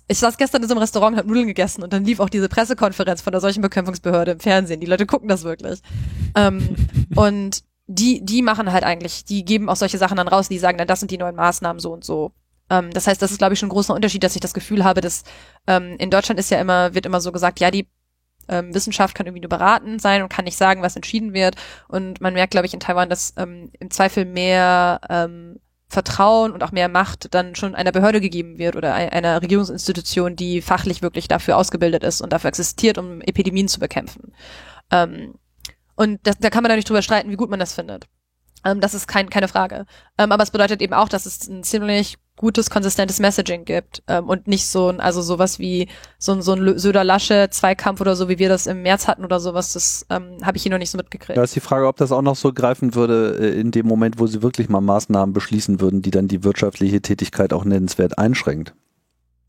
Ich 0.08 0.18
saß 0.18 0.36
gestern 0.36 0.62
in 0.62 0.68
so 0.68 0.74
einem 0.74 0.82
Restaurant 0.82 1.14
und 1.14 1.18
habe 1.18 1.28
Nudeln 1.28 1.46
gegessen 1.46 1.82
und 1.82 1.92
dann 1.92 2.04
lief 2.04 2.20
auch 2.20 2.28
diese 2.28 2.48
Pressekonferenz 2.48 3.22
von 3.22 3.32
der 3.32 3.40
Seuchenbekämpfungsbehörde 3.40 4.32
im 4.32 4.40
Fernsehen. 4.40 4.80
Die 4.80 4.86
Leute 4.86 5.06
gucken 5.06 5.28
das 5.28 5.42
wirklich. 5.42 5.80
Ähm, 6.36 6.76
und 7.16 7.62
die, 7.86 8.24
die 8.24 8.42
machen 8.42 8.72
halt 8.72 8.84
eigentlich, 8.84 9.24
die 9.24 9.44
geben 9.44 9.68
auch 9.68 9.76
solche 9.76 9.98
Sachen 9.98 10.16
dann 10.16 10.28
raus, 10.28 10.48
die 10.48 10.58
sagen 10.58 10.78
dann, 10.78 10.86
das 10.86 11.00
sind 11.00 11.10
die 11.10 11.18
neuen 11.18 11.34
Maßnahmen 11.34 11.80
so 11.80 11.92
und 11.92 12.04
so. 12.04 12.32
Ähm, 12.70 12.90
das 12.92 13.06
heißt, 13.06 13.20
das 13.20 13.30
ist, 13.32 13.38
glaube 13.38 13.54
ich, 13.54 13.60
schon 13.60 13.68
ein 13.68 13.72
großer 13.72 13.94
Unterschied, 13.94 14.22
dass 14.22 14.34
ich 14.34 14.40
das 14.40 14.54
Gefühl 14.54 14.84
habe, 14.84 15.00
dass 15.00 15.24
ähm, 15.66 15.96
in 15.98 16.10
Deutschland 16.10 16.40
ist 16.40 16.50
ja 16.50 16.60
immer, 16.60 16.94
wird 16.94 17.06
immer 17.06 17.20
so 17.20 17.32
gesagt, 17.32 17.60
ja, 17.60 17.70
die 17.70 17.88
ähm, 18.48 18.74
Wissenschaft 18.74 19.14
kann 19.14 19.26
irgendwie 19.26 19.42
nur 19.42 19.50
beratend 19.50 20.00
sein 20.00 20.22
und 20.22 20.28
kann 20.28 20.44
nicht 20.44 20.56
sagen, 20.56 20.82
was 20.82 20.96
entschieden 20.96 21.34
wird. 21.34 21.56
Und 21.88 22.20
man 22.20 22.34
merkt, 22.34 22.52
glaube 22.52 22.66
ich, 22.66 22.74
in 22.74 22.80
Taiwan, 22.80 23.10
dass 23.10 23.34
ähm, 23.36 23.70
im 23.78 23.90
Zweifel 23.90 24.24
mehr 24.24 25.00
ähm, 25.08 25.60
Vertrauen 25.88 26.52
und 26.52 26.62
auch 26.62 26.70
mehr 26.70 26.88
Macht 26.88 27.34
dann 27.34 27.56
schon 27.56 27.74
einer 27.74 27.90
Behörde 27.90 28.20
gegeben 28.20 28.58
wird 28.58 28.76
oder 28.76 28.94
einer 28.94 29.42
Regierungsinstitution, 29.42 30.36
die 30.36 30.62
fachlich 30.62 31.02
wirklich 31.02 31.26
dafür 31.26 31.56
ausgebildet 31.56 32.04
ist 32.04 32.20
und 32.20 32.32
dafür 32.32 32.48
existiert, 32.48 32.96
um 32.96 33.20
Epidemien 33.22 33.66
zu 33.66 33.80
bekämpfen. 33.80 34.32
Ähm, 34.92 35.34
und 35.96 36.20
das, 36.22 36.38
da 36.38 36.48
kann 36.48 36.62
man 36.62 36.74
nicht 36.76 36.88
drüber 36.88 37.02
streiten, 37.02 37.30
wie 37.30 37.36
gut 37.36 37.50
man 37.50 37.58
das 37.58 37.74
findet. 37.74 38.06
Ähm, 38.64 38.80
das 38.80 38.94
ist 38.94 39.08
kein, 39.08 39.30
keine 39.30 39.48
Frage. 39.48 39.86
Ähm, 40.16 40.30
aber 40.30 40.42
es 40.44 40.52
bedeutet 40.52 40.80
eben 40.80 40.94
auch, 40.94 41.08
dass 41.08 41.26
es 41.26 41.48
ein 41.48 41.64
ziemlich 41.64 42.18
gutes, 42.40 42.70
konsistentes 42.70 43.20
Messaging 43.20 43.66
gibt 43.66 44.02
ähm, 44.08 44.26
und 44.26 44.48
nicht 44.48 44.66
so 44.66 44.88
ein, 44.88 44.98
also 44.98 45.20
sowas 45.20 45.58
wie 45.58 45.88
so 46.16 46.32
ein, 46.32 46.40
so 46.40 46.54
ein 46.54 46.78
Söder-Lasche-Zweikampf 46.78 48.00
oder 48.00 48.16
so, 48.16 48.30
wie 48.30 48.38
wir 48.38 48.48
das 48.48 48.66
im 48.66 48.80
März 48.80 49.06
hatten 49.06 49.26
oder 49.26 49.40
sowas, 49.40 49.74
das 49.74 50.06
ähm, 50.08 50.38
habe 50.42 50.56
ich 50.56 50.62
hier 50.62 50.72
noch 50.72 50.78
nicht 50.78 50.88
so 50.88 50.96
mitgekriegt. 50.96 51.36
Da 51.36 51.42
ist 51.42 51.54
die 51.54 51.60
Frage, 51.60 51.86
ob 51.86 51.98
das 51.98 52.12
auch 52.12 52.22
noch 52.22 52.36
so 52.36 52.54
greifen 52.54 52.94
würde 52.94 53.36
äh, 53.38 53.60
in 53.60 53.72
dem 53.72 53.86
Moment, 53.86 54.18
wo 54.18 54.26
sie 54.26 54.40
wirklich 54.40 54.70
mal 54.70 54.80
Maßnahmen 54.80 55.34
beschließen 55.34 55.82
würden, 55.82 56.00
die 56.00 56.10
dann 56.10 56.28
die 56.28 56.42
wirtschaftliche 56.42 57.02
Tätigkeit 57.02 57.52
auch 57.52 57.66
nennenswert 57.66 58.16
einschränkt. 58.18 58.72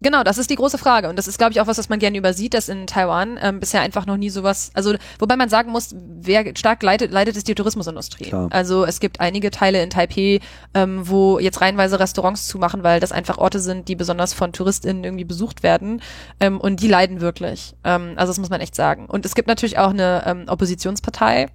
Genau, 0.01 0.23
das 0.23 0.39
ist 0.39 0.49
die 0.49 0.55
große 0.55 0.79
Frage. 0.79 1.09
Und 1.09 1.17
das 1.17 1.27
ist, 1.27 1.37
glaube 1.37 1.53
ich, 1.53 1.61
auch 1.61 1.67
was, 1.67 1.77
was 1.77 1.89
man 1.89 1.99
gerne 1.99 2.17
übersieht, 2.17 2.55
dass 2.55 2.69
in 2.69 2.87
Taiwan 2.87 3.37
ähm, 3.41 3.59
bisher 3.59 3.81
einfach 3.81 4.07
noch 4.07 4.17
nie 4.17 4.31
sowas, 4.31 4.71
also 4.73 4.95
wobei 5.19 5.35
man 5.35 5.47
sagen 5.47 5.71
muss, 5.71 5.95
wer 5.95 6.43
stark 6.57 6.81
leidet, 6.81 7.11
leidet 7.11 7.37
ist 7.37 7.47
die 7.47 7.55
Tourismusindustrie. 7.55 8.25
Klar. 8.25 8.47
Also 8.51 8.83
es 8.83 8.99
gibt 8.99 9.19
einige 9.19 9.51
Teile 9.51 9.81
in 9.83 9.91
Taipei, 9.91 10.39
ähm, 10.73 11.07
wo 11.07 11.37
jetzt 11.37 11.61
reihenweise 11.61 11.99
Restaurants 11.99 12.47
zumachen, 12.47 12.83
weil 12.83 12.99
das 12.99 13.11
einfach 13.11 13.37
Orte 13.37 13.59
sind, 13.59 13.87
die 13.87 13.95
besonders 13.95 14.33
von 14.33 14.53
TouristInnen 14.53 15.03
irgendwie 15.03 15.25
besucht 15.25 15.61
werden. 15.61 16.01
Ähm, 16.39 16.59
und 16.59 16.81
die 16.81 16.87
leiden 16.87 17.21
wirklich. 17.21 17.75
Ähm, 17.83 18.13
also 18.15 18.31
das 18.31 18.39
muss 18.39 18.49
man 18.49 18.61
echt 18.61 18.75
sagen. 18.75 19.05
Und 19.05 19.25
es 19.25 19.35
gibt 19.35 19.47
natürlich 19.47 19.77
auch 19.77 19.91
eine 19.91 20.23
ähm, 20.25 20.45
Oppositionspartei, 20.47 21.47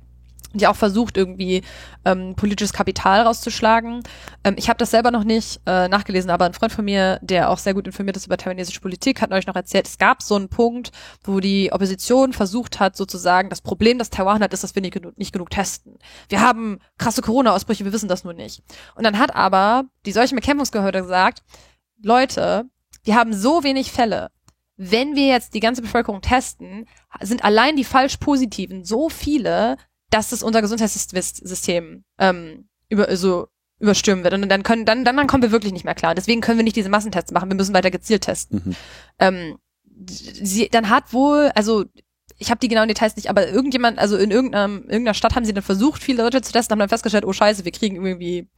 die 0.58 0.66
auch 0.66 0.76
versucht, 0.76 1.16
irgendwie 1.16 1.62
ähm, 2.04 2.34
politisches 2.36 2.72
Kapital 2.72 3.22
rauszuschlagen. 3.22 4.02
Ähm, 4.44 4.54
ich 4.56 4.68
habe 4.68 4.78
das 4.78 4.90
selber 4.90 5.10
noch 5.10 5.24
nicht 5.24 5.60
äh, 5.66 5.88
nachgelesen, 5.88 6.30
aber 6.30 6.44
ein 6.44 6.54
Freund 6.54 6.72
von 6.72 6.84
mir, 6.84 7.18
der 7.22 7.50
auch 7.50 7.58
sehr 7.58 7.74
gut 7.74 7.86
informiert 7.86 8.16
ist 8.16 8.26
über 8.26 8.36
taiwanesische 8.36 8.80
Politik, 8.80 9.20
hat 9.20 9.32
euch 9.32 9.46
noch 9.46 9.56
erzählt, 9.56 9.86
es 9.86 9.98
gab 9.98 10.22
so 10.22 10.36
einen 10.36 10.48
Punkt, 10.48 10.92
wo 11.24 11.40
die 11.40 11.72
Opposition 11.72 12.32
versucht 12.32 12.80
hat, 12.80 12.96
sozusagen, 12.96 13.50
das 13.50 13.60
Problem, 13.60 13.98
das 13.98 14.10
Taiwan 14.10 14.42
hat, 14.42 14.52
ist, 14.52 14.64
dass 14.64 14.74
wir 14.74 14.82
nicht, 14.82 14.94
genug, 14.94 15.16
nicht 15.18 15.32
genug 15.32 15.50
testen. 15.50 15.98
Wir 16.28 16.40
haben 16.40 16.78
krasse 16.98 17.22
Corona-Ausbrüche, 17.22 17.84
wir 17.84 17.92
wissen 17.92 18.08
das 18.08 18.24
nur 18.24 18.34
nicht. 18.34 18.62
Und 18.94 19.04
dann 19.04 19.18
hat 19.18 19.34
aber 19.34 19.84
die 20.04 20.12
solche 20.12 20.34
Bekämpfungsgehörde 20.34 21.02
gesagt, 21.02 21.42
Leute, 22.02 22.64
wir 23.04 23.14
haben 23.14 23.32
so 23.32 23.62
wenig 23.62 23.92
Fälle, 23.92 24.30
wenn 24.76 25.16
wir 25.16 25.26
jetzt 25.26 25.54
die 25.54 25.60
ganze 25.60 25.82
Bevölkerung 25.82 26.20
testen, 26.20 26.86
sind 27.20 27.44
allein 27.44 27.76
die 27.76 27.84
falsch 27.84 28.18
positiven 28.18 28.84
so 28.84 29.08
viele, 29.08 29.76
dass 30.10 30.32
es 30.32 30.42
unser 30.42 30.62
Gesundheitssystem 30.62 32.04
ähm, 32.18 32.68
über 32.88 33.16
so 33.16 33.48
überstürmen 33.78 34.24
wird. 34.24 34.34
Und 34.34 34.48
dann 34.48 34.62
können, 34.62 34.84
dann, 34.86 35.04
dann, 35.04 35.16
dann 35.16 35.26
kommen 35.26 35.42
wir 35.42 35.50
wirklich 35.50 35.72
nicht 35.72 35.84
mehr 35.84 35.94
klar. 35.94 36.14
Deswegen 36.14 36.40
können 36.40 36.58
wir 36.58 36.64
nicht 36.64 36.76
diese 36.76 36.88
Massentests 36.88 37.32
machen. 37.32 37.50
Wir 37.50 37.56
müssen 37.56 37.74
weiter 37.74 37.90
gezielt 37.90 38.22
testen. 38.22 38.62
Mhm. 38.64 38.76
Ähm, 39.18 39.58
sie, 40.06 40.68
dann 40.68 40.88
hat 40.88 41.12
wohl, 41.12 41.50
also 41.54 41.84
ich 42.38 42.50
habe 42.50 42.60
die 42.60 42.68
genauen 42.68 42.88
Details 42.88 43.16
nicht, 43.16 43.30
aber 43.30 43.48
irgendjemand, 43.48 43.98
also 43.98 44.16
in 44.16 44.30
irgendeiner, 44.30 44.72
irgendeiner 44.74 45.14
Stadt 45.14 45.34
haben 45.34 45.44
sie 45.44 45.52
dann 45.52 45.62
versucht, 45.62 46.02
viele 46.02 46.22
Leute 46.22 46.42
zu 46.42 46.52
testen, 46.52 46.72
haben 46.72 46.78
dann 46.78 46.88
festgestellt, 46.88 47.24
oh 47.24 47.32
scheiße, 47.32 47.64
wir 47.64 47.72
kriegen 47.72 47.96
irgendwie 47.96 48.48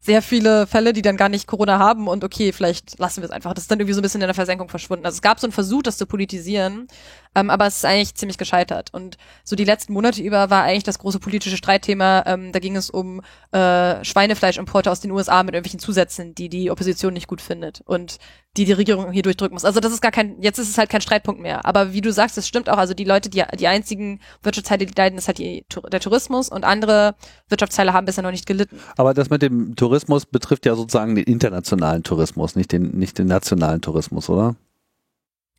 sehr 0.00 0.22
viele 0.22 0.66
Fälle, 0.66 0.92
die 0.92 1.02
dann 1.02 1.16
gar 1.16 1.28
nicht 1.28 1.48
Corona 1.48 1.78
haben 1.78 2.06
und 2.06 2.22
okay, 2.22 2.52
vielleicht 2.52 2.98
lassen 2.98 3.20
wir 3.20 3.24
es 3.24 3.32
einfach. 3.32 3.52
Das 3.52 3.64
ist 3.64 3.70
dann 3.70 3.80
irgendwie 3.80 3.94
so 3.94 4.00
ein 4.00 4.02
bisschen 4.02 4.20
in 4.20 4.28
der 4.28 4.34
Versenkung 4.34 4.68
verschwunden. 4.68 5.04
Also 5.04 5.16
es 5.16 5.22
gab 5.22 5.40
so 5.40 5.46
einen 5.46 5.52
Versuch, 5.52 5.82
das 5.82 5.98
zu 5.98 6.06
politisieren, 6.06 6.86
ähm, 7.34 7.50
aber 7.50 7.66
es 7.66 7.78
ist 7.78 7.84
eigentlich 7.84 8.14
ziemlich 8.14 8.38
gescheitert. 8.38 8.94
Und 8.94 9.18
so 9.42 9.56
die 9.56 9.64
letzten 9.64 9.92
Monate 9.92 10.22
über 10.22 10.50
war 10.50 10.62
eigentlich 10.62 10.84
das 10.84 11.00
große 11.00 11.18
politische 11.18 11.56
Streitthema, 11.56 12.22
ähm, 12.26 12.52
da 12.52 12.60
ging 12.60 12.76
es 12.76 12.90
um 12.90 13.22
äh, 13.50 14.04
Schweinefleischimporte 14.04 14.90
aus 14.90 15.00
den 15.00 15.10
USA 15.10 15.42
mit 15.42 15.54
irgendwelchen 15.54 15.80
Zusätzen, 15.80 16.34
die 16.34 16.48
die 16.48 16.70
Opposition 16.70 17.12
nicht 17.12 17.26
gut 17.26 17.40
findet 17.40 17.80
und 17.84 18.18
die 18.58 18.64
die 18.64 18.72
Regierung 18.72 19.12
hier 19.12 19.22
durchdrücken 19.22 19.54
muss. 19.54 19.64
Also 19.64 19.78
das 19.78 19.92
ist 19.92 20.02
gar 20.02 20.10
kein, 20.10 20.42
jetzt 20.42 20.58
ist 20.58 20.68
es 20.68 20.78
halt 20.78 20.90
kein 20.90 21.00
Streitpunkt 21.00 21.40
mehr. 21.40 21.64
Aber 21.64 21.92
wie 21.92 22.00
du 22.00 22.12
sagst, 22.12 22.36
das 22.36 22.46
stimmt 22.46 22.68
auch. 22.68 22.76
Also 22.76 22.92
die 22.92 23.04
Leute, 23.04 23.30
die, 23.30 23.42
die 23.58 23.68
einzigen 23.68 24.20
Wirtschaftsteile, 24.42 24.84
die 24.84 24.94
leiden, 24.96 25.16
ist 25.16 25.28
halt 25.28 25.38
die, 25.38 25.64
der 25.92 26.00
Tourismus 26.00 26.48
und 26.48 26.64
andere 26.64 27.14
Wirtschaftsteile 27.48 27.92
haben 27.92 28.04
bisher 28.04 28.24
noch 28.24 28.32
nicht 28.32 28.46
gelitten. 28.46 28.78
Aber 28.96 29.14
das 29.14 29.30
mit 29.30 29.42
dem 29.42 29.76
Tourismus 29.76 30.26
betrifft 30.26 30.66
ja 30.66 30.74
sozusagen 30.74 31.14
den 31.14 31.24
internationalen 31.24 32.02
Tourismus, 32.02 32.56
nicht 32.56 32.72
den, 32.72 32.98
nicht 32.98 33.18
den 33.18 33.28
nationalen 33.28 33.80
Tourismus, 33.80 34.28
oder? 34.28 34.56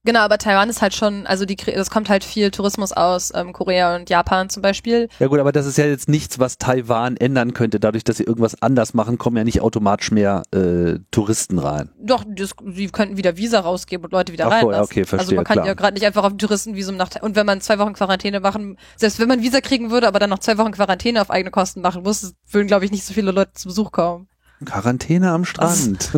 Genau, 0.09 0.21
aber 0.21 0.39
Taiwan 0.39 0.71
ist 0.71 0.81
halt 0.81 0.95
schon, 0.95 1.27
also 1.27 1.45
die, 1.45 1.55
das 1.55 1.91
kommt 1.91 2.09
halt 2.09 2.23
viel 2.23 2.49
Tourismus 2.49 2.93
aus 2.93 3.31
ähm, 3.35 3.53
Korea 3.53 3.95
und 3.95 4.09
Japan 4.09 4.49
zum 4.49 4.63
Beispiel. 4.63 5.07
Ja 5.19 5.27
gut, 5.27 5.37
aber 5.37 5.51
das 5.51 5.67
ist 5.67 5.77
ja 5.77 5.85
jetzt 5.85 6.09
nichts, 6.09 6.39
was 6.39 6.57
Taiwan 6.57 7.15
ändern 7.15 7.53
könnte. 7.53 7.79
Dadurch, 7.79 8.03
dass 8.03 8.17
sie 8.17 8.23
irgendwas 8.23 8.59
anders 8.59 8.95
machen, 8.95 9.19
kommen 9.19 9.37
ja 9.37 9.43
nicht 9.43 9.61
automatisch 9.61 10.09
mehr 10.09 10.41
äh, 10.51 10.97
Touristen 11.11 11.59
rein. 11.59 11.91
Doch, 12.01 12.23
das, 12.27 12.55
die 12.59 12.87
könnten 12.87 13.17
wieder 13.17 13.37
Visa 13.37 13.59
rausgeben 13.59 14.05
und 14.05 14.11
Leute 14.11 14.33
wieder 14.33 14.47
Ach, 14.47 14.51
reinlassen. 14.53 14.83
Okay, 14.83 15.05
verstehe, 15.05 15.19
also 15.19 15.35
man 15.35 15.45
kann 15.45 15.57
klar. 15.57 15.67
ja 15.67 15.75
gerade 15.75 15.93
nicht 15.93 16.07
einfach 16.07 16.23
auf 16.23 16.31
ein 16.31 16.39
Touristenvisum 16.39 16.97
nach 16.97 17.11
und 17.21 17.35
wenn 17.35 17.45
man 17.45 17.61
zwei 17.61 17.77
Wochen 17.77 17.93
Quarantäne 17.93 18.39
machen, 18.39 18.79
selbst 18.95 19.19
wenn 19.19 19.27
man 19.27 19.43
Visa 19.43 19.61
kriegen 19.61 19.91
würde, 19.91 20.07
aber 20.07 20.17
dann 20.17 20.31
noch 20.31 20.39
zwei 20.39 20.57
Wochen 20.57 20.71
Quarantäne 20.71 21.21
auf 21.21 21.29
eigene 21.29 21.51
Kosten 21.51 21.81
machen 21.81 22.01
muss, 22.01 22.33
würden 22.49 22.65
glaube 22.65 22.83
ich 22.83 22.89
nicht 22.89 23.05
so 23.05 23.13
viele 23.13 23.29
Leute 23.29 23.53
zu 23.53 23.67
Besuch 23.67 23.91
kommen. 23.91 24.27
Quarantäne 24.65 25.31
am 25.31 25.45
Strand. 25.45 26.11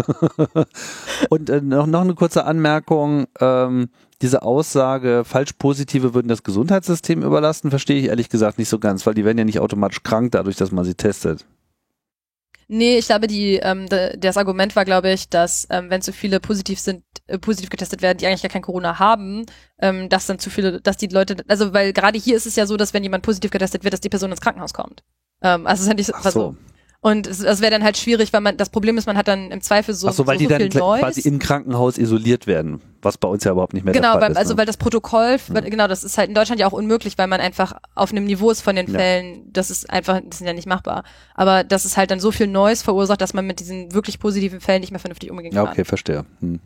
und 1.30 1.50
äh, 1.50 1.62
noch, 1.62 1.88
noch 1.88 2.02
eine 2.02 2.16
kurze 2.16 2.46
Anmerkung. 2.46 3.28
Ähm, 3.40 3.90
diese 4.22 4.44
Aussage, 4.44 5.24
falsch 5.26 5.54
positive 5.54 6.14
würden 6.14 6.28
das 6.28 6.44
Gesundheitssystem 6.44 7.24
überlasten, 7.24 7.70
verstehe 7.70 8.00
ich 8.00 8.06
ehrlich 8.08 8.30
gesagt 8.30 8.60
nicht 8.60 8.70
so 8.70 8.80
ganz, 8.80 9.06
weil 9.06 9.16
die 9.16 9.26
werden 9.26 9.38
ja 9.38 9.46
nicht 9.46 9.60
automatisch 9.60 10.04
krank 10.04 10.32
dadurch, 10.32 10.56
dass 10.58 10.72
man 10.72 10.86
sie 10.86 10.96
testet. 10.96 11.46
Nee, 12.74 12.98
ich 12.98 13.08
glaube, 13.08 13.28
die, 13.28 13.56
ähm, 13.56 13.90
de, 13.90 14.16
das 14.18 14.38
Argument 14.38 14.78
war, 14.78 14.86
glaube 14.86 15.12
ich, 15.12 15.28
dass 15.28 15.68
ähm, 15.70 15.90
wenn 15.90 16.02
zu 16.02 16.14
viele 16.14 16.40
positiv 16.40 16.80
sind, 16.80 17.04
äh, 17.28 17.38
positiv 17.38 17.70
getestet 17.70 18.02
werden, 18.02 18.18
die 18.18 18.28
eigentlich 18.28 18.44
gar 18.44 18.50
kein 18.50 18.62
Corona 18.62 18.98
haben, 18.98 19.46
ähm, 19.82 20.08
dass 20.08 20.28
dann 20.28 20.40
zu 20.40 20.50
viele, 20.50 20.80
dass 20.80 20.96
die 20.96 21.08
Leute, 21.08 21.36
also 21.50 21.74
weil 21.74 21.92
gerade 21.92 22.18
hier 22.18 22.38
ist 22.38 22.46
es 22.46 22.56
ja 22.56 22.66
so, 22.66 22.78
dass 22.78 22.94
wenn 22.94 23.04
jemand 23.04 23.26
positiv 23.26 23.52
getestet 23.52 23.84
wird, 23.84 23.92
dass 23.94 24.00
die 24.00 24.08
Person 24.08 24.32
ins 24.32 24.40
Krankenhaus 24.40 24.74
kommt. 24.74 25.04
Ähm, 25.42 25.68
also 25.68 25.82
es 25.82 25.82
ist 25.82 25.88
ja 25.90 25.94
nicht 25.96 26.06
so, 26.06 26.14
Ach 26.16 26.32
so. 26.32 26.56
Und 27.04 27.26
es, 27.26 27.40
das 27.40 27.62
wäre 27.62 27.72
dann 27.72 27.84
halt 27.84 27.98
schwierig, 27.98 28.32
weil 28.32 28.42
man 28.42 28.58
das 28.58 28.70
Problem 28.70 28.96
ist, 29.00 29.08
man 29.08 29.18
hat 29.18 29.28
dann 29.28 29.50
im 29.50 29.60
Zweifel 29.62 29.96
so, 29.96 30.08
Ach 30.08 30.14
so, 30.14 30.28
weil 30.28 30.36
so, 30.38 30.40
die 30.40 30.46
so 30.46 30.50
dann 30.52 30.62
gl- 30.62 30.78
Noise. 30.78 31.02
quasi 31.02 31.22
im 31.28 31.40
Krankenhaus 31.40 31.98
isoliert 31.98 32.46
werden, 32.46 32.80
was 33.02 33.18
bei 33.18 33.28
uns 33.28 33.44
ja 33.44 33.52
überhaupt 33.54 33.74
nicht 33.74 33.84
mehr 33.84 33.92
Genau, 33.94 34.12
der 34.12 34.12
Fall 34.14 34.22
weil, 34.22 34.32
ist. 34.34 34.38
also 34.38 34.54
ne? 34.54 34.58
weil 34.60 34.66
das 34.68 34.78
Protokoll, 34.78 35.38
weil- 35.48 35.64
genau, 35.64 35.88
das 35.88 36.04
ist 36.04 36.20
halt 36.20 36.30
in 36.30 36.36
Deutschland 36.36 36.62
ja 36.62 36.68
auch 36.68 36.74
unmöglich, 36.74 37.18
weil 37.18 37.26
man 37.26 37.42
einfach 37.42 37.74
auf 37.96 38.12
einem 38.12 38.26
Niveau 38.26 38.52
ist 38.52 38.62
von 38.62 38.76
den 38.76 38.86
Ja. 38.86 39.00
Fällen, 39.00 39.52
das 39.52 39.72
ist 39.72 39.90
einfach, 39.90 40.22
das 40.24 40.42
ist 40.42 40.46
ja 40.48 40.54
nicht 40.54 40.68
machbar. 40.68 41.04
Aber 41.34 41.64
das 41.64 41.86
ist 41.86 41.98
halt 41.98 42.12
dann 42.12 42.20
so 42.20 42.32
viel 42.32 42.46
Noise 42.46 42.84
verursacht, 42.84 43.20
dass 43.20 43.34
man 43.34 43.48
mit 43.48 43.60
diesen 43.60 43.94
wirklich 43.96 44.20
positiven 44.20 44.62
Fällen 44.62 44.82
nicht 44.82 44.92
mehr 44.92 45.00
vernünftig 45.00 45.32
umgehen 45.32 45.54
ja, 45.56 45.64
kann. 45.64 45.72
okay, 45.74 45.86
verstehe. 45.86 46.24
Hm. 46.40 46.60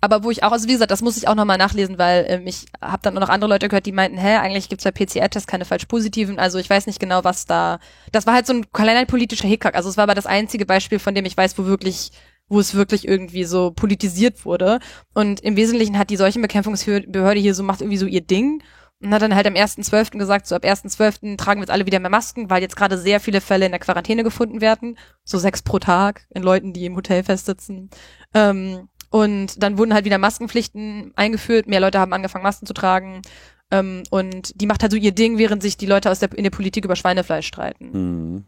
Aber 0.00 0.22
wo 0.22 0.30
ich 0.30 0.44
auch, 0.44 0.52
also 0.52 0.68
wie 0.68 0.72
gesagt, 0.72 0.90
das 0.90 1.02
muss 1.02 1.16
ich 1.16 1.26
auch 1.26 1.34
nochmal 1.34 1.58
nachlesen, 1.58 1.98
weil 1.98 2.24
ähm, 2.28 2.46
ich 2.46 2.66
habe 2.80 3.02
dann 3.02 3.16
auch 3.16 3.22
noch 3.22 3.28
andere 3.28 3.50
Leute 3.50 3.68
gehört, 3.68 3.86
die 3.86 3.92
meinten, 3.92 4.16
hä, 4.16 4.36
eigentlich 4.36 4.68
gibt's 4.68 4.84
bei 4.84 4.92
PCR-Tests 4.92 5.46
keine 5.46 5.64
falsch 5.64 5.86
positiven. 5.86 6.38
Also 6.38 6.58
ich 6.58 6.70
weiß 6.70 6.86
nicht 6.86 7.00
genau, 7.00 7.24
was 7.24 7.46
da. 7.46 7.80
Das 8.12 8.26
war 8.26 8.34
halt 8.34 8.46
so 8.46 8.52
ein 8.52 8.70
kleiner 8.72 9.04
politischer 9.06 9.48
Hickhack. 9.48 9.74
Also 9.74 9.88
es 9.88 9.96
war 9.96 10.04
aber 10.04 10.14
das 10.14 10.26
einzige 10.26 10.66
Beispiel, 10.66 10.98
von 10.98 11.14
dem 11.14 11.24
ich 11.24 11.36
weiß, 11.36 11.58
wo 11.58 11.64
wirklich, 11.64 12.12
wo 12.48 12.60
es 12.60 12.74
wirklich 12.74 13.08
irgendwie 13.08 13.44
so 13.44 13.72
politisiert 13.72 14.44
wurde. 14.44 14.78
Und 15.14 15.40
im 15.40 15.56
Wesentlichen 15.56 15.98
hat 15.98 16.10
die 16.10 16.16
Seuchenbekämpfungsbehörde 16.16 17.40
hier 17.40 17.54
so 17.54 17.64
macht 17.64 17.80
irgendwie 17.80 17.98
so 17.98 18.06
ihr 18.06 18.22
Ding. 18.22 18.62
Und 19.00 19.14
hat 19.14 19.22
dann 19.22 19.34
halt 19.34 19.46
am 19.46 19.54
1.12. 19.54 20.18
gesagt, 20.18 20.48
so 20.48 20.56
ab 20.56 20.64
1.12. 20.64 21.36
tragen 21.36 21.60
wir 21.60 21.64
jetzt 21.64 21.70
alle 21.70 21.86
wieder 21.86 22.00
mehr 22.00 22.10
Masken, 22.10 22.50
weil 22.50 22.62
jetzt 22.62 22.74
gerade 22.74 22.98
sehr 22.98 23.20
viele 23.20 23.40
Fälle 23.40 23.66
in 23.66 23.70
der 23.70 23.78
Quarantäne 23.78 24.24
gefunden 24.24 24.60
werden. 24.60 24.98
So 25.22 25.38
sechs 25.38 25.62
pro 25.62 25.78
Tag 25.78 26.26
in 26.30 26.42
Leuten, 26.42 26.72
die 26.72 26.84
im 26.84 26.96
Hotel 26.96 27.22
festsitzen. 27.22 27.90
Ähm, 28.34 28.88
und 29.10 29.62
dann 29.62 29.78
wurden 29.78 29.94
halt 29.94 30.04
wieder 30.04 30.18
Maskenpflichten 30.18 31.12
eingeführt. 31.16 31.66
Mehr 31.66 31.80
Leute 31.80 31.98
haben 31.98 32.12
angefangen, 32.12 32.42
Masken 32.42 32.66
zu 32.66 32.74
tragen. 32.74 33.22
Ähm, 33.70 34.02
und 34.10 34.60
die 34.60 34.66
macht 34.66 34.82
halt 34.82 34.92
so 34.92 34.98
ihr 34.98 35.12
Ding, 35.12 35.38
während 35.38 35.62
sich 35.62 35.76
die 35.76 35.86
Leute 35.86 36.10
aus 36.10 36.18
der, 36.18 36.32
in 36.36 36.44
der 36.44 36.50
Politik 36.50 36.84
über 36.84 36.96
Schweinefleisch 36.96 37.46
streiten. 37.46 37.90
Mhm. 37.92 38.44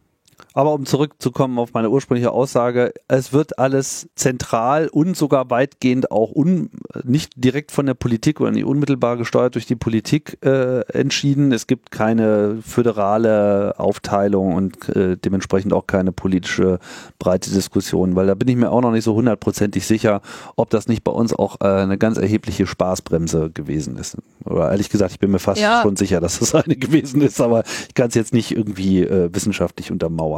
Aber 0.55 0.72
um 0.74 0.86
zurückzukommen 0.86 1.59
auf 1.59 1.72
meine 1.72 1.91
ursprüngliche 1.91 2.32
Aussage, 2.32 2.93
es 3.09 3.32
wird 3.32 3.59
alles 3.59 4.09
zentral 4.14 4.88
und 4.88 5.16
sogar 5.16 5.51
weitgehend 5.51 6.11
auch 6.11 6.32
un, 6.32 6.70
nicht 7.05 7.32
direkt 7.36 7.70
von 7.70 7.86
der 7.86 7.95
Politik 7.95 8.41
oder 8.41 8.51
nicht 8.51 8.64
unmittelbar 8.64 9.16
gesteuert 9.16 9.55
durch 9.55 9.66
die 9.66 9.76
Politik 9.76 10.38
äh, 10.45 10.80
entschieden. 10.93 11.53
Es 11.53 11.66
gibt 11.66 11.91
keine 11.91 12.59
föderale 12.62 13.74
Aufteilung 13.78 14.55
und 14.55 14.88
äh, 14.91 15.16
dementsprechend 15.16 15.72
auch 15.72 15.86
keine 15.86 16.12
politische 16.12 16.78
breite 17.18 17.51
Diskussion, 17.51 18.16
weil 18.16 18.26
da 18.26 18.34
bin 18.34 18.49
ich 18.49 18.57
mir 18.57 18.70
auch 18.70 18.80
noch 18.80 18.93
nicht 18.93 19.05
so 19.05 19.14
hundertprozentig 19.14 19.86
sicher, 19.86 20.20
ob 20.57 20.70
das 20.70 20.88
nicht 20.88 21.05
bei 21.05 21.12
uns 21.12 21.32
auch 21.34 21.61
äh, 21.61 21.64
eine 21.66 21.99
ganz 21.99 22.18
erhebliche 22.18 22.66
Spaßbremse 22.66 23.51
gewesen 23.51 23.97
ist. 23.97 24.16
Oder 24.45 24.70
ehrlich 24.70 24.88
gesagt, 24.91 25.12
ich 25.12 25.18
bin 25.18 25.30
mir 25.30 25.38
fast 25.38 25.61
Ja. 25.61 25.82
schon 25.82 25.97
sicher, 25.97 26.20
dass 26.20 26.41
es 26.41 26.55
eine 26.61 26.76
gewesen 26.76 27.20
ist, 27.22 27.41
aber 27.41 27.62
ich 27.88 27.95
kann 27.95 28.09
es 28.09 28.14
jetzt 28.14 28.32
nicht 28.32 28.51
irgendwie 28.53 29.03
äh, 29.03 29.28
wissenschaftlich 29.32 29.91
untermauern. 29.93 30.30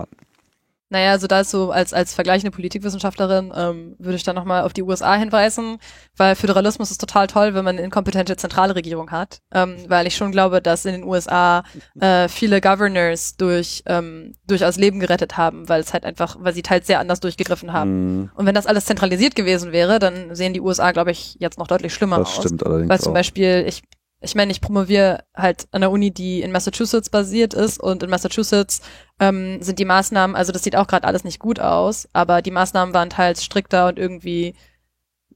Naja, 0.92 1.12
also 1.12 1.26
da 1.26 1.42
so 1.42 1.70
als, 1.70 1.94
als 1.94 2.12
vergleichende 2.12 2.50
Politikwissenschaftlerin 2.50 3.50
ähm, 3.56 3.96
würde 3.98 4.16
ich 4.16 4.24
da 4.24 4.34
nochmal 4.34 4.62
auf 4.64 4.74
die 4.74 4.82
USA 4.82 5.14
hinweisen, 5.14 5.78
weil 6.18 6.34
Föderalismus 6.36 6.90
ist 6.90 7.00
total 7.00 7.28
toll, 7.28 7.54
wenn 7.54 7.64
man 7.64 7.76
eine 7.76 7.84
inkompetente 7.86 8.36
zentrale 8.36 8.74
Regierung 8.74 9.10
hat, 9.10 9.38
ähm, 9.54 9.76
weil 9.88 10.06
ich 10.06 10.14
schon 10.14 10.32
glaube, 10.32 10.60
dass 10.60 10.84
in 10.84 10.92
den 10.92 11.04
USA 11.04 11.62
äh, 11.98 12.28
viele 12.28 12.60
Governors 12.60 13.36
durch 13.38 13.82
ähm, 13.86 14.34
durchaus 14.46 14.76
Leben 14.76 15.00
gerettet 15.00 15.38
haben, 15.38 15.66
weil 15.66 15.80
es 15.80 15.94
halt 15.94 16.04
einfach, 16.04 16.36
weil 16.38 16.52
sie 16.52 16.60
teils 16.60 16.86
sehr 16.86 17.00
anders 17.00 17.20
durchgegriffen 17.20 17.72
haben. 17.72 18.16
Mhm, 18.18 18.30
Und 18.34 18.44
wenn 18.44 18.54
das 18.54 18.66
alles 18.66 18.84
zentralisiert 18.84 19.34
gewesen 19.34 19.72
wäre, 19.72 19.98
dann 19.98 20.34
sehen 20.34 20.52
die 20.52 20.60
USA, 20.60 20.92
glaube 20.92 21.10
ich, 21.12 21.36
jetzt 21.38 21.58
noch 21.58 21.68
deutlich 21.68 21.94
schlimmer 21.94 22.18
das 22.18 22.36
aus. 22.36 22.44
stimmt 22.44 22.66
allerdings 22.66 22.90
Weil 22.90 23.00
zum. 23.00 23.14
Beispiel, 23.14 23.64
ich, 23.66 23.82
ich 24.22 24.34
meine, 24.34 24.52
ich 24.52 24.60
promoviere 24.60 25.24
halt 25.34 25.66
an 25.72 25.80
der 25.80 25.90
Uni, 25.90 26.10
die 26.12 26.42
in 26.42 26.52
Massachusetts 26.52 27.10
basiert 27.10 27.54
ist 27.54 27.80
und 27.80 28.02
in 28.02 28.10
Massachusetts 28.10 28.80
ähm, 29.18 29.60
sind 29.62 29.78
die 29.78 29.84
Maßnahmen, 29.84 30.36
also 30.36 30.52
das 30.52 30.62
sieht 30.62 30.76
auch 30.76 30.86
gerade 30.86 31.06
alles 31.06 31.24
nicht 31.24 31.38
gut 31.38 31.60
aus, 31.60 32.08
aber 32.12 32.42
die 32.42 32.50
Maßnahmen 32.50 32.94
waren 32.94 33.10
teils 33.10 33.44
strikter 33.44 33.88
und 33.88 33.98
irgendwie 33.98 34.54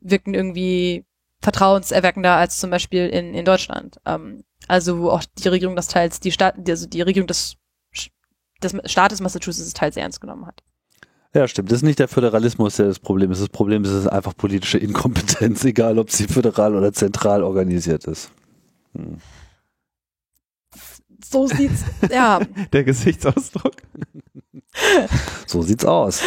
wirken 0.01 0.35
irgendwie 0.35 1.05
vertrauenserweckender 1.41 2.35
als 2.35 2.59
zum 2.59 2.71
Beispiel 2.71 3.09
in, 3.09 3.35
in 3.35 3.45
Deutschland. 3.45 3.99
Ähm, 4.07 4.45
also 4.69 4.99
wo 4.99 5.11
auch 5.11 5.25
die 5.39 5.49
Regierung 5.49 5.77
das 5.77 5.89
teils, 5.89 6.21
die 6.21 6.33
Staat, 6.33 6.57
also 6.69 6.87
die 6.87 7.03
Regierung 7.03 7.27
des, 7.27 7.57
des 8.63 8.75
Staates 8.85 9.21
Massachusetts 9.21 9.75
teils 9.75 9.97
ernst 9.97 10.21
genommen 10.21 10.47
hat. 10.47 10.63
Ja, 11.35 11.47
stimmt. 11.47 11.71
Das 11.71 11.79
ist 11.79 11.83
nicht 11.83 11.99
der 11.99 12.09
Föderalismus, 12.09 12.77
der 12.77 12.87
das 12.87 12.99
Problem 12.99 13.31
ist. 13.31 13.43
Das 13.43 13.51
Problem 13.51 13.85
ist, 13.85 13.91
es 13.91 14.05
ist 14.05 14.07
einfach 14.07 14.35
politische 14.35 14.79
Inkompetenz, 14.79 15.65
egal 15.67 15.99
ob 15.99 16.11
sie 16.11 16.27
föderal 16.27 16.75
oder 16.75 16.93
zentral 16.93 17.43
organisiert 17.43 18.05
ist. 18.07 18.31
So 21.25 21.47
sieht's, 21.47 21.85
ja. 22.11 22.41
Der 22.73 22.85
Gesichtsausdruck. 22.85 23.75
So 25.47 25.63
sieht's 25.63 25.85
aus. 25.85 26.23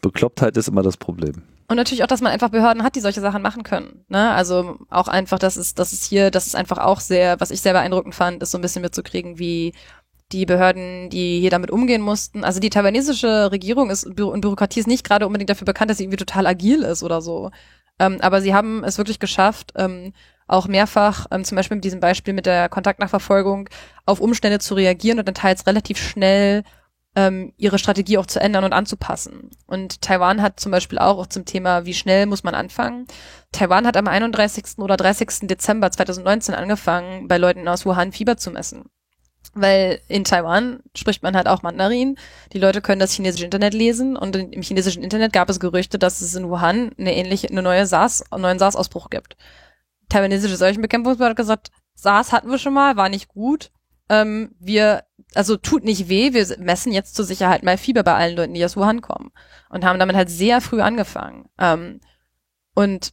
Beklopptheit 0.00 0.56
ist 0.56 0.68
immer 0.68 0.82
das 0.82 0.96
Problem. 0.96 1.42
Und 1.68 1.76
natürlich 1.76 2.02
auch, 2.02 2.08
dass 2.08 2.20
man 2.20 2.32
einfach 2.32 2.50
Behörden 2.50 2.82
hat, 2.82 2.96
die 2.96 3.00
solche 3.00 3.20
Sachen 3.20 3.40
machen 3.40 3.62
können. 3.62 4.04
Ne? 4.08 4.30
Also 4.30 4.78
auch 4.90 5.08
einfach, 5.08 5.38
dass 5.38 5.56
es, 5.56 5.74
dass 5.74 5.92
es 5.92 6.04
hier, 6.04 6.30
das 6.30 6.46
ist 6.46 6.56
einfach 6.56 6.78
auch 6.78 7.00
sehr, 7.00 7.40
was 7.40 7.50
ich 7.50 7.62
sehr 7.62 7.72
beeindruckend 7.72 8.14
fand, 8.14 8.42
ist 8.42 8.50
so 8.50 8.58
ein 8.58 8.62
bisschen 8.62 8.82
mitzukriegen, 8.82 9.38
wie 9.38 9.72
die 10.32 10.44
Behörden, 10.44 11.08
die 11.10 11.40
hier 11.40 11.50
damit 11.50 11.70
umgehen 11.70 12.02
mussten. 12.02 12.44
Also 12.44 12.60
die 12.60 12.70
taiwanesische 12.70 13.52
Regierung 13.52 13.90
ist 13.90 14.04
und 14.04 14.16
Bürokratie 14.16 14.80
ist 14.80 14.86
nicht 14.86 15.04
gerade 15.04 15.26
unbedingt 15.26 15.50
dafür 15.50 15.66
bekannt, 15.66 15.90
dass 15.90 15.98
sie 15.98 16.04
irgendwie 16.04 16.18
total 16.18 16.46
agil 16.46 16.82
ist 16.82 17.02
oder 17.02 17.20
so. 17.20 17.50
Ähm, 17.98 18.18
aber 18.20 18.40
sie 18.40 18.54
haben 18.54 18.82
es 18.84 18.98
wirklich 18.98 19.18
geschafft, 19.18 19.72
ähm, 19.76 20.12
auch 20.52 20.68
mehrfach, 20.68 21.26
ähm, 21.30 21.44
zum 21.44 21.56
Beispiel 21.56 21.76
mit 21.76 21.84
diesem 21.84 22.00
Beispiel 22.00 22.34
mit 22.34 22.46
der 22.46 22.68
Kontaktnachverfolgung, 22.68 23.68
auf 24.06 24.20
Umstände 24.20 24.58
zu 24.58 24.74
reagieren 24.74 25.18
und 25.18 25.26
dann 25.26 25.34
teils 25.34 25.66
relativ 25.66 25.98
schnell 25.98 26.62
ähm, 27.14 27.52
ihre 27.56 27.78
Strategie 27.78 28.18
auch 28.18 28.26
zu 28.26 28.40
ändern 28.40 28.64
und 28.64 28.72
anzupassen. 28.72 29.50
Und 29.66 30.00
Taiwan 30.00 30.40
hat 30.40 30.60
zum 30.60 30.72
Beispiel 30.72 30.98
auch, 30.98 31.18
auch 31.18 31.26
zum 31.26 31.44
Thema, 31.44 31.84
wie 31.84 31.94
schnell 31.94 32.26
muss 32.26 32.44
man 32.44 32.54
anfangen. 32.54 33.06
Taiwan 33.50 33.86
hat 33.86 33.96
am 33.96 34.08
31. 34.08 34.78
oder 34.78 34.96
30. 34.96 35.48
Dezember 35.48 35.90
2019 35.90 36.54
angefangen, 36.54 37.28
bei 37.28 37.38
Leuten 37.38 37.68
aus 37.68 37.84
Wuhan 37.84 38.12
Fieber 38.12 38.36
zu 38.36 38.50
messen. 38.50 38.84
Weil 39.54 40.00
in 40.08 40.24
Taiwan 40.24 40.80
spricht 40.96 41.22
man 41.22 41.36
halt 41.36 41.46
auch 41.46 41.62
Mandarin. 41.62 42.16
Die 42.54 42.58
Leute 42.58 42.80
können 42.80 43.00
das 43.00 43.12
chinesische 43.12 43.44
Internet 43.44 43.74
lesen 43.74 44.16
und 44.16 44.34
im 44.34 44.62
chinesischen 44.62 45.02
Internet 45.02 45.34
gab 45.34 45.50
es 45.50 45.60
Gerüchte, 45.60 45.98
dass 45.98 46.22
es 46.22 46.34
in 46.34 46.48
Wuhan 46.48 46.92
eine 46.98 47.14
ähnliche, 47.14 47.48
eine 47.50 47.62
neue 47.62 47.84
SARS, 47.84 48.24
einen 48.30 48.42
neuen 48.42 48.58
SARS-Ausbruch 48.58 49.10
gibt. 49.10 49.36
Taiwanesische 50.12 50.56
Seuchenbekämpfungsbehörde 50.56 51.30
hat 51.30 51.36
gesagt, 51.36 51.70
SARS 51.94 52.32
hatten 52.32 52.50
wir 52.50 52.58
schon 52.58 52.74
mal, 52.74 52.96
war 52.96 53.08
nicht 53.08 53.28
gut. 53.28 53.70
Ähm, 54.08 54.54
wir, 54.58 55.04
also 55.34 55.56
tut 55.56 55.84
nicht 55.84 56.08
weh, 56.08 56.34
wir 56.34 56.46
messen 56.58 56.92
jetzt 56.92 57.14
zur 57.14 57.24
Sicherheit 57.24 57.62
mal 57.62 57.78
Fieber 57.78 58.02
bei 58.02 58.14
allen 58.14 58.36
Leuten, 58.36 58.54
die 58.54 58.64
aus 58.64 58.76
Wuhan 58.76 59.00
kommen. 59.00 59.30
Und 59.70 59.84
haben 59.84 59.98
damit 59.98 60.16
halt 60.16 60.28
sehr 60.28 60.60
früh 60.60 60.82
angefangen. 60.82 61.48
Ähm, 61.58 62.00
und 62.74 63.12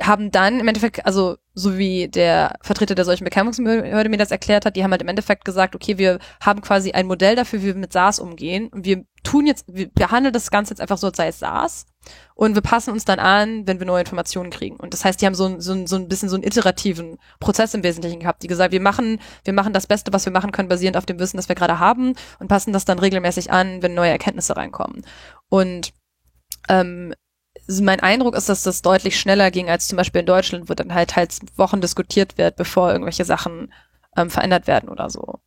haben 0.00 0.30
dann 0.30 0.60
im 0.60 0.68
Endeffekt, 0.68 1.04
also 1.06 1.36
so 1.54 1.78
wie 1.78 2.08
der 2.08 2.58
Vertreter 2.60 2.94
der 2.94 3.06
solchen 3.06 3.24
Bekämpfungsbehörde 3.24 4.10
mir 4.10 4.18
das 4.18 4.30
erklärt 4.30 4.66
hat, 4.66 4.76
die 4.76 4.84
haben 4.84 4.90
halt 4.90 5.02
im 5.02 5.08
Endeffekt 5.08 5.44
gesagt, 5.44 5.74
okay, 5.74 5.96
wir 5.96 6.18
haben 6.40 6.60
quasi 6.60 6.92
ein 6.92 7.06
Modell 7.06 7.34
dafür, 7.34 7.62
wie 7.62 7.66
wir 7.66 7.74
mit 7.74 7.92
SARS 7.92 8.18
umgehen 8.18 8.68
und 8.68 8.84
wir 8.84 9.04
tun 9.24 9.46
jetzt, 9.46 9.64
wir 9.66 9.88
behandeln 9.88 10.34
das 10.34 10.50
Ganze 10.50 10.72
jetzt 10.72 10.80
einfach 10.80 10.98
so, 10.98 11.06
als 11.06 11.16
sei 11.16 11.28
es 11.28 11.38
SARS 11.38 11.86
und 12.34 12.54
wir 12.54 12.62
passen 12.62 12.90
uns 12.92 13.04
dann 13.04 13.18
an, 13.18 13.66
wenn 13.66 13.78
wir 13.78 13.86
neue 13.86 14.00
Informationen 14.00 14.50
kriegen. 14.50 14.76
Und 14.76 14.92
das 14.92 15.04
heißt, 15.04 15.20
die 15.20 15.26
haben 15.26 15.34
so, 15.34 15.46
ein- 15.46 15.60
so, 15.60 15.86
so 15.86 15.96
ein 15.96 16.08
bisschen 16.08 16.28
so 16.28 16.36
einen 16.36 16.44
iterativen 16.44 17.18
Prozess 17.40 17.74
im 17.74 17.82
Wesentlichen 17.82 18.20
gehabt, 18.20 18.42
die 18.42 18.46
gesagt, 18.46 18.72
wir 18.72 18.80
machen, 18.80 19.20
wir 19.44 19.52
machen 19.52 19.72
das 19.72 19.86
Beste, 19.86 20.12
was 20.12 20.24
wir 20.26 20.32
machen 20.32 20.52
können, 20.52 20.68
basierend 20.68 20.96
auf 20.96 21.06
dem 21.06 21.18
Wissen, 21.18 21.36
das 21.36 21.48
wir 21.48 21.56
gerade 21.56 21.78
haben 21.78 22.14
und 22.38 22.48
passen 22.48 22.72
das 22.72 22.84
dann 22.84 22.98
regelmäßig 22.98 23.50
an, 23.50 23.82
wenn 23.82 23.94
neue 23.94 24.10
Erkenntnisse 24.10 24.56
reinkommen. 24.56 25.04
Und 25.48 25.92
ähm, 26.68 27.14
mein 27.80 28.00
Eindruck 28.00 28.36
ist, 28.36 28.48
dass 28.48 28.62
das 28.62 28.82
deutlich 28.82 29.18
schneller 29.18 29.50
ging 29.50 29.68
als 29.70 29.88
zum 29.88 29.96
Beispiel 29.96 30.20
in 30.20 30.26
Deutschland, 30.26 30.68
wo 30.68 30.74
dann 30.74 30.94
halt 30.94 31.10
teils 31.10 31.40
Wochen 31.56 31.80
diskutiert 31.80 32.38
wird, 32.38 32.56
bevor 32.56 32.92
irgendwelche 32.92 33.24
Sachen 33.24 33.72
ähm, 34.16 34.30
verändert 34.30 34.66
werden 34.66 34.88
oder 34.88 35.10
so. 35.10 35.40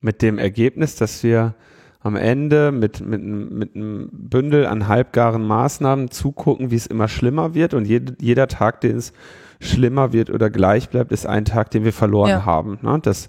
Mit 0.00 0.20
dem 0.22 0.38
Ergebnis, 0.38 0.96
dass 0.96 1.22
wir 1.22 1.54
am 2.00 2.16
Ende 2.16 2.70
mit, 2.72 3.00
mit, 3.00 3.22
mit 3.22 3.74
einem 3.74 4.08
Bündel 4.12 4.66
an 4.66 4.86
halbgaren 4.88 5.44
Maßnahmen 5.46 6.10
zugucken, 6.10 6.70
wie 6.70 6.76
es 6.76 6.86
immer 6.86 7.08
schlimmer 7.08 7.54
wird 7.54 7.74
und 7.74 7.86
jed, 7.86 8.20
jeder 8.20 8.46
Tag, 8.46 8.80
den 8.80 8.96
es 8.96 9.12
schlimmer 9.60 10.12
wird 10.12 10.30
oder 10.30 10.50
gleich 10.50 10.88
bleibt, 10.88 11.10
ist 11.10 11.26
ein 11.26 11.44
Tag, 11.44 11.70
den 11.72 11.84
wir 11.84 11.92
verloren 11.92 12.30
Ja. 12.30 12.46
haben. 12.46 12.78
Ne? 12.82 13.00
Das 13.02 13.28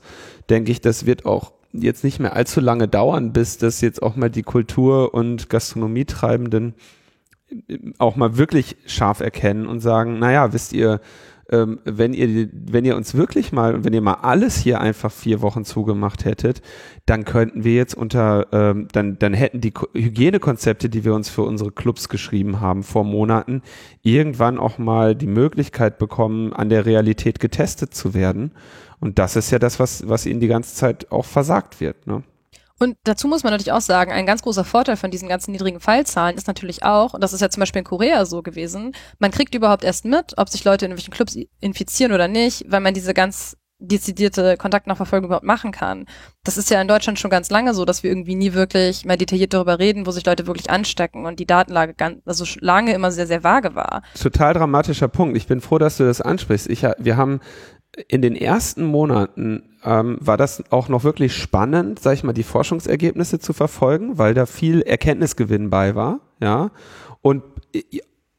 denke 0.49 0.71
ich, 0.71 0.81
das 0.81 1.05
wird 1.07 1.25
auch 1.25 1.53
jetzt 1.71 2.03
nicht 2.03 2.19
mehr 2.19 2.35
allzu 2.35 2.59
lange 2.61 2.87
dauern, 2.87 3.33
bis 3.33 3.57
das 3.57 3.81
jetzt 3.81 4.01
auch 4.03 4.15
mal 4.15 4.29
die 4.29 4.43
Kultur- 4.43 5.13
und 5.13 5.49
Gastronomietreibenden 5.49 6.75
auch 7.97 8.15
mal 8.15 8.37
wirklich 8.37 8.77
scharf 8.85 9.21
erkennen 9.21 9.65
und 9.65 9.79
sagen, 9.79 10.19
naja, 10.19 10.53
wisst 10.53 10.71
ihr, 10.73 11.01
ähm, 11.51 11.79
wenn 11.83 12.13
ihr, 12.13 12.49
wenn 12.53 12.85
ihr 12.85 12.95
uns 12.95 13.15
wirklich 13.15 13.51
mal, 13.51 13.83
wenn 13.83 13.93
ihr 13.93 14.01
mal 14.01 14.15
alles 14.21 14.57
hier 14.57 14.79
einfach 14.81 15.11
vier 15.11 15.41
Wochen 15.41 15.65
zugemacht 15.65 16.25
hättet, 16.25 16.61
dann 17.05 17.25
könnten 17.25 17.63
wir 17.63 17.73
jetzt 17.75 17.95
unter, 17.95 18.47
ähm, 18.51 18.87
dann, 18.91 19.17
dann 19.19 19.33
hätten 19.33 19.61
die 19.61 19.71
Ko- 19.71 19.87
Hygienekonzepte, 19.93 20.89
die 20.89 21.03
wir 21.03 21.13
uns 21.13 21.29
für 21.29 21.43
unsere 21.43 21.71
Clubs 21.71 22.09
geschrieben 22.09 22.59
haben 22.59 22.83
vor 22.83 23.03
Monaten, 23.03 23.61
irgendwann 24.01 24.57
auch 24.57 24.77
mal 24.77 25.15
die 25.15 25.27
Möglichkeit 25.27 25.97
bekommen, 25.97 26.53
an 26.53 26.69
der 26.69 26.85
Realität 26.85 27.39
getestet 27.39 27.93
zu 27.93 28.13
werden. 28.13 28.51
Und 28.99 29.17
das 29.17 29.35
ist 29.35 29.51
ja 29.51 29.59
das, 29.59 29.79
was, 29.79 30.07
was 30.07 30.25
ihnen 30.25 30.39
die 30.39 30.47
ganze 30.47 30.75
Zeit 30.75 31.11
auch 31.11 31.25
versagt 31.25 31.79
wird. 31.79 32.05
Ne? 32.05 32.23
Und 32.79 32.95
dazu 33.03 33.27
muss 33.27 33.43
man 33.43 33.51
natürlich 33.51 33.73
auch 33.73 33.81
sagen, 33.81 34.11
ein 34.11 34.25
ganz 34.25 34.41
großer 34.41 34.63
Vorteil 34.63 34.97
von 34.97 35.11
diesen 35.11 35.27
ganzen 35.27 35.51
niedrigen 35.51 35.79
Fallzahlen 35.79 36.37
ist 36.37 36.47
natürlich 36.47 36.83
auch, 36.83 37.13
und 37.13 37.21
das 37.21 37.33
ist 37.33 37.41
ja 37.41 37.49
zum 37.49 37.61
Beispiel 37.61 37.79
in 37.79 37.85
Korea 37.85 38.25
so 38.25 38.41
gewesen, 38.41 38.93
man 39.19 39.31
kriegt 39.31 39.53
überhaupt 39.53 39.83
erst 39.83 40.05
mit, 40.05 40.37
ob 40.37 40.49
sich 40.49 40.63
Leute 40.63 40.85
in 40.85 40.91
irgendwelchen 40.91 41.13
Clubs 41.13 41.37
infizieren 41.59 42.13
oder 42.13 42.27
nicht, 42.27 42.65
weil 42.67 42.79
man 42.79 42.93
diese 42.93 43.13
ganz 43.13 43.57
dezidierte 43.79 44.57
Kontaktnachverfolgung 44.57 45.27
überhaupt 45.27 45.45
machen 45.45 45.71
kann. 45.71 46.05
Das 46.43 46.57
ist 46.57 46.69
ja 46.69 46.81
in 46.81 46.87
Deutschland 46.87 47.17
schon 47.17 47.31
ganz 47.31 47.49
lange 47.49 47.73
so, 47.73 47.85
dass 47.85 48.03
wir 48.03 48.11
irgendwie 48.11 48.35
nie 48.35 48.53
wirklich 48.53 49.05
mal 49.05 49.17
detailliert 49.17 49.53
darüber 49.53 49.79
reden, 49.79 50.05
wo 50.05 50.11
sich 50.11 50.25
Leute 50.25 50.47
wirklich 50.47 50.69
anstecken 50.69 51.25
und 51.25 51.39
die 51.39 51.45
Datenlage 51.45 51.93
ganz, 51.93 52.21
also 52.25 52.45
lange 52.59 52.93
immer 52.93 53.11
sehr, 53.11 53.27
sehr 53.27 53.43
vage 53.43 53.75
war. 53.75 54.03
total 54.21 54.53
dramatischer 54.53 55.07
Punkt. 55.07 55.37
Ich 55.37 55.47
bin 55.47 55.61
froh, 55.61 55.77
dass 55.77 55.95
du 55.95 56.03
das 56.03 56.19
ansprichst. 56.19 56.69
Ich, 56.69 56.83
wir 56.97 57.15
haben 57.15 57.39
in 58.07 58.21
den 58.21 58.35
ersten 58.35 58.83
Monaten 58.83 59.63
ähm, 59.83 60.17
war 60.21 60.37
das 60.37 60.63
auch 60.71 60.89
noch 60.89 61.03
wirklich 61.03 61.35
spannend, 61.35 61.99
sag 61.99 62.13
ich 62.13 62.23
mal, 62.23 62.33
die 62.33 62.43
Forschungsergebnisse 62.43 63.39
zu 63.39 63.53
verfolgen, 63.53 64.17
weil 64.17 64.33
da 64.33 64.45
viel 64.45 64.81
Erkenntnisgewinn 64.81 65.69
bei 65.69 65.95
war, 65.95 66.19
ja. 66.41 66.71
Und 67.21 67.43
äh, 67.73 67.83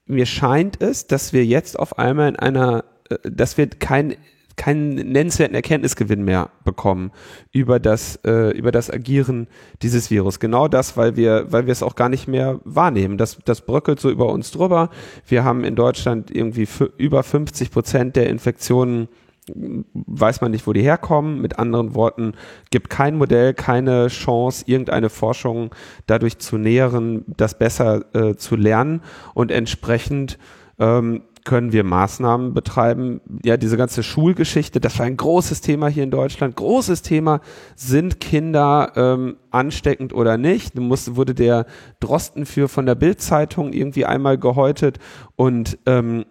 mir 0.07 0.27
scheint 0.27 0.81
es, 0.81 1.07
dass 1.07 1.33
wir 1.33 1.45
jetzt 1.45 1.79
auf 1.79 1.99
einmal 1.99 2.29
in 2.29 2.37
einer, 2.37 2.85
äh, 3.09 3.17
dass 3.31 3.57
wir 3.57 3.69
kein 3.69 4.17
keinen 4.57 4.95
nennenswerten 4.95 5.55
Erkenntnisgewinn 5.55 6.23
mehr 6.23 6.51
bekommen 6.65 7.13
über 7.51 7.81
das 7.81 8.17
äh, 8.27 8.51
über 8.51 8.73
das 8.73 8.91
Agieren 8.91 9.49
dieses 9.81 10.11
Virus. 10.11 10.39
Genau 10.39 10.69
das, 10.69 10.99
weil 10.99 11.17
wir 11.17 11.47
weil 11.51 11.65
wir 11.65 11.73
es 11.73 11.83
auch 11.83 11.95
gar 11.95 12.11
nicht 12.11 12.29
mehr 12.29 12.61
wahrnehmen. 12.65 13.17
Das 13.17 13.39
das 13.47 13.63
bröckelt 13.63 14.01
so 14.01 14.11
über 14.11 14.27
uns 14.27 14.51
drüber. 14.51 14.91
Wir 15.27 15.45
haben 15.45 15.65
in 15.65 15.77
Deutschland 15.77 16.31
irgendwie 16.31 16.69
über 16.99 17.23
50 17.23 17.71
Prozent 17.71 18.17
der 18.17 18.29
Infektionen 18.29 19.09
weiß 19.55 20.41
man 20.41 20.51
nicht, 20.51 20.67
wo 20.67 20.73
die 20.73 20.83
herkommen. 20.83 21.41
Mit 21.41 21.59
anderen 21.59 21.95
Worten, 21.95 22.35
gibt 22.71 22.91
kein 22.91 23.17
Modell, 23.17 23.55
keine 23.55 24.09
Chance, 24.09 24.65
irgendeine 24.67 25.11
Forschung 25.11 25.75
dadurch 26.07 26.39
zu 26.39 26.59
nähern, 26.59 27.25
das 27.27 27.59
besser 27.59 28.05
äh, 28.15 28.37
zu 28.37 28.57
lernen. 28.57 29.03
Und 29.35 29.51
entsprechend 29.51 30.39
ähm, 30.79 31.23
können 31.45 31.73
wir 31.73 31.85
Maßnahmen 31.85 32.55
betreiben. 32.55 33.21
Ja, 33.45 33.57
diese 33.57 33.77
ganze 33.77 34.03
Schulgeschichte, 34.03 34.81
das 34.81 34.99
war 34.99 35.07
ein 35.07 35.17
großes 35.17 35.61
Thema 35.61 35.89
hier 35.89 36.05
in 36.05 36.11
Deutschland. 36.11 36.57
Großes 36.57 37.03
Thema, 37.03 37.41
sind 37.77 38.21
Kinder 38.21 38.93
ähm, 38.97 39.37
ansteckend 39.51 40.13
oder 40.13 40.37
nicht? 40.37 40.77
Da 40.77 40.83
wurde 40.83 41.35
der 41.35 41.67
Drosten 42.01 42.47
für 42.47 42.69
von 42.69 42.87
der 42.87 42.95
Bildzeitung 42.95 43.73
irgendwie 43.73 44.05
einmal 44.05 44.39
gehäutet 44.39 44.99
und 45.37 45.79
ähm, 45.87 46.25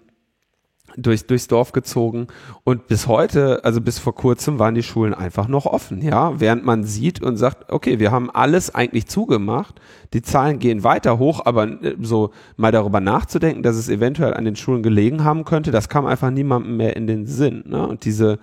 durch, 0.98 1.26
durchs 1.26 1.48
Dorf 1.48 1.72
gezogen 1.72 2.28
und 2.64 2.88
bis 2.88 3.08
heute, 3.08 3.64
also 3.64 3.82
bis 3.82 4.00
vor 4.00 4.16
kurzem 4.16 4.60
waren 4.60 4.76
die 4.76 4.84
Schulen 4.84 5.14
einfach 5.14 5.48
noch 5.48 5.66
offen, 5.66 6.02
ja, 6.02 6.40
während 6.40 6.66
man 6.66 6.84
sieht 6.84 7.22
und 7.22 7.38
sagt, 7.38 7.72
okay, 7.72 8.00
wir 8.00 8.12
haben 8.12 8.30
alles 8.30 8.74
eigentlich 8.74 9.08
zugemacht, 9.08 9.80
die 10.14 10.22
Zahlen 10.22 10.60
gehen 10.60 10.84
weiter 10.84 11.20
hoch, 11.20 11.42
aber 11.46 11.68
äh, 11.68 11.96
so 12.02 12.32
mal 12.58 12.72
darüber 12.72 13.00
nachzudenken, 13.00 13.64
dass 13.64 13.76
es 13.76 13.90
eventuell 13.90 14.34
an 14.34 14.46
den 14.46 14.56
Schulen 14.56 14.84
gelegen 14.84 15.24
haben 15.24 15.46
könnte, 15.46 15.72
das 15.72 15.90
kam 15.90 16.06
einfach 16.06 16.32
niemandem 16.32 16.78
mehr 16.78 16.96
in 16.96 17.08
den 17.08 17.26
Sinn, 17.26 17.64
ne? 17.68 17.88
und 17.88 18.06
diese, 18.06 18.40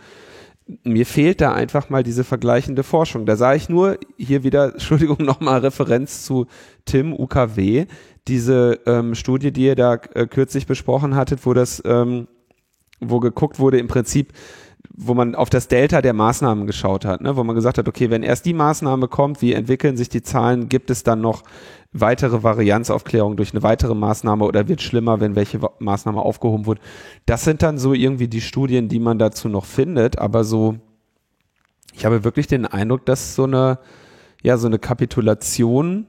mir 0.83 1.07
fehlt 1.07 1.41
da 1.41 1.53
einfach 1.53 1.91
mal 1.91 2.03
diese 2.03 2.25
vergleichende 2.25 2.83
Forschung. 2.83 3.25
Da 3.25 3.37
sah 3.37 3.55
ich 3.55 3.69
nur 3.69 3.99
hier 4.17 4.43
wieder, 4.43 4.73
Entschuldigung, 4.73 5.19
nochmal 5.21 5.61
Referenz 5.61 6.25
zu 6.25 6.47
Tim 6.85 7.13
UKW, 7.13 7.87
diese 8.29 8.81
ähm, 8.87 9.15
Studie, 9.15 9.53
die 9.53 9.67
ihr 9.67 9.77
da 9.77 9.95
äh, 10.15 10.27
kürzlich 10.27 10.67
besprochen 10.67 11.15
hattet, 11.15 11.47
wo 11.47 11.55
das, 11.55 11.83
ähm, 11.85 12.27
wo 13.01 13.21
geguckt 13.21 13.59
wurde 13.59 13.79
im 13.79 13.89
Prinzip, 13.89 14.33
wo 14.95 15.15
man 15.15 15.35
auf 15.35 15.51
das 15.51 15.69
Delta 15.69 16.01
der 16.01 16.13
Maßnahmen 16.13 16.67
geschaut 16.67 17.05
hat, 17.05 17.21
ne? 17.21 17.37
wo 17.37 17.45
man 17.45 17.55
gesagt 17.55 17.79
hat, 17.79 17.89
okay, 17.89 18.11
wenn 18.11 18.23
erst 18.23 18.47
die 18.47 18.55
Maßnahme 18.55 19.09
kommt, 19.09 19.43
wie 19.43 19.53
entwickeln 19.53 19.97
sich 19.97 20.09
die 20.09 20.23
Zahlen, 20.23 20.69
gibt 20.69 20.91
es 20.91 21.03
dann 21.03 21.21
noch 21.21 21.43
weitere 21.93 22.43
Varianzaufklärung 22.43 23.37
durch 23.37 23.53
eine 23.53 23.63
weitere 23.63 23.95
Maßnahme 23.95 24.45
oder 24.45 24.69
wird 24.69 24.83
schlimmer, 24.83 25.21
wenn 25.21 25.37
welche 25.37 25.61
Maßnahme 25.79 26.21
aufgehoben 26.21 26.67
wird. 26.67 26.81
Das 27.27 27.45
sind 27.45 27.63
dann 27.63 27.79
so 27.79 27.95
irgendwie 27.95 28.29
die 28.29 28.41
Studien, 28.41 28.89
die 28.89 29.01
man 29.01 29.19
dazu 29.19 29.49
noch 29.49 29.65
findet, 29.65 30.19
aber 30.19 30.45
so, 30.45 30.77
ich 31.93 32.05
habe 32.05 32.25
wirklich 32.25 32.47
den 32.47 32.67
Eindruck, 32.67 33.07
dass 33.07 33.35
so 33.35 33.45
eine, 33.45 33.79
ja, 34.43 34.57
so 34.57 34.67
eine 34.67 34.79
Kapitulation 34.79 36.07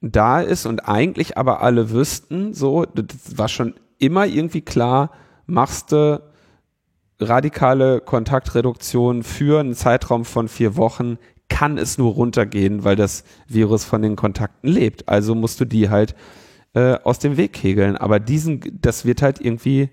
da 0.00 0.40
ist 0.40 0.66
und 0.66 0.88
eigentlich 0.88 1.36
aber 1.36 1.62
alle 1.62 1.90
wüssten, 1.90 2.54
so, 2.54 2.84
das 2.86 3.36
war 3.36 3.48
schon 3.48 3.74
immer 3.98 4.26
irgendwie 4.26 4.62
klar, 4.62 5.10
machst 5.50 5.92
du 5.92 6.22
radikale 7.20 8.00
Kontaktreduktion 8.00 9.22
für 9.22 9.60
einen 9.60 9.74
Zeitraum 9.74 10.24
von 10.24 10.48
vier 10.48 10.76
Wochen, 10.76 11.18
kann 11.48 11.76
es 11.76 11.98
nur 11.98 12.12
runtergehen, 12.14 12.84
weil 12.84 12.96
das 12.96 13.24
Virus 13.46 13.84
von 13.84 14.02
den 14.02 14.16
Kontakten 14.16 14.68
lebt. 14.68 15.08
Also 15.08 15.34
musst 15.34 15.60
du 15.60 15.64
die 15.64 15.90
halt 15.90 16.14
äh, 16.74 16.94
aus 17.04 17.18
dem 17.18 17.36
Weg 17.36 17.52
kegeln. 17.52 17.96
Aber 17.96 18.20
diesen, 18.20 18.78
das 18.80 19.04
wird 19.04 19.20
halt 19.20 19.40
irgendwie, 19.40 19.90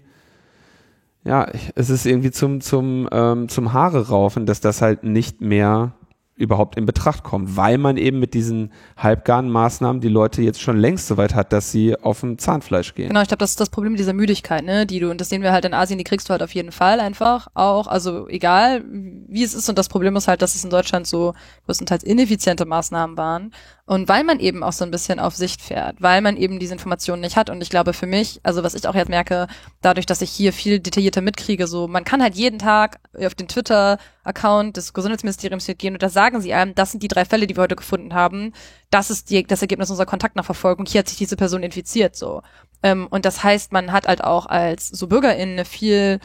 ja, 1.26 1.48
es 1.76 1.90
ist 1.90 2.06
irgendwie 2.06 2.32
zum, 2.32 2.62
zum, 2.62 3.10
ähm, 3.12 3.50
zum 3.50 3.74
Haare 3.74 4.08
raufen, 4.08 4.46
dass 4.46 4.62
das 4.62 4.82
halt 4.82 5.04
nicht 5.04 5.42
mehr 5.42 5.97
überhaupt 6.38 6.78
in 6.78 6.86
Betracht 6.86 7.24
kommt, 7.24 7.58
weil 7.58 7.78
man 7.78 7.98
eben 7.98 8.20
mit 8.20 8.34
diesen 8.34 8.72
halbgaren 8.96 9.50
Maßnahmen 9.50 10.02
die 10.02 10.08
Leute 10.08 10.42
jetzt 10.44 10.62
schon 10.62 10.78
längst 10.78 11.08
so 11.08 11.18
weit 11.18 11.34
hat, 11.34 11.52
dass 11.52 11.72
sie 11.72 11.96
auf 11.96 12.22
dem 12.22 12.38
Zahnfleisch 12.38 12.94
gehen. 12.94 13.10
Genau, 13.10 13.22
ich 13.22 13.28
glaube, 13.28 13.40
das 13.40 13.52
ist 13.52 13.60
das 13.60 13.70
Problem 13.70 13.96
dieser 13.96 14.14
Müdigkeit, 14.14 14.64
ne, 14.64 14.86
die 14.86 15.00
du, 15.00 15.10
und 15.10 15.20
das 15.20 15.30
sehen 15.30 15.42
wir 15.42 15.52
halt 15.52 15.66
in 15.66 15.74
Asien, 15.74 15.98
die 15.98 16.04
kriegst 16.04 16.30
du 16.30 16.32
halt 16.32 16.44
auf 16.44 16.54
jeden 16.54 16.72
Fall 16.72 17.00
einfach 17.00 17.48
auch, 17.56 17.88
also 17.88 18.28
egal 18.28 18.84
wie 18.88 19.44
es 19.44 19.56
ist 19.56 19.68
und 19.68 19.78
das 19.78 19.90
Problem 19.90 20.16
ist 20.16 20.28
halt, 20.28 20.42
dass 20.42 20.56
es 20.56 20.64
in 20.64 20.70
Deutschland 20.70 21.08
so 21.08 21.34
größtenteils 21.66 22.04
ineffiziente 22.04 22.66
Maßnahmen 22.66 23.18
waren 23.18 23.52
und 23.88 24.10
weil 24.10 24.26
man 24.26 24.42
eben 24.42 24.64
auch 24.64 24.74
so 24.74 24.84
ein 24.84 24.92
bisschen 24.92 25.18
auf 25.18 25.34
Sicht 25.36 25.62
fährt, 25.62 26.02
weil 26.02 26.22
man 26.22 26.36
eben 26.36 26.60
diese 26.60 26.74
Informationen 26.74 27.22
nicht 27.22 27.38
hat 27.38 27.50
und 27.50 27.62
ich 27.62 27.70
glaube 27.70 27.94
für 27.94 28.06
mich, 28.06 28.42
also 28.44 28.62
was 28.62 28.76
ich 28.76 28.86
auch 28.86 28.96
jetzt 28.96 29.08
merke, 29.08 29.48
dadurch, 29.82 30.06
dass 30.06 30.22
ich 30.22 30.30
hier 30.30 30.52
viel 30.52 30.80
detaillierter 30.82 31.22
mitkriege, 31.22 31.68
so 31.68 31.88
man 31.88 32.04
kann 32.04 32.22
halt 32.22 32.36
jeden 32.36 32.60
Tag 32.60 33.00
auf 33.18 33.34
den 33.34 33.48
Twitter-Account 33.48 34.76
des 34.76 34.94
Gesundheitsministeriums 34.94 35.66
hier 35.66 35.76
gehen 35.76 35.94
und 35.94 36.04
da 36.04 36.10
sagen 36.10 36.42
sie 36.42 36.54
einem, 36.54 36.76
das 36.76 36.92
sind 36.92 37.02
die 37.02 37.08
drei 37.08 37.24
Fälle, 37.24 37.48
die 37.48 37.56
wir 37.56 37.64
heute 37.64 37.78
gefunden 37.78 38.14
haben, 38.14 38.52
das 38.90 39.10
ist 39.10 39.30
die, 39.30 39.44
das 39.44 39.62
Ergebnis 39.62 39.90
unserer 39.90 40.06
Kontaktnachverfolgung, 40.06 40.86
hier 40.86 41.00
hat 41.00 41.08
sich 41.08 41.18
diese 41.18 41.38
Person 41.38 41.64
infiziert, 41.64 42.18
so. 42.18 42.42
Ähm, 42.84 43.08
und 43.10 43.24
das 43.24 43.42
heißt, 43.42 43.72
man 43.72 43.94
hat 43.94 44.08
halt 44.08 44.22
auch 44.22 44.48
als 44.48 44.90
so 44.90 45.08
BürgerInnen 45.08 45.64
viel, 45.64 46.20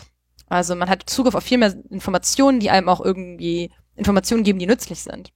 also 0.49 0.75
man 0.75 0.91
hat 0.91 1.09
Zugriff 1.09 1.37
auf 1.37 1.45
viel 1.45 1.59
mehr 1.59 1.75
Informationen, 1.91 2.59
die 2.59 2.71
einem 2.71 2.89
auch 2.89 3.01
irgendwie 3.01 3.71
Informationen 3.95 4.43
geben, 4.43 4.59
die 4.59 4.67
nützlich 4.67 5.01
sind. 5.01 5.33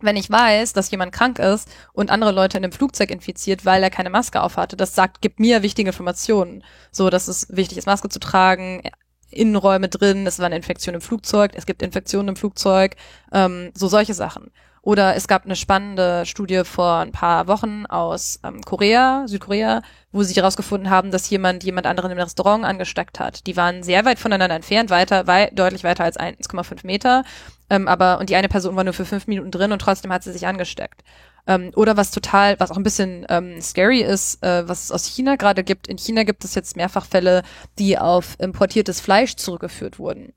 Wenn 0.00 0.16
ich 0.16 0.30
weiß, 0.30 0.72
dass 0.72 0.90
jemand 0.90 1.12
krank 1.12 1.38
ist 1.38 1.68
und 1.92 2.10
andere 2.10 2.30
Leute 2.30 2.56
in 2.56 2.64
einem 2.64 2.72
Flugzeug 2.72 3.10
infiziert, 3.10 3.64
weil 3.64 3.82
er 3.82 3.90
keine 3.90 4.10
Maske 4.10 4.42
aufhatte, 4.42 4.76
das 4.76 4.94
sagt, 4.94 5.20
gibt 5.20 5.40
mir 5.40 5.62
wichtige 5.62 5.90
Informationen. 5.90 6.62
So, 6.92 7.10
dass 7.10 7.26
es 7.26 7.48
wichtig 7.50 7.78
ist, 7.78 7.86
Maske 7.86 8.08
zu 8.08 8.20
tragen, 8.20 8.82
Innenräume 9.30 9.88
drin, 9.88 10.26
es 10.26 10.38
war 10.38 10.46
eine 10.46 10.56
Infektion 10.56 10.94
im 10.94 11.00
Flugzeug, 11.00 11.52
es 11.54 11.66
gibt 11.66 11.82
Infektionen 11.82 12.28
im 12.28 12.36
Flugzeug, 12.36 12.96
ähm, 13.32 13.72
so 13.74 13.88
solche 13.88 14.14
Sachen. 14.14 14.50
Oder 14.88 15.16
es 15.16 15.28
gab 15.28 15.44
eine 15.44 15.56
spannende 15.56 16.24
Studie 16.24 16.62
vor 16.64 16.98
ein 16.98 17.12
paar 17.12 17.46
Wochen 17.46 17.84
aus 17.86 18.40
ähm, 18.42 18.62
Korea, 18.62 19.24
Südkorea, 19.26 19.82
wo 20.12 20.22
sie 20.22 20.34
herausgefunden 20.34 20.88
haben, 20.88 21.10
dass 21.10 21.28
jemand 21.28 21.62
jemand 21.62 21.86
anderen 21.86 22.10
im 22.10 22.18
Restaurant 22.18 22.64
angesteckt 22.64 23.20
hat. 23.20 23.46
Die 23.46 23.56
waren 23.56 23.82
sehr 23.82 24.06
weit 24.06 24.18
voneinander 24.18 24.56
entfernt, 24.56 24.88
weiter, 24.88 25.26
weit, 25.26 25.58
deutlich 25.58 25.84
weiter 25.84 26.04
als 26.04 26.18
1,5 26.18 26.86
Meter. 26.86 27.24
Ähm, 27.70 27.88
aber 27.88 28.18
und 28.18 28.30
die 28.30 28.36
eine 28.36 28.48
Person 28.48 28.76
war 28.76 28.84
nur 28.84 28.94
für 28.94 29.04
fünf 29.04 29.26
Minuten 29.26 29.50
drin 29.50 29.72
und 29.72 29.80
trotzdem 29.80 30.12
hat 30.12 30.22
sie 30.22 30.32
sich 30.32 30.46
angesteckt. 30.46 31.02
Ähm, 31.46 31.70
oder 31.76 31.96
was 31.96 32.10
total, 32.10 32.58
was 32.60 32.70
auch 32.70 32.76
ein 32.76 32.82
bisschen 32.82 33.26
ähm, 33.28 33.60
scary 33.60 34.02
ist, 34.02 34.42
äh, 34.42 34.68
was 34.68 34.84
es 34.84 34.92
aus 34.92 35.06
China 35.06 35.36
gerade 35.36 35.64
gibt. 35.64 35.88
In 35.88 35.98
China 35.98 36.24
gibt 36.24 36.44
es 36.44 36.54
jetzt 36.54 36.76
mehrfach 36.76 37.06
Fälle, 37.06 37.42
die 37.78 37.98
auf 37.98 38.36
importiertes 38.38 39.00
Fleisch 39.00 39.36
zurückgeführt 39.36 39.98
wurden. 39.98 40.32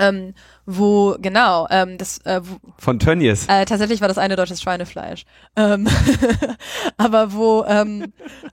Ähm, 0.00 0.34
wo, 0.64 1.16
genau, 1.20 1.66
ähm, 1.68 1.98
das, 1.98 2.18
äh, 2.24 2.40
wo, 2.42 2.56
Von 2.78 2.98
Tönnies. 2.98 3.46
äh, 3.48 3.66
tatsächlich 3.66 4.00
war 4.00 4.08
das 4.08 4.16
eine 4.16 4.34
deutsches 4.34 4.62
Schweinefleisch. 4.62 5.24
Ähm, 5.56 5.86
aber 6.96 7.34
wo, 7.34 7.64
ähm, 7.68 8.12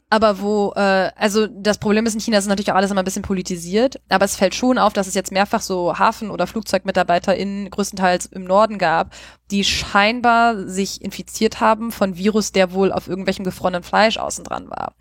aber 0.10 0.41
wo, 0.41 0.74
äh, 0.76 1.11
also 1.15 1.48
das 1.48 1.78
Problem 1.78 2.06
ist 2.06 2.15
in 2.15 2.19
China 2.19 2.38
ist 2.38 2.48
natürlich 2.48 2.72
auch 2.72 2.76
alles 2.76 2.91
immer 2.91 3.02
ein 3.02 3.06
bisschen 3.06 3.22
politisiert, 3.22 4.02
aber 4.10 4.26
es 4.26 4.36
fällt 4.36 4.56
schon 4.56 4.78
auf, 4.78 4.91
dass 4.91 5.07
es 5.07 5.14
jetzt 5.14 5.32
mehrfach 5.32 5.61
so 5.61 5.98
Hafen- 5.98 6.32
oder 6.32 6.48
FlugzeugmitarbeiterInnen 6.48 7.69
größtenteils 7.69 8.26
im 8.26 8.44
Norden 8.44 8.78
gab, 8.78 9.14
die 9.49 9.64
scheinbar 9.64 10.68
sich 10.68 11.02
infiziert 11.02 11.61
haben 11.61 11.91
von 11.91 12.18
Virus, 12.18 12.52
der 12.52 12.74
wohl 12.74 12.91
auf 12.91 13.07
irgendwelchem 13.07 13.45
gefrorenen 13.45 13.84
Fleisch 13.84 14.18
außen 14.18 14.44
dran 14.44 14.69
war. 14.69 14.95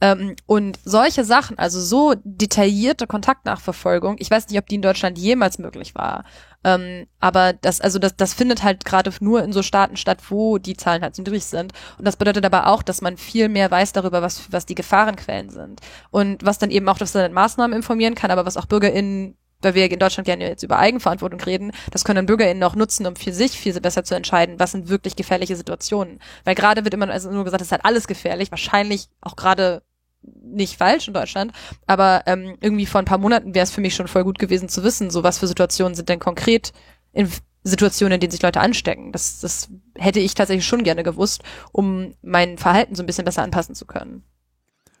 Ähm, 0.00 0.34
und 0.46 0.78
solche 0.84 1.24
Sachen, 1.24 1.58
also 1.58 1.80
so 1.80 2.14
detaillierte 2.24 3.06
Kontaktnachverfolgung, 3.06 4.16
ich 4.18 4.30
weiß 4.30 4.48
nicht, 4.48 4.58
ob 4.58 4.66
die 4.66 4.74
in 4.74 4.82
Deutschland 4.82 5.18
jemals 5.18 5.58
möglich 5.58 5.94
war. 5.94 6.24
Ähm, 6.64 7.06
aber 7.20 7.52
das, 7.52 7.80
also 7.80 7.98
das, 7.98 8.16
das 8.16 8.34
findet 8.34 8.62
halt 8.62 8.84
gerade 8.84 9.12
nur 9.20 9.42
in 9.44 9.52
so 9.52 9.62
Staaten 9.62 9.96
statt, 9.96 10.18
wo 10.30 10.58
die 10.58 10.76
Zahlen 10.76 11.02
halt 11.02 11.14
so 11.14 11.22
niedrig 11.22 11.44
sind. 11.44 11.72
Und 11.98 12.06
das 12.06 12.16
bedeutet 12.16 12.44
aber 12.44 12.66
auch, 12.66 12.82
dass 12.82 13.02
man 13.02 13.16
viel 13.16 13.48
mehr 13.48 13.70
weiß 13.70 13.92
darüber, 13.92 14.22
was, 14.22 14.50
was 14.50 14.66
die 14.66 14.74
Gefahrenquellen 14.74 15.50
sind. 15.50 15.80
Und 16.10 16.44
was 16.44 16.58
dann 16.58 16.70
eben 16.70 16.88
auch, 16.88 16.98
man 16.98 17.32
Maßnahmen 17.32 17.76
informieren 17.76 18.14
kann, 18.14 18.30
aber 18.30 18.46
was 18.46 18.56
auch 18.56 18.66
BürgerInnen 18.66 19.36
weil 19.64 19.74
wir 19.74 19.90
in 19.90 19.98
Deutschland 19.98 20.26
gerne 20.26 20.48
jetzt 20.48 20.62
über 20.62 20.78
Eigenverantwortung 20.78 21.40
reden, 21.40 21.72
das 21.90 22.04
können 22.04 22.26
BürgerInnen 22.26 22.62
auch 22.62 22.74
nutzen, 22.74 23.06
um 23.06 23.16
für 23.16 23.32
sich 23.32 23.52
viel 23.52 23.78
besser 23.80 24.04
zu 24.04 24.14
entscheiden, 24.14 24.58
was 24.58 24.72
sind 24.72 24.88
wirklich 24.88 25.16
gefährliche 25.16 25.56
Situationen. 25.56 26.20
Weil 26.44 26.54
gerade 26.54 26.84
wird 26.84 26.94
immer 26.94 27.08
also 27.08 27.30
nur 27.30 27.44
gesagt, 27.44 27.60
es 27.60 27.68
ist 27.68 27.72
halt 27.72 27.84
alles 27.84 28.06
gefährlich, 28.06 28.50
wahrscheinlich 28.50 29.08
auch 29.20 29.36
gerade 29.36 29.82
nicht 30.22 30.78
falsch 30.78 31.08
in 31.08 31.14
Deutschland, 31.14 31.52
aber 31.86 32.22
ähm, 32.26 32.56
irgendwie 32.60 32.86
vor 32.86 33.00
ein 33.00 33.04
paar 33.04 33.18
Monaten 33.18 33.54
wäre 33.54 33.64
es 33.64 33.70
für 33.70 33.80
mich 33.80 33.94
schon 33.94 34.08
voll 34.08 34.24
gut 34.24 34.38
gewesen 34.38 34.68
zu 34.68 34.82
wissen, 34.82 35.10
so 35.10 35.22
was 35.22 35.38
für 35.38 35.46
Situationen 35.46 35.94
sind 35.94 36.08
denn 36.08 36.18
konkret 36.18 36.72
in 37.12 37.30
Situationen, 37.62 38.14
in 38.14 38.20
denen 38.20 38.30
sich 38.30 38.42
Leute 38.42 38.60
anstecken. 38.60 39.12
Das, 39.12 39.40
das 39.40 39.68
hätte 39.96 40.20
ich 40.20 40.34
tatsächlich 40.34 40.66
schon 40.66 40.84
gerne 40.84 41.02
gewusst, 41.02 41.42
um 41.72 42.14
mein 42.22 42.58
Verhalten 42.58 42.94
so 42.94 43.02
ein 43.02 43.06
bisschen 43.06 43.24
besser 43.24 43.42
anpassen 43.42 43.74
zu 43.74 43.86
können. 43.86 44.22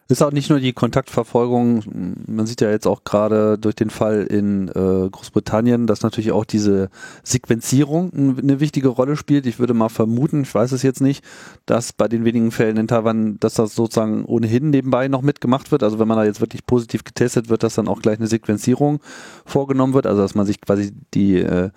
Ist 0.06 0.22
auch 0.22 0.32
nicht 0.32 0.50
nur 0.50 0.60
die 0.60 0.74
Kontaktverfolgung, 0.74 1.82
man 2.26 2.44
sieht 2.44 2.60
ja 2.60 2.70
jetzt 2.70 2.86
auch 2.86 3.04
gerade 3.04 3.56
durch 3.56 3.74
den 3.74 3.88
Fall 3.88 4.24
in 4.24 4.68
äh, 4.68 5.08
Großbritannien, 5.08 5.86
dass 5.86 6.02
natürlich 6.02 6.30
auch 6.32 6.44
diese 6.44 6.90
Sequenzierung 7.22 8.12
eine 8.12 8.60
wichtige 8.60 8.88
Rolle 8.88 9.16
spielt. 9.16 9.46
Ich 9.46 9.58
würde 9.58 9.72
mal 9.72 9.88
vermuten, 9.88 10.42
ich 10.42 10.54
weiß 10.54 10.72
es 10.72 10.82
jetzt 10.82 11.00
nicht, 11.00 11.24
dass 11.64 11.94
bei 11.94 12.06
den 12.06 12.26
wenigen 12.26 12.50
Fällen 12.50 12.76
in 12.76 12.86
Taiwan, 12.86 13.40
dass 13.40 13.54
das 13.54 13.74
sozusagen 13.74 14.26
ohnehin 14.26 14.68
nebenbei 14.68 15.08
noch 15.08 15.22
mitgemacht 15.22 15.72
wird. 15.72 15.82
Also 15.82 15.98
wenn 15.98 16.08
man 16.08 16.18
da 16.18 16.24
jetzt 16.24 16.42
wirklich 16.42 16.66
positiv 16.66 17.04
getestet 17.04 17.48
wird, 17.48 17.62
dass 17.62 17.74
dann 17.74 17.88
auch 17.88 18.02
gleich 18.02 18.18
eine 18.18 18.26
Sequenzierung 18.26 19.00
vorgenommen 19.46 19.94
wird. 19.94 20.06
Also 20.06 20.20
dass 20.20 20.34
man 20.34 20.44
sich 20.44 20.60
quasi 20.60 20.92
die 21.14 21.36
äh, 21.36 21.70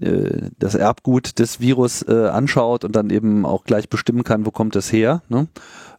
äh 0.00 0.50
das 0.58 0.74
Erbgut 0.74 1.38
des 1.38 1.60
Virus 1.60 2.02
äh, 2.02 2.28
anschaut 2.28 2.84
und 2.84 2.96
dann 2.96 3.10
eben 3.10 3.46
auch 3.46 3.64
gleich 3.64 3.88
bestimmen 3.88 4.24
kann, 4.24 4.46
wo 4.46 4.50
kommt 4.50 4.76
es 4.76 4.92
her. 4.92 5.22
Ne? 5.28 5.48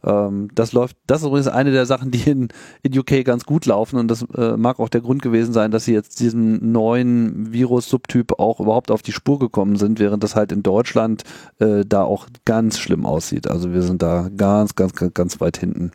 Ähm, 0.04 0.50
das 0.54 0.72
läuft, 0.72 0.98
das 1.08 1.22
ist 1.22 1.28
übrigens 1.28 1.48
eine 1.48 1.72
der 1.72 1.86
Sachen, 1.86 2.12
die 2.12 2.30
in, 2.30 2.50
in 2.84 2.98
UK 2.98 3.26
ganz 3.26 3.46
gut 3.46 3.66
laufen 3.66 3.98
und 3.98 4.08
das 4.08 4.26
äh, 4.36 4.56
mag 4.56 4.80
auch 4.80 4.90
der 4.90 5.02
Grund 5.02 5.22
gewesen 5.22 5.54
sein, 5.54 5.72
dass 5.72 5.86
sie 5.86 5.94
jetzt 5.94 6.20
diesen 6.20 6.72
neuen 6.72 7.52
Virus-Subtyp 7.52 8.40
auch 8.40 8.60
überhaupt 8.60 8.92
auf 8.92 9.02
die 9.02 9.12
Spur 9.12 9.40
gekommen 9.40 9.76
sind, 9.76 10.00
während 10.00 10.24
das 10.24 10.36
halt 10.36 10.52
in 10.52 10.64
Deutschland 10.64 11.24
äh, 11.60 11.84
da 11.86 12.04
auch 12.04 12.28
ganz 12.46 12.80
schlimm 12.80 13.06
aussieht. 13.06 13.48
Also 13.48 13.74
wir 13.74 13.82
sind 13.82 14.02
da 14.02 14.30
ganz, 14.36 14.76
ganz, 14.76 14.94
ganz, 14.94 15.14
ganz 15.14 15.42
weit 15.42 15.58
hinten. 15.58 15.92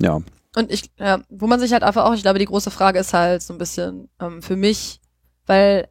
Ja. 0.00 0.20
Und 0.56 0.72
ich, 0.72 0.90
ja, 0.98 1.20
wo 1.28 1.46
man 1.46 1.60
sich 1.60 1.72
halt 1.72 1.82
einfach 1.82 2.04
auch, 2.04 2.14
ich 2.14 2.22
glaube, 2.22 2.38
die 2.38 2.46
große 2.46 2.70
Frage 2.70 2.98
ist 2.98 3.12
halt 3.12 3.42
so 3.42 3.54
ein 3.54 3.58
bisschen 3.58 4.08
ähm, 4.18 4.42
für 4.42 4.56
mich, 4.56 5.00
weil 5.46 5.88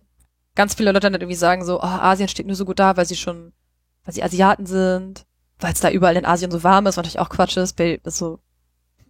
ganz 0.59 0.75
viele 0.75 0.91
Leute 0.91 1.09
dann 1.09 1.21
irgendwie 1.21 1.35
sagen 1.35 1.65
so, 1.65 1.79
oh, 1.79 1.83
Asien 1.83 2.29
steht 2.29 2.45
nur 2.45 2.55
so 2.55 2.65
gut 2.65 2.79
da, 2.79 2.97
weil 2.97 3.05
sie 3.05 3.15
schon, 3.15 3.53
weil 4.03 4.13
sie 4.13 4.23
Asiaten 4.23 4.65
sind 4.65 5.25
weil 5.59 5.73
es 5.73 5.81
da 5.81 5.89
überall 5.89 6.17
in 6.17 6.25
Asien 6.25 6.51
so 6.51 6.63
warm 6.63 6.85
ist, 6.85 6.97
was 6.97 6.97
natürlich 6.97 7.19
auch 7.19 7.29
Quatsch 7.29 7.57
ist. 7.57 7.73
Bei, 7.75 7.99
so 8.05 8.39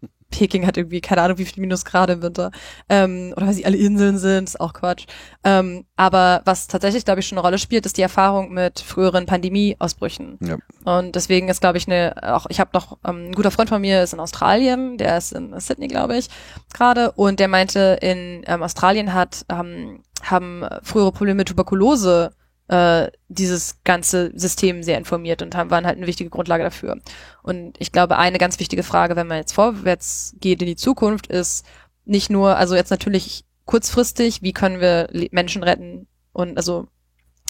Peking 0.32 0.66
hat 0.66 0.78
irgendwie 0.78 1.02
keine 1.02 1.22
Ahnung 1.22 1.38
wie 1.38 1.46
viel 1.46 1.62
Minusgrade 1.62 2.14
im 2.14 2.22
Winter 2.22 2.52
ähm, 2.88 3.34
oder 3.36 3.48
weil 3.48 3.54
sie 3.54 3.66
alle 3.66 3.78
Inseln 3.78 4.18
sind, 4.18 4.50
ist 4.50 4.60
auch 4.60 4.74
Quatsch. 4.74 5.06
Ähm, 5.44 5.86
aber 5.96 6.42
was 6.46 6.68
tatsächlich, 6.68 7.06
glaube 7.06 7.20
ich, 7.20 7.28
schon 7.28 7.38
eine 7.38 7.46
Rolle 7.46 7.58
spielt, 7.58 7.86
ist 7.86 7.98
die 7.98 8.02
Erfahrung 8.02 8.52
mit 8.52 8.80
früheren 8.80 9.26
Pandemieausbrüchen. 9.26 10.38
Ja. 10.42 10.58
Und 10.86 11.16
deswegen 11.16 11.50
ist, 11.50 11.62
glaube 11.62 11.78
ich, 11.78 11.88
eine, 11.88 12.16
auch 12.36 12.48
ich 12.50 12.60
habe 12.60 12.72
noch 12.74 12.98
ähm, 13.06 13.30
ein 13.30 13.34
guter 13.34 13.52
Freund 13.52 13.70
von 13.70 13.82
mir 13.82 14.04
ist 14.04 14.14
in 14.14 14.20
Australien, 14.20 14.98
der 14.98 15.18
ist 15.18 15.34
in 15.34 15.60
Sydney, 15.60 15.88
glaube 15.88 16.18
ich, 16.18 16.30
gerade, 16.74 17.12
und 17.12 17.40
der 17.40 17.48
meinte, 17.48 17.98
in 18.02 18.44
ähm, 18.46 18.64
Australien 18.64 19.14
hat 19.14 19.46
ähm, 19.50 20.04
haben 20.24 20.66
frühere 20.84 21.12
Probleme 21.12 21.38
mit 21.38 21.48
Tuberkulose 21.48 22.32
äh, 22.68 23.10
dieses 23.28 23.84
ganze 23.84 24.32
System 24.38 24.84
sehr 24.84 24.98
informiert 24.98 25.42
und 25.42 25.56
haben, 25.56 25.72
waren 25.72 25.86
halt 25.86 25.98
eine 25.98 26.08
wichtige 26.08 26.30
Grundlage 26.30 26.64
dafür. 26.64 27.00
Und 27.42 27.76
ich 27.80 27.92
glaube, 27.92 28.18
eine 28.18 28.38
ganz 28.38 28.60
wichtige 28.60 28.84
Frage, 28.84 29.16
wenn 29.16 29.28
man 29.28 29.38
jetzt 29.38 29.54
vorwärts 29.54 30.36
geht 30.40 30.62
in 30.62 30.68
die 30.68 30.76
Zukunft, 30.76 31.28
ist 31.28 31.66
nicht 32.06 32.30
nur, 32.30 32.58
also 32.58 32.76
jetzt 32.76 32.92
natürlich 32.92 33.46
kurzfristig, 33.66 34.42
wie 34.42 34.54
können 34.54 34.80
wir 34.80 35.10
Menschen 35.32 35.64
retten 35.64 36.08
und 36.32 36.58
also 36.58 36.88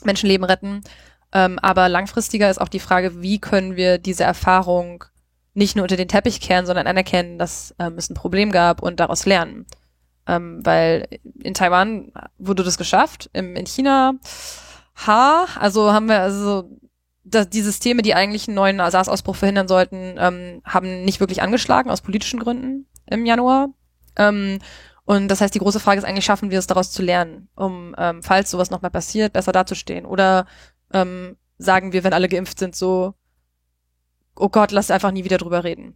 Menschenleben 0.04 0.46
retten, 0.46 0.82
ähm, 1.34 1.60
aber 1.60 1.90
langfristiger 1.90 2.50
ist 2.50 2.60
auch 2.60 2.70
die 2.70 2.80
Frage, 2.80 3.22
wie 3.22 3.40
können 3.40 3.76
wir 3.76 3.98
diese 3.98 4.24
Erfahrung 4.24 5.04
nicht 5.54 5.76
nur 5.76 5.84
unter 5.84 5.98
den 5.98 6.08
Teppich 6.08 6.42
kehren, 6.42 6.66
sondern 6.66 6.88
anerkennen, 6.88 7.38
dass 7.38 7.76
ähm, 7.80 7.96
es 7.98 8.10
ein 8.10 8.16
Problem 8.16 8.52
gab 8.52 8.82
und 8.82 9.00
daraus 9.00 9.26
lernen. 9.26 9.66
Ähm, 10.30 10.64
weil 10.64 11.08
in 11.42 11.56
Taiwan 11.56 12.12
wurde 12.38 12.64
das 12.64 12.78
geschafft, 12.78 13.32
im, 13.34 13.56
in 13.56 13.66
China 13.66 14.14
H, 14.96 15.48
also 15.60 15.92
haben 15.92 16.08
wir 16.08 16.20
also 16.20 16.70
dass 17.24 17.50
die 17.50 17.62
Systeme, 17.62 18.02
die 18.02 18.16
eigentlich 18.16 18.48
einen 18.48 18.56
neuen 18.56 18.78
SARS-Ausbruch 18.78 19.36
verhindern 19.36 19.68
sollten, 19.68 20.16
ähm, 20.18 20.62
haben 20.66 21.04
nicht 21.04 21.20
wirklich 21.20 21.42
angeschlagen 21.42 21.92
aus 21.92 22.02
politischen 22.02 22.40
Gründen 22.40 22.88
im 23.06 23.26
Januar. 23.26 23.70
Ähm, 24.16 24.60
und 25.06 25.28
das 25.28 25.42
heißt, 25.42 25.54
die 25.54 25.60
große 25.60 25.80
Frage 25.80 26.00
ist 26.00 26.06
eigentlich, 26.06 26.26
schaffen 26.26 26.52
wir 26.52 26.60
es 26.60 26.68
daraus 26.68 26.92
zu 26.92 27.02
lernen, 27.02 27.50
um, 27.56 27.96
ähm, 27.98 28.24
falls 28.24 28.52
sowas 28.52 28.70
nochmal 28.72 28.92
passiert, 28.92 29.34
besser 29.34 29.52
dazustehen? 29.52 30.06
Oder 30.06 30.46
ähm, 30.94 31.38
sagen 31.58 31.94
wir, 31.94 32.04
wenn 32.04 32.14
alle 32.14 32.30
geimpft 32.30 32.60
sind, 32.60 32.76
so, 32.76 33.14
oh 34.36 34.50
Gott, 34.50 34.72
lass 34.72 34.92
einfach 34.92 35.12
nie 35.12 35.24
wieder 35.24 35.38
drüber 35.38 35.64
reden. 35.64 35.96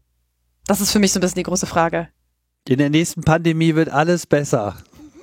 Das 0.66 0.82
ist 0.82 0.92
für 0.92 1.00
mich 1.00 1.12
so 1.12 1.20
ein 1.20 1.22
bisschen 1.22 1.40
die 1.40 1.44
große 1.44 1.66
Frage. 1.66 2.10
In 2.68 2.78
der 2.78 2.90
nächsten 2.90 3.22
Pandemie 3.22 3.76
wird 3.76 3.90
alles 3.90 4.26
besser. 4.26 4.78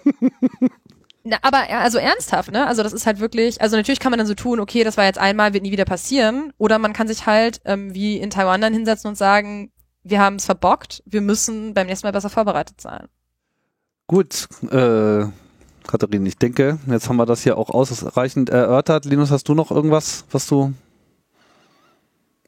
Na, 1.25 1.37
aber 1.43 1.69
also 1.71 1.99
ernsthaft, 1.99 2.51
ne? 2.51 2.67
Also 2.67 2.83
das 2.83 2.93
ist 2.93 3.07
halt 3.07 3.21
wirklich, 3.21 3.61
also 3.61 3.77
natürlich 3.77 4.01
kann 4.01 4.11
man 4.11 4.19
dann 4.19 4.27
so 4.27 4.35
tun, 4.35 4.59
okay, 4.59 4.85
das 4.85 4.97
war 4.97 5.05
jetzt 5.05 5.19
einmal, 5.19 5.53
wird 5.53 5.63
nie 5.63 5.73
wieder 5.73 5.85
passieren. 5.85 6.53
Oder 6.57 6.79
man 6.79 6.93
kann 6.93 7.09
sich 7.09 7.27
halt 7.27 7.61
ähm, 7.65 7.95
wie 7.95 8.19
in 8.19 8.31
Taiwan 8.31 8.61
dann 8.61 8.73
hinsetzen 8.73 9.09
und 9.09 9.17
sagen, 9.17 9.71
wir 10.03 10.21
haben 10.21 10.37
es 10.37 10.47
verbockt, 10.47 11.03
wir 11.05 11.21
müssen 11.21 11.75
beim 11.75 11.87
nächsten 11.87 12.07
Mal 12.07 12.13
besser 12.13 12.31
vorbereitet 12.31 12.81
sein. 12.81 13.07
Gut, 14.07 14.49
äh, 14.71 15.27
Katharin, 15.87 16.27
ich 16.27 16.37
denke, 16.37 16.79
jetzt 16.89 17.09
haben 17.09 17.17
wir 17.17 17.27
das 17.27 17.43
hier 17.43 17.59
auch 17.59 17.71
ausreichend 17.71 18.49
erörtert. 18.49 19.05
Linus, 19.05 19.31
hast 19.31 19.49
du 19.49 19.55
noch 19.55 19.71
irgendwas, 19.71 20.25
was 20.31 20.47
du 20.47 20.73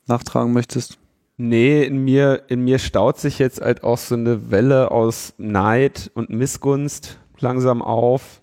nachtragen 0.06 0.52
möchtest? 0.52 0.98
Nee, 1.36 1.82
in 1.82 2.04
mir, 2.04 2.44
in 2.48 2.62
mir 2.62 2.78
staut 2.78 3.18
sich 3.18 3.38
jetzt 3.38 3.60
halt 3.60 3.82
auch 3.82 3.98
so 3.98 4.14
eine 4.14 4.50
Welle 4.50 4.90
aus 4.90 5.34
Neid 5.38 6.10
und 6.14 6.30
Missgunst 6.30 7.18
langsam 7.38 7.82
auf 7.82 8.42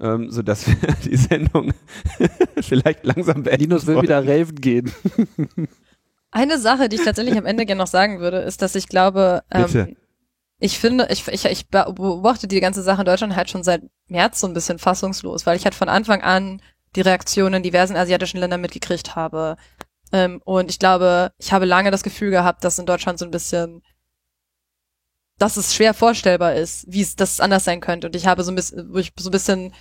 ähm, 0.00 0.30
sodass 0.30 0.66
wir 0.66 0.76
die 1.04 1.16
Sendung 1.16 1.72
vielleicht 2.60 3.04
langsam 3.04 3.42
beenden. 3.42 3.62
Linus 3.62 3.86
will 3.86 4.02
wieder 4.02 4.26
raven 4.26 4.56
gehen. 4.56 4.92
Eine 6.30 6.58
Sache, 6.58 6.88
die 6.88 6.96
ich 6.96 7.04
tatsächlich 7.04 7.38
am 7.38 7.46
Ende 7.46 7.64
gerne 7.64 7.78
noch 7.78 7.86
sagen 7.86 8.18
würde, 8.18 8.38
ist, 8.38 8.60
dass 8.60 8.74
ich 8.74 8.88
glaube, 8.88 9.44
ähm, 9.52 9.96
ich 10.58 10.80
finde, 10.80 11.06
ich, 11.10 11.28
ich, 11.28 11.44
ich 11.44 11.68
beobachte 11.68 12.48
die 12.48 12.58
ganze 12.58 12.82
Sache 12.82 13.02
in 13.02 13.06
Deutschland 13.06 13.36
halt 13.36 13.50
schon 13.50 13.62
seit 13.62 13.82
März 14.08 14.40
so 14.40 14.48
ein 14.48 14.54
bisschen 14.54 14.80
fassungslos, 14.80 15.46
weil 15.46 15.56
ich 15.56 15.64
halt 15.64 15.76
von 15.76 15.88
Anfang 15.88 16.22
an 16.22 16.60
die 16.96 17.02
Reaktionen 17.02 17.54
in 17.54 17.62
diversen 17.62 17.96
asiatischen 17.96 18.38
Ländern 18.38 18.60
mitgekriegt 18.60 19.14
habe. 19.14 19.56
Ähm, 20.12 20.40
und 20.44 20.70
ich 20.70 20.78
glaube, 20.78 21.32
ich 21.38 21.52
habe 21.52 21.64
lange 21.64 21.90
das 21.90 22.02
Gefühl 22.02 22.30
gehabt, 22.30 22.64
dass 22.64 22.78
in 22.78 22.86
Deutschland 22.86 23.18
so 23.18 23.24
ein 23.24 23.30
bisschen 23.30 23.82
dass 25.38 25.56
es 25.56 25.74
schwer 25.74 25.94
vorstellbar 25.94 26.54
ist, 26.54 26.86
wie 26.88 27.02
es 27.02 27.16
das 27.16 27.40
anders 27.40 27.64
sein 27.64 27.80
könnte. 27.80 28.06
Und 28.06 28.16
ich 28.16 28.26
habe 28.26 28.44
so 28.44 28.52
ein 28.52 28.54
bisschen, 28.54 28.92
wo 28.92 28.98
ich 28.98 29.12
so 29.18 29.30
ein 29.30 29.32
bisschen 29.32 29.74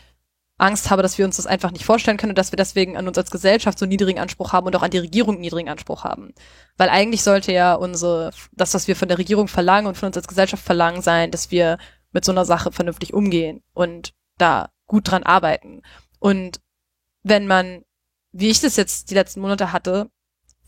Angst 0.58 0.90
habe, 0.90 1.02
dass 1.02 1.18
wir 1.18 1.26
uns 1.26 1.38
das 1.38 1.48
einfach 1.48 1.72
nicht 1.72 1.86
vorstellen 1.86 2.18
können 2.18 2.32
und 2.32 2.38
dass 2.38 2.52
wir 2.52 2.58
deswegen 2.58 2.96
an 2.96 3.08
uns 3.08 3.18
als 3.18 3.32
Gesellschaft 3.32 3.78
so 3.78 3.86
niedrigen 3.86 4.20
Anspruch 4.20 4.54
haben 4.54 4.68
und 4.68 4.76
auch 4.76 4.84
an 4.84 4.92
die 4.92 5.00
Regierung 5.00 5.40
niedrigen 5.40 5.70
Anspruch 5.70 6.04
haben. 6.04 6.34
Weil 6.78 6.90
eigentlich 6.90 7.24
sollte 7.24 7.52
ja 7.52 7.74
unsere, 7.74 8.32
das, 8.52 8.74
was 8.74 8.88
wir 8.88 8.96
von 8.96 9.08
der 9.08 9.18
Regierung 9.18 9.48
verlangen 9.48 9.88
und 9.88 9.98
von 9.98 10.08
uns 10.08 10.18
als 10.18 10.28
Gesellschaft 10.28 10.64
verlangen, 10.64 11.02
sein, 11.02 11.32
dass 11.32 11.52
wir 11.52 11.78
mit 12.12 12.24
so 12.24 12.32
einer 12.32 12.46
Sache 12.46 12.72
vernünftig 12.72 13.14
umgehen 13.14 13.64
und 13.74 14.14
da 14.38 14.70
gut 14.86 15.10
dran 15.10 15.24
arbeiten. 15.24 15.82
Und 16.20 16.60
wenn 17.24 17.48
man, 17.48 17.84
wie 18.34 18.50
ich 18.50 18.60
das 18.60 18.76
jetzt 18.76 19.10
die 19.10 19.14
letzten 19.14 19.42
Monate 19.42 19.72
hatte, 19.72 20.10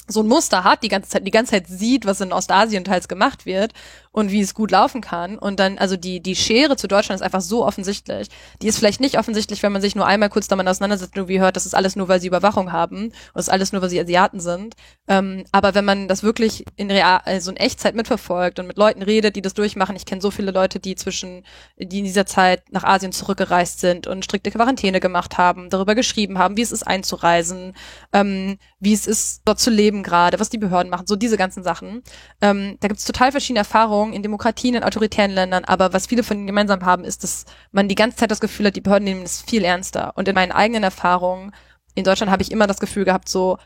so 0.07 0.21
ein 0.21 0.27
Muster 0.27 0.63
hat, 0.63 0.83
die 0.83 0.87
ganze 0.87 1.09
Zeit, 1.09 1.25
die 1.25 1.31
ganze 1.31 1.51
Zeit 1.51 1.67
sieht, 1.67 2.05
was 2.05 2.21
in 2.21 2.31
Ostasien 2.31 2.83
teils 2.83 3.07
gemacht 3.07 3.45
wird 3.45 3.73
und 4.15 4.31
wie 4.31 4.39
es 4.39 4.53
gut 4.53 4.71
laufen 4.71 5.01
kann. 5.01 5.37
Und 5.37 5.59
dann, 5.59 5.77
also 5.77 5.97
die, 5.97 6.21
die 6.21 6.37
Schere 6.37 6.77
zu 6.77 6.87
Deutschland 6.87 7.19
ist 7.19 7.25
einfach 7.25 7.41
so 7.41 7.65
offensichtlich. 7.65 8.29
Die 8.61 8.67
ist 8.67 8.77
vielleicht 8.77 9.01
nicht 9.01 9.19
offensichtlich, 9.19 9.61
wenn 9.61 9.73
man 9.73 9.81
sich 9.81 9.93
nur 9.93 10.07
einmal 10.07 10.29
kurz 10.29 10.47
damit 10.47 10.69
auseinandersetzt 10.69 11.11
und 11.15 11.17
irgendwie 11.17 11.41
hört, 11.41 11.57
das 11.57 11.65
ist 11.65 11.75
alles 11.75 11.97
nur, 11.97 12.07
weil 12.07 12.21
sie 12.21 12.27
Überwachung 12.27 12.71
haben 12.71 13.07
und 13.07 13.13
das 13.33 13.47
ist 13.47 13.51
alles 13.51 13.73
nur, 13.73 13.81
weil 13.81 13.89
sie 13.89 13.99
Asiaten 13.99 14.39
sind. 14.39 14.75
Ähm, 15.09 15.43
aber 15.51 15.75
wenn 15.75 15.83
man 15.83 16.07
das 16.07 16.23
wirklich 16.23 16.63
in 16.77 16.89
real, 16.89 17.19
also 17.25 17.51
in 17.51 17.57
Echtzeit 17.57 17.93
mitverfolgt 17.93 18.57
und 18.57 18.67
mit 18.67 18.77
Leuten 18.77 19.03
redet, 19.03 19.35
die 19.35 19.41
das 19.41 19.53
durchmachen, 19.53 19.97
ich 19.97 20.05
kenne 20.05 20.21
so 20.21 20.31
viele 20.31 20.51
Leute, 20.51 20.79
die 20.79 20.95
zwischen, 20.95 21.43
die 21.77 21.99
in 21.99 22.05
dieser 22.05 22.25
Zeit 22.25 22.63
nach 22.71 22.85
Asien 22.85 23.11
zurückgereist 23.11 23.81
sind 23.81 24.07
und 24.07 24.23
strikte 24.23 24.49
Quarantäne 24.49 25.01
gemacht 25.01 25.37
haben, 25.37 25.69
darüber 25.69 25.93
geschrieben 25.93 26.39
haben, 26.39 26.55
wie 26.55 26.61
es 26.61 26.71
ist 26.71 26.87
einzureisen, 26.87 27.73
ähm, 28.13 28.59
wie 28.79 28.93
es 28.93 29.07
ist, 29.07 29.41
dort 29.43 29.59
zu 29.59 29.71
leben, 29.71 30.03
gerade, 30.03 30.39
was 30.39 30.49
die 30.49 30.57
Behörden 30.57 30.89
machen, 30.89 31.05
so 31.05 31.17
diese 31.17 31.35
ganzen 31.35 31.63
Sachen. 31.63 32.01
Ähm, 32.39 32.77
da 32.79 32.87
gibt 32.87 32.99
es 32.99 33.05
total 33.05 33.31
verschiedene 33.31 33.59
Erfahrungen 33.59 34.04
in 34.13 34.23
Demokratien, 34.23 34.75
in 34.75 34.83
autoritären 34.83 35.31
Ländern, 35.31 35.65
aber 35.65 35.93
was 35.93 36.07
viele 36.07 36.23
von 36.23 36.37
ihnen 36.37 36.47
gemeinsam 36.47 36.85
haben, 36.85 37.03
ist, 37.03 37.23
dass 37.23 37.45
man 37.71 37.87
die 37.87 37.95
ganze 37.95 38.17
Zeit 38.17 38.31
das 38.31 38.39
Gefühl 38.39 38.67
hat, 38.67 38.75
die 38.75 38.81
Behörden 38.81 39.05
nehmen 39.05 39.23
es 39.23 39.41
viel 39.41 39.63
ernster. 39.63 40.13
Und 40.15 40.27
in 40.27 40.35
meinen 40.35 40.51
eigenen 40.51 40.83
Erfahrungen 40.83 41.51
in 41.95 42.03
Deutschland 42.03 42.31
habe 42.31 42.43
ich 42.43 42.51
immer 42.51 42.67
das 42.67 42.79
Gefühl 42.79 43.05
gehabt, 43.05 43.29
so, 43.29 43.57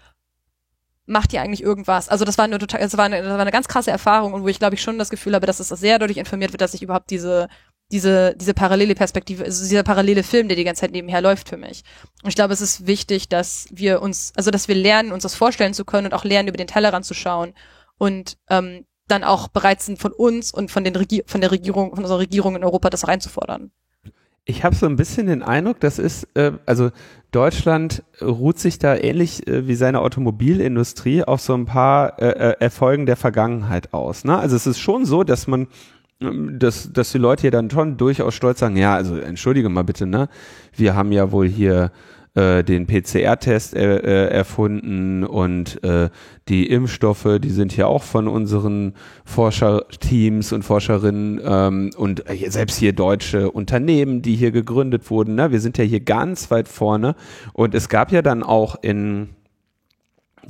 macht 1.09 1.33
ihr 1.33 1.41
eigentlich 1.41 1.63
irgendwas? 1.63 2.07
Also 2.07 2.23
das 2.23 2.37
war 2.37 2.45
eine 2.45 2.59
total, 2.59 2.81
das 2.81 2.95
war 2.95 3.05
eine, 3.05 3.21
das 3.21 3.31
war 3.31 3.39
eine 3.39 3.51
ganz 3.51 3.67
krasse 3.67 3.91
Erfahrung 3.91 4.33
und 4.33 4.43
wo 4.43 4.47
ich 4.47 4.59
glaube 4.59 4.75
ich 4.75 4.81
schon 4.81 4.99
das 4.99 5.09
Gefühl 5.09 5.33
habe, 5.35 5.47
dass 5.47 5.59
es 5.59 5.69
sehr 5.69 5.99
dadurch 5.99 6.17
informiert 6.17 6.53
wird, 6.53 6.61
dass 6.61 6.73
ich 6.73 6.83
überhaupt 6.83 7.09
diese 7.09 7.47
diese 7.91 8.35
diese 8.35 8.53
parallele 8.53 8.93
Perspektive, 8.93 9.43
also 9.43 9.67
dieser 9.67 9.83
parallele 9.83 10.21
Film, 10.23 10.47
der 10.47 10.55
die 10.55 10.63
ganze 10.63 10.81
Zeit 10.81 10.91
nebenher 10.91 11.21
läuft 11.21 11.49
für 11.49 11.57
mich. 11.57 11.83
Und 12.21 12.29
ich 12.29 12.35
glaube, 12.35 12.53
es 12.53 12.61
ist 12.61 12.85
wichtig, 12.85 13.27
dass 13.27 13.67
wir 13.71 14.01
uns, 14.01 14.31
also 14.35 14.51
dass 14.51 14.67
wir 14.67 14.75
lernen, 14.75 15.11
uns 15.11 15.23
das 15.23 15.35
vorstellen 15.35 15.73
zu 15.73 15.83
können 15.83 16.07
und 16.07 16.13
auch 16.13 16.23
lernen, 16.23 16.47
über 16.47 16.57
den 16.57 16.67
Tellerrand 16.67 17.05
zu 17.05 17.15
schauen 17.15 17.53
und 17.97 18.37
ähm, 18.49 18.85
dann 19.11 19.23
auch 19.23 19.47
bereit 19.47 19.81
sind, 19.81 19.99
von 19.99 20.11
uns 20.11 20.51
und 20.53 20.71
von 20.71 20.83
den 20.83 20.95
Regier 20.95 21.23
von 21.25 21.41
der 21.41 21.51
Regierung, 21.51 21.91
von 21.95 22.03
unserer 22.03 22.19
Regierung 22.19 22.55
in 22.55 22.63
Europa 22.63 22.89
das 22.89 23.07
reinzufordern. 23.07 23.71
Ich 24.45 24.63
habe 24.63 24.75
so 24.75 24.87
ein 24.87 24.95
bisschen 24.95 25.27
den 25.27 25.43
Eindruck, 25.43 25.79
das 25.79 25.99
ist, 25.99 26.27
äh, 26.35 26.53
also 26.65 26.89
Deutschland 27.31 28.03
ruht 28.21 28.57
sich 28.57 28.79
da 28.79 28.95
ähnlich 28.95 29.47
äh, 29.47 29.67
wie 29.67 29.75
seine 29.75 30.01
Automobilindustrie 30.01 31.23
auf 31.23 31.41
so 31.41 31.53
ein 31.53 31.65
paar 31.65 32.19
äh, 32.19 32.29
äh, 32.29 32.55
Erfolgen 32.59 33.05
der 33.05 33.15
Vergangenheit 33.15 33.93
aus. 33.93 34.23
Ne? 34.23 34.37
Also 34.37 34.55
es 34.55 34.65
ist 34.65 34.79
schon 34.79 35.05
so, 35.05 35.23
dass 35.23 35.45
man 35.45 35.67
ähm, 36.21 36.59
dass, 36.59 36.91
dass 36.91 37.11
die 37.11 37.17
Leute 37.17 37.41
hier 37.41 37.51
dann 37.51 37.69
schon 37.69 37.97
durchaus 37.97 38.33
stolz 38.33 38.59
sagen, 38.59 38.75
ja, 38.75 38.95
also 38.95 39.17
entschuldige 39.17 39.69
mal 39.69 39.83
bitte, 39.83 40.05
ne? 40.05 40.27
Wir 40.75 40.95
haben 40.95 41.11
ja 41.13 41.31
wohl 41.31 41.47
hier 41.47 41.91
äh, 42.35 42.63
den 42.63 42.85
PCR-Test 42.87 43.75
äh, 43.75 43.97
äh, 43.97 44.29
erfunden 44.29 45.23
und 45.23 45.83
äh, 45.83 46.09
die 46.47 46.67
Impfstoffe, 46.67 47.39
die 47.41 47.49
sind 47.49 47.75
ja 47.75 47.87
auch 47.87 48.03
von 48.03 48.27
unseren 48.27 48.93
Forscherteams 49.25 50.53
und 50.53 50.63
Forscherinnen 50.63 51.41
ähm, 51.43 51.91
und 51.97 52.29
äh, 52.29 52.49
selbst 52.49 52.77
hier 52.77 52.93
deutsche 52.93 53.51
Unternehmen, 53.51 54.21
die 54.21 54.35
hier 54.35 54.51
gegründet 54.51 55.09
wurden. 55.09 55.35
Ne? 55.35 55.51
Wir 55.51 55.59
sind 55.59 55.77
ja 55.77 55.83
hier 55.83 56.01
ganz 56.01 56.51
weit 56.51 56.67
vorne 56.67 57.15
und 57.53 57.73
es 57.73 57.89
gab 57.89 58.11
ja 58.11 58.21
dann 58.21 58.43
auch 58.43 58.75
in 58.81 59.29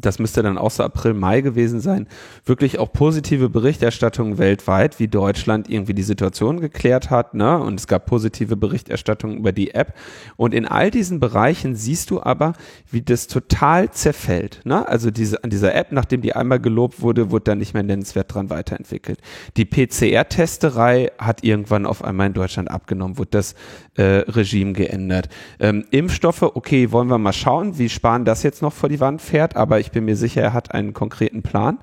das 0.01 0.19
müsste 0.19 0.43
dann 0.43 0.57
auch 0.57 0.71
so 0.71 0.83
April, 0.83 1.13
Mai 1.13 1.41
gewesen 1.41 1.79
sein, 1.79 2.07
wirklich 2.45 2.79
auch 2.79 2.91
positive 2.91 3.49
Berichterstattungen 3.49 4.37
weltweit, 4.37 4.99
wie 4.99 5.07
Deutschland 5.07 5.69
irgendwie 5.69 5.93
die 5.93 6.03
Situation 6.03 6.59
geklärt 6.59 7.09
hat, 7.09 7.33
ne? 7.33 7.59
Und 7.59 7.79
es 7.79 7.87
gab 7.87 8.05
positive 8.05 8.55
Berichterstattungen 8.55 9.37
über 9.37 9.51
die 9.51 9.73
App. 9.73 9.93
Und 10.37 10.53
in 10.53 10.65
all 10.65 10.91
diesen 10.91 11.19
Bereichen 11.19 11.75
siehst 11.75 12.11
du 12.11 12.21
aber, 12.21 12.53
wie 12.89 13.01
das 13.01 13.27
total 13.27 13.91
zerfällt, 13.91 14.61
ne? 14.63 14.87
Also 14.87 15.11
diese, 15.11 15.43
an 15.43 15.49
dieser 15.49 15.75
App, 15.75 15.91
nachdem 15.91 16.21
die 16.21 16.35
einmal 16.35 16.59
gelobt 16.59 17.01
wurde, 17.01 17.31
wurde 17.31 17.45
da 17.45 17.55
nicht 17.55 17.73
mehr 17.73 17.83
nennenswert 17.83 18.33
dran 18.33 18.49
weiterentwickelt. 18.49 19.19
Die 19.57 19.65
PCR-Testerei 19.65 21.11
hat 21.17 21.43
irgendwann 21.43 21.85
auf 21.85 22.03
einmal 22.03 22.27
in 22.27 22.33
Deutschland 22.33 22.71
abgenommen, 22.71 23.17
wurde 23.17 23.31
das 23.31 23.55
äh, 23.95 24.23
Regime 24.29 24.73
geändert. 24.73 25.29
Ähm, 25.59 25.85
Impfstoffe, 25.91 26.41
okay, 26.41 26.91
wollen 26.91 27.09
wir 27.09 27.17
mal 27.17 27.33
schauen, 27.33 27.77
wie 27.77 27.89
Spahn 27.89 28.25
das 28.25 28.43
jetzt 28.43 28.61
noch 28.61 28.73
vor 28.73 28.89
die 28.89 28.99
Wand 28.99 29.21
fährt, 29.21 29.55
aber 29.55 29.79
ich 29.79 29.88
bin 29.91 30.05
mir 30.05 30.15
sicher, 30.15 30.41
er 30.41 30.53
hat 30.53 30.73
einen 30.73 30.93
konkreten 30.93 31.41
Plan. 31.41 31.79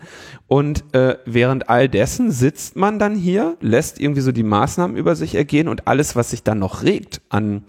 Und 0.47 0.85
äh, 0.95 1.17
während 1.25 1.69
all 1.69 1.89
dessen 1.89 2.31
sitzt 2.31 2.77
man 2.77 2.99
dann 2.99 3.15
hier, 3.15 3.57
lässt 3.61 4.01
irgendwie 4.01 4.21
so 4.21 4.33
die 4.33 4.43
Maßnahmen 4.43 4.97
über 4.97 5.17
sich 5.17 5.35
ergehen 5.35 5.69
und 5.69 5.87
alles, 5.87 6.17
was 6.17 6.31
sich 6.31 6.43
dann 6.43 6.59
noch 6.59 6.83
regt 6.83 7.21
an 7.29 7.65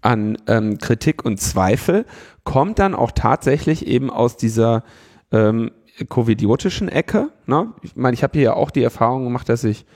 an 0.00 0.38
ähm, 0.46 0.78
Kritik 0.78 1.24
und 1.24 1.40
Zweifel, 1.40 2.04
kommt 2.44 2.78
dann 2.78 2.94
auch 2.94 3.10
tatsächlich 3.10 3.86
eben 3.86 4.10
aus 4.10 4.36
dieser 4.36 4.84
ähm, 5.32 5.72
covidiotischen 6.08 6.88
Ecke. 6.88 7.30
Ne? 7.46 7.72
Ich 7.82 7.96
meine, 7.96 8.14
ich 8.14 8.22
habe 8.22 8.38
hier 8.38 8.42
ja 8.42 8.54
auch 8.54 8.70
die 8.70 8.82
Erfahrung 8.82 9.24
gemacht, 9.24 9.48
dass 9.48 9.64
ich 9.64 9.86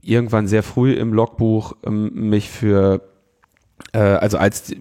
irgendwann 0.00 0.46
sehr 0.46 0.62
früh 0.62 0.92
im 0.92 1.12
Logbuch 1.12 1.76
ähm, 1.84 2.12
mich 2.14 2.48
für 2.48 3.09
also 3.98 4.38
als 4.38 4.72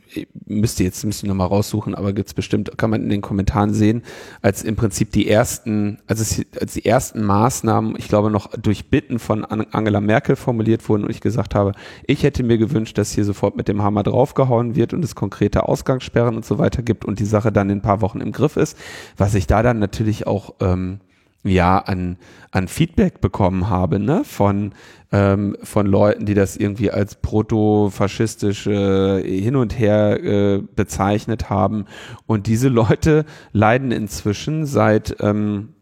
müsste 0.45 0.84
jetzt 0.84 1.03
müsste 1.03 1.26
ich 1.26 1.30
noch 1.30 1.36
mal 1.36 1.45
raussuchen, 1.45 1.95
aber 1.95 2.14
gibt's 2.14 2.34
bestimmt 2.34 2.77
kann 2.77 2.90
man 2.90 3.03
in 3.03 3.10
den 3.10 3.22
Kommentaren 3.22 3.73
sehen, 3.73 4.03
als 4.41 4.64
im 4.64 4.76
Prinzip 4.76 5.11
die 5.11 5.27
ersten 5.27 5.99
also 6.07 6.44
als 6.60 6.73
die 6.73 6.86
ersten 6.86 7.23
Maßnahmen, 7.23 7.95
ich 7.98 8.07
glaube 8.07 8.30
noch 8.30 8.52
durch 8.52 8.90
Bitten 8.90 9.19
von 9.19 9.45
Angela 9.45 10.02
Merkel 10.02 10.36
formuliert 10.36 10.88
wurden 10.90 11.03
und 11.03 11.10
ich 11.10 11.22
gesagt 11.22 11.56
habe, 11.56 11.73
ich 12.06 12.23
hätte 12.23 12.44
mir 12.44 12.57
gewünscht, 12.57 12.98
dass 12.98 13.11
hier 13.11 13.26
sofort 13.26 13.56
mit 13.56 13.68
dem 13.68 13.81
Hammer 13.81 14.03
draufgehauen 14.03 14.76
wird 14.76 14.94
und 14.94 15.03
es 15.03 15.15
konkrete 15.15 15.68
Ausgangssperren 15.68 16.36
und 16.36 16.45
so 16.45 16.57
weiter 16.57 16.81
gibt 16.84 17.06
und 17.06 17.19
die 17.19 17.26
Sache 17.26 17.52
dann 17.52 17.69
in 17.69 17.80
ein 17.80 17.81
paar 17.81 18.02
Wochen 18.02 18.22
im 18.22 18.31
Griff 18.31 18.57
ist, 18.57 18.77
was 19.18 19.36
ich 19.36 19.48
da 19.48 19.64
dann 19.64 19.80
natürlich 19.80 20.27
auch 20.27 20.56
ähm, 20.60 20.99
ja 21.44 21.80
an 21.80 22.18
an 22.52 22.68
Feedback 22.68 23.22
bekommen 23.22 23.70
habe 23.70 23.99
ne 23.99 24.24
von 24.26 24.74
ähm, 25.11 25.56
von 25.64 25.88
Leuten 25.88 26.26
die 26.26 26.34
das 26.34 26.57
irgendwie 26.57 26.91
als 26.91 27.16
proto-faschistische 27.16 29.24
hin 29.26 29.56
und 29.56 29.78
her 29.78 30.24
äh, 30.24 30.61
bezeichnet 30.76 31.49
haben. 31.49 31.86
Und 32.28 32.48
diese 32.48 32.70
Leute 32.70 33.26
leiden 33.52 33.91
inzwischen 33.91 34.66
seit 34.66 35.18
ähm, 35.20 35.74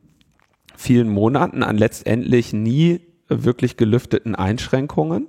vielen 0.75 1.09
Monaten 1.09 1.63
an 1.63 1.77
letztendlich 1.77 2.53
nie 2.53 3.01
wirklich 3.27 3.77
gelüfteten 3.77 4.35
Einschränkungen 4.35 5.27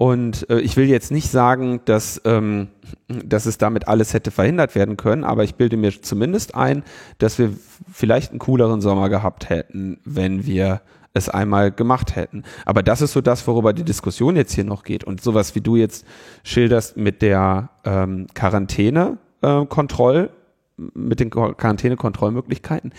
und 0.00 0.48
äh, 0.48 0.60
ich 0.60 0.78
will 0.78 0.86
jetzt 0.86 1.10
nicht 1.10 1.30
sagen, 1.30 1.82
dass, 1.84 2.22
ähm, 2.24 2.68
dass 3.06 3.44
es 3.44 3.58
damit 3.58 3.86
alles 3.86 4.14
hätte 4.14 4.30
verhindert 4.30 4.74
werden 4.74 4.96
können, 4.96 5.24
aber 5.24 5.44
ich 5.44 5.56
bilde 5.56 5.76
mir 5.76 5.92
zumindest 6.00 6.54
ein, 6.54 6.84
dass 7.18 7.38
wir 7.38 7.52
vielleicht 7.92 8.30
einen 8.30 8.38
cooleren 8.38 8.80
Sommer 8.80 9.10
gehabt 9.10 9.50
hätten, 9.50 10.00
wenn 10.06 10.46
wir 10.46 10.80
es 11.12 11.28
einmal 11.28 11.70
gemacht 11.70 12.16
hätten. 12.16 12.44
Aber 12.64 12.82
das 12.82 13.02
ist 13.02 13.12
so 13.12 13.20
das, 13.20 13.46
worüber 13.46 13.74
die 13.74 13.84
Diskussion 13.84 14.36
jetzt 14.36 14.54
hier 14.54 14.64
noch 14.64 14.84
geht. 14.84 15.04
Und 15.04 15.20
sowas, 15.20 15.54
wie 15.54 15.60
du 15.60 15.76
jetzt 15.76 16.06
schilderst 16.44 16.96
mit 16.96 17.20
der 17.20 17.68
ähm, 17.84 18.26
Quarantäne-Kontroll, 18.32 20.30
äh, 20.78 20.82
mit 20.94 21.20
den 21.20 21.28
Quarantäne-Kontrollmöglichkeiten, 21.28 22.94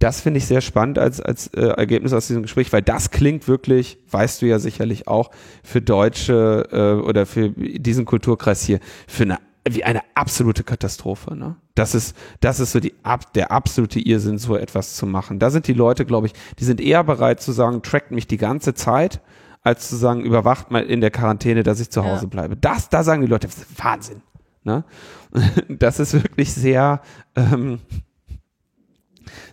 das 0.00 0.22
finde 0.22 0.38
ich 0.38 0.46
sehr 0.46 0.62
spannend 0.62 0.98
als, 0.98 1.20
als 1.20 1.46
äh, 1.48 1.60
Ergebnis 1.60 2.12
aus 2.12 2.26
diesem 2.26 2.42
Gespräch, 2.42 2.72
weil 2.72 2.82
das 2.82 3.10
klingt 3.10 3.46
wirklich, 3.46 3.98
weißt 4.10 4.42
du 4.42 4.46
ja 4.46 4.58
sicherlich 4.58 5.06
auch, 5.06 5.30
für 5.62 5.80
Deutsche 5.80 6.68
äh, 6.72 7.06
oder 7.06 7.26
für 7.26 7.50
diesen 7.50 8.06
Kulturkreis 8.06 8.64
hier, 8.64 8.80
für 9.06 9.24
eine 9.24 9.38
wie 9.68 9.84
eine 9.84 10.00
absolute 10.14 10.64
Katastrophe. 10.64 11.36
Ne? 11.36 11.54
Das 11.74 11.94
ist, 11.94 12.16
das 12.40 12.60
ist 12.60 12.72
so 12.72 12.80
die, 12.80 12.94
ab, 13.02 13.34
der 13.34 13.52
absolute 13.52 14.00
Irrsinn, 14.00 14.38
so 14.38 14.56
etwas 14.56 14.96
zu 14.96 15.06
machen. 15.06 15.38
Da 15.38 15.50
sind 15.50 15.66
die 15.66 15.74
Leute, 15.74 16.06
glaube 16.06 16.28
ich, 16.28 16.32
die 16.58 16.64
sind 16.64 16.80
eher 16.80 17.04
bereit 17.04 17.42
zu 17.42 17.52
sagen, 17.52 17.82
trackt 17.82 18.10
mich 18.10 18.26
die 18.26 18.38
ganze 18.38 18.72
Zeit, 18.72 19.20
als 19.62 19.90
zu 19.90 19.96
sagen, 19.96 20.22
überwacht 20.22 20.70
mal 20.70 20.82
in 20.82 21.02
der 21.02 21.10
Quarantäne, 21.10 21.62
dass 21.62 21.78
ich 21.78 21.90
zu 21.90 22.04
Hause 22.04 22.22
ja. 22.22 22.28
bleibe. 22.28 22.56
Das, 22.56 22.88
da 22.88 23.04
sagen 23.04 23.20
die 23.20 23.28
Leute, 23.28 23.48
Wahnsinn. 23.76 24.22
Ne? 24.64 24.84
Das 25.68 26.00
ist 26.00 26.14
wirklich 26.14 26.52
sehr, 26.52 27.02
ähm, 27.36 27.80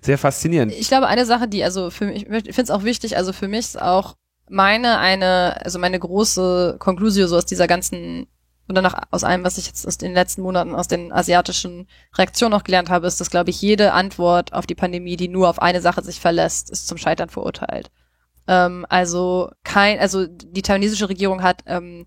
sehr 0.08 0.18
faszinierend. 0.18 0.74
Ich 0.74 0.88
glaube, 0.88 1.08
eine 1.08 1.26
Sache, 1.26 1.48
die, 1.48 1.64
also 1.64 1.92
für 1.92 2.06
mich, 2.06 2.24
ich 2.24 2.56
finde 2.56 2.62
es 2.64 2.72
auch 2.72 2.84
wichtig, 2.84 3.18
also 3.18 3.34
für 3.34 3.48
mich 3.48 3.60
ist 3.60 3.82
auch 3.82 4.16
meine 4.50 5.00
eine, 5.00 5.60
also 5.64 5.80
meine 5.80 6.00
große 6.00 6.78
Konklusion 6.80 7.28
so 7.28 7.36
aus 7.36 7.46
dieser 7.46 7.68
ganzen 7.68 8.28
und 8.70 8.76
dann 8.76 8.86
auch 8.86 8.96
aus 9.12 9.24
allem, 9.24 9.44
was 9.44 9.58
ich 9.58 9.68
jetzt 9.68 9.88
aus 9.88 9.98
den 9.98 10.14
letzten 10.14 10.42
Monaten 10.42 10.76
aus 10.76 10.88
den 10.88 11.14
asiatischen 11.14 11.88
Reaktionen 12.18 12.54
auch 12.54 12.64
gelernt 12.64 12.90
habe, 12.90 13.08
ist, 13.08 13.20
dass, 13.20 13.30
glaube 13.30 13.50
ich, 13.50 13.62
jede 13.62 13.94
Antwort 13.94 14.54
auf 14.54 14.66
die 14.66 14.76
Pandemie, 14.76 15.16
die 15.16 15.30
nur 15.30 15.50
auf 15.50 15.62
eine 15.62 15.82
Sache 15.82 16.02
sich 16.04 16.20
verlässt, 16.20 16.70
ist 16.70 16.88
zum 16.88 16.98
Scheitern 16.98 17.30
verurteilt. 17.30 17.92
Ähm, 18.48 18.86
also 18.90 19.52
kein, 19.64 20.00
also 20.00 20.26
die 20.28 20.62
taiwanesische 20.62 21.08
Regierung 21.08 21.44
hat 21.44 21.64
ähm, 21.66 22.06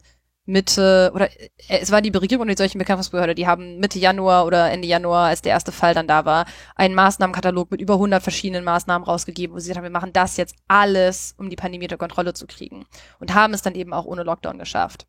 Mitte, 0.51 1.11
oder 1.15 1.31
äh, 1.31 1.49
es 1.69 1.91
war 1.91 2.03
die 2.03 2.11
Regierung 2.11 2.43
und 2.43 2.49
die 2.49 2.57
solchen 2.57 2.79
Bekämpfungsbehörde, 2.79 3.35
die 3.35 3.47
haben 3.47 3.79
Mitte 3.79 3.99
Januar 3.99 4.47
oder 4.47 4.71
Ende 4.71 4.89
Januar, 4.89 5.29
als 5.29 5.43
der 5.43 5.53
erste 5.53 5.73
Fall 5.73 5.95
dann 5.95 6.07
da 6.07 6.25
war, 6.25 6.47
einen 6.75 6.95
Maßnahmenkatalog 6.95 7.71
mit 7.71 7.81
über 7.81 7.95
100 7.95 8.23
verschiedenen 8.23 8.65
Maßnahmen 8.65 9.07
rausgegeben, 9.07 9.55
wo 9.55 9.59
sie 9.59 9.69
gesagt 9.69 9.79
haben, 9.79 9.93
wir 9.93 9.99
machen 9.99 10.13
das 10.13 10.37
jetzt 10.37 10.57
alles, 10.69 11.35
um 11.39 11.51
die 11.51 11.57
Pandemie 11.57 11.87
unter 11.87 11.99
Kontrolle 11.99 12.35
zu 12.35 12.47
kriegen. 12.47 12.87
Und 13.19 13.35
haben 13.35 13.55
es 13.55 13.63
dann 13.63 13.75
eben 13.75 13.93
auch 13.93 14.05
ohne 14.05 14.23
Lockdown 14.23 14.59
geschafft. 14.59 15.07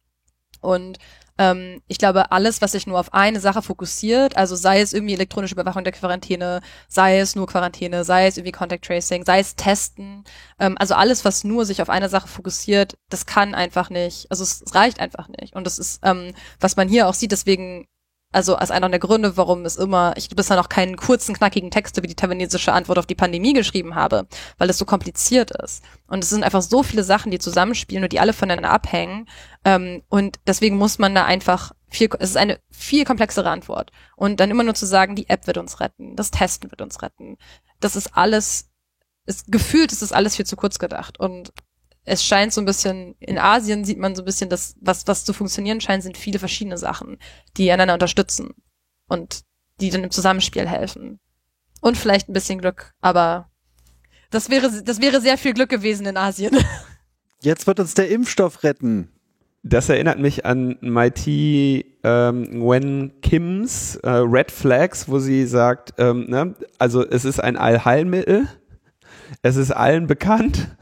Und 0.62 1.00
ähm, 1.42 1.82
ich 1.88 1.98
glaube, 1.98 2.32
alles, 2.32 2.62
was 2.62 2.74
sich 2.74 2.86
nur 2.86 3.00
auf 3.00 3.16
eine 3.16 3.40
Sache 3.40 3.64
fokussiert, 3.64 4.38
also 4.38 4.56
sei 4.56 4.80
es 4.80 4.94
irgendwie 4.94 5.16
elektronische 5.16 5.56
Überwachung 5.56 5.84
der 5.84 5.92
Quarantäne, 5.92 6.62
sei 6.88 7.18
es 7.20 7.36
nur 7.36 7.48
Quarantäne, 7.48 8.04
sei 8.04 8.28
es 8.28 8.38
irgendwie 8.38 8.52
Contact 8.52 8.86
Tracing, 8.86 9.26
sei 9.26 9.40
es 9.40 9.56
Testen, 9.56 10.24
ähm, 10.60 10.78
also 10.78 10.94
alles, 10.94 11.26
was 11.26 11.44
nur 11.44 11.66
sich 11.66 11.82
auf 11.82 11.90
eine 11.90 12.10
Sache 12.10 12.28
fokussiert, 12.28 12.96
das 13.10 13.26
kann 13.26 13.56
einfach 13.56 13.90
nicht, 13.90 14.30
also 14.30 14.44
es, 14.44 14.62
es 14.62 14.76
reicht 14.76 15.00
einfach 15.00 15.30
nicht. 15.30 15.56
Und 15.56 15.66
das 15.66 15.80
ist, 15.80 16.02
ähm, 16.04 16.34
was 16.60 16.76
man 16.76 16.88
hier 16.88 17.08
auch 17.08 17.16
sieht, 17.16 17.32
deswegen 17.32 17.88
also 18.32 18.56
als 18.56 18.72
einer 18.72 18.90
der 18.90 19.00
Gründe, 19.00 19.36
warum 19.36 19.66
es 19.66 19.76
immer, 19.76 20.14
ich 20.16 20.30
bisher 20.30 20.56
noch 20.56 20.70
keinen 20.70 20.96
kurzen, 20.96 21.36
knackigen 21.36 21.72
Text 21.72 21.98
über 21.98 22.08
die 22.08 22.16
taiwanesische 22.16 22.72
Antwort 22.72 22.98
auf 22.98 23.06
die 23.06 23.16
Pandemie 23.16 23.54
geschrieben 23.54 23.96
habe, 23.96 24.28
weil 24.58 24.70
es 24.70 24.78
so 24.78 24.86
kompliziert 24.86 25.52
ist. 25.52 25.84
Und 26.08 26.24
es 26.24 26.30
sind 26.30 26.44
einfach 26.44 26.62
so 26.62 26.84
viele 26.84 27.04
Sachen, 27.04 27.32
die 27.32 27.40
zusammenspielen 27.40 28.04
und 28.04 28.14
die 28.14 28.20
alle 28.20 28.34
voneinander 28.34 28.70
abhängen. 28.70 29.28
Ähm, 29.66 30.04
und 30.10 30.40
deswegen 30.48 30.78
muss 30.78 30.98
man 30.98 31.14
da 31.14 31.26
einfach 31.26 31.74
viel, 31.90 32.10
es 32.20 32.32
ist 32.32 32.38
eine 32.38 32.60
viel 32.70 33.04
komplexere 33.04 33.50
Antwort. 33.50 33.92
Und 34.16 34.40
dann 34.40 34.50
immer 34.50 34.64
nur 34.64 34.76
zu 34.76 34.86
sagen, 34.86 35.16
die 35.16 35.30
App 35.30 35.46
wird 35.48 35.58
uns 35.58 35.80
retten, 35.82 36.16
das 36.16 36.32
Testen 36.32 36.72
wird 36.72 36.82
uns 36.82 37.02
retten. 37.02 37.38
Das 37.82 37.96
ist 37.96 38.16
alles, 38.16 38.70
ist, 39.26 39.52
gefühlt 39.52 39.92
ist 39.92 40.02
das 40.02 40.14
alles 40.14 40.38
viel 40.38 40.46
zu 40.46 40.56
kurz 40.56 40.80
gedacht. 40.80 41.20
Und 41.20 41.52
es 42.04 42.26
scheint 42.26 42.52
so 42.54 42.62
ein 42.62 42.66
bisschen, 42.66 43.16
in 43.20 43.38
Asien 43.38 43.86
sieht 43.86 44.00
man 44.00 44.16
so 44.16 44.24
ein 44.24 44.26
bisschen, 44.26 44.50
dass 44.50 44.76
was, 44.82 45.08
was 45.08 45.24
zu 45.24 45.34
funktionieren 45.34 45.82
scheint, 45.82 46.04
sind 46.04 46.18
viele 46.18 46.40
verschiedene 46.40 46.78
Sachen, 46.78 47.18
die 47.58 47.72
einander 47.72 47.94
unterstützen 47.94 48.56
und 49.08 49.42
die 49.80 49.90
dann 49.90 50.04
im 50.04 50.12
Zusammenspiel 50.12 50.68
helfen. 50.68 51.20
Und 51.82 51.98
vielleicht 51.98 52.30
ein 52.30 52.34
bisschen 52.34 52.60
Glück, 52.60 52.94
aber 53.02 53.50
das 54.30 54.50
wäre, 54.50 54.84
das 54.84 55.02
wäre 55.02 55.20
sehr 55.22 55.38
viel 55.38 55.54
Glück 55.54 55.70
gewesen 55.70 56.06
in 56.06 56.18
Asien. 56.18 56.58
Jetzt 57.42 57.66
wird 57.68 57.80
uns 57.80 57.94
der 57.96 58.10
Impfstoff 58.10 58.64
retten. 58.64 59.10
Das 59.64 59.90
erinnert 59.90 60.18
mich 60.18 60.46
an 60.46 60.78
Mighty 60.82 61.98
ähm, 62.04 62.64
Wen 62.64 63.14
Kims 63.22 63.96
äh, 63.98 64.10
Red 64.10 64.52
Flags, 64.52 65.08
wo 65.08 65.20
sie 65.20 65.46
sagt, 65.46 65.94
ähm, 65.98 66.26
ne, 66.30 66.56
also 66.80 67.08
es 67.08 67.26
ist 67.26 67.40
ein 67.40 67.58
Allheilmittel, 67.58 68.48
es 69.44 69.56
ist 69.56 69.72
allen 69.72 70.08
bekannt 70.08 70.76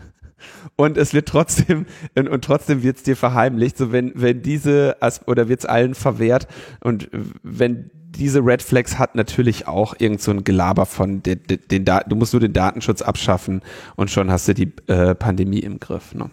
und 0.79 0.97
es 0.97 1.13
wird 1.13 1.27
trotzdem 1.27 1.85
und, 2.15 2.29
und 2.29 2.43
trotzdem 2.43 2.83
wird 2.83 2.97
es 2.97 3.03
dir 3.03 3.17
verheimlicht, 3.17 3.77
so 3.77 3.91
wenn 3.91 4.13
wenn 4.15 4.41
diese 4.41 4.95
oder 5.25 5.49
wird 5.49 5.59
es 5.59 5.65
allen 5.65 5.93
verwehrt 5.93 6.47
und 6.79 7.09
wenn 7.43 7.91
diese 7.93 8.39
Red 8.39 8.61
Flags 8.61 8.97
hat 8.97 9.13
natürlich 9.13 9.67
auch 9.67 9.93
irgend 9.99 10.21
so 10.21 10.31
ein 10.31 10.45
Gelaber 10.45 10.85
von 10.85 11.21
den, 11.21 11.43
den, 11.43 11.59
den 11.69 11.85
du 11.85 12.15
musst 12.15 12.33
nur 12.33 12.39
den 12.39 12.53
Datenschutz 12.53 13.01
abschaffen 13.01 13.61
und 13.97 14.09
schon 14.09 14.31
hast 14.31 14.47
du 14.47 14.53
die 14.53 14.71
äh, 14.87 15.15
Pandemie 15.15 15.59
im 15.59 15.79
Griff. 15.79 16.15
Ne? 16.15 16.31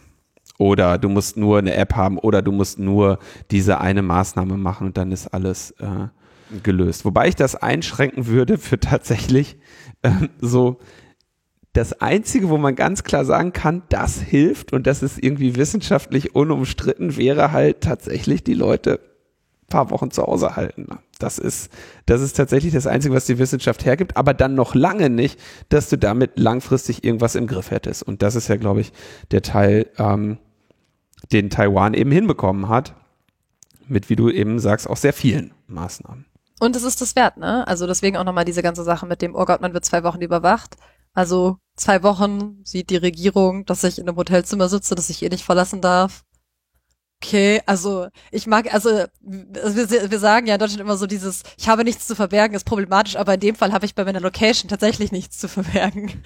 Oder 0.58 0.96
du 0.96 1.08
musst 1.08 1.36
nur 1.36 1.58
eine 1.58 1.74
App 1.74 1.94
haben 1.94 2.16
oder 2.16 2.40
du 2.40 2.50
musst 2.50 2.78
nur 2.78 3.18
diese 3.50 3.80
eine 3.80 4.02
Maßnahme 4.02 4.56
machen 4.56 4.86
und 4.86 4.96
dann 4.96 5.12
ist 5.12 5.26
alles 5.28 5.72
äh, 5.72 6.08
gelöst. 6.62 7.04
Wobei 7.04 7.28
ich 7.28 7.36
das 7.36 7.56
einschränken 7.56 8.26
würde 8.26 8.56
für 8.58 8.80
tatsächlich 8.80 9.58
äh, 10.02 10.10
so 10.40 10.78
das 11.76 12.00
Einzige, 12.00 12.48
wo 12.48 12.56
man 12.56 12.74
ganz 12.74 13.04
klar 13.04 13.24
sagen 13.24 13.52
kann, 13.52 13.82
das 13.90 14.20
hilft 14.20 14.72
und 14.72 14.86
das 14.86 15.02
ist 15.02 15.22
irgendwie 15.22 15.56
wissenschaftlich 15.56 16.34
unumstritten, 16.34 17.16
wäre 17.16 17.52
halt 17.52 17.82
tatsächlich 17.82 18.42
die 18.42 18.54
Leute 18.54 19.00
paar 19.68 19.90
Wochen 19.90 20.10
zu 20.10 20.22
Hause 20.22 20.56
halten. 20.56 20.86
Das 21.18 21.38
ist, 21.38 21.70
das 22.06 22.20
ist 22.20 22.34
tatsächlich 22.36 22.72
das 22.72 22.86
Einzige, 22.86 23.14
was 23.14 23.26
die 23.26 23.38
Wissenschaft 23.38 23.84
hergibt, 23.84 24.16
aber 24.16 24.32
dann 24.32 24.54
noch 24.54 24.74
lange 24.74 25.10
nicht, 25.10 25.40
dass 25.68 25.88
du 25.88 25.98
damit 25.98 26.38
langfristig 26.38 27.04
irgendwas 27.04 27.34
im 27.34 27.46
Griff 27.46 27.70
hättest. 27.70 28.02
Und 28.02 28.22
das 28.22 28.36
ist 28.36 28.48
ja, 28.48 28.56
glaube 28.56 28.80
ich, 28.80 28.92
der 29.32 29.42
Teil, 29.42 29.90
ähm, 29.98 30.38
den 31.32 31.50
Taiwan 31.50 31.94
eben 31.94 32.12
hinbekommen 32.12 32.68
hat, 32.68 32.94
mit, 33.88 34.08
wie 34.08 34.16
du 34.16 34.30
eben 34.30 34.60
sagst, 34.60 34.88
auch 34.88 34.96
sehr 34.96 35.12
vielen 35.12 35.52
Maßnahmen. 35.66 36.26
Und 36.60 36.76
es 36.76 36.84
ist 36.84 37.00
das 37.00 37.16
wert, 37.16 37.36
ne? 37.36 37.66
Also 37.66 37.86
deswegen 37.86 38.16
auch 38.16 38.24
nochmal 38.24 38.44
diese 38.44 38.62
ganze 38.62 38.84
Sache 38.84 39.06
mit 39.06 39.20
dem, 39.20 39.34
oh 39.34 39.44
Gott, 39.44 39.60
man 39.60 39.74
wird 39.74 39.84
zwei 39.84 40.04
Wochen 40.04 40.22
überwacht. 40.22 40.76
Also 41.12 41.58
zwei 41.76 42.02
Wochen 42.02 42.60
sieht 42.64 42.90
die 42.90 42.96
Regierung, 42.96 43.64
dass 43.66 43.84
ich 43.84 43.98
in 43.98 44.08
einem 44.08 44.16
Hotelzimmer 44.16 44.68
sitze, 44.68 44.94
das 44.94 45.10
ich 45.10 45.22
eh 45.22 45.28
nicht 45.28 45.44
verlassen 45.44 45.80
darf. 45.80 46.24
Okay, 47.22 47.62
also 47.64 48.08
ich 48.30 48.46
mag, 48.46 48.72
also 48.74 48.90
wir, 49.22 50.10
wir 50.10 50.18
sagen 50.18 50.46
ja 50.46 50.54
in 50.54 50.60
Deutschland 50.60 50.82
immer 50.82 50.98
so 50.98 51.06
dieses, 51.06 51.44
ich 51.56 51.66
habe 51.66 51.82
nichts 51.82 52.06
zu 52.06 52.14
verbergen, 52.14 52.54
ist 52.54 52.66
problematisch, 52.66 53.16
aber 53.16 53.34
in 53.34 53.40
dem 53.40 53.54
Fall 53.54 53.72
habe 53.72 53.86
ich 53.86 53.94
bei 53.94 54.04
meiner 54.04 54.20
Location 54.20 54.68
tatsächlich 54.68 55.12
nichts 55.12 55.38
zu 55.38 55.48
verbergen. 55.48 56.12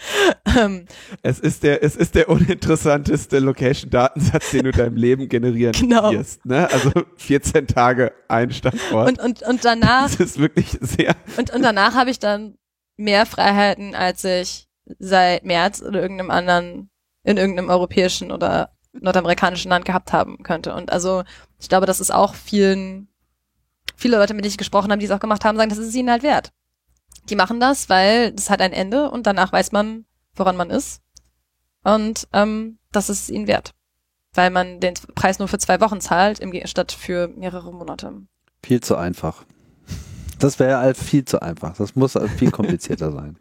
Ähm, 0.58 0.86
es 1.22 1.38
ist 1.38 1.62
der, 1.62 1.84
es 1.84 1.94
ist 1.94 2.16
der 2.16 2.28
uninteressanteste 2.28 3.38
Location-Datensatz, 3.38 4.50
den 4.50 4.64
du 4.64 4.72
deinem 4.72 4.96
Leben 4.96 5.28
generieren 5.28 5.72
genau. 5.72 6.10
wirst. 6.10 6.44
Ne? 6.44 6.68
Also 6.72 6.90
14 7.18 7.68
Tage 7.68 8.12
ein 8.26 8.50
Standort. 8.50 9.08
Und, 9.08 9.20
und, 9.20 9.42
und 9.42 9.64
danach. 9.64 10.10
Das 10.10 10.18
ist 10.18 10.38
wirklich 10.38 10.76
sehr. 10.80 11.14
Und, 11.36 11.52
und 11.52 11.62
danach 11.62 11.94
habe 11.94 12.10
ich 12.10 12.18
dann 12.18 12.56
mehr 12.96 13.26
Freiheiten, 13.26 13.94
als 13.94 14.24
ich 14.24 14.69
seit 14.98 15.44
März 15.44 15.82
oder 15.82 16.00
irgendeinem 16.00 16.30
anderen, 16.30 16.90
in 17.24 17.36
irgendeinem 17.36 17.68
europäischen 17.68 18.32
oder 18.32 18.70
nordamerikanischen 18.92 19.70
Land 19.70 19.84
gehabt 19.84 20.12
haben 20.12 20.42
könnte. 20.42 20.74
Und 20.74 20.90
also 20.90 21.22
ich 21.58 21.68
glaube, 21.68 21.86
das 21.86 22.00
ist 22.00 22.12
auch 22.12 22.34
vielen, 22.34 23.08
viele 23.96 24.16
Leute, 24.16 24.34
mit 24.34 24.44
denen 24.44 24.50
ich 24.50 24.58
gesprochen 24.58 24.90
habe, 24.90 24.98
die 24.98 25.06
es 25.06 25.12
auch 25.12 25.20
gemacht 25.20 25.44
haben, 25.44 25.56
sagen, 25.56 25.70
das 25.70 25.78
ist 25.78 25.94
ihnen 25.94 26.10
halt 26.10 26.22
wert. 26.22 26.52
Die 27.28 27.36
machen 27.36 27.60
das, 27.60 27.88
weil 27.88 28.32
das 28.32 28.50
hat 28.50 28.60
ein 28.60 28.72
Ende 28.72 29.10
und 29.10 29.26
danach 29.26 29.52
weiß 29.52 29.72
man, 29.72 30.06
woran 30.34 30.56
man 30.56 30.70
ist. 30.70 31.02
Und 31.84 32.28
ähm, 32.32 32.78
das 32.92 33.10
ist 33.10 33.30
ihnen 33.30 33.46
wert. 33.46 33.72
Weil 34.32 34.50
man 34.50 34.80
den 34.80 34.94
Preis 35.14 35.38
nur 35.38 35.48
für 35.48 35.58
zwei 35.58 35.80
Wochen 35.80 36.00
zahlt, 36.00 36.38
im 36.38 36.54
statt 36.66 36.92
für 36.92 37.28
mehrere 37.28 37.72
Monate. 37.72 38.12
Viel 38.64 38.80
zu 38.80 38.96
einfach. 38.96 39.44
Das 40.38 40.58
wäre 40.58 40.78
halt 40.78 40.96
viel 40.96 41.24
zu 41.24 41.42
einfach. 41.42 41.76
Das 41.76 41.96
muss 41.96 42.18
viel 42.36 42.50
komplizierter 42.50 43.12
sein. 43.12 43.36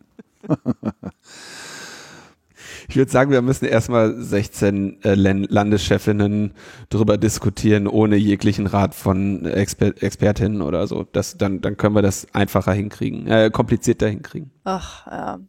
Ich 2.88 2.96
würde 2.96 3.12
sagen, 3.12 3.32
wir 3.32 3.42
müssen 3.42 3.66
erstmal 3.66 4.16
16 4.16 5.04
äh, 5.04 5.16
Landeschefinnen 5.16 6.54
darüber 6.90 7.18
diskutieren, 7.18 7.88
ohne 7.88 8.16
jeglichen 8.16 8.68
Rat 8.68 8.96
von 8.96 9.46
Exper 9.46 10.02
Expertinnen 10.02 10.62
oder 10.62 10.88
so. 10.88 11.04
Das, 11.04 11.38
dann, 11.38 11.62
dann 11.62 11.78
können 11.78 11.96
wir 11.96 12.02
das 12.02 12.28
einfacher 12.34 12.74
hinkriegen, 12.74 13.28
äh, 13.28 13.50
komplizierter 13.52 14.08
hinkriegen. 14.08 14.52
Ach, 14.64 15.08
ja. 15.08 15.40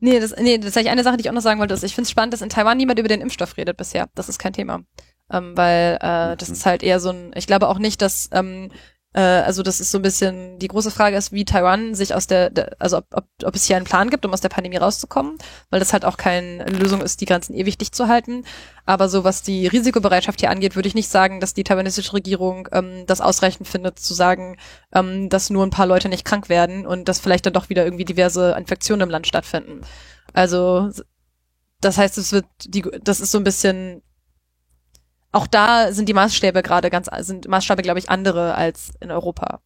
Nee, 0.00 0.20
das, 0.20 0.34
nee, 0.36 0.58
das 0.58 0.68
ist 0.68 0.76
eigentlich 0.76 0.90
eine 0.90 1.02
Sache, 1.02 1.16
die 1.16 1.22
ich 1.22 1.30
auch 1.30 1.34
noch 1.34 1.40
sagen 1.40 1.60
wollte. 1.60 1.72
Ist, 1.72 1.82
ich 1.82 1.94
finde 1.94 2.04
es 2.04 2.10
spannend, 2.10 2.34
dass 2.34 2.42
in 2.42 2.50
Taiwan 2.50 2.76
niemand 2.76 2.98
über 2.98 3.08
den 3.08 3.22
Impfstoff 3.22 3.56
redet 3.56 3.76
bisher. 3.76 4.08
Das 4.14 4.28
ist 4.28 4.38
kein 4.38 4.52
Thema. 4.52 4.82
Ähm, 5.30 5.56
weil 5.56 5.94
äh, 5.94 6.36
das 6.36 6.48
mhm. 6.48 6.54
ist 6.54 6.66
halt 6.66 6.82
eher 6.82 7.00
so 7.00 7.10
ein, 7.10 7.32
ich 7.34 7.46
glaube 7.46 7.68
auch 7.68 7.78
nicht, 7.78 8.02
dass 8.02 8.28
ähm, 8.32 8.70
äh, 9.14 9.20
also 9.20 9.62
das 9.62 9.80
ist 9.80 9.90
so 9.90 9.98
ein 9.98 10.02
bisschen, 10.02 10.58
die 10.58 10.68
große 10.68 10.90
Frage 10.90 11.16
ist, 11.16 11.32
wie 11.32 11.44
Taiwan 11.44 11.94
sich 11.94 12.14
aus 12.14 12.26
der, 12.26 12.50
der 12.50 12.76
also 12.80 12.98
ob, 12.98 13.06
ob, 13.12 13.24
ob 13.44 13.54
es 13.54 13.64
hier 13.64 13.76
einen 13.76 13.86
Plan 13.86 14.10
gibt, 14.10 14.26
um 14.26 14.32
aus 14.32 14.40
der 14.40 14.48
Pandemie 14.48 14.76
rauszukommen, 14.76 15.38
weil 15.70 15.80
das 15.80 15.92
halt 15.92 16.04
auch 16.04 16.16
keine 16.16 16.64
Lösung 16.66 17.00
ist, 17.00 17.20
die 17.20 17.26
Grenzen 17.26 17.54
ewig 17.54 17.78
dicht 17.78 17.94
zu 17.94 18.08
halten. 18.08 18.44
Aber 18.86 19.08
so 19.08 19.24
was 19.24 19.42
die 19.42 19.66
Risikobereitschaft 19.66 20.40
hier 20.40 20.50
angeht, 20.50 20.74
würde 20.74 20.88
ich 20.88 20.94
nicht 20.94 21.08
sagen, 21.08 21.40
dass 21.40 21.54
die 21.54 21.64
taiwanesische 21.64 22.12
Regierung 22.12 22.68
ähm, 22.72 23.04
das 23.06 23.20
ausreichend 23.20 23.68
findet, 23.68 23.98
zu 24.00 24.14
sagen, 24.14 24.56
ähm, 24.92 25.28
dass 25.28 25.48
nur 25.48 25.64
ein 25.64 25.70
paar 25.70 25.86
Leute 25.86 26.08
nicht 26.08 26.24
krank 26.24 26.48
werden 26.48 26.84
und 26.84 27.08
dass 27.08 27.20
vielleicht 27.20 27.46
dann 27.46 27.52
doch 27.52 27.70
wieder 27.70 27.84
irgendwie 27.84 28.04
diverse 28.04 28.54
Infektionen 28.58 29.02
im 29.02 29.10
Land 29.10 29.26
stattfinden. 29.26 29.82
Also 30.32 30.90
das 31.80 31.98
heißt, 31.98 32.18
es 32.18 32.32
wird 32.32 32.46
die, 32.64 32.84
das 33.02 33.20
ist 33.20 33.30
so 33.30 33.38
ein 33.38 33.44
bisschen 33.44 34.02
auch 35.34 35.46
da 35.46 35.92
sind 35.92 36.08
die 36.08 36.14
Maßstäbe 36.14 36.62
gerade 36.62 36.90
ganz, 36.90 37.08
sind 37.20 37.48
Maßstäbe, 37.48 37.82
glaube 37.82 37.98
ich, 37.98 38.08
andere 38.08 38.54
als 38.54 38.92
in 39.00 39.10
Europa 39.10 39.60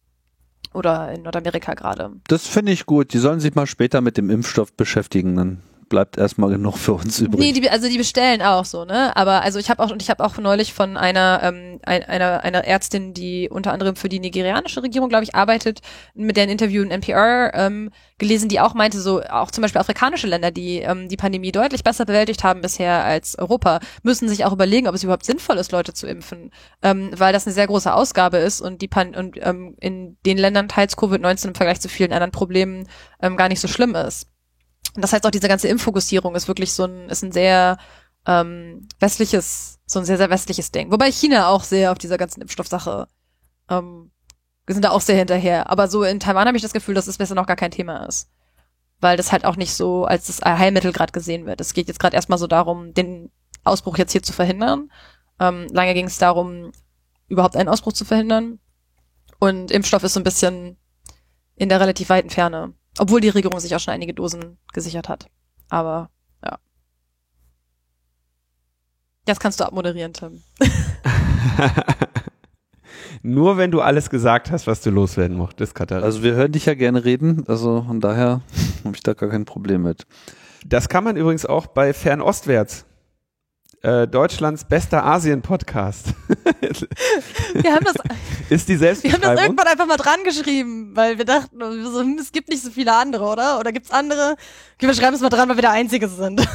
oder 0.73 1.11
in 1.11 1.21
Nordamerika 1.21 1.73
gerade. 1.75 2.11
Das 2.27 2.47
finde 2.47 2.71
ich 2.71 2.85
gut. 2.85 3.13
Die 3.13 3.19
sollen 3.19 3.39
sich 3.39 3.55
mal 3.55 3.67
später 3.67 4.01
mit 4.01 4.17
dem 4.17 4.29
Impfstoff 4.29 4.73
beschäftigen. 4.73 5.35
Dann 5.35 5.63
bleibt 5.89 6.17
erstmal 6.17 6.49
genug 6.49 6.77
für 6.77 6.93
uns 6.93 7.19
übrig. 7.19 7.39
Nee, 7.39 7.51
die, 7.51 7.69
also 7.69 7.89
die 7.89 7.97
bestellen 7.97 8.41
auch 8.41 8.65
so, 8.65 8.85
ne? 8.85 9.15
Aber 9.17 9.41
also 9.41 9.59
ich 9.59 9.69
habe 9.69 9.83
auch 9.83 9.91
und 9.91 10.01
ich 10.01 10.09
habe 10.09 10.23
auch 10.23 10.37
neulich 10.37 10.73
von 10.73 10.95
einer 10.95 11.41
ähm, 11.43 11.79
einer 11.83 12.43
einer 12.43 12.65
Ärztin, 12.65 13.13
die 13.13 13.49
unter 13.49 13.73
anderem 13.73 13.95
für 13.95 14.07
die 14.07 14.19
nigerianische 14.19 14.83
Regierung, 14.83 15.09
glaube 15.09 15.23
ich, 15.23 15.35
arbeitet, 15.35 15.79
mit 16.13 16.37
deren 16.37 16.49
Interview 16.49 16.83
in 16.83 16.91
NPR 16.91 17.51
ähm, 17.53 17.89
gelesen, 18.17 18.49
die 18.49 18.59
auch 18.59 18.73
meinte, 18.73 19.01
so 19.01 19.21
auch 19.23 19.51
zum 19.51 19.63
Beispiel 19.63 19.81
afrikanische 19.81 20.27
Länder, 20.27 20.51
die 20.51 20.77
ähm, 20.79 21.09
die 21.09 21.17
Pandemie 21.17 21.51
deutlich 21.51 21.83
besser 21.83 22.05
bewältigt 22.05 22.43
haben 22.43 22.61
bisher 22.61 23.03
als 23.03 23.37
Europa, 23.37 23.79
müssen 24.03 24.29
sich 24.29 24.45
auch 24.45 24.53
überlegen, 24.53 24.87
ob 24.87 24.95
es 24.95 25.03
überhaupt 25.03 25.25
sinnvoll 25.25 25.57
ist, 25.57 25.71
Leute 25.71 25.93
zu 25.93 26.07
impfen, 26.07 26.51
ähm, 26.83 27.11
weil 27.17 27.33
das 27.33 27.45
eine 27.47 27.53
sehr 27.53 27.67
große 27.67 27.93
Ausgabe 27.93 28.37
ist 28.37 28.61
und 28.61 28.81
die 28.81 28.87
Pan 28.87 29.15
und 29.15 29.37
ähm, 29.41 29.75
in 29.79 30.17
den 30.25 30.37
Ländern 30.37 30.67
teils 30.67 30.97
Covid-19 30.97 31.49
im 31.49 31.55
Vergleich 31.55 31.81
zu 31.81 31.89
vielen 31.89 32.13
anderen 32.13 32.31
Problemen 32.31 32.87
ähm, 33.21 33.37
gar 33.37 33.49
nicht 33.49 33.59
so 33.59 33.67
schlimm 33.67 33.95
ist. 33.95 34.27
Und 34.99 35.03
das 35.03 35.13
heißt 35.13 35.25
auch 35.25 35.31
diese 35.31 35.47
ganze 35.47 35.69
Impffokussierung 35.69 36.35
ist 36.35 36.49
wirklich 36.49 36.73
so 36.73 36.83
ein, 36.83 37.07
ist 37.07 37.23
ein 37.23 37.31
sehr 37.31 37.77
ähm, 38.25 38.85
westliches, 38.99 39.79
so 39.85 39.99
ein 39.99 40.03
sehr, 40.03 40.17
sehr 40.17 40.29
westliches 40.29 40.73
Ding. 40.73 40.91
Wobei 40.91 41.09
China 41.09 41.47
auch 41.47 41.63
sehr 41.63 41.93
auf 41.93 41.97
dieser 41.97 42.17
ganzen 42.17 42.41
Impfstoffsache, 42.41 43.07
ähm, 43.69 44.11
wir 44.65 44.75
sind 44.75 44.83
da 44.83 44.89
auch 44.89 44.99
sehr 44.99 45.15
hinterher. 45.15 45.69
Aber 45.69 45.87
so 45.87 46.03
in 46.03 46.19
Taiwan 46.19 46.47
habe 46.47 46.57
ich 46.57 46.63
das 46.63 46.73
Gefühl, 46.73 46.95
dass 46.95 47.07
es 47.07 47.17
besser 47.17 47.33
noch 47.33 47.47
gar 47.47 47.55
kein 47.55 47.71
Thema 47.71 48.05
ist. 48.07 48.29
Weil 48.99 49.15
das 49.15 49.31
halt 49.31 49.45
auch 49.45 49.55
nicht 49.55 49.73
so 49.73 50.03
als 50.03 50.27
das 50.27 50.41
Heilmittel 50.41 50.91
gerade 50.91 51.13
gesehen 51.13 51.45
wird. 51.45 51.61
Es 51.61 51.71
geht 51.73 51.87
jetzt 51.87 52.01
gerade 52.01 52.17
erstmal 52.17 52.37
so 52.37 52.47
darum, 52.47 52.93
den 52.93 53.31
Ausbruch 53.63 53.97
jetzt 53.97 54.11
hier 54.11 54.21
zu 54.21 54.33
verhindern. 54.33 54.91
Ähm, 55.39 55.67
lange 55.71 55.93
ging 55.93 56.07
es 56.07 56.17
darum, 56.17 56.73
überhaupt 57.29 57.55
einen 57.55 57.69
Ausbruch 57.69 57.93
zu 57.93 58.03
verhindern. 58.03 58.59
Und 59.39 59.71
Impfstoff 59.71 60.03
ist 60.03 60.15
so 60.15 60.19
ein 60.19 60.25
bisschen 60.25 60.75
in 61.55 61.69
der 61.69 61.79
relativ 61.79 62.09
weiten 62.09 62.29
Ferne. 62.29 62.73
Obwohl 62.99 63.21
die 63.21 63.29
Regierung 63.29 63.59
sich 63.61 63.73
auch 63.73 63.79
schon 63.79 63.93
einige 63.93 64.13
Dosen 64.13 64.57
gesichert 64.73 65.07
hat. 65.07 65.27
Aber 65.69 66.09
ja. 66.43 66.59
Jetzt 69.25 69.39
kannst 69.39 69.59
du 69.59 69.63
abmoderieren, 69.63 70.11
Tim. 70.13 70.43
Nur 73.21 73.57
wenn 73.57 73.71
du 73.71 73.79
alles 73.79 74.09
gesagt 74.09 74.51
hast, 74.51 74.67
was 74.67 74.81
du 74.81 74.89
loswerden 74.89 75.37
mochtest, 75.37 75.75
Katharina. 75.75 76.05
Also 76.05 76.23
wir 76.23 76.33
hören 76.33 76.51
dich 76.51 76.65
ja 76.65 76.73
gerne 76.73 77.05
reden, 77.05 77.45
also 77.47 77.83
von 77.83 78.01
daher 78.01 78.41
habe 78.83 78.95
ich 78.95 79.03
da 79.03 79.13
gar 79.13 79.29
kein 79.29 79.45
Problem 79.45 79.83
mit. 79.83 80.05
Das 80.65 80.89
kann 80.89 81.05
man 81.05 81.15
übrigens 81.15 81.45
auch 81.45 81.67
bei 81.67 81.93
Fernostwärts. 81.93 82.85
Äh, 83.81 84.09
Deutschlands 84.09 84.65
bester 84.65 85.05
Asien-Podcast. 85.05 86.07
Wir 87.53 87.73
haben 87.73 87.85
das, 87.85 87.95
Ist 88.49 88.67
die 88.67 88.77
wir 88.77 88.89
haben 89.13 89.21
das 89.21 89.39
irgendwann 89.39 89.67
einfach 89.67 89.85
mal 89.85 89.95
dran 89.95 90.21
geschrieben, 90.25 90.95
weil 90.95 91.17
wir 91.17 91.23
dachten, 91.23 91.61
es 92.19 92.31
gibt 92.31 92.49
nicht 92.49 92.61
so 92.63 92.71
viele 92.71 92.93
andere, 92.93 93.23
oder? 93.25 93.59
Oder 93.59 93.71
gibt's 93.71 93.91
andere? 93.91 94.35
Okay, 94.75 94.87
wir 94.87 94.93
schreiben 94.95 95.15
es 95.15 95.21
mal 95.21 95.29
dran, 95.29 95.47
weil 95.47 95.55
wir 95.57 95.61
der 95.61 95.71
Einzige 95.71 96.09
sind. 96.09 96.41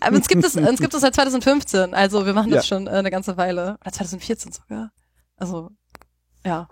Aber 0.00 0.16
uns 0.16 0.28
gibt 0.28 0.44
es, 0.44 0.54
uns 0.54 0.80
gibt 0.80 0.94
es 0.94 1.00
seit 1.00 1.14
2015, 1.14 1.94
also 1.94 2.26
wir 2.26 2.34
machen 2.34 2.50
das 2.50 2.68
schon 2.68 2.86
äh, 2.86 2.90
eine 2.90 3.10
ganze 3.10 3.36
Weile. 3.36 3.78
Oder 3.80 3.92
2014 3.92 4.52
sogar. 4.52 4.92
Also, 5.36 5.70
ja. 6.44 6.68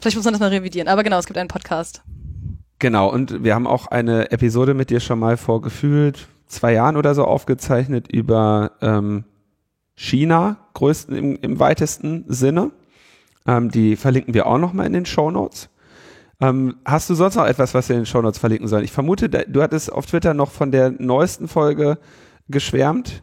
Vielleicht 0.00 0.16
muss 0.16 0.24
man 0.24 0.34
das 0.34 0.40
mal 0.40 0.48
revidieren. 0.50 0.88
Aber 0.88 1.02
genau, 1.02 1.18
es 1.18 1.26
gibt 1.26 1.36
einen 1.38 1.48
Podcast. 1.48 2.02
Genau, 2.78 3.10
und 3.10 3.42
wir 3.42 3.54
haben 3.54 3.66
auch 3.66 3.88
eine 3.88 4.30
Episode 4.30 4.72
mit 4.72 4.90
dir 4.90 5.00
schon 5.00 5.18
mal 5.18 5.36
vor 5.36 5.60
gefühlt 5.60 6.28
zwei 6.48 6.72
Jahren 6.72 6.96
oder 6.96 7.14
so 7.14 7.24
aufgezeichnet 7.24 8.10
über 8.10 8.72
ähm, 8.80 9.24
China, 9.94 10.56
größten 10.74 11.16
im, 11.16 11.38
im 11.40 11.58
weitesten 11.58 12.24
Sinne. 12.28 12.70
Ähm, 13.46 13.70
die 13.70 13.96
verlinken 13.96 14.34
wir 14.34 14.46
auch 14.46 14.58
nochmal 14.58 14.86
in 14.86 14.92
den 14.92 15.06
Show 15.06 15.30
Notes. 15.30 15.68
Ähm, 16.40 16.76
hast 16.84 17.10
du 17.10 17.14
sonst 17.14 17.34
noch 17.34 17.46
etwas, 17.46 17.74
was 17.74 17.88
wir 17.88 17.96
in 17.96 18.02
den 18.02 18.06
Show 18.06 18.22
Notes 18.22 18.38
verlinken 18.38 18.68
sollen? 18.68 18.84
Ich 18.84 18.92
vermute, 18.92 19.28
du 19.28 19.62
hattest 19.62 19.92
auf 19.92 20.06
Twitter 20.06 20.34
noch 20.34 20.50
von 20.50 20.70
der 20.70 20.90
neuesten 20.90 21.48
Folge 21.48 21.98
geschwärmt. 22.48 23.22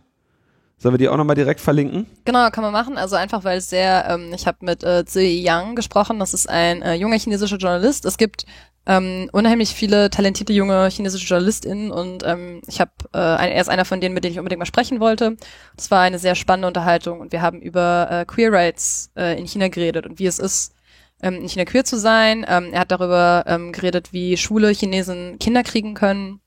Sollen 0.77 0.93
wir 0.93 0.97
die 0.97 1.09
auch 1.09 1.17
nochmal 1.17 1.35
direkt 1.35 1.61
verlinken? 1.61 2.05
Genau, 2.25 2.49
kann 2.49 2.63
man 2.63 2.73
machen. 2.73 2.97
Also 2.97 3.15
einfach, 3.15 3.43
weil 3.43 3.59
es 3.59 3.69
sehr, 3.69 4.05
ähm, 4.09 4.33
ich 4.33 4.45
habe 4.45 4.57
mit 4.61 4.83
äh, 4.83 5.05
Zi 5.05 5.41
Yang 5.41 5.75
gesprochen, 5.75 6.19
das 6.19 6.33
ist 6.33 6.49
ein 6.49 6.81
äh, 6.81 6.95
junger 6.95 7.17
chinesischer 7.17 7.57
Journalist. 7.57 8.05
Es 8.05 8.17
gibt 8.17 8.45
ähm, 8.85 9.29
unheimlich 9.31 9.73
viele 9.73 10.09
talentierte 10.09 10.53
junge 10.53 10.87
chinesische 10.89 11.25
JournalistInnen 11.25 11.91
und 11.91 12.23
ähm, 12.23 12.61
ich 12.67 12.79
habe, 12.79 12.91
äh, 13.13 13.17
er 13.53 13.61
ist 13.61 13.69
einer 13.69 13.85
von 13.85 13.99
denen, 13.99 14.13
mit 14.13 14.23
denen 14.23 14.33
ich 14.33 14.39
unbedingt 14.39 14.59
mal 14.59 14.65
sprechen 14.65 14.99
wollte. 14.99 15.37
Das 15.75 15.89
war 15.91 16.01
eine 16.01 16.19
sehr 16.19 16.35
spannende 16.35 16.67
Unterhaltung 16.67 17.19
und 17.19 17.31
wir 17.31 17.41
haben 17.41 17.61
über 17.61 18.07
äh, 18.11 18.25
Queer 18.25 18.51
Rights 18.51 19.11
äh, 19.15 19.39
in 19.39 19.47
China 19.47 19.69
geredet 19.69 20.05
und 20.05 20.19
wie 20.19 20.27
es 20.27 20.39
ist, 20.39 20.75
ähm, 21.21 21.35
in 21.35 21.49
China 21.49 21.65
queer 21.65 21.83
zu 21.83 21.97
sein. 21.97 22.45
Ähm, 22.47 22.73
er 22.73 22.81
hat 22.81 22.91
darüber 22.91 23.45
ähm, 23.47 23.71
geredet, 23.71 24.13
wie 24.13 24.37
schwule 24.37 24.69
Chinesen 24.69 25.39
Kinder 25.39 25.63
kriegen 25.63 25.95
können 25.95 26.41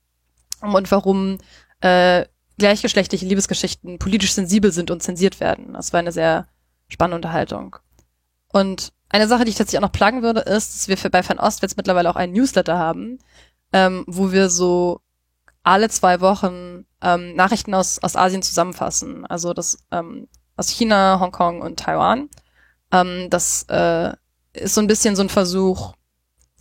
und 0.60 0.90
warum 0.92 1.38
äh, 1.80 2.24
gleichgeschlechtliche 2.58 3.26
Liebesgeschichten 3.26 3.98
politisch 3.98 4.34
sensibel 4.34 4.72
sind 4.72 4.90
und 4.90 5.02
zensiert 5.02 5.40
werden. 5.40 5.74
Das 5.74 5.92
war 5.92 6.00
eine 6.00 6.12
sehr 6.12 6.46
spannende 6.88 7.16
Unterhaltung. 7.16 7.76
Und 8.52 8.92
eine 9.08 9.28
Sache, 9.28 9.44
die 9.44 9.50
ich 9.50 9.56
tatsächlich 9.56 9.78
auch 9.78 9.88
noch 9.88 9.92
plagen 9.92 10.22
würde, 10.22 10.40
ist, 10.40 10.74
dass 10.74 10.88
wir 10.88 10.96
für 10.98 11.10
bei 11.10 11.22
Fan 11.22 11.38
Ost 11.38 11.62
jetzt 11.62 11.76
mittlerweile 11.76 12.10
auch 12.10 12.16
einen 12.16 12.32
Newsletter 12.32 12.78
haben, 12.78 13.18
ähm, 13.72 14.04
wo 14.06 14.32
wir 14.32 14.50
so 14.50 15.00
alle 15.62 15.88
zwei 15.88 16.20
Wochen 16.20 16.86
ähm, 17.02 17.34
Nachrichten 17.34 17.74
aus, 17.74 17.98
aus 17.98 18.16
Asien 18.16 18.42
zusammenfassen. 18.42 19.26
Also 19.26 19.54
das 19.54 19.78
ähm, 19.90 20.28
aus 20.56 20.68
China, 20.68 21.18
Hongkong 21.20 21.62
und 21.62 21.78
Taiwan. 21.78 22.28
Ähm, 22.92 23.28
das 23.30 23.64
äh, 23.68 24.12
ist 24.52 24.74
so 24.74 24.80
ein 24.80 24.86
bisschen 24.86 25.16
so 25.16 25.22
ein 25.22 25.28
Versuch, 25.28 25.94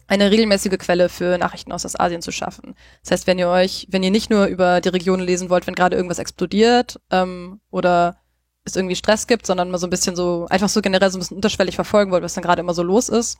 eine 0.07 0.31
regelmäßige 0.31 0.77
Quelle 0.77 1.09
für 1.09 1.37
Nachrichten 1.37 1.71
aus 1.71 1.99
Asien 1.99 2.21
zu 2.21 2.31
schaffen. 2.31 2.75
Das 3.03 3.11
heißt, 3.11 3.27
wenn 3.27 3.39
ihr 3.39 3.49
euch, 3.49 3.87
wenn 3.89 4.03
ihr 4.03 4.11
nicht 4.11 4.29
nur 4.29 4.45
über 4.45 4.81
die 4.81 4.89
Region 4.89 5.19
lesen 5.19 5.49
wollt, 5.49 5.67
wenn 5.67 5.75
gerade 5.75 5.95
irgendwas 5.95 6.19
explodiert 6.19 6.99
ähm, 7.11 7.59
oder 7.69 8.17
es 8.63 8.75
irgendwie 8.75 8.95
Stress 8.95 9.27
gibt, 9.27 9.45
sondern 9.45 9.71
mal 9.71 9.77
so 9.77 9.87
ein 9.87 9.89
bisschen 9.89 10.15
so, 10.15 10.45
einfach 10.49 10.69
so 10.69 10.81
generell 10.81 11.09
so 11.09 11.17
ein 11.17 11.21
bisschen 11.21 11.37
unterschwellig 11.37 11.75
verfolgen 11.75 12.11
wollt, 12.11 12.23
was 12.23 12.33
dann 12.33 12.43
gerade 12.43 12.61
immer 12.61 12.73
so 12.73 12.83
los 12.83 13.09
ist, 13.09 13.37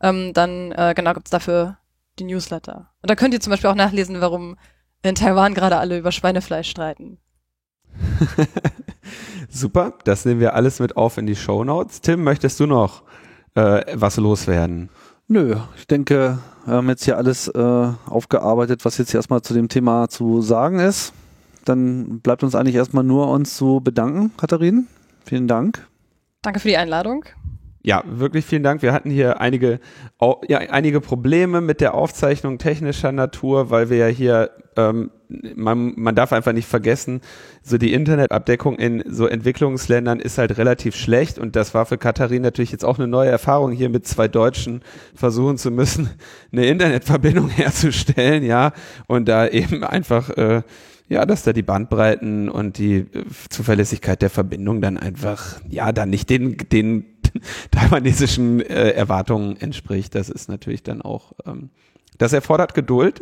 ähm, 0.00 0.32
dann 0.34 0.72
äh, 0.72 0.94
genau 0.96 1.14
gibt's 1.14 1.30
dafür 1.30 1.78
die 2.18 2.24
Newsletter. 2.24 2.90
Und 3.02 3.10
da 3.10 3.14
könnt 3.14 3.34
ihr 3.34 3.40
zum 3.40 3.50
Beispiel 3.50 3.70
auch 3.70 3.74
nachlesen, 3.74 4.20
warum 4.20 4.56
in 5.02 5.14
Taiwan 5.14 5.54
gerade 5.54 5.78
alle 5.78 5.98
über 5.98 6.12
Schweinefleisch 6.12 6.68
streiten. 6.68 7.18
Super, 9.48 9.94
das 10.04 10.24
nehmen 10.24 10.40
wir 10.40 10.54
alles 10.54 10.80
mit 10.80 10.96
auf 10.96 11.18
in 11.18 11.26
die 11.26 11.36
Show 11.36 11.64
Notes. 11.64 12.00
Tim, 12.00 12.22
möchtest 12.22 12.60
du 12.60 12.66
noch 12.66 13.02
äh, 13.54 13.84
was 13.94 14.16
loswerden? 14.16 14.90
Nö, 15.30 15.56
ich 15.76 15.86
denke, 15.86 16.38
wir 16.64 16.74
haben 16.74 16.88
jetzt 16.88 17.04
hier 17.04 17.18
alles 17.18 17.48
äh, 17.48 17.88
aufgearbeitet, 18.06 18.86
was 18.86 18.96
jetzt 18.96 19.14
erstmal 19.14 19.42
zu 19.42 19.52
dem 19.52 19.68
Thema 19.68 20.08
zu 20.08 20.40
sagen 20.40 20.78
ist. 20.78 21.12
Dann 21.66 22.20
bleibt 22.20 22.42
uns 22.42 22.54
eigentlich 22.54 22.76
erstmal 22.76 23.04
nur 23.04 23.28
uns 23.28 23.54
zu 23.54 23.82
bedanken, 23.84 24.32
Katharin. 24.38 24.86
Vielen 25.26 25.46
Dank. 25.46 25.86
Danke 26.40 26.60
für 26.60 26.68
die 26.68 26.78
Einladung. 26.78 27.26
Ja, 27.82 28.02
wirklich 28.06 28.44
vielen 28.44 28.64
Dank. 28.64 28.82
Wir 28.82 28.92
hatten 28.92 29.10
hier 29.10 29.40
einige, 29.40 29.78
ja, 30.48 30.58
einige 30.58 31.00
Probleme 31.00 31.60
mit 31.60 31.80
der 31.80 31.94
Aufzeichnung 31.94 32.58
technischer 32.58 33.12
Natur, 33.12 33.70
weil 33.70 33.88
wir 33.88 33.98
ja 33.98 34.06
hier, 34.08 34.50
ähm, 34.76 35.10
man, 35.54 35.94
man 35.96 36.16
darf 36.16 36.32
einfach 36.32 36.52
nicht 36.52 36.66
vergessen, 36.66 37.20
so 37.62 37.78
die 37.78 37.92
Internetabdeckung 37.92 38.76
in 38.76 39.04
so 39.06 39.28
Entwicklungsländern 39.28 40.18
ist 40.18 40.38
halt 40.38 40.58
relativ 40.58 40.96
schlecht 40.96 41.38
und 41.38 41.54
das 41.54 41.72
war 41.72 41.86
für 41.86 41.98
Katharin 41.98 42.42
natürlich 42.42 42.72
jetzt 42.72 42.84
auch 42.84 42.98
eine 42.98 43.06
neue 43.06 43.30
Erfahrung, 43.30 43.70
hier 43.70 43.90
mit 43.90 44.06
zwei 44.06 44.26
Deutschen 44.26 44.82
versuchen 45.14 45.56
zu 45.56 45.70
müssen, 45.70 46.10
eine 46.52 46.66
Internetverbindung 46.66 47.48
herzustellen, 47.48 48.42
ja, 48.42 48.72
und 49.06 49.28
da 49.28 49.46
eben 49.46 49.84
einfach, 49.84 50.30
äh, 50.30 50.62
ja, 51.08 51.24
dass 51.24 51.42
da 51.42 51.52
die 51.52 51.62
Bandbreiten 51.62 52.48
und 52.48 52.78
die 52.78 52.96
äh, 52.96 53.24
Zuverlässigkeit 53.48 54.20
der 54.22 54.30
Verbindung 54.30 54.80
dann 54.80 54.96
einfach, 54.96 55.60
ja, 55.68 55.92
dann 55.92 56.10
nicht 56.10 56.28
den, 56.30 56.56
den 56.70 57.06
taiwanesischen 57.70 58.60
äh, 58.60 58.90
Erwartungen 58.90 59.56
entspricht. 59.56 60.14
Das 60.14 60.28
ist 60.28 60.48
natürlich 60.48 60.82
dann 60.82 61.02
auch, 61.02 61.32
ähm, 61.46 61.70
das 62.18 62.32
erfordert 62.32 62.74
Geduld. 62.74 63.20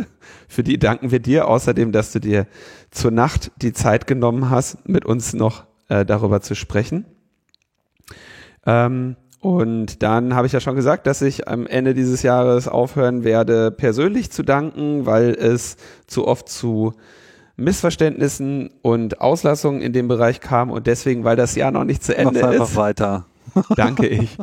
Für 0.49 0.63
die 0.63 0.79
danken 0.79 1.11
wir 1.11 1.21
dir. 1.21 1.49
Außerdem, 1.49 1.93
dass 1.93 2.13
du 2.13 2.19
dir 2.19 2.47
zur 2.91 3.11
Nacht 3.11 3.53
die 3.57 3.73
Zeit 3.73 4.07
genommen 4.07 4.51
hast, 4.51 4.89
mit 4.89 5.05
uns 5.05 5.35
noch 5.35 5.65
äh, 5.89 6.05
darüber 6.05 6.41
zu 6.41 6.55
sprechen. 6.55 7.05
Ähm, 8.65 9.17
und 9.41 10.03
dann 10.03 10.35
habe 10.35 10.47
ich 10.47 10.55
ja 10.55 10.61
schon 10.61 10.75
gesagt, 10.75 11.07
dass 11.07 11.23
ich 11.23 11.47
am 11.47 11.67
Ende 11.67 11.95
dieses 11.95 12.23
Jahres 12.23 12.67
aufhören 12.67 13.23
werde, 13.23 13.71
persönlich 13.71 14.33
zu 14.33 14.43
danken, 14.43 15.07
weil 15.07 15.31
es 15.31 15.77
zu 16.07 16.27
oft 16.27 16.49
zu 16.49 16.95
Missverständnissen 17.57 18.71
und 18.83 19.21
Auslassungen 19.21 19.81
in 19.81 19.93
dem 19.93 20.09
Bereich 20.09 20.41
kam 20.41 20.71
und 20.71 20.87
deswegen, 20.87 21.25
weil 21.25 21.37
das 21.37 21.55
Jahr 21.55 21.71
noch 21.71 21.85
nicht 21.85 22.03
zu 22.03 22.17
Ende 22.17 22.41
Mach's 22.41 22.53
einfach 22.53 22.71
ist, 22.71 22.77
weiter. 22.77 23.27
danke 23.77 24.07
ich. 24.07 24.37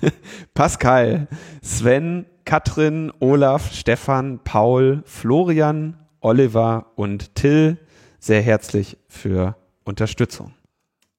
Pascal, 0.54 1.28
Sven, 1.62 2.26
Katrin, 2.44 3.12
Olaf, 3.20 3.72
Stefan, 3.72 4.40
Paul, 4.42 5.02
Florian, 5.04 5.96
Oliver 6.20 6.86
und 6.96 7.34
Till 7.34 7.78
sehr 8.18 8.42
herzlich 8.42 8.96
für 9.08 9.56
Unterstützung. 9.84 10.52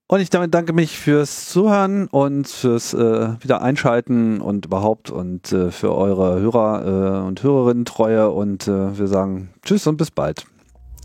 Und 0.07 0.21
ich 0.21 0.31
damit 0.31 0.55
danke 0.55 0.73
mich 0.73 0.97
fürs 0.97 1.49
Zuhören 1.49 2.07
und 2.07 2.47
fürs 2.47 2.95
äh, 2.95 3.41
wieder 3.41 3.61
Einschalten 3.61 4.41
und 4.41 4.65
überhaupt 4.65 5.11
und 5.11 5.51
äh, 5.51 5.69
für 5.69 5.93
eure 5.93 6.39
Hörer 6.39 7.21
äh, 7.21 7.27
und 7.27 7.43
Hörerinnen 7.43 7.85
Treue 7.85 8.31
und 8.31 8.67
äh, 8.67 8.97
wir 8.97 9.07
sagen 9.07 9.49
Tschüss 9.61 9.85
und 9.85 9.97
bis 9.97 10.09
bald. 10.09 10.45